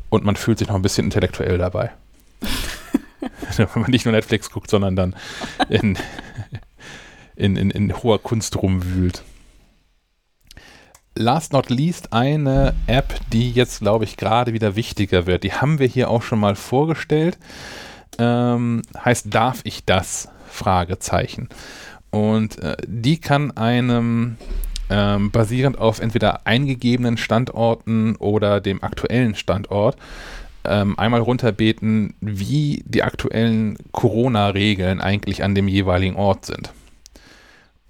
[0.09, 1.93] und man fühlt sich noch ein bisschen intellektuell dabei.
[3.57, 5.15] Wenn man nicht nur Netflix guckt, sondern dann
[5.69, 5.99] in,
[7.37, 9.23] in, in, in hoher Kunst rumwühlt.
[11.21, 15.45] Last not least eine App, die jetzt, glaube ich, gerade wieder wichtiger wird.
[15.45, 17.39] Die haben wir hier auch schon mal vorgestellt.
[18.19, 20.31] Ähm, heißt, darf ich das?
[20.49, 21.51] Fragezeichen.
[22.11, 24.39] Und äh, die kann einem
[24.89, 29.99] ähm, basierend auf entweder eingegebenen Standorten oder dem aktuellen Standort
[30.65, 36.73] ähm, einmal runterbeten, wie die aktuellen Corona-Regeln eigentlich an dem jeweiligen Ort sind.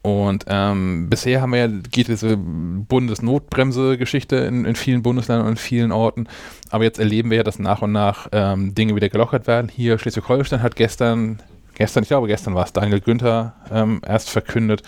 [0.02, 5.58] Und ähm, bisher haben wir ja, geht diese Bundesnotbremse-Geschichte in, in, vielen Bundesländern und in
[5.58, 6.26] vielen Orten.
[6.70, 9.68] Aber jetzt erleben wir ja, dass nach und nach ähm, Dinge wieder gelockert werden.
[9.68, 11.40] Hier Schleswig-Holstein hat gestern,
[11.74, 14.82] gestern, ich glaube gestern war es, Daniel Günther ähm, erst verkündet,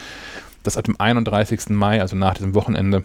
[0.63, 1.69] dass ab dem 31.
[1.69, 3.05] Mai, also nach diesem Wochenende,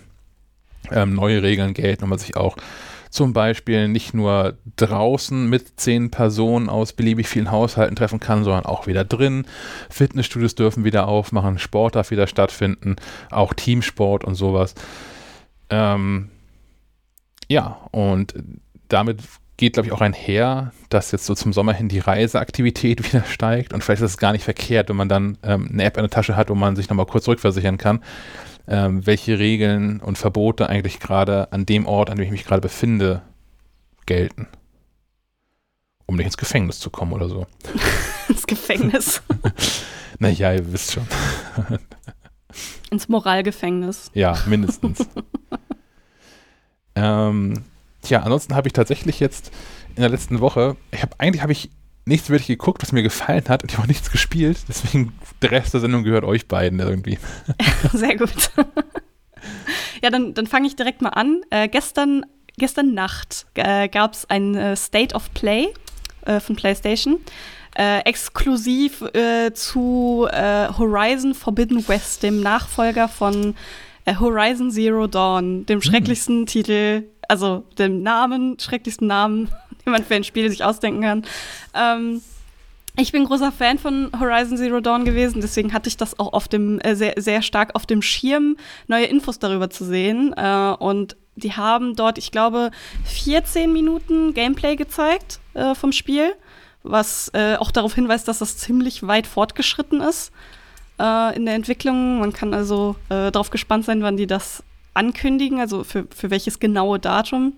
[0.92, 2.56] ähm, neue Regeln gelten und man sich auch
[3.10, 8.66] zum Beispiel nicht nur draußen mit zehn Personen aus beliebig vielen Haushalten treffen kann, sondern
[8.66, 9.46] auch wieder drin.
[9.90, 12.96] Fitnessstudios dürfen wieder aufmachen, Sport darf wieder stattfinden,
[13.32, 14.76] auch Teamsport und sowas.
[15.70, 16.30] Ähm,
[17.48, 18.34] ja, und
[18.90, 19.22] damit
[19.58, 23.74] geht, glaube ich, auch einher, dass jetzt so zum Sommer hin die Reiseaktivität wieder steigt
[23.74, 26.12] und vielleicht ist es gar nicht verkehrt, wenn man dann ähm, eine App in der
[26.12, 28.04] Tasche hat, wo man sich nochmal kurz rückversichern kann,
[28.68, 32.62] ähm, welche Regeln und Verbote eigentlich gerade an dem Ort, an dem ich mich gerade
[32.62, 33.22] befinde,
[34.06, 34.48] gelten.
[36.06, 37.48] Um nicht ins Gefängnis zu kommen oder so.
[38.30, 39.22] ins Gefängnis.
[40.20, 41.08] naja, ihr wisst schon.
[42.92, 44.12] ins Moralgefängnis.
[44.14, 45.08] Ja, mindestens.
[46.96, 47.64] ähm,
[48.08, 49.52] Tja, ansonsten habe ich tatsächlich jetzt
[49.90, 51.70] in der letzten Woche, ich habe eigentlich habe ich
[52.08, 54.58] nichts wirklich geguckt, was mir gefallen hat und ich habe auch nichts gespielt.
[54.68, 57.20] Deswegen der Rest der Sendung gehört euch beiden irgendwie.
[57.94, 58.52] Sehr gut.
[60.02, 61.42] ja, dann, dann fange ich direkt mal an.
[61.50, 62.26] Äh, gestern,
[62.58, 65.68] gestern Nacht äh, gab es ein äh, State of Play
[66.26, 67.20] äh, von PlayStation.
[67.76, 69.04] Äh, exklusiv
[69.54, 73.54] zu Horizon Forbidden West, dem Nachfolger von
[74.08, 75.82] Horizon Zero Dawn, dem hm.
[75.84, 76.46] schrecklichsten hm.
[76.48, 79.50] Titel also dem Namen, schrecklichsten Namen,
[79.92, 81.26] man für ein Spiel sich ausdenken kann.
[81.74, 82.22] Ähm,
[83.00, 86.48] ich bin großer Fan von Horizon Zero Dawn gewesen, deswegen hatte ich das auch auf
[86.48, 88.58] dem äh, sehr, sehr stark auf dem Schirm,
[88.88, 90.34] neue Infos darüber zu sehen.
[90.36, 92.72] Äh, und die haben dort, ich glaube,
[93.06, 96.34] 14 Minuten Gameplay gezeigt äh, vom Spiel,
[96.82, 100.32] was äh, auch darauf hinweist, dass das ziemlich weit fortgeschritten ist
[101.00, 102.20] äh, in der Entwicklung.
[102.20, 104.64] Man kann also äh, darauf gespannt sein, wann die das
[104.96, 107.54] ankündigen, also für, für welches genaue Datum.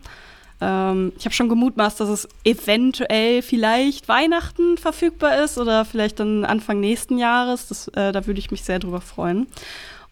[0.61, 6.45] Ähm, ich habe schon gemutmaßt, dass es eventuell vielleicht Weihnachten verfügbar ist oder vielleicht dann
[6.45, 7.67] Anfang nächsten Jahres.
[7.67, 9.47] Das, äh, da würde ich mich sehr drüber freuen.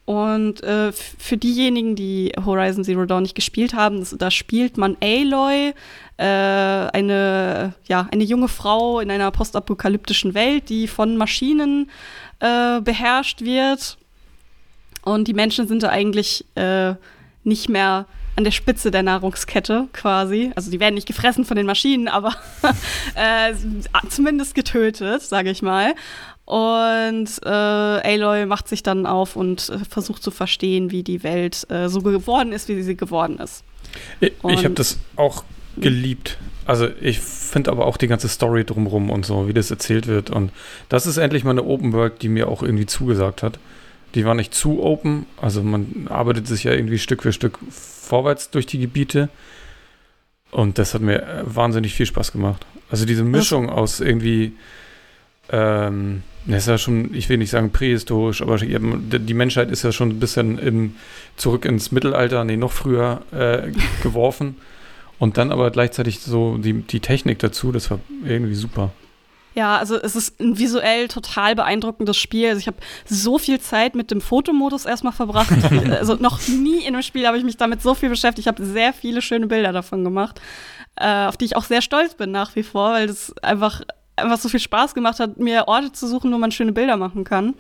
[0.06, 4.96] Und äh, für diejenigen, die Horizon Zero Dawn nicht gespielt haben, das, da spielt man
[5.02, 5.74] Aloy,
[6.16, 11.90] äh, eine, ja, eine junge Frau in einer postapokalyptischen Welt, die von Maschinen
[12.40, 13.98] äh, beherrscht wird.
[15.04, 16.94] Und die Menschen sind da eigentlich äh,
[17.44, 18.06] nicht mehr
[18.38, 20.52] an der Spitze der Nahrungskette quasi.
[20.56, 22.36] Also die werden nicht gefressen von den Maschinen, aber
[23.16, 23.54] äh,
[24.10, 25.96] zumindest getötet, sage ich mal.
[26.46, 31.70] Und äh, Aloy macht sich dann auf und äh, versucht zu verstehen, wie die Welt
[31.70, 33.64] äh, so geworden ist, wie sie geworden ist.
[34.22, 35.44] Ich, ich habe das auch
[35.76, 36.38] geliebt.
[36.66, 40.30] Also ich finde aber auch die ganze Story drumherum und so, wie das erzählt wird.
[40.30, 40.52] Und
[40.90, 43.58] das ist endlich mal eine Open World, die mir auch irgendwie zugesagt hat.
[44.18, 48.50] Die war nicht zu open, also man arbeitet sich ja irgendwie Stück für Stück vorwärts
[48.50, 49.30] durch die Gebiete.
[50.50, 52.66] Und das hat mir äh, wahnsinnig viel Spaß gemacht.
[52.90, 54.54] Also diese Mischung aus irgendwie,
[55.52, 59.92] ähm, das ist ja schon, ich will nicht sagen prähistorisch, aber die Menschheit ist ja
[59.92, 60.96] schon ein bisschen im,
[61.36, 63.72] zurück ins Mittelalter, nee, noch früher äh,
[64.02, 64.56] geworfen.
[65.20, 68.94] Und dann aber gleichzeitig so die, die Technik dazu, das war irgendwie super.
[69.58, 72.50] Ja, also es ist ein visuell total beeindruckendes Spiel.
[72.50, 75.50] Also ich habe so viel Zeit mit dem Fotomodus erstmal verbracht.
[75.90, 78.46] also noch nie in einem Spiel habe ich mich damit so viel beschäftigt.
[78.46, 80.40] Ich habe sehr viele schöne Bilder davon gemacht,
[80.96, 83.82] äh, auf die ich auch sehr stolz bin nach wie vor, weil das einfach
[84.16, 87.24] einfach so viel Spaß gemacht hat, mir Orte zu suchen, wo man schöne Bilder machen
[87.24, 87.56] kann.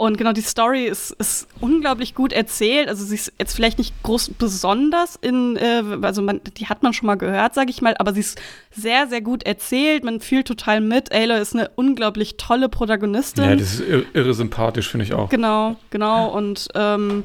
[0.00, 2.88] Und genau, die Story ist, ist unglaublich gut erzählt.
[2.88, 6.94] Also sie ist jetzt vielleicht nicht groß besonders in, äh, also man, die hat man
[6.94, 10.02] schon mal gehört, sage ich mal, aber sie ist sehr, sehr gut erzählt.
[10.02, 11.12] Man fühlt total mit.
[11.12, 13.44] Aloy ist eine unglaublich tolle Protagonistin.
[13.44, 15.28] Ja, das ist irre, irre sympathisch, finde ich auch.
[15.28, 16.34] Genau, genau.
[16.34, 17.24] Und ähm,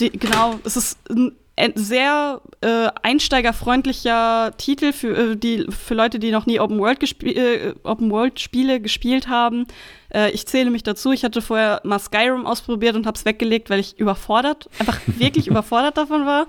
[0.00, 1.36] die, genau, es ist ein
[1.76, 7.72] sehr äh, einsteigerfreundlicher Titel für, äh, die, für Leute, die noch nie Open World, äh,
[7.84, 9.68] Open World Spiele gespielt haben.
[10.12, 11.12] Äh, ich zähle mich dazu.
[11.12, 15.46] Ich hatte vorher mal Skyrim ausprobiert und habe es weggelegt, weil ich überfordert, einfach wirklich
[15.46, 16.46] überfordert davon war.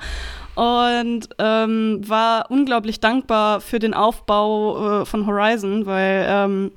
[0.55, 6.71] Und ähm, war unglaublich dankbar für den Aufbau äh, von Horizon, weil ähm,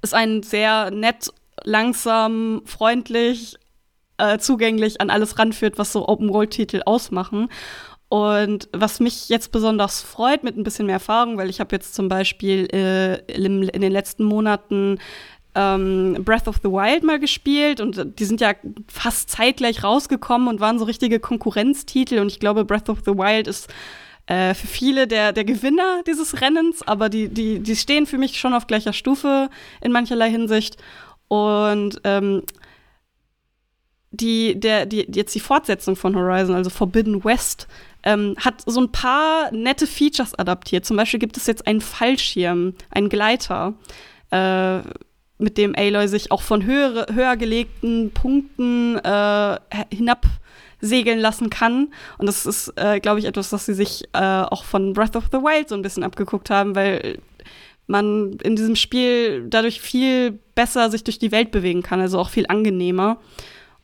[0.00, 1.30] es einen sehr nett,
[1.64, 3.56] langsam, freundlich,
[4.16, 7.48] äh, zugänglich an alles ranführt, was so Open-World-Titel ausmachen.
[8.08, 11.94] Und was mich jetzt besonders freut, mit ein bisschen mehr Erfahrung, weil ich habe jetzt
[11.94, 14.98] zum Beispiel äh, in, in, den letzten Monaten
[15.58, 18.54] ähm, Breath of the Wild mal gespielt und die sind ja
[18.86, 23.48] fast zeitgleich rausgekommen und waren so richtige Konkurrenztitel und ich glaube, Breath of the Wild
[23.48, 23.68] ist
[24.26, 28.38] äh, für viele der, der Gewinner dieses Rennens, aber die, die, die stehen für mich
[28.38, 30.76] schon auf gleicher Stufe in mancherlei Hinsicht.
[31.26, 32.44] Und ähm,
[34.12, 37.66] die, der, die, jetzt die Fortsetzung von Horizon, also Forbidden West,
[38.04, 40.84] ähm, hat so ein paar nette Features adaptiert.
[40.86, 43.74] Zum Beispiel gibt es jetzt einen Fallschirm, einen Gleiter.
[44.30, 44.80] Äh,
[45.38, 49.58] mit dem Aloy sich auch von höhere, höher gelegten Punkten äh,
[49.92, 50.26] hinab
[50.80, 51.92] segeln lassen kann.
[52.18, 55.26] Und das ist, äh, glaube ich, etwas, was sie sich äh, auch von Breath of
[55.32, 57.18] the Wild so ein bisschen abgeguckt haben, weil
[57.86, 62.30] man in diesem Spiel dadurch viel besser sich durch die Welt bewegen kann, also auch
[62.30, 63.18] viel angenehmer.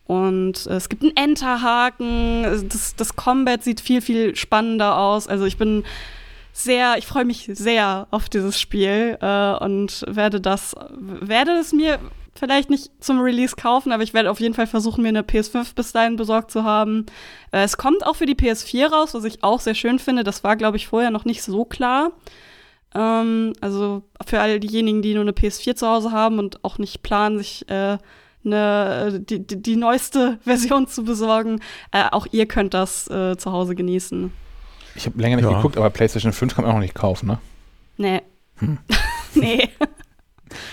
[0.07, 5.27] Und äh, es gibt einen Enterhaken, das, das Combat sieht viel, viel spannender aus.
[5.27, 5.85] Also ich bin
[6.57, 11.99] sehr, ich freue mich sehr auf dieses Spiel äh, und werde das, werde es mir
[12.37, 15.75] vielleicht nicht zum Release kaufen, aber ich werde auf jeden Fall versuchen, mir eine PS5
[15.75, 17.07] bis dahin besorgt zu haben.
[17.51, 20.23] Äh, es kommt auch für die PS4 raus, was ich auch sehr schön finde.
[20.23, 22.13] Das war, glaube ich, vorher noch nicht so klar.
[22.95, 27.03] Ähm, also für all diejenigen, die nur eine PS4 zu Hause haben und auch nicht
[27.03, 27.99] planen, sich äh,
[28.45, 31.61] eine, die, die, die, neueste Version zu besorgen,
[31.91, 34.44] äh, auch ihr könnt das äh, zu Hause genießen.
[34.95, 35.57] Ich habe länger nicht ja.
[35.57, 37.39] geguckt, aber PlayStation 5 kann man auch noch nicht kaufen, ne?
[37.97, 38.23] Nee.
[38.59, 38.79] Hm.
[39.35, 39.69] nee.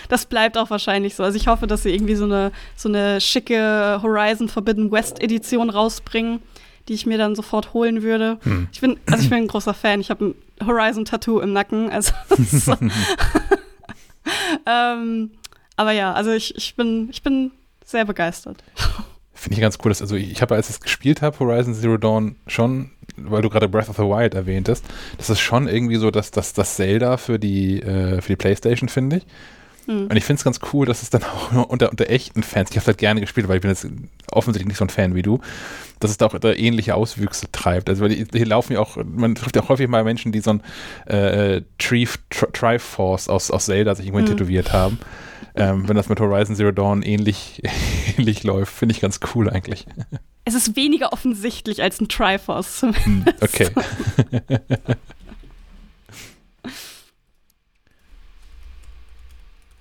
[0.10, 1.24] Das bleibt auch wahrscheinlich so.
[1.24, 5.70] Also ich hoffe, dass sie irgendwie so eine, so eine schicke Horizon Forbidden West Edition
[5.70, 6.42] rausbringen,
[6.88, 8.38] die ich mir dann sofort holen würde.
[8.44, 8.68] Hm.
[8.72, 10.02] Ich bin, also ich bin ein großer Fan.
[10.02, 10.36] Ich habe ein
[10.66, 11.90] Horizon Tattoo im Nacken.
[11.90, 12.76] Also so.
[14.68, 15.32] ähm,
[15.76, 17.52] aber ja, also ich, ich bin, ich bin
[17.84, 18.64] sehr begeistert.
[19.42, 21.98] Finde ich ganz cool, dass, also ich habe, als ich es gespielt habe, Horizon Zero
[21.98, 24.86] Dawn, schon, weil du gerade Breath of the Wild erwähntest,
[25.18, 29.18] das ist schon irgendwie so, dass das Zelda für die, äh, für die Playstation, finde
[29.18, 29.26] ich.
[29.88, 30.04] Mhm.
[30.04, 31.24] Und ich finde es ganz cool, dass es dann
[31.56, 33.88] auch unter, unter echten Fans, ich habe es halt gerne gespielt, weil ich bin jetzt
[34.32, 35.40] offensichtlich nicht so ein Fan wie du,
[36.00, 37.90] dass es da auch da ähnliche Auswüchse treibt.
[37.90, 40.52] Also weil hier laufen ja auch, man trifft ja auch häufig mal Menschen, die so
[40.52, 40.62] ein
[41.12, 44.38] äh, Tree, Triforce aus, aus Zelda sich irgendwann mhm.
[44.38, 45.00] tätowiert haben.
[45.56, 47.62] Ähm, wenn das mit Horizon Zero Dawn ähnlich,
[48.18, 49.86] ähnlich läuft, finde ich ganz cool eigentlich.
[50.46, 53.44] Es ist weniger offensichtlich als ein Triforce hm, zumindest.
[53.44, 53.70] Okay.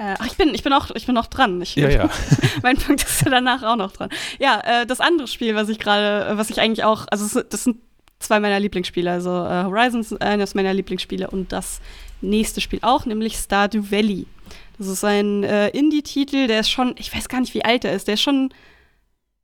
[0.01, 1.61] Äh, ach, ich bin, ich bin auch, ich bin noch dran.
[1.61, 2.11] Ich, ja, ja.
[2.63, 4.09] mein Punkt ist ja danach auch noch dran.
[4.39, 7.77] Ja, äh, das andere Spiel, was ich gerade, was ich eigentlich auch, also das sind
[8.19, 9.11] zwei meiner Lieblingsspiele.
[9.11, 11.83] Also äh, Horizon ist eines meiner Lieblingsspiele und das
[12.23, 14.25] nächste Spiel auch, nämlich Stardew Valley.
[14.81, 17.93] Das ist ein äh, Indie-Titel, der ist schon, ich weiß gar nicht, wie alt er
[17.93, 18.09] ist.
[18.09, 18.49] Der ist schon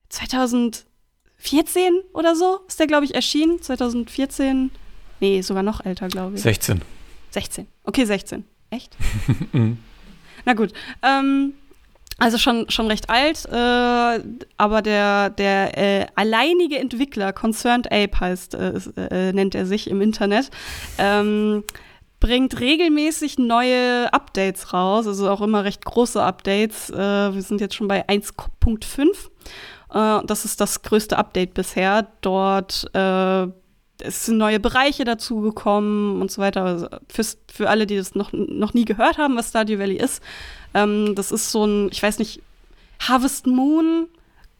[0.08, 0.86] 2014
[2.14, 3.60] oder so, ist der, glaube ich, erschienen.
[3.60, 4.70] 2014.
[5.20, 6.40] Nee, sogar noch älter, glaube ich.
[6.40, 6.80] 16.
[7.32, 7.66] 16.
[7.84, 8.44] Okay, 16.
[8.70, 8.96] Echt?
[9.52, 9.76] Mhm.
[10.46, 10.72] Na gut.
[11.02, 11.52] Ähm,
[12.16, 14.20] also schon, schon recht alt, äh,
[14.56, 20.00] aber der, der äh, alleinige Entwickler, Concerned Ape heißt, äh, äh, nennt er sich im
[20.00, 20.50] Internet,
[20.96, 21.62] ähm,
[22.26, 26.90] bringt regelmäßig neue Updates raus, also auch immer recht große Updates.
[26.90, 29.06] Äh, wir sind jetzt schon bei 1.5.
[29.92, 32.08] Äh, das ist das größte Update bisher.
[32.20, 32.90] Dort
[34.02, 36.64] es sind neue Bereiche dazugekommen und so weiter.
[36.64, 40.22] Also fürs, für alle, die das noch, noch nie gehört haben, was Stardew Valley ist,
[40.74, 42.42] ähm, das ist so ein, ich weiß nicht,
[43.00, 44.08] Harvest Moon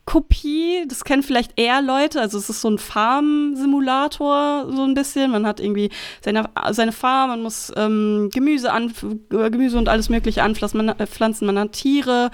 [0.07, 5.33] Kopie, das kennen vielleicht eher Leute, also es ist so ein Farm-Simulator so ein bisschen.
[5.33, 5.91] Man hat irgendwie
[6.25, 8.93] seine, seine Farm, man muss ähm, Gemüse, an,
[9.29, 12.31] Gemüse und alles mögliche anpflanzen, man, äh, pflanzen, man hat Tiere,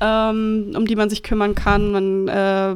[0.00, 2.74] ähm, um die man sich kümmern kann, man äh,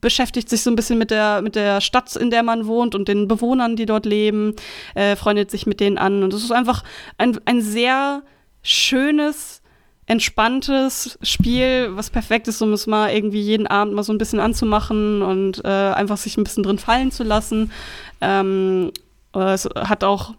[0.00, 3.06] beschäftigt sich so ein bisschen mit der, mit der Stadt, in der man wohnt und
[3.06, 4.54] den Bewohnern, die dort leben,
[4.96, 6.22] äh, freundet sich mit denen an.
[6.22, 6.82] Und es ist einfach
[7.16, 8.22] ein, ein sehr
[8.62, 9.62] schönes,
[10.06, 14.40] entspanntes Spiel, was perfekt ist, um es mal irgendwie jeden Abend mal so ein bisschen
[14.40, 17.72] anzumachen und äh, einfach sich ein bisschen drin fallen zu lassen.
[18.20, 18.92] Ähm,
[19.32, 20.34] es hat auch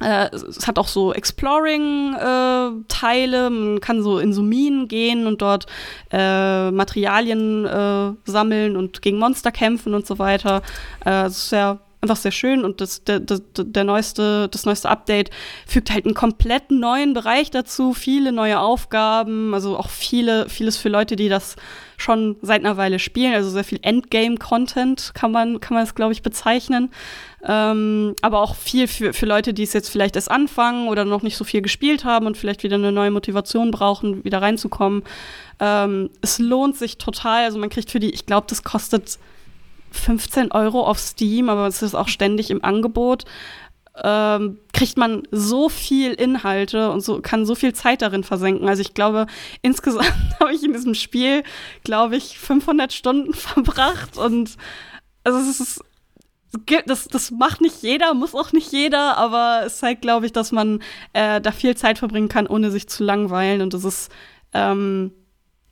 [0.00, 3.46] äh, es hat auch so Exploring-Teile.
[3.46, 5.66] Äh, Man kann so in so Minen gehen und dort
[6.12, 10.62] äh, Materialien äh, sammeln und gegen Monster kämpfen und so weiter.
[11.04, 14.88] Äh, es ist ja einfach sehr schön und das, der, der, der neueste, das neueste
[14.88, 15.30] Update
[15.66, 20.88] fügt halt einen komplett neuen Bereich dazu, viele neue Aufgaben, also auch viele, vieles für
[20.88, 21.56] Leute, die das
[21.96, 26.12] schon seit einer Weile spielen, also sehr viel Endgame-Content kann man, kann man es, glaube
[26.12, 26.92] ich, bezeichnen.
[27.44, 31.22] Ähm, aber auch viel für, für Leute, die es jetzt vielleicht erst anfangen oder noch
[31.22, 35.02] nicht so viel gespielt haben und vielleicht wieder eine neue Motivation brauchen, wieder reinzukommen.
[35.60, 37.44] Ähm, es lohnt sich total.
[37.44, 39.18] Also man kriegt für die, ich glaube, das kostet
[39.90, 43.24] 15 Euro auf Steam, aber es ist auch ständig im Angebot.
[44.02, 48.68] Ähm, kriegt man so viel Inhalte und so kann so viel Zeit darin versenken.
[48.68, 49.26] Also ich glaube,
[49.62, 51.42] insgesamt habe ich in diesem Spiel,
[51.84, 54.56] glaube ich, 500 Stunden verbracht und
[55.24, 55.84] also es ist
[56.86, 60.50] das, das macht nicht jeder, muss auch nicht jeder, aber es zeigt, glaube ich, dass
[60.50, 60.80] man
[61.12, 63.60] äh, da viel Zeit verbringen kann, ohne sich zu langweilen.
[63.60, 64.10] Und das ist
[64.54, 65.12] ähm,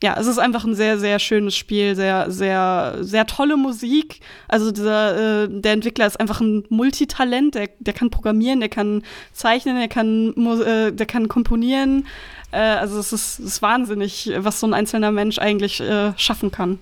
[0.03, 4.19] ja, es ist einfach ein sehr, sehr schönes Spiel, sehr, sehr, sehr tolle Musik.
[4.47, 9.01] Also dieser, äh, der Entwickler ist einfach ein Multitalent, der, der kann programmieren, der kann
[9.33, 12.05] zeichnen, der kann, äh, der kann komponieren.
[12.51, 16.51] Äh, also es ist, es ist, wahnsinnig, was so ein einzelner Mensch eigentlich äh, schaffen
[16.51, 16.77] kann.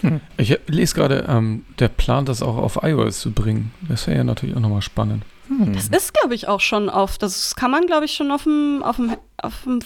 [0.00, 0.20] Hm.
[0.36, 3.72] Ich lese gerade, ähm, der Plan, das auch auf iOS zu bringen.
[3.88, 5.24] Das wäre ja natürlich auch nochmal spannend.
[5.48, 5.72] Hm.
[5.72, 8.84] Das ist, glaube ich, auch schon auf, das kann man, glaube ich, schon auf dem,
[8.84, 9.80] auf, dem, auf dem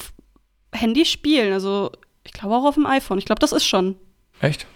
[0.72, 1.54] Handy spielen.
[1.54, 1.90] Also
[2.26, 3.18] ich glaube auch auf dem iPhone.
[3.18, 3.96] Ich glaube, das ist schon.
[4.40, 4.66] Echt?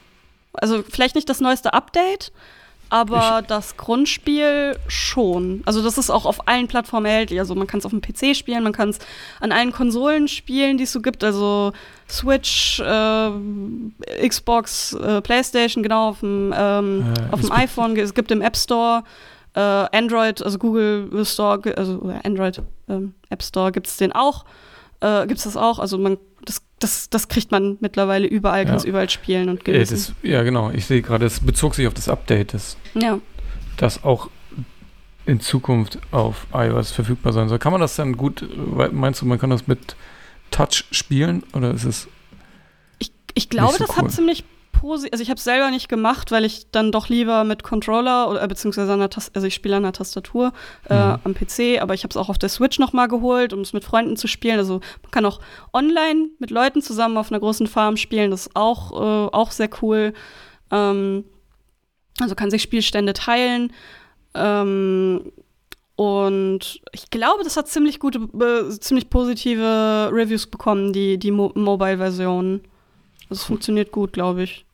[0.55, 2.33] Also vielleicht nicht das neueste Update,
[2.89, 5.63] aber ich das Grundspiel schon.
[5.65, 7.39] Also das ist auch auf allen Plattformen erhältlich.
[7.39, 8.99] Also man kann es auf dem PC spielen, man kann es
[9.41, 11.23] an allen Konsolen spielen, die es so gibt.
[11.23, 11.73] Also
[12.09, 17.97] Switch, äh, Xbox, äh, PlayStation, genau auf dem, ähm, äh, auf dem iPhone.
[17.97, 19.05] Es gibt im App Store.
[19.53, 24.45] Äh, Android, also Google Store, also Android ähm, App Store gibt es den auch.
[25.01, 25.79] Äh, gibt es das auch?
[25.79, 29.97] Also man, das das, das kriegt man mittlerweile überall, kann es überall spielen und genießen.
[29.97, 30.71] Das, ja, genau.
[30.71, 33.21] Ich sehe gerade, es bezog sich auf das Update, das, ja.
[33.77, 34.31] das auch
[35.27, 37.59] in Zukunft auf iOS verfügbar sein soll.
[37.59, 38.49] Kann man das dann gut,
[38.93, 39.95] meinst du, man kann das mit
[40.51, 42.09] Touch spielen oder ist es.
[42.99, 44.05] Ich, ich glaube, so das cool?
[44.05, 45.13] hat ziemlich positiv.
[45.13, 48.43] Also ich habe es selber nicht gemacht, weil ich dann doch lieber mit Controller oder
[48.43, 50.53] äh, beziehungsweise an der Tastatur, also ich spiele an der Tastatur
[50.89, 51.19] äh, mhm.
[51.25, 53.85] am PC, aber ich habe es auch auf der Switch nochmal geholt, um es mit
[53.85, 54.59] Freunden zu spielen.
[54.59, 55.41] Also man kann auch
[55.73, 58.31] online mit Leuten zusammen auf einer großen Farm spielen.
[58.31, 60.13] Das ist auch, äh, auch sehr cool.
[60.71, 61.25] Ähm,
[62.21, 63.73] also kann sich Spielstände teilen.
[64.35, 65.33] Ähm,
[65.97, 71.53] und ich glaube, das hat ziemlich gute, äh, ziemlich positive Reviews bekommen, die, die Mo
[71.55, 72.63] Mobile-Version.
[73.31, 74.67] Das funktioniert gut, glaube ich.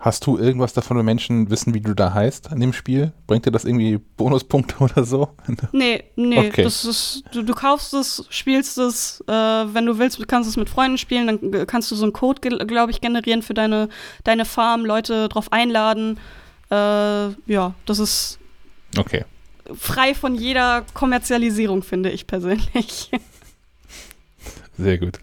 [0.00, 3.12] Hast du irgendwas davon, wenn Menschen wissen, wie du da heißt an dem Spiel?
[3.26, 5.28] Bringt dir das irgendwie Bonuspunkte oder so?
[5.72, 6.48] Nee, nee.
[6.48, 6.62] Okay.
[6.64, 10.56] Das ist, du, du kaufst es, spielst es, äh, wenn du willst, kannst du es
[10.56, 13.90] mit Freunden spielen, dann kannst du so einen Code, glaube ich, generieren für deine,
[14.24, 16.18] deine Farm, Leute drauf einladen.
[16.70, 18.38] Äh, ja, das ist
[18.96, 19.26] okay.
[19.76, 23.10] frei von jeder Kommerzialisierung, finde ich persönlich.
[24.78, 25.20] Sehr gut.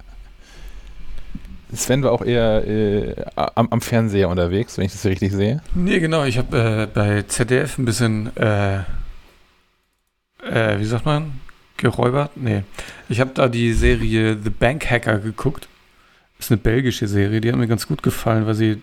[1.74, 5.62] Sven war auch eher äh, am, am, Fernseher unterwegs, wenn ich das richtig sehe.
[5.76, 6.24] Nee, genau.
[6.24, 8.80] Ich habe äh, bei ZDF ein bisschen, äh,
[10.44, 11.42] äh, wie sagt man,
[11.76, 12.32] geräubert?
[12.36, 12.64] Nee.
[13.10, 15.68] Ich habe da die Serie The Bank Hacker geguckt.
[16.40, 18.82] Ist eine belgische Serie, die hat mir ganz gut gefallen, weil sie,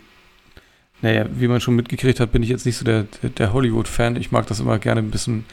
[1.02, 4.16] naja, wie man schon mitgekriegt hat, bin ich jetzt nicht so der, der Hollywood-Fan.
[4.16, 5.44] Ich mag das immer gerne ein bisschen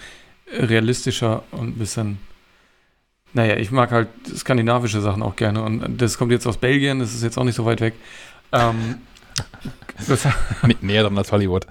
[0.51, 2.17] realistischer und ein bisschen
[3.33, 7.13] naja, ich mag halt skandinavische Sachen auch gerne und das kommt jetzt aus Belgien, das
[7.13, 7.93] ist jetzt auch nicht so weit weg.
[8.51, 8.97] Ähm,
[10.07, 10.27] das,
[10.81, 11.65] Näher dran als Hollywood.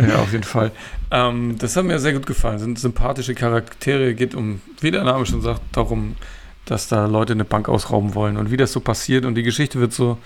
[0.00, 0.72] Ja, auf jeden Fall.
[1.10, 2.58] Ähm, das hat mir sehr gut gefallen.
[2.58, 6.16] Sind sympathische Charaktere, geht um, wie der Name schon sagt, darum,
[6.64, 9.24] dass da Leute eine Bank ausrauben wollen und wie das so passiert.
[9.24, 10.18] Und die Geschichte wird so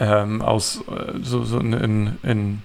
[0.00, 2.62] ähm, aus äh, so, so in, in, in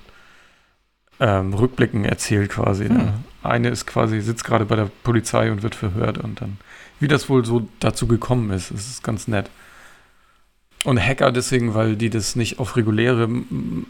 [1.19, 2.87] ähm, Rückblicken erzählt quasi.
[2.87, 2.97] Hm.
[2.97, 3.13] Ne?
[3.43, 6.57] Eine ist quasi, sitzt gerade bei der Polizei und wird verhört und dann
[6.99, 8.71] wie das wohl so dazu gekommen ist.
[8.71, 9.49] Es ist ganz nett.
[10.83, 13.29] Und Hacker deswegen, weil die das nicht auf reguläre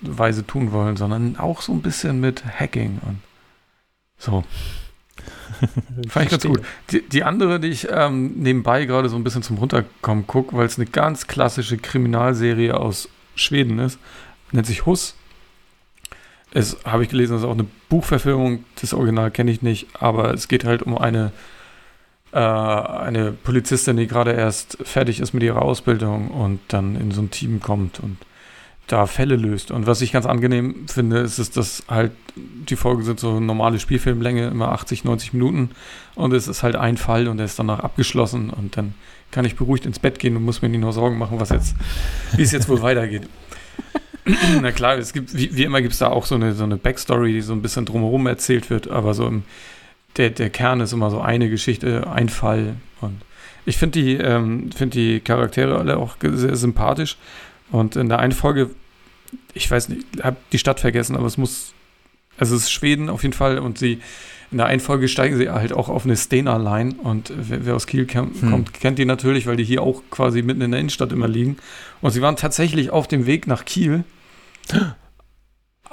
[0.01, 3.19] Weise tun wollen, sondern auch so ein bisschen mit Hacking und
[4.17, 4.43] so.
[6.09, 6.61] Fand ich ganz gut.
[6.91, 10.65] Die, die, andere, die ich ähm, nebenbei gerade so ein bisschen zum Runterkommen gucke, weil
[10.65, 13.99] es eine ganz klassische Kriminalserie aus Schweden ist,
[14.51, 15.15] nennt sich Huss.
[16.51, 18.65] Es habe ich gelesen, das ist auch eine Buchverfilmung.
[18.79, 21.31] Das Original kenne ich nicht, aber es geht halt um eine
[22.39, 27.31] eine Polizistin, die gerade erst fertig ist mit ihrer Ausbildung und dann in so ein
[27.31, 28.17] Team kommt und
[28.87, 29.71] da Fälle löst.
[29.71, 33.79] Und was ich ganz angenehm finde, ist, ist dass halt die Folgen sind so normale
[33.79, 35.69] Spielfilmlänge, immer 80, 90 Minuten
[36.15, 38.95] und es ist halt ein Fall und der ist danach abgeschlossen und dann
[39.31, 41.75] kann ich beruhigt ins Bett gehen und muss mir nicht nur Sorgen machen, was jetzt,
[42.35, 43.27] wie es jetzt wohl weitergeht.
[44.61, 46.77] Na klar, es gibt, wie, wie immer gibt es da auch so eine, so eine
[46.77, 49.43] Backstory, die so ein bisschen drumherum erzählt wird, aber so im,
[50.17, 52.75] der, der Kern ist immer so eine Geschichte, ein Fall.
[53.01, 53.21] Und
[53.65, 57.17] ich finde die, ähm, find die Charaktere alle auch sehr sympathisch.
[57.71, 58.69] Und in der einen Folge,
[59.53, 61.73] ich weiß nicht, habe die Stadt vergessen, aber es muss,
[62.37, 63.59] also es ist Schweden auf jeden Fall.
[63.59, 63.99] Und sie,
[64.51, 66.95] in der einen Folge steigen sie halt auch auf eine Stena-Line.
[67.01, 68.31] Und wer, wer aus Kiel hm.
[68.41, 68.73] kommt, hm.
[68.73, 71.57] kennt die natürlich, weil die hier auch quasi mitten in der Innenstadt immer liegen.
[72.01, 74.03] Und sie waren tatsächlich auf dem Weg nach Kiel.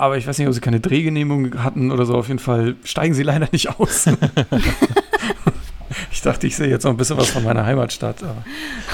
[0.00, 2.14] aber ich weiß nicht, ob sie keine Drehgenehmigung hatten oder so.
[2.14, 4.06] Auf jeden Fall steigen sie leider nicht aus.
[6.10, 8.42] ich dachte, ich sehe jetzt noch ein bisschen was von meiner Heimatstadt, aber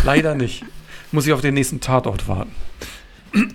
[0.05, 0.65] leider nicht.
[1.12, 2.51] Muss ich auf den nächsten Tatort warten.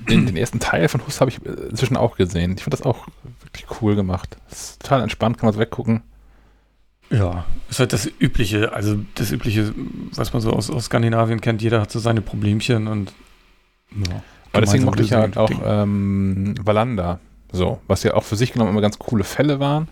[0.09, 2.55] Den, den ersten Teil von Hus habe ich äh, inzwischen auch gesehen.
[2.57, 3.07] Ich fand das auch
[3.41, 4.38] wirklich cool gemacht.
[4.49, 6.03] Das ist total entspannt, kann man so weggucken.
[7.09, 9.73] Ja, ist halt das Übliche, also das Übliche,
[10.15, 11.61] was man so aus, aus Skandinavien kennt.
[11.61, 13.11] Jeder hat so seine Problemchen und
[13.93, 14.23] ja.
[14.53, 17.19] Aber deswegen mochte ich halt auch ähm, Valanda.
[17.51, 19.88] So, was ja auch für sich genommen immer ganz coole Fälle waren.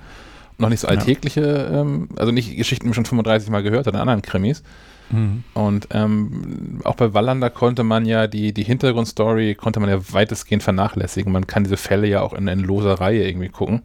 [0.58, 1.82] noch nicht so alltägliche, ja.
[1.82, 4.64] ähm, also nicht Geschichten, die man schon 35 Mal gehört hat in anderen Krimis.
[5.12, 5.44] Mhm.
[5.54, 10.64] Und ähm, auch bei Wallander konnte man ja die, die Hintergrundstory konnte man ja weitestgehend
[10.64, 11.32] vernachlässigen.
[11.32, 13.82] Man kann diese Fälle ja auch in, in loser Reihe irgendwie gucken.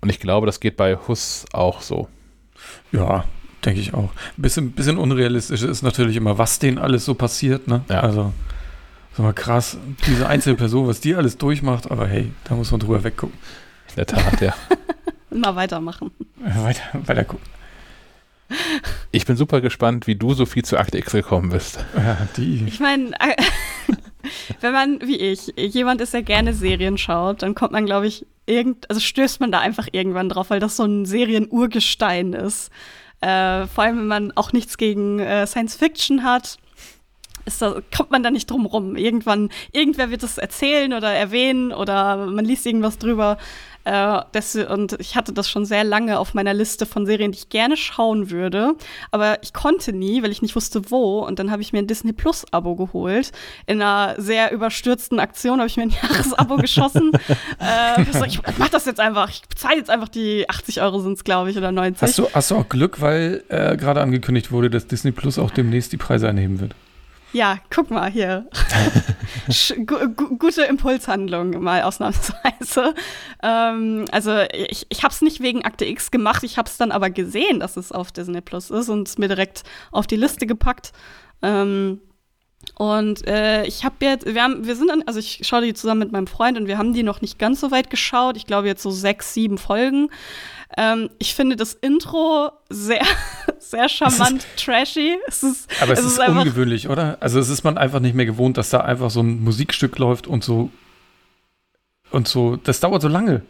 [0.00, 2.08] Und ich glaube, das geht bei Huss auch so.
[2.92, 3.24] Ja,
[3.64, 4.10] denke ich auch.
[4.38, 7.68] Ein bisschen, bisschen unrealistisch ist natürlich immer, was denen alles so passiert.
[7.68, 7.82] Ne?
[7.88, 8.00] Ja.
[8.00, 8.32] Also,
[9.16, 12.80] so mal krass, diese einzelne Person, was die alles durchmacht, aber hey, da muss man
[12.80, 13.38] drüber weggucken.
[13.90, 14.54] In der Tat, ja.
[15.30, 16.10] Mal weitermachen.
[16.36, 17.44] Weiter, weiter gucken.
[19.10, 21.84] Ich bin super gespannt, wie du so viel zu Akte X gekommen bist.
[21.96, 22.64] Ja, die.
[22.66, 23.10] Ich meine,
[24.60, 28.26] wenn man, wie ich, jemand ist, der gerne Serien schaut, dann kommt man, glaube ich,
[28.46, 32.70] irgend, also stößt man da einfach irgendwann drauf, weil das so ein Serien-Urgestein ist.
[33.20, 36.58] Äh, vor allem, wenn man auch nichts gegen äh, Science Fiction hat,
[37.46, 38.96] da, kommt man da nicht drum rum.
[38.96, 43.38] Irgendwann, irgendwer wird es erzählen oder erwähnen oder man liest irgendwas drüber.
[43.86, 47.38] Äh, das, und ich hatte das schon sehr lange auf meiner Liste von Serien, die
[47.38, 48.74] ich gerne schauen würde.
[49.12, 51.20] Aber ich konnte nie, weil ich nicht wusste, wo.
[51.24, 53.30] Und dann habe ich mir ein Disney Plus-Abo geholt.
[53.66, 57.12] In einer sehr überstürzten Aktion habe ich mir ein Jahresabo geschossen.
[57.60, 59.30] äh, ich mach das jetzt einfach.
[59.30, 62.02] Ich bezahle jetzt einfach die 80 Euro sind es, glaube ich, oder 90.
[62.02, 65.52] Hast du, hast du auch Glück, weil äh, gerade angekündigt wurde, dass Disney Plus auch
[65.52, 66.74] demnächst die Preise anheben wird?
[67.32, 68.48] Ja, guck mal hier.
[70.38, 72.94] gute Impulshandlung, mal ausnahmsweise.
[73.42, 76.92] Ähm, also ich, ich habe es nicht wegen Akte X gemacht, ich habe es dann
[76.92, 80.46] aber gesehen, dass es auf Disney Plus ist und es mir direkt auf die Liste
[80.46, 80.92] gepackt.
[81.42, 82.00] Ähm,
[82.74, 86.00] und äh, ich habe jetzt, wir haben, wir sind dann, also ich schaue die zusammen
[86.00, 88.36] mit meinem Freund und wir haben die noch nicht ganz so weit geschaut.
[88.36, 90.10] Ich glaube jetzt so sechs, sieben Folgen.
[90.76, 93.04] Ähm, ich finde das Intro sehr,
[93.58, 95.16] sehr charmant, ist, trashy.
[95.26, 97.18] Es ist, aber es, es ist, ist ungewöhnlich, oder?
[97.20, 100.26] Also es ist man einfach nicht mehr gewohnt, dass da einfach so ein Musikstück läuft
[100.26, 100.70] und so
[102.10, 102.56] und so.
[102.56, 103.42] Das dauert so lange,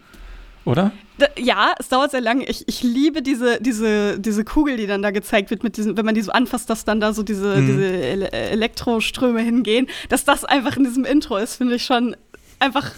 [0.64, 0.92] oder?
[1.38, 2.44] ja, es dauert sehr lange.
[2.44, 6.04] Ich, ich liebe diese, diese, diese Kugel, die dann da gezeigt wird, mit diesen, wenn
[6.04, 7.66] man die so anfasst, dass dann da so diese, mhm.
[7.66, 9.86] diese Ele Elektroströme hingehen.
[10.08, 12.16] Dass das einfach in diesem Intro ist, finde ich schon
[12.58, 12.92] einfach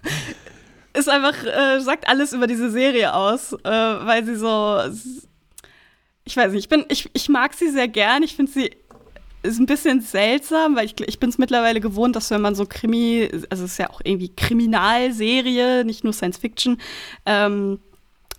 [1.00, 4.80] ist einfach, äh, sagt alles über diese Serie aus, äh, weil sie so,
[6.24, 8.70] ich weiß nicht, ich bin, ich, ich mag sie sehr gern, ich finde sie
[9.42, 12.66] ist ein bisschen seltsam, weil ich, ich bin es mittlerweile gewohnt, dass wenn man so
[12.66, 16.78] Krimi, also es ist ja auch irgendwie Kriminalserie, nicht nur Science Fiction,
[17.24, 17.78] ähm,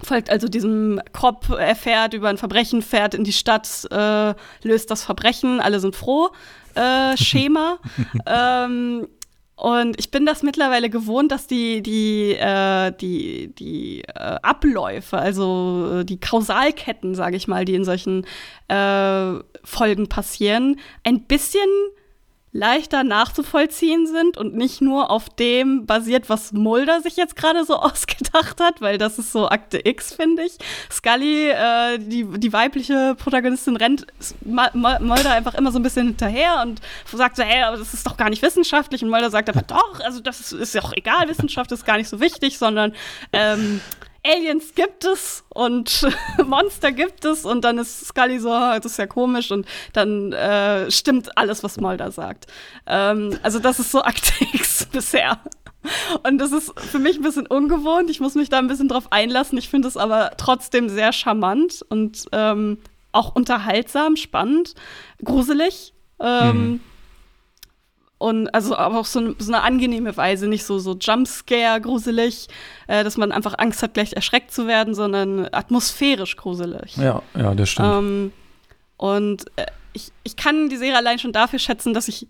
[0.04, 4.34] folgt also diesem Cop, er fährt über ein Verbrechen, fährt in die Stadt, äh,
[4.64, 6.30] löst das Verbrechen, alle sind froh,
[6.76, 7.80] äh, Schema.
[8.26, 9.08] ähm,
[9.62, 16.00] und ich bin das mittlerweile gewohnt, dass die, die, äh, die, die äh, Abläufe, also
[16.00, 18.26] äh, die Kausalketten, sage ich mal, die in solchen
[18.70, 19.34] äh,
[19.64, 21.70] Folgen passieren, ein bisschen
[22.54, 27.76] leichter nachzuvollziehen sind und nicht nur auf dem basiert, was Mulder sich jetzt gerade so
[27.78, 30.58] ausgedacht hat, weil das ist so Akte X, finde ich.
[30.92, 34.06] Scully, äh, die, die weibliche Protagonistin, rennt
[34.44, 36.82] Mulder einfach immer so ein bisschen hinterher und
[37.12, 39.04] sagt so, hey, aber das ist doch gar nicht wissenschaftlich.
[39.04, 42.10] Und Mulder sagt aber, doch, also das ist, ja auch egal, Wissenschaft ist gar nicht
[42.10, 42.94] so wichtig, sondern
[43.32, 43.82] ähm,
[44.24, 46.08] Aliens gibt es und
[46.46, 50.32] Monster gibt es und dann ist Scully so, ah, das ist ja komisch und dann
[50.34, 52.48] äh, stimmt alles, was Mulder sagt.
[52.86, 55.40] Ähm, also das ist so Akte X bisher.
[56.22, 58.12] Und das ist für mich ein bisschen ungewohnt.
[58.12, 59.58] Ich muss mich da ein bisschen drauf einlassen.
[59.58, 62.78] Ich finde es aber trotzdem sehr charmant und ähm,
[63.12, 64.76] auch unterhaltsam, spannend,
[65.24, 65.94] gruselig.
[66.20, 66.80] Ähm, mhm.
[68.22, 72.50] Und also aber auch so, so, eine angenehme Weise, nicht so, so Jumpscare gruselig,
[72.86, 76.98] äh, dass man einfach Angst hat, gleich erschreckt zu werden, sondern atmosphärisch gruselig.
[76.98, 77.90] Ja, ja, das stimmt.
[77.90, 78.34] Ähm,
[78.98, 82.28] und äh, ich, ich kann die Serie allein schon dafür schätzen, dass ich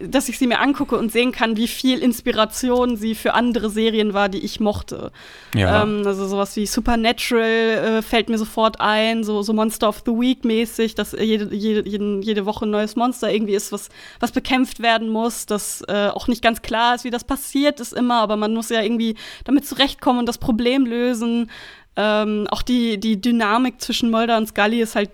[0.00, 4.14] dass ich sie mir angucke und sehen kann, wie viel Inspiration sie für andere Serien
[4.14, 5.10] war, die ich mochte.
[5.54, 5.82] Ja.
[5.82, 10.12] Ähm, also sowas wie Supernatural äh, fällt mir sofort ein, so, so Monster of the
[10.12, 13.88] Week mäßig, dass jede, jede, jede Woche ein neues Monster irgendwie ist, was,
[14.20, 17.92] was bekämpft werden muss, dass äh, auch nicht ganz klar ist, wie das passiert ist
[17.92, 21.50] immer, aber man muss ja irgendwie damit zurechtkommen und das Problem lösen.
[21.96, 25.10] Ähm, auch die, die Dynamik zwischen Mulder und Scully ist halt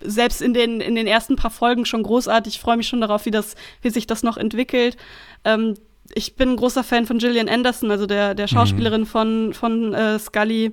[0.00, 2.54] selbst in den, in den ersten paar Folgen schon großartig.
[2.54, 4.96] Ich freue mich schon darauf, wie, das, wie sich das noch entwickelt.
[5.44, 5.74] Ähm,
[6.14, 9.06] ich bin ein großer Fan von Gillian Anderson, also der, der Schauspielerin mhm.
[9.06, 10.72] von, von äh, Scully.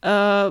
[0.00, 0.50] Äh,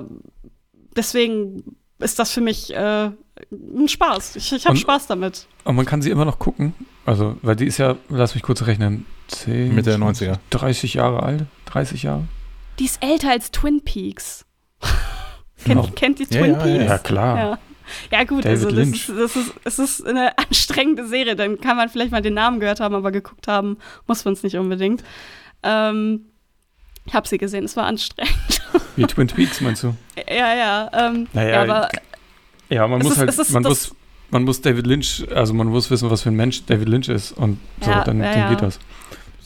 [0.96, 3.10] deswegen ist das für mich äh,
[3.50, 4.36] ein Spaß.
[4.36, 5.46] Ich, ich habe Spaß damit.
[5.64, 6.74] Und man kann sie immer noch gucken.
[7.04, 10.38] Also, weil die ist ja, lass mich kurz rechnen, 10, Mitte der 90er.
[10.50, 12.24] 30 Jahre alt, 30 Jahre.
[12.78, 14.44] Die ist älter als Twin Peaks.
[15.64, 16.84] kennt, kennt die Twin ja, Peaks?
[16.84, 17.58] Ja, ja klar.
[18.12, 18.24] Ja.
[18.24, 21.36] Gut, David also das ist, das, ist, das ist eine anstrengende Serie.
[21.36, 24.42] Dann kann man vielleicht mal den Namen gehört haben, aber geguckt haben muss man es
[24.42, 25.02] nicht unbedingt.
[25.62, 26.26] Ähm,
[27.06, 28.62] ich habe sie gesehen, es war anstrengend.
[28.96, 29.94] Wie Twin Peaks, meinst du?
[30.28, 30.90] Ja, ja.
[30.92, 31.88] Ähm, naja, ja, aber
[32.68, 33.94] ja, man muss ist, halt, ist, man muss,
[34.30, 37.32] man muss David Lynch, also man muss wissen, was für ein Mensch David Lynch ist
[37.32, 38.78] und so, Ja, dann, ja, dann geht das.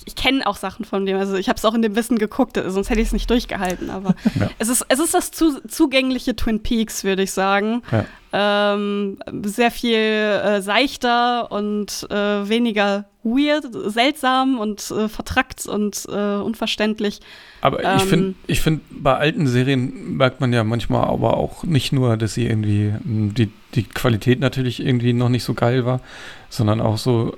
[0.04, 1.16] Ich kenne auch Sachen von dem.
[1.16, 3.90] Also ich habe es auch in dem Wissen geguckt, sonst hätte ich es nicht durchgehalten.
[3.90, 4.50] Aber Ja.
[4.58, 7.82] es, ist, es ist das zu, zugängliche Twin Peaks, würde ich sagen.
[7.92, 8.04] Ja.
[8.34, 16.36] Ähm, sehr viel äh, seichter und äh, weniger weird, seltsam und äh, vertrackt und äh,
[16.36, 17.20] unverständlich.
[17.60, 21.62] Aber ich Ähm, finde, ich finde, bei alten Serien merkt man ja manchmal aber auch
[21.62, 25.84] nicht nur, dass sie irgendwie mh, die, die Qualität natürlich irgendwie noch nicht so geil
[25.84, 26.00] war,
[26.48, 27.36] sondern auch so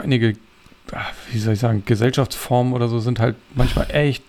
[0.00, 0.34] einige,
[1.32, 4.22] wie soll ich sagen, Gesellschaftsformen oder so sind halt manchmal echt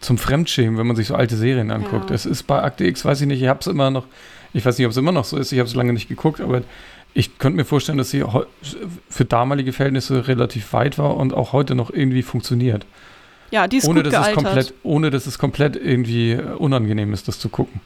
[0.00, 2.10] zum Fremdschämen, wenn man sich so alte Serien anguckt.
[2.10, 2.16] Ja.
[2.16, 4.04] Es ist bei Akte X, weiß ich nicht, ich habe es immer noch,
[4.52, 6.40] ich weiß nicht, ob es immer noch so ist, ich habe es lange nicht geguckt,
[6.40, 6.62] aber
[7.14, 8.22] ich könnte mir vorstellen, dass sie
[9.08, 12.84] für damalige Verhältnisse relativ weit war und auch heute noch irgendwie funktioniert
[13.50, 14.44] Ja, die ist ohne gut dass es gealtert.
[14.44, 17.80] komplett, ohne dass es komplett irgendwie unangenehm ist, das zu gucken.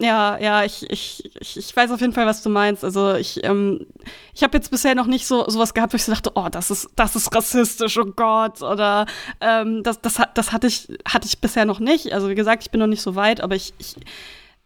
[0.00, 2.84] Ja, ja, ich, ich, ich, weiß auf jeden Fall, was du meinst.
[2.84, 3.84] Also ich, ähm,
[4.32, 6.70] ich habe jetzt bisher noch nicht so sowas gehabt, wo ich so dachte, oh, das
[6.70, 9.06] ist, das ist rassistisch, oh Gott, oder
[9.40, 12.12] ähm, das, das, hat- das hatte ich, hatte ich bisher noch nicht.
[12.12, 13.96] Also wie gesagt, ich bin noch nicht so weit, aber ich, ich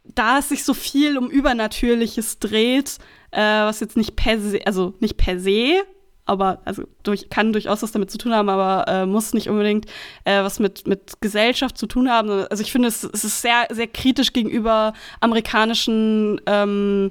[0.05, 2.99] da es sich so viel um Übernatürliches dreht,
[3.31, 5.83] äh, was jetzt nicht per se, also nicht per se,
[6.25, 9.87] aber also durch, kann durchaus was damit zu tun haben, aber äh, muss nicht unbedingt
[10.25, 12.47] äh, was mit, mit Gesellschaft zu tun haben.
[12.49, 17.11] Also ich finde, es, es ist sehr, sehr kritisch gegenüber amerikanischen ähm,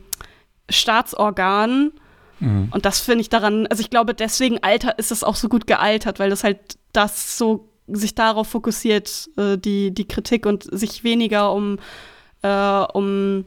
[0.69, 1.91] Staatsorganen.
[2.39, 2.69] Mhm.
[2.71, 5.67] Und das finde ich daran, also ich glaube, deswegen alter ist es auch so gut
[5.67, 6.59] gealtert, weil das halt
[6.93, 11.79] das so sich darauf fokussiert, äh, die, die Kritik und sich weniger um,
[12.41, 13.45] äh, um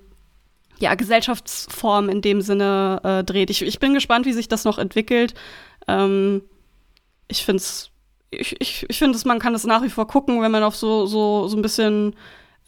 [0.78, 3.50] ja, Gesellschaftsform in dem Sinne äh, dreht.
[3.50, 5.34] Ich, ich bin gespannt, wie sich das noch entwickelt.
[5.86, 6.42] Ähm,
[7.28, 7.90] ich finde es,
[8.30, 11.06] ich, ich, ich finde, man kann es nach wie vor gucken, wenn man auf so,
[11.06, 12.14] so, so ein bisschen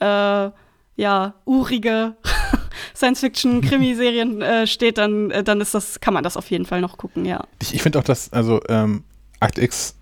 [0.01, 0.51] äh,
[0.97, 2.17] ja, urige
[2.95, 6.97] Science-Fiction-Krimiserien äh, steht, dann, äh, dann ist das, kann man das auf jeden Fall noch
[6.97, 7.45] gucken, ja.
[7.61, 9.05] Ich, ich finde auch, dass, also, ähm,
[9.41, 9.95] Akt X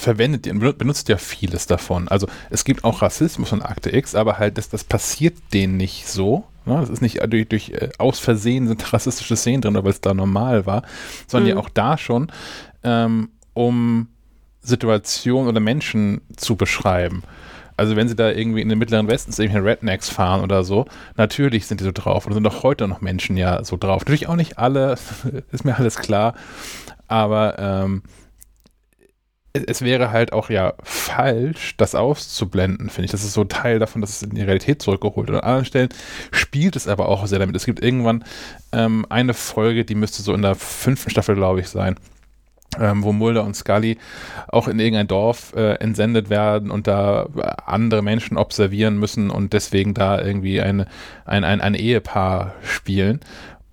[0.00, 2.08] verwendet, benu- benutzt ja vieles davon.
[2.08, 6.06] Also es gibt auch Rassismus in Akte X, aber halt, das, das passiert denen nicht
[6.08, 6.44] so.
[6.64, 6.76] Ne?
[6.80, 10.14] Das ist nicht durch, durch äh, aus Versehen sind rassistische Szenen drin, weil es da
[10.14, 10.82] normal war,
[11.26, 11.56] sondern Mhm.
[11.56, 12.30] ja auch da schon,
[12.84, 14.08] ähm, um
[14.60, 17.22] Situationen oder Menschen zu beschreiben.
[17.76, 20.86] Also wenn sie da irgendwie in den Mittleren Westen zu irgendwelchen Rednecks fahren oder so,
[21.16, 22.26] natürlich sind die so drauf.
[22.26, 24.00] Und sind auch heute noch Menschen ja so drauf.
[24.02, 24.96] Natürlich auch nicht alle,
[25.52, 26.34] ist mir alles klar.
[27.06, 28.02] Aber ähm,
[29.66, 33.10] es, wäre halt auch ja falsch, das auszublenden, finde ich.
[33.10, 35.42] Das ist so Teil davon, dass es in die Realität zurückgeholt wird.
[35.42, 35.88] An anderen Stellen
[36.30, 37.56] spielt es aber auch sehr damit.
[37.56, 38.24] Es gibt irgendwann
[38.72, 41.96] ähm, eine Folge, die müsste so in der fünften Staffel, glaube ich, sein.
[42.78, 43.96] Ähm, wo Mulder und Scully
[44.48, 47.26] auch in irgendein Dorf äh, entsendet werden und da
[47.64, 50.86] andere Menschen observieren müssen und deswegen da irgendwie eine,
[51.24, 53.20] ein, ein, ein Ehepaar spielen.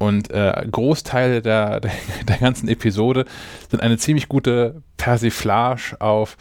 [0.06, 1.92] Und äh, Großteile der, der,
[2.27, 3.25] der ganzen Episode
[3.69, 6.38] sind eine ziemlich gute Persiflage auf,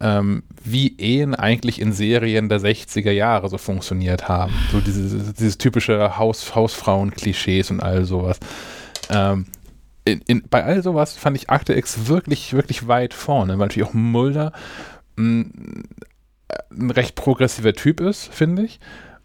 [0.00, 4.52] ähm, wie Ehen eigentlich in Serien der 60er Jahre so funktioniert haben.
[4.72, 8.40] So dieses, dieses typische Haus, Hausfrauen-Klischees und all sowas.
[9.10, 9.46] Ähm,
[10.04, 13.88] in, in, bei all sowas fand ich Akte X wirklich, wirklich weit vorne, weil natürlich
[13.88, 14.52] auch Mulder
[15.16, 15.46] mh,
[16.70, 18.80] ein recht progressiver Typ ist, finde ich.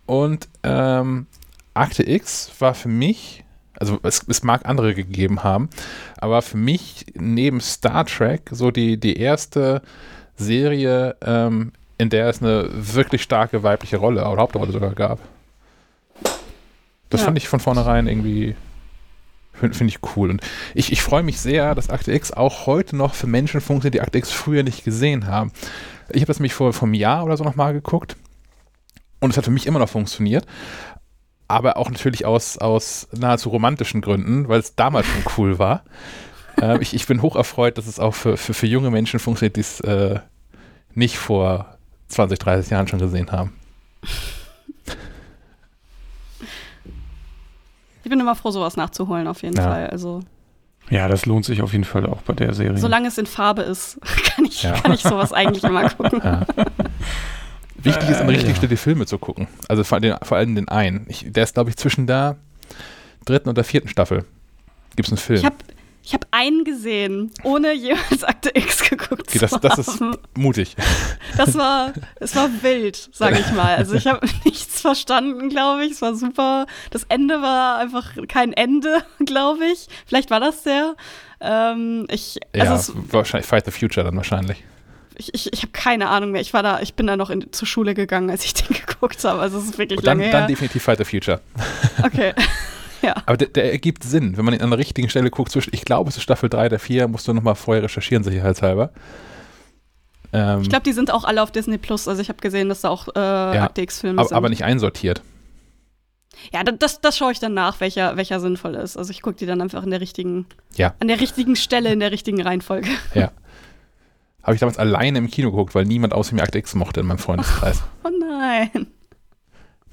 [0.06, 1.26] Und ähm,
[1.74, 3.44] Akte X war für mich,
[3.80, 5.70] also es, es mag andere gegeben haben,
[6.18, 9.82] aber für mich neben Star Trek so die, die erste
[10.36, 15.20] Serie, ähm, in der es eine wirklich starke weibliche Rolle oder Hauptrolle sogar gab.
[17.10, 17.26] Das Ja.
[17.26, 18.56] fand ich von vornherein irgendwie
[19.60, 20.30] Finde find ich cool.
[20.30, 20.42] Und
[20.74, 24.02] ich, ich freue mich sehr, dass Akte X auch heute noch für Menschen funktioniert, die
[24.02, 25.52] Akte X früher nicht gesehen haben.
[26.10, 28.16] Ich habe das nämlich vor, vor einem Jahr oder so nochmal geguckt.
[29.20, 30.46] Und es hat für mich immer noch funktioniert.
[31.50, 35.84] Aber auch natürlich aus, aus nahezu romantischen Gründen, weil es damals schon cool war.
[36.62, 39.58] äh, ich, ich bin hoch erfreut, dass es auch für, für, für junge Menschen funktioniert,
[39.58, 40.20] die es äh,
[40.96, 41.78] nicht vor
[42.10, 43.54] 20, 30 Jahren schon gesehen haben.
[48.04, 49.64] Ich bin immer froh, sowas nachzuholen, auf jeden Ja.
[49.64, 49.88] Fall.
[49.88, 50.22] Also,
[50.90, 52.78] Ja, das lohnt sich auf jeden Fall auch bei der Serie.
[52.78, 54.00] solange es in Farbe ist,
[54.36, 54.72] kann ich, Ja.
[54.80, 56.22] kann ich sowas eigentlich immer gucken.
[56.24, 56.46] Ja.
[57.84, 58.52] Wichtig ist, an Äh, richtig ja.
[58.52, 59.48] gestellte Filme zu gucken.
[59.68, 61.06] Also vor, den, vor allem den einen.
[61.10, 62.38] Ich, der ist, glaube ich, zwischen der
[63.26, 64.26] dritten und der vierten Staffel.
[64.96, 65.40] Gibt es einen Film.
[65.40, 65.56] Ich habe
[66.02, 70.02] ich hab einen gesehen, ohne jemals Akte X geguckt Okay, zu das, das ist
[70.36, 70.76] mutig.
[71.38, 73.76] Das war, es war wild, sage ich mal.
[73.76, 75.92] Also ich habe nichts verstanden, glaube ich.
[75.92, 76.66] Es war super.
[76.90, 79.88] Das Ende war einfach kein Ende, glaube ich.
[80.08, 80.96] Vielleicht war das der.
[81.42, 84.64] Ähm, ich, Ja, also wahrscheinlich Fight the Future dann wahrscheinlich.
[85.20, 86.42] Ich, ich, ich habe keine Ahnung mehr.
[86.42, 89.24] Ich war da, ich bin da noch in, zur Schule gegangen, als ich den geguckt
[89.24, 89.40] habe.
[89.42, 90.48] Also es ist wirklich Und dann, lange dann her.
[90.48, 91.42] definitiv Fight the Future.
[92.04, 92.34] Okay.
[93.02, 93.16] ja.
[93.26, 95.52] Aber der, der ergibt Sinn, wenn man ihn an der richtigen Stelle guckt.
[95.52, 98.92] Zwischen, ich glaube, es ist Staffel 3 oder 4, musst du nochmal vorher recherchieren, sicherheitshalber.
[100.32, 102.08] Ähm, Ich glaube, die sind auch alle auf Disney Plus.
[102.08, 104.38] Also ich habe gesehen, dass da auch äh, X-Filme aber, sind.
[104.38, 105.22] aber nicht einsortiert.
[106.54, 108.96] Ja, da- das, das schaue ich dann nach, welcher, welcher sinnvoll ist.
[108.96, 110.94] Also ich gucke die dann einfach in der richtigen, Ja.
[111.00, 112.90] an der richtigen Stelle, in der richtigen Reihenfolge.
[113.14, 113.32] Ja.
[114.50, 117.06] Habe ich damals alleine im Kino geguckt, weil niemand außer mir Akte X mochte in
[117.06, 117.84] meinem Freundeskreis.
[118.04, 118.88] Oh nein.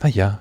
[0.01, 0.41] Naja.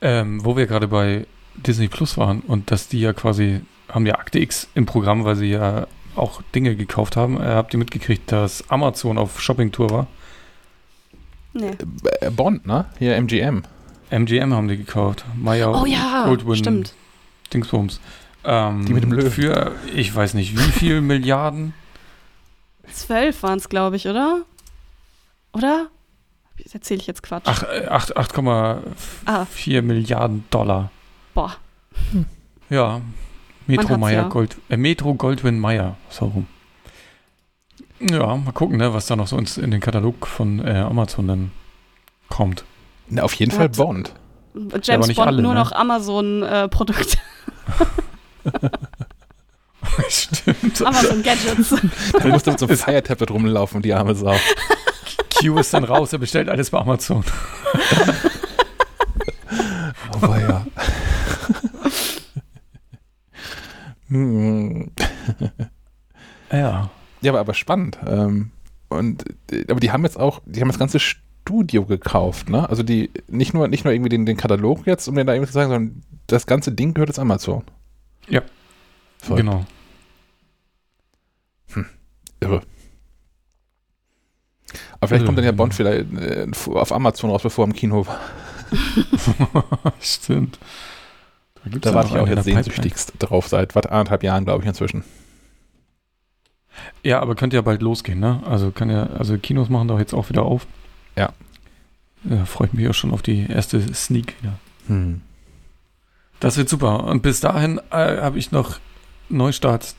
[0.00, 4.16] Ähm, wo wir gerade bei Disney Plus waren und dass die ja quasi, haben ja
[4.16, 7.36] Akte X im Programm, weil sie ja auch Dinge gekauft haben.
[7.40, 10.06] Äh, habt ihr mitgekriegt, dass Amazon auf Shoppingtour war?
[11.52, 11.76] Nee.
[12.22, 12.86] Äh, Bond, ne?
[12.98, 13.62] Hier MGM.
[14.10, 15.24] MGM haben die gekauft.
[15.36, 16.94] Maya Oh ja, Goldwyn stimmt.
[17.54, 18.00] Dingsbums.
[18.42, 19.30] Ähm, Die mit dem Löwen.
[19.30, 21.72] Für, ich weiß nicht, wie viel Milliarden?
[22.92, 24.42] Zwölf waren es, glaube ich, oder?
[25.52, 25.88] Oder?
[26.56, 27.44] Jetzt erzähle ich jetzt Quatsch.
[27.46, 29.82] Ach, äh, acht- 8,4 Ah.
[29.82, 30.90] Milliarden Dollar.
[31.34, 31.56] Boah.
[32.68, 33.00] Ja.
[33.66, 34.28] Metro Meyer ja.
[34.28, 36.46] Gold, äh, Metro Goldwyn Mayer, so rum.
[38.00, 41.28] Ja, mal gucken, ne, was da noch so ins, in den Katalog von äh, Amazon
[41.28, 41.52] dann
[42.28, 42.64] kommt.
[43.08, 44.12] Na, auf jeden Ja, Fall Bond.
[44.54, 45.60] James aber nicht Bond alle, nur ne?
[45.60, 47.18] noch Amazon-Produkte,
[50.08, 50.82] Stimmt.
[50.82, 51.74] Amazon-Gadgets.
[52.12, 54.36] Da musst du mit so einem Fire-Tablet rumlaufen, die arme Sau.
[55.40, 57.24] Q ist dann raus, er bestellt alles bei Amazon.
[60.22, 60.66] Oh, ja.
[64.08, 64.90] Hm.
[66.52, 66.90] Ja.
[67.22, 67.98] Ja, aber, aber spannend.
[68.06, 68.50] Ähm,
[68.88, 72.68] und, äh, aber die haben jetzt auch, die haben das ganze Studio gekauft, ne?
[72.68, 75.48] Also die, nicht nur, nicht nur irgendwie den, den Katalog jetzt, um den da irgendwie
[75.48, 77.62] zu sagen, sondern das ganze Ding gehört jetzt Amazon.
[78.28, 78.42] Ja.
[79.20, 79.40] Verrückt.
[79.46, 79.66] Genau.
[82.40, 82.62] Irre.
[85.00, 85.52] Aber vielleicht Irre, kommt dann ja.
[85.52, 88.20] Bond vielleicht äh, auf Amazon raus, bevor er im Kino war.
[90.00, 90.58] Stimmt.
[91.64, 92.64] Da, Da warte ich auch jetzt der Pipeline.
[92.64, 95.04] sehnsüchtigst drauf, seit was, anderthalb Jahren, glaube ich, inzwischen.
[97.02, 98.42] Ja, aber könnte ja bald losgehen, ne?
[98.46, 100.66] Also kann ja, also Kinos machen doch jetzt auch wieder auf.
[101.16, 101.32] Ja.
[102.24, 104.58] Ja, freue ich mich auch schon auf die erste Sneak wieder.
[104.86, 105.20] Hm.
[106.38, 107.04] Das wird super.
[107.04, 108.78] Und bis dahin äh, habe ich noch
[109.30, 109.94] Neustart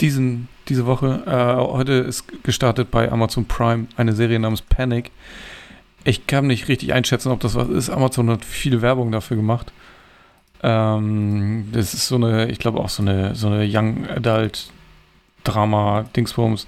[0.00, 1.22] diesen, diese Woche.
[1.26, 5.10] Äh, heute ist gestartet bei Amazon Prime eine Serie namens Panic.
[6.04, 7.90] Ich kann nicht richtig einschätzen, ob das was ist.
[7.90, 9.72] Amazon hat viel Werbung dafür gemacht.
[10.62, 14.70] Ähm, das ist so eine, ich glaube auch so eine, so eine Young Adult
[15.44, 16.66] Drama Dingsbums.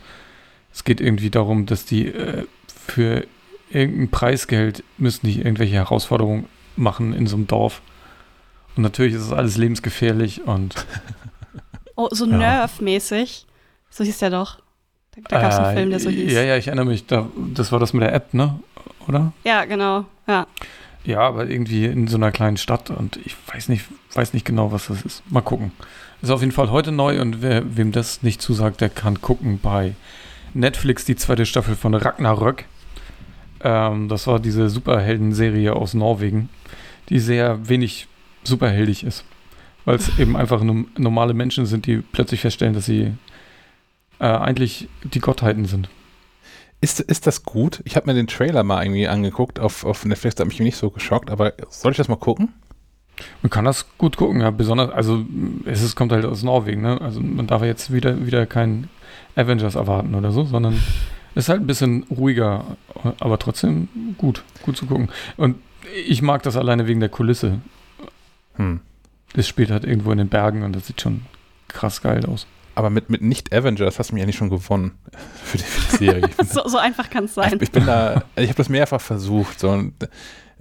[0.73, 3.27] Es geht irgendwie darum, dass die äh, für
[3.71, 6.47] irgendein Preisgeld müssen die irgendwelche Herausforderungen
[6.77, 7.83] machen in so einem Dorf.
[8.77, 10.75] Und natürlich ist es alles lebensgefährlich und
[12.01, 12.37] Oh, so Ja.
[12.39, 13.47] Nerf-mäßig.
[13.91, 14.59] So hieß der doch.
[15.15, 16.33] Da, da gab es einen Äh, Film, der so hieß.
[16.33, 17.07] Ja, ja, ich erinnere mich.
[17.07, 18.59] Da, das war das mit der App, ne?
[19.09, 19.33] Oder?
[19.45, 20.05] Ja, genau.
[20.27, 20.47] Ja.
[21.05, 24.71] Ja, aber irgendwie in so einer kleinen Stadt und ich weiß nicht, weiß nicht genau,
[24.71, 25.23] was das ist.
[25.31, 25.73] Mal gucken.
[26.23, 29.59] Ist auf jeden Fall heute neu und wer, wem das nicht zusagt, der kann gucken
[29.63, 29.95] bei
[30.53, 32.65] Netflix die zweite Staffel von Ragnarök.
[33.63, 36.49] Ähm, das war diese Superhelden-Serie aus Norwegen,
[37.09, 38.07] die sehr wenig
[38.45, 39.25] superheldig ist.
[39.85, 43.15] Weil es eben einfach nur normale Menschen sind, die plötzlich feststellen, dass sie
[44.19, 45.89] äh, eigentlich die Gottheiten sind.
[46.83, 47.81] Ist, ist das gut?
[47.85, 50.77] Ich habe mir den Trailer mal irgendwie angeguckt auf, auf Netflix, da hat mich nicht
[50.77, 52.55] so geschockt, aber soll ich das mal gucken?
[53.43, 55.25] Man kann das gut gucken, ja, besonders, also
[55.67, 56.99] es ist, kommt halt aus Norwegen, ne?
[57.01, 58.89] Also man darf jetzt wieder, wieder kein
[59.37, 60.81] Avengers erwarten oder so, sondern
[61.35, 62.65] ist halt ein bisschen ruhiger,
[63.21, 65.11] aber trotzdem gut, gut zu gucken.
[65.37, 65.57] Und
[66.07, 67.61] ich mag das alleine wegen der Kulisse.
[68.57, 68.81] Hm.
[69.35, 71.23] Das spielt halt irgendwo in den Bergen und das sieht schon
[71.69, 72.47] krass geil aus.
[72.75, 74.93] Aber mit, mit Nicht-Avengers hast du mich eigentlich schon gewonnen
[75.45, 76.31] für die, für die Serie.
[76.45, 77.55] So, so einfach kann es sein.
[77.57, 79.61] ich, ich bin da, ich habe das mehrfach versucht.
[79.61, 79.95] So, und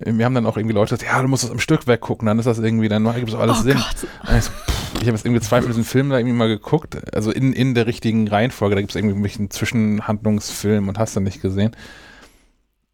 [0.06, 2.40] wir haben dann auch irgendwie Leute gesagt, ja, du musst das am Stück weggucken, dann
[2.40, 3.78] ist das irgendwie, dann gibt es auch alles oh Sinn.
[3.78, 4.10] Gott.
[4.30, 7.54] Und ich habe jetzt irgendwie zwei von diesen Filmen da irgendwie mal geguckt, also in,
[7.54, 11.76] in der richtigen Reihenfolge, da gibt es irgendwie einen Zwischenhandlungsfilm und hast du nicht gesehen.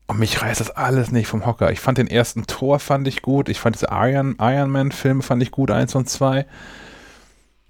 [0.08, 1.72] Und mich reißt das alles nicht vom Hocker.
[1.72, 5.24] Ich fand den ersten Tor fand ich gut, ich fand diese Iron, Iron Man Filme
[5.24, 6.46] fand ich gut, eins und zwei.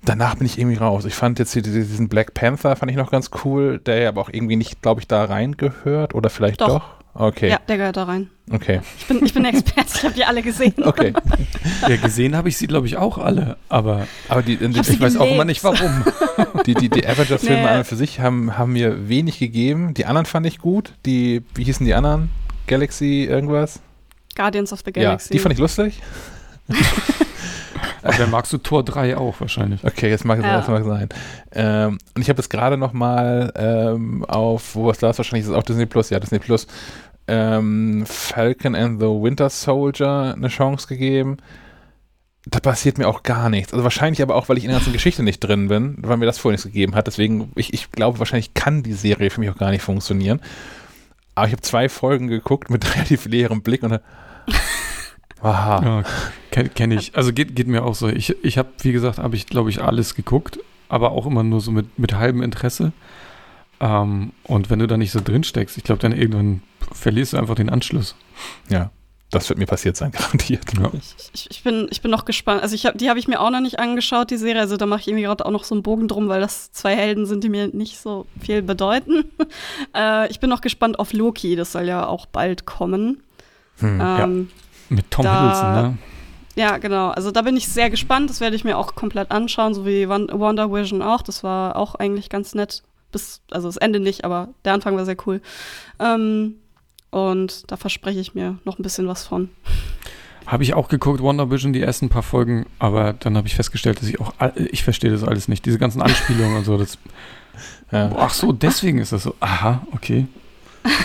[0.04, 1.06] Danach bin ich irgendwie raus.
[1.06, 4.30] Ich fand jetzt diesen Black Panther fand ich noch ganz cool, der ja aber auch
[4.30, 6.68] irgendwie nicht, glaube ich, da reingehört oder vielleicht Doch.
[6.68, 7.05] doch.
[7.18, 8.30] Okay, Ja, der gehört da rein.
[8.52, 10.74] okay, Ich bin, ich bin Experte, ich habe die alle gesehen.
[10.84, 11.14] okay.
[11.88, 15.16] Ja, gesehen habe ich sie, glaube ich, auch alle, aber Aber die, sie ich weiß
[15.18, 16.04] auch immer nicht warum.
[16.66, 17.68] Die, die, die Avengers-Filme Nee.
[17.68, 19.94] an und für sich haben, haben mir wenig gegeben.
[19.94, 20.94] Die anderen fand ich gut.
[21.06, 22.30] Die, wie hießen die anderen?
[22.68, 23.80] Galaxy irgendwas?
[24.36, 25.30] Guardians of the Galaxy.
[25.30, 26.02] Ja, die fand ich lustig.
[28.02, 29.84] Aber dann magst du Tor 3 auch wahrscheinlich.
[29.84, 30.58] Okay, jetzt mag es Ja.
[30.58, 31.10] das mag sein.
[31.54, 35.46] Ähm, und ich habe jetzt gerade noch mal ähm, auf, wo es da ist, wahrscheinlich
[35.46, 36.68] ist es auch Disney Plus, ja, Disney Plus,
[37.28, 41.38] ähm, Falcon and the Winter Soldier eine Chance gegeben.
[42.48, 43.74] Da passiert mir auch gar nichts.
[43.74, 46.28] Also wahrscheinlich aber auch, weil ich in der ganzen Geschichte nicht drin bin, weil mir
[46.28, 47.08] das vorher nichts gegeben hat.
[47.08, 50.40] Deswegen, ich, ich glaube, wahrscheinlich kann die Serie für mich auch gar nicht funktionieren.
[51.34, 54.02] Aber ich habe zwei Folgen geguckt mit relativ leerem Blick und dann,
[55.42, 55.82] Aha.
[55.84, 56.04] Ja,
[56.52, 57.16] kenne kenn ich.
[57.16, 58.08] Also geht, geht mir auch so.
[58.08, 61.62] Ich, ich habe, wie gesagt, habe ich, glaube ich, alles geguckt, aber auch immer nur
[61.62, 62.94] so mit, mit halbem Interesse.
[63.80, 67.38] Ähm, und wenn du da nicht so drin steckst, ich glaube, dann irgendwann verlierst du
[67.38, 68.16] einfach den Anschluss.
[68.70, 68.92] Ja,
[69.32, 70.64] das wird mir passiert sein, garantiert.
[70.78, 70.92] Ja.
[71.34, 72.62] Ich, ich, bin, ich bin noch gespannt.
[72.62, 74.62] Also ich hab, die habe ich mir auch noch nicht angeschaut, die Serie.
[74.62, 76.96] Also da mache ich irgendwie gerade auch noch so einen Bogen drum, weil das zwei
[76.96, 79.26] Helden sind, die mir nicht so viel bedeuten.
[79.96, 81.56] äh, ich bin noch gespannt auf Loki.
[81.56, 83.24] Das soll ja auch bald kommen.
[83.80, 84.00] Hm.
[84.02, 84.50] Ähm,
[84.90, 85.98] Mit Tom Da- Hiddleston, ne?
[86.56, 87.10] ja, genau.
[87.10, 88.30] Also da bin ich sehr gespannt.
[88.30, 91.22] Das werde ich mir auch komplett anschauen, so wie Wonder Vision auch.
[91.22, 92.84] Das war auch eigentlich ganz nett.
[93.16, 95.40] Bis, also das Ende nicht, aber der Anfang war sehr cool.
[96.00, 96.56] Ähm,
[97.12, 99.48] und da verspreche ich mir noch ein bisschen was von.
[100.46, 104.02] Habe ich auch geguckt, Wonder Vision, die ersten paar Folgen, aber dann habe ich festgestellt,
[104.02, 105.66] dass ich auch, all- ich verstehe das alles nicht.
[105.66, 106.78] Diese ganzen Anspielungen und so.
[106.78, 106.98] Das,
[107.92, 108.12] Ja.
[108.18, 109.34] ach so, deswegen ist das so.
[109.40, 110.28] Aha, okay.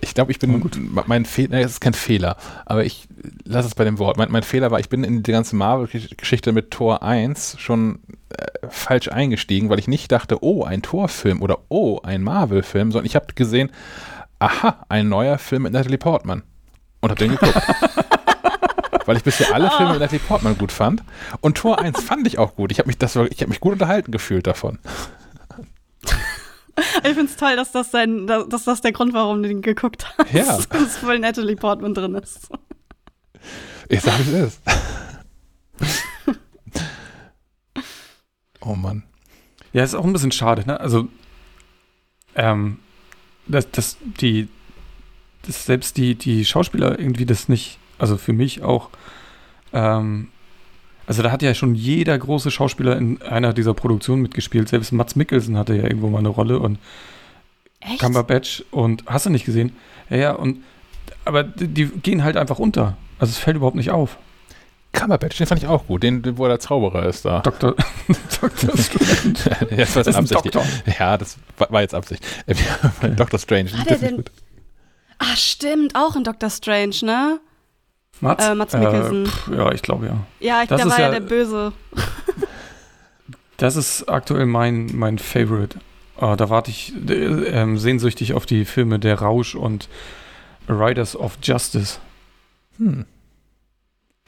[0.00, 0.78] Ich glaube, ich bin gut.
[1.06, 3.08] Mein Fehler, es ist kein Fehler, aber ich
[3.44, 4.16] lasse es bei dem Wort.
[4.16, 7.98] Mein, mein Fehler war, ich bin in die ganze Marvel-Geschichte mit Tor 1 schon
[8.32, 13.06] äh, falsch eingestiegen, weil ich nicht dachte, oh, ein Torfilm oder oh, ein Marvel-Film, sondern
[13.06, 13.70] ich habe gesehen,
[14.38, 16.42] aha, ein neuer Film mit Natalie Portman.
[17.00, 17.54] Und habe den geguckt.
[19.06, 21.02] weil ich bisher alle Filme mit Natalie Portman gut fand.
[21.40, 22.70] Und Tor 1 fand ich auch gut.
[22.72, 24.78] Ich habe mich, das war- ich hab mich gut unterhalten gefühlt davon.
[27.04, 29.60] Ich finde es toll, dass das, sein, dass, das der Grund war, warum du den
[29.60, 30.32] geguckt hast.
[30.32, 30.58] Ja.
[30.70, 32.48] Dass voll Natalie Portman drin ist.
[33.90, 34.58] Ich sag, wie es
[35.78, 36.02] ist.
[38.64, 39.02] Oh Mann.
[39.72, 40.78] Ja, ist auch ein bisschen schade, ne?
[40.80, 41.08] Also,
[42.34, 42.78] ähm,
[43.46, 44.48] dass, dass die,
[45.46, 48.90] dass selbst die, die Schauspieler irgendwie das nicht, also für mich auch,
[49.72, 50.28] ähm,
[51.06, 54.68] also da hat ja schon jeder große Schauspieler in einer dieser Produktionen mitgespielt.
[54.68, 56.78] Selbst Mats Mikkelsen hatte ja irgendwo mal eine Rolle und
[57.80, 58.00] Echt?
[58.00, 59.72] Cumberbatch und hast du nicht gesehen?
[60.08, 60.62] Ja, ja, und
[61.24, 62.96] aber die, die gehen halt einfach unter.
[63.18, 64.18] Also es fällt überhaupt nicht auf.
[64.92, 66.02] Cumberbatch, den fand ich auch gut.
[66.02, 67.40] Den, den wo er der Zauberer ist da.
[67.40, 67.74] Dr.
[68.40, 68.76] Dr.
[68.76, 69.34] Strange.
[69.70, 70.34] ja, das war Das ist.
[70.34, 70.64] Doktor.
[70.98, 72.24] Ja, das war, war jetzt Absicht.
[72.46, 72.54] Äh,
[73.16, 73.38] Dr.
[73.38, 73.72] Strange.
[73.72, 74.30] Hat das er denn- gut.
[75.18, 77.40] Ah, stimmt, auch in Doctor Strange, ne?
[78.20, 78.44] Mats?
[78.44, 79.26] Äh, Mads Mikkelsen.
[79.26, 80.16] pff, ja, ich glaube ja.
[80.40, 81.72] Ja, ich, Das der ist war ja, ja- der Böse.
[83.56, 85.78] Das ist aktuell mein, mein Favorite.
[86.18, 89.88] Ah, da warte ich äh, ähm, sehnsüchtig auf die Filme Der Rausch und
[90.68, 91.98] Riders of Justice.
[92.78, 93.06] Hm.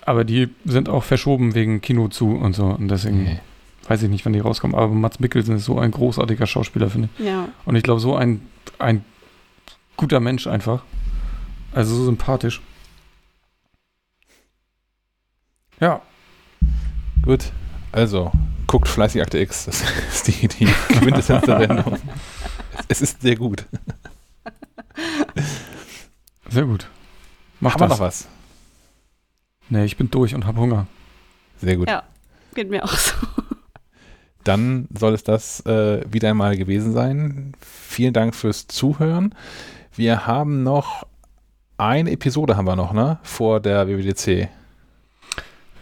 [0.07, 2.67] Aber die sind auch verschoben wegen Kino zu und so.
[2.67, 3.41] Und deswegen Nee.
[3.89, 4.77] weiß ich nicht, wann die rauskommen.
[4.77, 7.25] Aber Mats Mikkelsen ist so ein großartiger Schauspieler, finde ich.
[7.25, 7.49] Ja.
[7.65, 8.43] Und ich glaube, so ein,
[8.79, 9.05] ein
[9.97, 10.83] guter Mensch einfach.
[11.73, 12.61] Also so sympathisch.
[15.81, 16.03] Ja,
[17.23, 17.53] Gut.
[17.91, 18.31] Also,
[18.67, 19.65] guckt fleißig Akte X.
[19.65, 21.97] Das ist die, die Quintessenz der Sendung.
[22.89, 23.65] Es, ist sehr gut.
[26.51, 26.87] sehr gut.
[27.61, 27.99] Mach Haben wir das.
[27.99, 28.29] noch was?
[29.69, 30.87] Nee, ich bin durch und habe Hunger.
[31.59, 31.89] Sehr gut.
[31.89, 32.03] Ja.
[32.55, 33.15] Geht mir auch so.
[34.45, 37.53] Dann soll es das äh, wieder einmal gewesen sein.
[37.61, 39.35] Vielen Dank fürs Zuhören.
[39.97, 41.07] Wir haben noch
[41.77, 43.19] eine Episode haben wir noch, ne?
[43.23, 44.49] Vor der WWDC.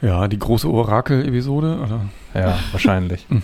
[0.00, 1.80] Ja, die große Orakel-Episode.
[1.80, 2.08] Oder?
[2.34, 3.26] Ja, wahrscheinlich.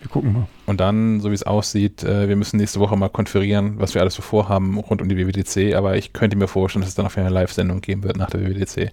[0.00, 0.46] Wir gucken mal.
[0.64, 4.00] Und dann, so wie es aussieht, äh, wir müssen nächste Woche mal konferieren, was wir
[4.00, 5.74] alles so vorhaben rund um die WWDC.
[5.74, 8.40] Aber ich könnte mir vorstellen, dass es dann auf eine Live-Sendung geben wird nach der
[8.40, 8.92] WWDC.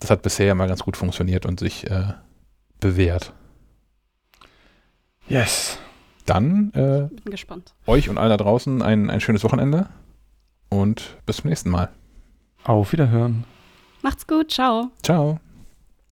[0.00, 2.14] Das hat bisher mal ganz gut funktioniert und sich äh,
[2.80, 3.32] bewährt.
[5.28, 5.78] Yes.
[6.26, 7.74] Dann äh, Bin gespannt.
[7.86, 9.88] euch und allen da draußen ein, ein schönes Wochenende
[10.68, 11.90] und bis zum nächsten Mal.
[12.64, 13.44] Auf Wiederhören.
[14.02, 14.90] Macht's gut, ciao.
[15.02, 15.38] Ciao.